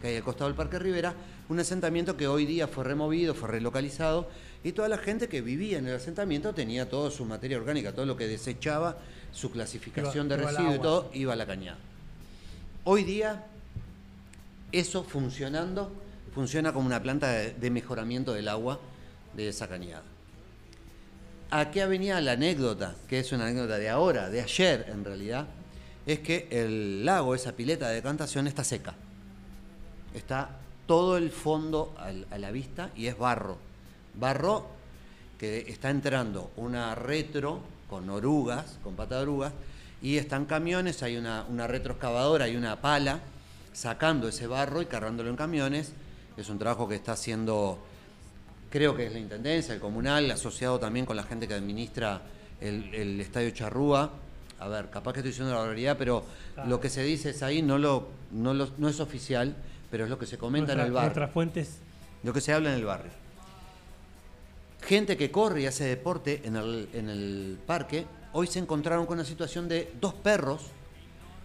que 0.00 0.08
hay 0.08 0.16
al 0.16 0.22
costado 0.24 0.46
del 0.48 0.56
Parque 0.56 0.78
Rivera, 0.80 1.14
un 1.48 1.60
asentamiento 1.60 2.16
que 2.16 2.26
hoy 2.26 2.44
día 2.46 2.66
fue 2.66 2.82
removido, 2.84 3.34
fue 3.34 3.48
relocalizado 3.48 4.28
y 4.64 4.72
toda 4.72 4.88
la 4.88 4.98
gente 4.98 5.28
que 5.28 5.40
vivía 5.42 5.78
en 5.78 5.86
el 5.86 5.94
asentamiento 5.96 6.52
tenía 6.54 6.88
toda 6.88 7.10
su 7.10 7.24
materia 7.24 7.56
orgánica, 7.56 7.92
todo 7.92 8.06
lo 8.06 8.16
que 8.16 8.26
desechaba, 8.26 8.96
su 9.32 9.50
clasificación 9.52 10.26
Iba- 10.26 10.36
de 10.36 10.42
residuos 10.42 10.74
y 10.74 10.78
todo, 10.82 11.10
iba 11.14 11.32
a 11.32 11.36
la 11.36 11.46
cañada. 11.46 11.78
Hoy 12.84 13.04
día, 13.04 13.44
eso 14.72 15.04
funcionando, 15.04 15.92
funciona 16.34 16.72
como 16.72 16.86
una 16.86 17.02
planta 17.02 17.30
de, 17.30 17.52
de 17.54 17.70
mejoramiento 17.70 18.32
del 18.32 18.48
agua 18.48 18.80
de 19.36 19.48
esa 19.48 19.68
cañada. 19.68 20.02
¿A 21.54 21.70
qué 21.70 21.84
venía 21.84 22.18
la 22.22 22.32
anécdota? 22.32 22.94
Que 23.06 23.18
es 23.18 23.30
una 23.30 23.44
anécdota 23.44 23.76
de 23.76 23.90
ahora, 23.90 24.30
de 24.30 24.40
ayer 24.40 24.86
en 24.90 25.04
realidad, 25.04 25.46
es 26.06 26.20
que 26.20 26.48
el 26.50 27.04
lago, 27.04 27.34
esa 27.34 27.52
pileta 27.52 27.90
de 27.90 27.96
decantación, 27.96 28.46
está 28.46 28.64
seca. 28.64 28.94
Está 30.14 30.48
todo 30.86 31.18
el 31.18 31.30
fondo 31.30 31.94
a 31.98 32.38
la 32.38 32.50
vista 32.50 32.88
y 32.96 33.06
es 33.06 33.18
barro. 33.18 33.58
Barro 34.14 34.66
que 35.38 35.66
está 35.68 35.90
entrando 35.90 36.52
una 36.56 36.94
retro 36.94 37.60
con 37.90 38.08
orugas, 38.08 38.78
con 38.82 38.96
pata 38.96 39.16
de 39.16 39.22
orugas, 39.22 39.52
y 40.00 40.16
están 40.16 40.46
camiones, 40.46 41.02
hay 41.02 41.18
una, 41.18 41.44
una 41.50 41.66
retroexcavadora, 41.66 42.46
hay 42.46 42.56
una 42.56 42.80
pala 42.80 43.20
sacando 43.74 44.28
ese 44.28 44.46
barro 44.46 44.80
y 44.80 44.86
cargándolo 44.86 45.28
en 45.28 45.36
camiones. 45.36 45.92
Es 46.38 46.48
un 46.48 46.58
trabajo 46.58 46.88
que 46.88 46.94
está 46.94 47.12
haciendo, 47.12 47.78
creo 48.72 48.96
que 48.96 49.06
es 49.06 49.12
la 49.12 49.18
Intendencia, 49.20 49.74
el 49.74 49.80
comunal, 49.80 50.28
asociado 50.30 50.80
también 50.80 51.04
con 51.06 51.14
la 51.16 51.22
gente 51.24 51.46
que 51.46 51.54
administra 51.54 52.22
el, 52.60 52.92
el 52.94 53.20
Estadio 53.20 53.50
Charrúa. 53.50 54.10
A 54.58 54.68
ver, 54.68 54.88
capaz 54.90 55.12
que 55.12 55.18
estoy 55.20 55.30
diciendo 55.32 55.52
la 55.52 55.58
barbaridad, 55.60 55.96
pero 55.98 56.24
Claro. 56.54 56.68
lo 56.70 56.80
que 56.80 56.88
se 56.88 57.02
dice 57.02 57.30
es 57.30 57.42
ahí, 57.42 57.62
no, 57.62 57.78
lo, 57.78 58.08
no, 58.30 58.54
lo- 58.54 58.70
no 58.78 58.88
es 58.88 58.98
oficial, 59.00 59.54
pero 59.90 60.04
es 60.04 60.10
lo 60.10 60.18
que 60.18 60.26
se 60.26 60.38
comenta 60.38 60.72
en 60.72 60.78
Nuestra- 60.78 60.86
el 60.86 60.92
barrio. 60.92 61.06
Nuestras 61.08 61.30
fuentes 61.30 61.78
Lo 62.22 62.32
que 62.32 62.40
se 62.40 62.52
habla 62.52 62.70
en 62.70 62.76
el 62.76 62.84
barrio. 62.84 63.10
Gente 64.86 65.16
que 65.16 65.30
corre 65.30 65.62
y 65.62 65.66
hace 65.66 65.84
deporte 65.84 66.40
en 66.44 66.56
el, 66.56 66.88
en 66.92 67.08
el 67.08 67.58
parque, 67.66 68.06
hoy 68.32 68.46
se 68.46 68.58
encontraron 68.58 69.06
con 69.06 69.18
una 69.18 69.24
situación 69.26 69.68
de 69.68 69.92
dos 70.00 70.14
perros 70.14 70.62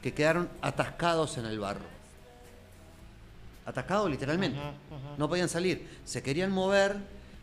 que 0.01 0.13
quedaron 0.13 0.47
atascados 0.61 1.37
en 1.37 1.45
el 1.45 1.59
barro. 1.59 1.85
Atascados 3.65 4.09
literalmente. 4.09 4.57
No 5.17 5.27
podían 5.27 5.49
salir. 5.49 5.87
Se 6.05 6.21
querían 6.23 6.51
mover 6.51 6.95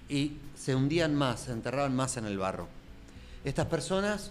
y 0.09 0.37
se 0.57 0.75
hundían 0.75 1.15
más, 1.15 1.41
se 1.41 1.53
enterraban 1.53 1.95
más 1.95 2.17
en 2.17 2.27
el 2.27 2.39
barro. 2.39 2.69
Estas 3.45 3.67
personas, 3.67 4.31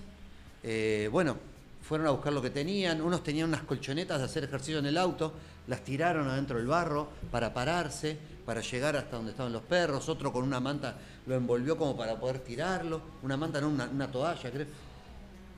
eh, 0.64 1.10
bueno, 1.12 1.38
fueron 1.82 2.08
a 2.08 2.12
buscar 2.12 2.34
lo 2.34 2.42
que 2.42 2.50
tenían, 2.50 3.02
unos 3.02 3.24
tenían 3.24 3.50
unas 3.50 3.64
colchonetas 3.64 4.20
de 4.20 4.26
hacer 4.26 4.44
ejercicio 4.46 4.80
en 4.80 4.86
el 4.86 4.98
auto, 4.98 5.34
las 5.68 5.84
tiraron 5.84 6.28
adentro 6.28 6.58
del 6.58 6.68
barro 6.68 7.10
para 7.32 7.54
pararse, 7.54 8.18
para 8.46 8.62
llegar 8.62 8.96
hasta 8.96 9.16
donde 9.16 9.32
estaban 9.32 9.54
los 9.54 9.62
perros, 9.64 10.10
otro 10.10 10.32
con 10.32 10.44
una 10.44 10.60
manta 10.60 10.98
lo 11.26 11.36
envolvió 11.36 11.78
como 11.78 11.96
para 11.96 12.20
poder 12.20 12.40
tirarlo, 12.40 13.02
una 13.22 13.38
manta 13.38 13.62
no, 13.62 13.70
una, 13.70 13.86
una 13.86 14.12
toalla, 14.12 14.52
creo. 14.52 14.68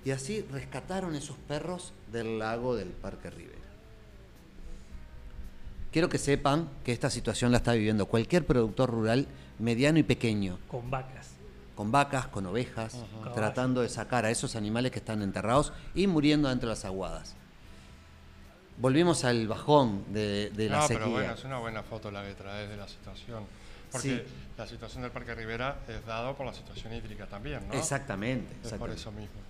Y 0.03 0.11
así 0.11 0.45
rescataron 0.51 1.15
esos 1.15 1.35
perros 1.37 1.93
del 2.11 2.37
lago 2.37 2.75
del 2.75 2.89
Parque 2.89 3.29
Rivera. 3.31 3.57
Quiero 5.91 6.09
que 6.09 6.17
sepan 6.17 6.69
que 6.83 6.91
esta 6.91 7.09
situación 7.09 7.51
la 7.51 7.57
está 7.57 7.73
viviendo 7.73 8.05
cualquier 8.05 8.45
productor 8.45 8.91
rural 8.91 9.27
mediano 9.59 9.99
y 9.99 10.03
pequeño, 10.03 10.59
Con 10.67 10.89
vacas. 10.91 11.29
con 11.75 11.91
vacas, 11.91 12.27
con 12.27 12.45
ovejas, 12.45 12.95
Ajá. 13.21 13.33
tratando 13.33 13.81
de 13.81 13.89
sacar 13.89 14.25
a 14.25 14.31
esos 14.31 14.55
animales 14.55 14.91
que 14.91 14.99
están 14.99 15.21
enterrados 15.21 15.73
y 15.93 16.07
muriendo 16.07 16.49
dentro 16.49 16.69
de 16.69 16.75
las 16.75 16.85
aguadas. 16.85 17.35
Volvimos 18.77 19.23
al 19.23 19.47
bajón 19.47 20.03
de, 20.13 20.49
de 20.51 20.69
la 20.69 20.77
no, 20.79 20.81
sequía. 20.87 20.99
pero 20.99 21.11
bueno, 21.11 21.33
es 21.33 21.43
una 21.45 21.59
buena 21.59 21.83
foto 21.83 22.11
la 22.11 22.23
que 22.25 22.33
traes 22.33 22.69
de 22.69 22.75
la 22.77 22.87
situación. 22.87 23.43
Porque 23.91 24.07
Sí. 24.09 24.23
la 24.57 24.67
situación 24.67 25.03
del 25.03 25.11
Parque 25.11 25.33
Rivera 25.33 25.77
es 25.87 26.05
dado 26.05 26.35
por 26.35 26.45
la 26.45 26.53
situación 26.53 26.93
hídrica 26.93 27.25
también, 27.27 27.65
¿no? 27.67 27.73
Exactamente, 27.73 28.51
Es 28.63 28.73
por 28.73 28.89
exactamente. 28.89 29.01
eso 29.01 29.11
mismo. 29.11 29.41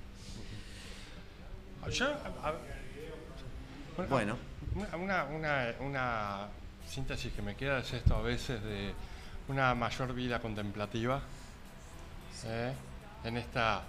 Yo, 1.92 2.06
a- 2.08 2.50
a- 2.50 4.06
Bueno. 4.10 4.38
Una, 5.00 5.24
una, 5.26 5.74
una 5.80 6.48
síntesis 6.90 7.32
que 7.34 7.42
me 7.42 7.56
queda 7.56 7.80
es 7.80 7.94
esto 7.94 8.16
a 8.16 8.22
veces 8.22 8.62
de 8.64 8.94
una 9.48 9.76
mayor 9.76 10.14
vida 10.14 10.40
contemplativa 10.40 11.22
¿eh? 12.46 12.74
en 13.24 13.38
esta 13.38 13.84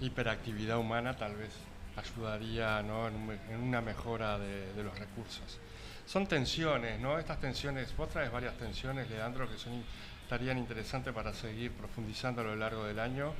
hiperactividad 0.00 0.78
humana 0.78 1.16
tal 1.16 1.34
vez 1.36 1.50
ayudaría 1.96 2.82
¿no? 2.82 3.08
en, 3.08 3.14
un 3.14 3.26
me- 3.26 3.38
en 3.50 3.60
una 3.60 3.80
mejora 3.80 4.38
de, 4.38 4.72
de 4.72 4.82
los 4.82 4.98
recursos. 4.98 5.58
Son 6.06 6.26
tensiones, 6.26 7.00
¿no? 7.00 7.18
Estas 7.18 7.40
tensiones, 7.40 7.96
vos 7.96 8.10
traes 8.10 8.30
varias 8.30 8.54
tensiones, 8.58 9.08
Leandro, 9.08 9.48
que 9.50 9.56
son, 9.56 9.82
estarían 10.22 10.58
interesantes 10.58 11.14
para 11.14 11.32
seguir 11.32 11.72
profundizando 11.72 12.42
a 12.42 12.44
lo 12.44 12.56
largo 12.56 12.84
del 12.84 12.98
año, 12.98 13.32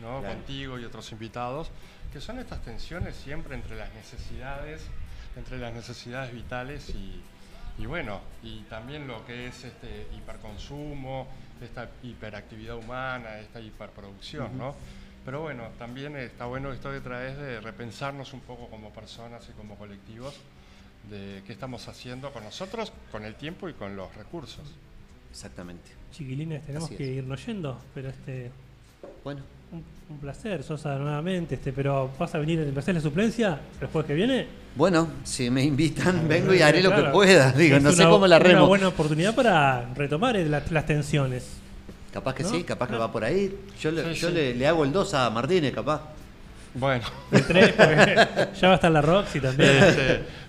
¿no? 0.00 0.20
Claro. 0.20 0.34
Contigo 0.36 0.78
y 0.78 0.84
otros 0.84 1.10
invitados, 1.10 1.70
que 2.12 2.20
son 2.20 2.38
estas 2.38 2.62
tensiones 2.62 3.16
siempre 3.16 3.56
entre 3.56 3.76
las 3.76 3.92
necesidades, 3.94 4.82
entre 5.36 5.58
las 5.58 5.72
necesidades 5.72 6.32
vitales 6.32 6.90
y, 6.90 7.20
y 7.82 7.86
bueno, 7.86 8.20
y 8.44 8.60
también 8.70 9.08
lo 9.08 9.26
que 9.26 9.48
es 9.48 9.64
este 9.64 10.06
hiperconsumo, 10.16 11.26
esta 11.60 11.90
hiperactividad 12.04 12.76
humana, 12.76 13.40
esta 13.40 13.60
hiperproducción. 13.60 14.56
¿no? 14.56 14.76
Pero 15.24 15.40
bueno, 15.40 15.64
también 15.80 16.16
está 16.16 16.46
bueno 16.46 16.72
esto 16.72 16.92
que 16.92 17.00
traes 17.00 17.36
de 17.36 17.60
repensarnos 17.60 18.34
un 18.34 18.40
poco 18.40 18.68
como 18.68 18.90
personas 18.90 19.48
y 19.48 19.52
como 19.54 19.74
colectivos 19.74 20.38
de 21.10 21.42
qué 21.44 21.52
estamos 21.52 21.88
haciendo 21.88 22.32
con 22.32 22.44
nosotros, 22.44 22.92
con 23.10 23.24
el 23.24 23.34
tiempo 23.34 23.68
y 23.68 23.72
con 23.72 23.96
los 23.96 24.14
recursos. 24.14 24.76
Exactamente. 25.32 25.90
Chiquilines, 26.12 26.64
tenemos 26.64 26.88
que 26.88 27.04
irnos 27.04 27.44
yendo, 27.44 27.80
pero 27.94 28.10
este. 28.10 28.52
Bueno. 29.24 29.42
Un, 29.72 29.82
un 30.10 30.18
placer, 30.18 30.62
Sosa, 30.62 30.96
nuevamente, 30.96 31.54
este, 31.54 31.72
pero 31.72 32.10
¿vas 32.18 32.34
a 32.34 32.38
venir 32.38 32.72
a 32.74 32.78
hacer 32.78 32.94
la 32.94 33.00
suplencia 33.00 33.58
el 33.80 33.86
jueves 33.88 34.06
que 34.06 34.14
viene? 34.14 34.46
Bueno, 34.76 35.08
si 35.24 35.48
me 35.50 35.62
invitan, 35.64 36.28
vengo 36.28 36.52
y 36.54 36.60
haré 36.62 36.82
lo 36.82 36.94
que 36.94 37.02
pueda. 37.04 37.52
Digo, 37.52 37.76
Es 37.78 37.82
no 37.82 37.92
sé 37.92 38.02
una- 38.02 38.10
cómo 38.10 38.26
la 38.26 38.36
Una 38.36 38.44
remo. 38.44 38.66
buena 38.66 38.88
oportunidad 38.88 39.34
para 39.34 39.86
retomar 39.94 40.36
eh, 40.36 40.46
la- 40.48 40.62
las 40.70 40.86
tensiones. 40.86 41.46
Capaz 42.12 42.34
que 42.34 42.42
¿No? 42.42 42.50
sí, 42.50 42.62
capaz 42.64 42.88
que 42.88 42.96
va 42.96 43.10
por 43.10 43.24
ahí. 43.24 43.54
Yo, 43.80 43.90
le, 43.90 44.14
Sí, 44.14 44.20
yo 44.20 44.28
sí. 44.28 44.34
Le, 44.34 44.54
le 44.54 44.66
hago 44.66 44.84
el 44.84 44.92
2 44.92 45.14
a 45.14 45.30
Martínez, 45.30 45.72
capaz. 45.72 46.02
Bueno. 46.74 47.04
El 47.30 47.46
tres, 47.46 47.72
porque 47.72 48.14
ya 48.60 48.66
va 48.68 48.72
a 48.72 48.76
estar 48.76 48.90
la 48.92 49.00
Roxy 49.02 49.40
también. 49.40 49.78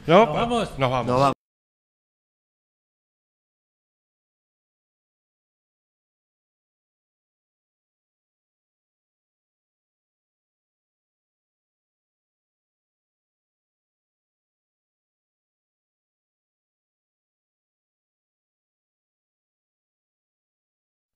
¿no? 0.07 0.25
¿Nos 0.25 0.35
vamos? 0.35 0.69
Nos 0.77 0.91
vamos. 0.91 1.07
Nos 1.07 1.19
vamos. 1.19 1.32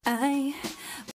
I 0.09 0.55